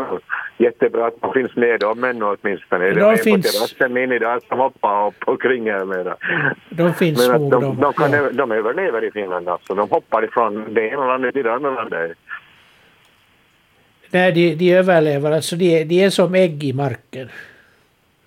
jättebra 0.63 1.07
att 1.07 1.21
de 1.21 1.33
finns 1.33 1.55
med 1.55 1.79
dem 1.79 2.03
ännu 2.03 2.25
åtminstone. 2.25 2.85
De 2.89 2.93
det 2.93 3.03
var 3.03 3.15
finns- 3.15 3.45
på 3.61 3.67
terrassen 3.67 3.93
min 3.93 4.11
idag 4.11 4.41
som 4.47 4.59
hoppade 4.59 5.07
upp 5.07 5.23
och 5.27 5.41
kring 5.41 5.71
här 5.71 5.85
med 5.85 6.13
De 6.69 6.93
finns 6.93 7.27
Men 7.29 7.41
nog 7.41 7.51
de, 7.51 7.61
de. 7.61 7.81
de, 7.81 7.93
kan, 7.93 8.11
ja. 8.11 8.29
de 8.31 8.51
överlever 8.51 9.03
i 9.03 9.11
Finland 9.11 9.49
alltså. 9.49 9.75
De 9.75 9.89
hoppar 9.89 10.23
ifrån 10.23 10.73
det 10.73 10.87
ena 10.87 11.07
landet 11.07 11.33
till 11.33 11.43
det 11.43 11.53
andra 11.53 11.69
landet. 11.71 12.11
Nej, 14.11 14.31
de, 14.31 14.55
de 14.55 14.73
överlever. 14.73 15.31
Alltså 15.31 15.55
de, 15.55 15.83
de 15.83 16.03
är 16.05 16.09
som 16.09 16.35
ägg 16.35 16.63
i 16.63 16.73
marken. 16.73 17.29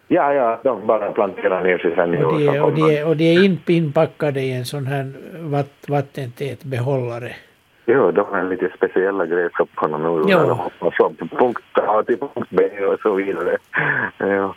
Ja, 0.08 0.34
ja, 0.34 0.60
de 0.64 0.86
bara 0.86 1.12
planterar 1.12 1.64
ner 1.64 1.78
sig 1.78 1.94
sen 1.94 2.14
i 2.14 2.22
Och 2.24 2.38
de, 2.38 2.48
är- 2.48 2.62
och 2.62 2.72
de, 2.74 2.96
är- 2.96 3.06
och 3.08 3.16
de 3.16 3.24
är 3.36 3.44
in, 3.44 3.58
inpackade 3.66 4.40
i 4.40 4.52
en 4.52 4.64
sån 4.64 4.86
här 4.86 5.12
vatt, 5.38 5.72
vattentät 5.88 6.64
behållare. 6.64 7.32
Jo, 7.86 8.10
de 8.10 8.34
är 8.34 8.44
lite 8.44 8.70
speciella 8.76 9.26
gräshopparna 9.26 9.98
nu. 9.98 10.08
När 10.08 10.46
De 10.46 10.58
hoppar 10.58 10.90
från 10.90 11.16
punkt 11.16 11.62
A 11.74 12.02
till 12.06 12.18
punkt 12.18 12.48
B 12.50 12.86
och 12.86 13.00
så 13.00 13.14
vidare. 13.14 13.56
Ja. 14.18 14.54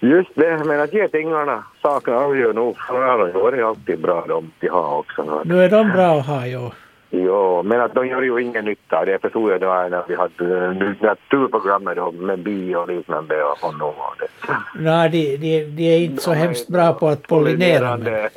Just 0.00 0.30
det, 0.34 0.64
men 0.64 0.80
att 0.80 0.92
getingarna, 0.92 1.64
saker 1.82 2.12
avgör 2.12 2.52
nog. 2.52 2.76
De 2.88 2.94
gör 3.34 3.52
det 3.52 3.66
alltid 3.66 4.00
bra 4.00 4.24
de 4.28 4.50
de 4.60 4.68
har 4.68 4.98
också. 4.98 5.42
Nu 5.44 5.64
är 5.64 5.70
de 5.70 5.90
bra 5.90 6.18
att 6.18 6.26
ha, 6.26 6.46
ja. 6.46 6.72
Jo, 7.10 7.62
men 7.62 7.80
att 7.80 7.94
de 7.94 8.06
gör 8.06 8.22
ju 8.22 8.42
ingen 8.42 8.64
nytta. 8.64 9.04
Det 9.04 9.22
förstod 9.22 9.52
jag 9.52 9.60
då 9.60 9.66
när 9.66 10.02
vi 10.08 10.14
hade 10.14 10.74
naturprogrammet 11.00 11.96
då, 11.96 12.12
med 12.12 12.38
bi 12.38 12.74
och 12.74 12.88
liknande 12.88 13.44
och 13.44 13.58
honom. 13.58 13.94
Nej, 14.78 15.10
de, 15.10 15.36
de, 15.36 15.64
de 15.64 15.82
är 15.94 15.98
inte 15.98 16.22
så 16.22 16.32
hemskt 16.32 16.68
bra 16.68 16.92
på 16.92 17.08
att 17.08 17.22
pollinera. 17.28 17.96
Men, 17.96 18.28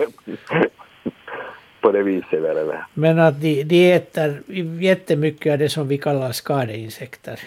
på 1.82 1.92
det 1.92 2.04
viset 2.04 2.42
väl. 2.42 2.68
men 2.94 3.20
att 3.20 3.42
de, 3.42 3.64
de 3.64 3.94
äter 3.94 4.42
jättemycket 4.82 5.52
av 5.52 5.60
det 5.60 5.70
som 5.70 5.88
vi 5.88 5.98
kallar 5.98 6.32
skadeinsekter. 6.32 7.40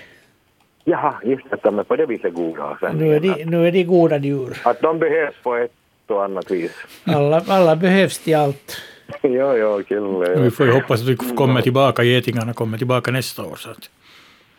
Jaha, 0.85 1.15
just 1.25 1.53
att 1.53 1.63
de 1.63 1.79
är 1.79 1.83
på 1.83 1.97
det 1.97 2.07
viset 2.07 2.35
goda. 2.35 2.77
Sen. 2.81 2.97
Nu 2.97 3.15
är 3.17 3.21
de, 3.21 3.45
nu 3.45 3.69
är 3.69 3.73
de 3.73 3.85
goda 3.85 4.19
djur. 4.19 4.57
Att 4.65 4.81
de 4.81 4.99
behövs 4.99 5.35
på 5.43 5.55
ett 5.55 5.71
och 6.07 6.25
annat 6.25 6.51
vis. 6.51 6.73
Alla, 7.05 7.43
alla 7.49 7.77
behövs 7.77 8.19
till 8.19 8.37
allt. 8.37 8.77
ja, 9.23 9.57
ja, 9.57 9.83
kille. 9.83 10.37
Vi 10.37 10.51
får 10.51 10.67
ju 10.67 10.73
hoppas 10.73 11.01
att 11.01 11.09
vi 11.09 11.17
kommer 11.17 11.61
tillbaka, 11.61 12.03
getingarna 12.03 12.53
kommer 12.53 12.79
tillbaka 12.79 13.11
nästa 13.11 13.43
år. 13.43 13.57
Så 13.57 13.71
att, 13.71 13.91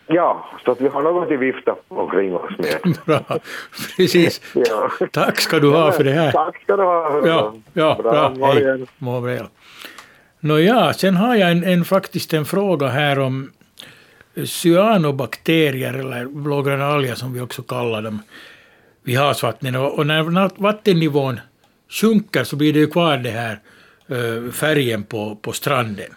Ja, 0.08 0.46
så 0.66 0.72
att 0.72 0.82
vi 0.82 0.88
har 0.88 1.02
något 1.02 1.32
att 1.32 1.40
vifta 1.40 1.76
omkring 1.88 2.36
oss 2.36 2.52
med. 2.58 2.98
bra, 3.06 3.40
precis. 3.98 4.42
Ja. 4.54 4.92
Tack 5.12 5.40
ska 5.40 5.60
du 5.60 5.70
ha 5.70 5.92
för 5.92 6.04
det 6.04 6.12
här. 6.12 6.32
Tack 6.32 6.62
ska 6.62 6.78
du 6.78 6.84
ha. 6.84 7.28
Ja, 7.28 7.54
ja 7.74 8.00
Bra 8.02 8.30
bra. 8.30 8.52
Hej. 8.52 8.86
Må 8.98 9.20
väl. 9.20 9.46
Nåja, 10.44 10.94
sen 10.94 11.16
har 11.16 11.36
jag 11.36 11.52
en, 11.52 11.64
en, 11.64 11.86
faktiskt 11.86 12.34
en 12.34 12.46
fråga 12.46 12.88
här 12.88 13.20
om 13.20 13.52
eh, 14.36 14.46
cyanobakterier 14.46 15.94
eller 15.94 16.26
blågröna 16.26 16.86
alger 16.86 17.16
som 17.16 17.34
vi 17.34 17.42
också 17.42 17.64
kallar 17.64 18.02
dem 18.02 18.22
vid 19.04 19.18
havsvattnet. 19.18 19.76
Och, 19.76 19.98
och 19.98 20.08
när 20.08 20.62
vattennivån 20.62 21.40
sjunker 21.90 22.44
så 22.44 22.56
blir 22.56 22.74
det 22.74 22.80
ju 22.80 22.88
kvar 22.88 23.18
det 23.18 23.30
här 23.30 23.60
eh, 24.08 24.52
färgen 24.52 25.04
på, 25.04 25.36
på 25.36 25.52
stranden. 25.52 26.12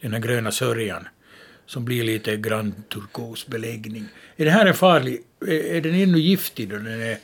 Den 0.00 0.12
här 0.12 0.20
gröna 0.20 0.50
sörjan 0.50 1.08
som 1.66 1.84
blir 1.84 2.04
lite 2.04 2.36
grann 2.36 2.74
turkos 2.88 3.46
beläggning. 3.46 4.04
Är 4.36 4.44
det 4.44 4.50
här 4.50 4.66
en 4.66 4.74
farlig, 4.74 5.20
är, 5.46 5.76
är 5.76 5.80
den 5.80 5.94
ännu 5.94 6.18
giftig 6.18 6.68
då 6.68 6.76
den 6.76 7.02
är 7.02 7.16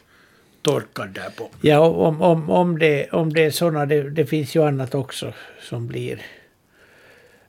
torkad 0.62 1.08
där 1.08 1.30
på? 1.36 1.50
Ja, 1.60 1.80
om, 1.80 2.22
om, 2.22 2.50
om, 2.50 2.78
det, 2.78 3.10
om 3.12 3.32
det 3.32 3.44
är 3.44 3.50
sådana, 3.50 3.86
det, 3.86 4.10
det 4.10 4.26
finns 4.26 4.56
ju 4.56 4.66
annat 4.66 4.94
också 4.94 5.32
som 5.60 5.86
blir. 5.86 6.22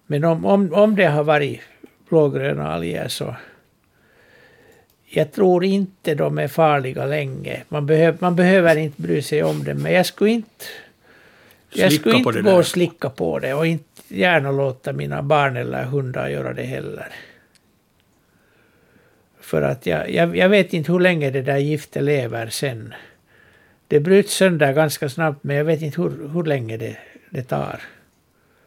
Men 0.06 0.24
om, 0.24 0.46
om, 0.46 0.74
om 0.74 0.96
det 0.96 1.06
har 1.06 1.24
varit 1.24 1.62
blågröna 2.10 2.74
alger 2.74 3.08
så 3.08 3.36
jag 5.16 5.32
tror 5.32 5.64
inte 5.64 6.16
de 6.16 6.38
är 6.38 6.48
farliga 6.48 7.06
länge. 7.06 7.64
Man, 7.70 7.86
behöv, 7.86 8.18
man 8.20 8.36
behöver 8.36 8.76
inte 8.76 9.02
bry 9.02 9.22
sig 9.22 9.44
om 9.44 9.64
dem, 9.64 9.78
men 9.78 9.94
jag 9.94 10.06
skulle 10.06 10.32
inte, 10.32 10.66
jag 11.74 11.94
skulle 11.94 12.16
inte 12.18 12.32
det 12.32 12.42
gå 12.42 12.50
där. 12.50 12.58
och 12.58 12.68
slicka 12.68 13.10
på 13.10 13.40
det 13.40 13.54
och 13.54 13.68
inte 13.68 14.02
gärna 14.08 14.52
låta 14.52 14.94
mina 14.94 15.22
barn 15.22 15.58
eller 15.58 15.84
hundar 15.84 16.28
göra 16.28 16.54
det 16.54 16.64
heller. 16.64 17.08
För 19.54 19.62
att 19.62 19.86
jag, 19.86 20.12
jag, 20.12 20.38
jag 20.38 20.50
vet 20.50 20.74
inte 20.74 20.92
hur 20.92 21.00
länge 21.00 21.30
det 21.30 21.42
där 21.42 21.58
giftet 21.58 22.04
lever 22.04 22.48
sen. 22.50 22.94
Det 23.88 24.00
bryts 24.00 24.34
sönder 24.34 24.74
ganska 24.74 25.10
snabbt, 25.10 25.44
men 25.44 25.56
jag 25.56 25.66
vet 25.66 25.82
inte 25.82 26.02
hur, 26.02 26.30
hur 26.34 26.44
länge 26.44 26.78
det, 26.78 26.98
det 27.30 27.44
tar. 27.44 27.80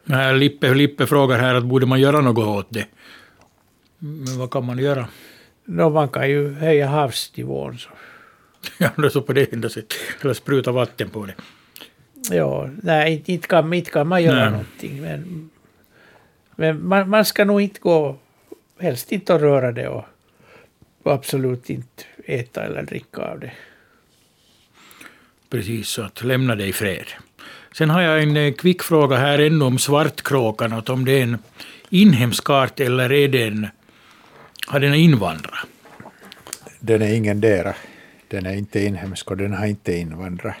Nej, 0.03 0.39
Lippe, 0.39 0.73
Lippe 0.73 1.07
frågar 1.07 1.39
här 1.39 1.55
att 1.55 1.63
borde 1.63 1.85
man 1.85 1.99
göra 1.99 2.21
något 2.21 2.47
åt 2.47 2.67
det? 2.69 2.85
Men 3.97 4.39
vad 4.39 4.51
kan 4.51 4.65
man 4.65 4.79
göra? 4.79 5.07
Nå, 5.65 5.89
man 5.89 6.09
kan 6.09 6.29
ju 6.29 6.53
höja 6.53 6.87
havsnivån. 6.87 7.77
Så. 7.77 7.89
Ja, 8.77 8.89
det 8.97 9.05
är 9.05 9.09
så 9.09 9.21
på 9.21 9.33
det 9.33 9.53
enda 9.53 9.69
sättet. 9.69 9.97
Eller 10.21 10.33
spruta 10.33 10.71
vatten 10.71 11.09
på 11.09 11.25
det. 11.25 11.35
Ja, 12.35 12.69
nej, 12.83 13.13
inte, 13.13 13.31
inte, 13.31 13.47
kan, 13.47 13.73
inte 13.73 13.91
kan 13.91 14.07
man 14.07 14.23
göra 14.23 14.39
Nej. 14.39 14.51
någonting. 14.51 15.01
Men, 15.01 15.49
men 16.55 16.87
man, 16.87 17.09
man 17.09 17.25
ska 17.25 17.45
nog 17.45 17.61
inte 17.61 17.79
gå, 17.79 18.15
helst 18.79 19.11
inte 19.11 19.35
att 19.35 19.41
röra 19.41 19.71
det 19.71 19.87
och, 19.87 20.05
och 21.07 21.13
absolut 21.13 21.69
inte 21.69 22.03
äta 22.25 22.63
eller 22.63 22.83
dricka 22.83 23.21
av 23.21 23.39
det. 23.39 23.51
Precis, 25.49 25.87
så 25.87 26.01
att 26.01 26.23
lämna 26.23 26.55
det 26.55 26.65
i 26.65 26.73
fred. 26.73 27.05
Sen 27.71 27.89
har 27.89 28.01
jag 28.01 28.23
en 28.23 28.37
eh, 28.37 28.53
kvick 28.53 28.83
fråga 28.83 29.17
här 29.17 29.39
ännu 29.39 29.65
om 29.65 29.79
svartkråkan, 29.79 30.73
att 30.73 30.89
om 30.89 31.05
det 31.05 31.11
är 31.11 31.23
en 31.23 31.37
inhemsk 31.89 32.49
art 32.49 32.79
eller 32.79 33.11
är 33.11 33.27
det 33.27 33.43
en, 33.43 33.67
har 34.67 34.79
den 34.79 34.93
invandrat? 34.93 35.59
Den 36.79 37.01
är 37.01 37.13
ingen 37.13 37.41
dera. 37.41 37.75
Den 38.27 38.45
är 38.45 38.53
inte 38.53 38.79
inhemsk 38.79 39.31
och 39.31 39.37
den 39.37 39.53
har 39.53 39.65
inte 39.65 39.95
invandrat. 39.95 40.55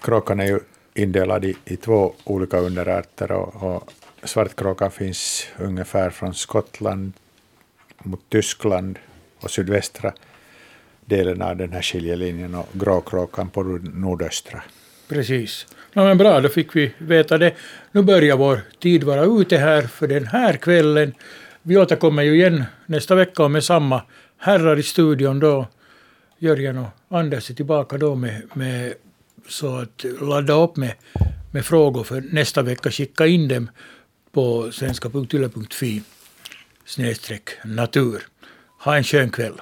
Kråkan 0.00 0.40
är 0.40 0.46
ju 0.46 0.60
indelad 0.94 1.44
i, 1.44 1.56
i 1.64 1.76
två 1.76 2.14
olika 2.24 2.58
underarter 2.58 3.32
och, 3.32 3.62
och 3.62 3.92
svartkråkan 4.24 4.90
finns 4.90 5.46
ungefär 5.58 6.10
från 6.10 6.34
Skottland 6.34 7.12
mot 8.04 8.20
Tyskland 8.28 8.98
och 9.42 9.50
sydvästra 9.50 10.12
delen 11.04 11.42
av 11.42 11.56
den 11.56 11.72
här 11.72 11.82
skiljelinjen 11.82 12.54
och 12.54 12.68
gråkråkan 12.72 13.50
på 13.50 13.62
nordöstra. 13.82 14.62
Precis. 15.08 15.66
Ja, 15.92 16.04
men 16.04 16.18
bra, 16.18 16.40
då 16.40 16.48
fick 16.48 16.76
vi 16.76 16.92
veta 16.98 17.38
det. 17.38 17.54
Nu 17.92 18.02
börjar 18.02 18.36
vår 18.36 18.60
tid 18.78 19.04
vara 19.04 19.24
ute 19.24 19.56
här 19.56 19.82
för 19.82 20.06
den 20.06 20.26
här 20.26 20.56
kvällen. 20.56 21.14
Vi 21.62 21.76
återkommer 21.76 22.22
ju 22.22 22.34
igen 22.34 22.64
nästa 22.86 23.14
vecka 23.14 23.44
och 23.44 23.50
med 23.50 23.64
samma 23.64 24.02
herrar 24.38 24.78
i 24.78 24.82
studion 24.82 25.40
då. 25.40 25.66
Jörgen 26.38 26.78
och 26.78 27.18
Anders 27.18 27.50
är 27.50 27.54
tillbaka 27.54 27.98
då 27.98 28.14
med, 28.14 28.42
med 28.54 28.94
så 29.48 29.76
att 29.76 30.04
ladda 30.20 30.52
upp 30.52 30.76
med, 30.76 30.94
med 31.50 31.64
frågor 31.64 32.04
för 32.04 32.20
nästa 32.30 32.62
vecka. 32.62 32.90
Skicka 32.90 33.26
in 33.26 33.48
dem 33.48 33.70
på 34.32 34.72
svenska.ylle.fi 34.72 36.02
snedstreck 36.84 37.48
natur. 37.64 38.22
Ha 38.84 38.96
en 38.96 39.04
skön 39.04 39.30
kväll. 39.30 39.60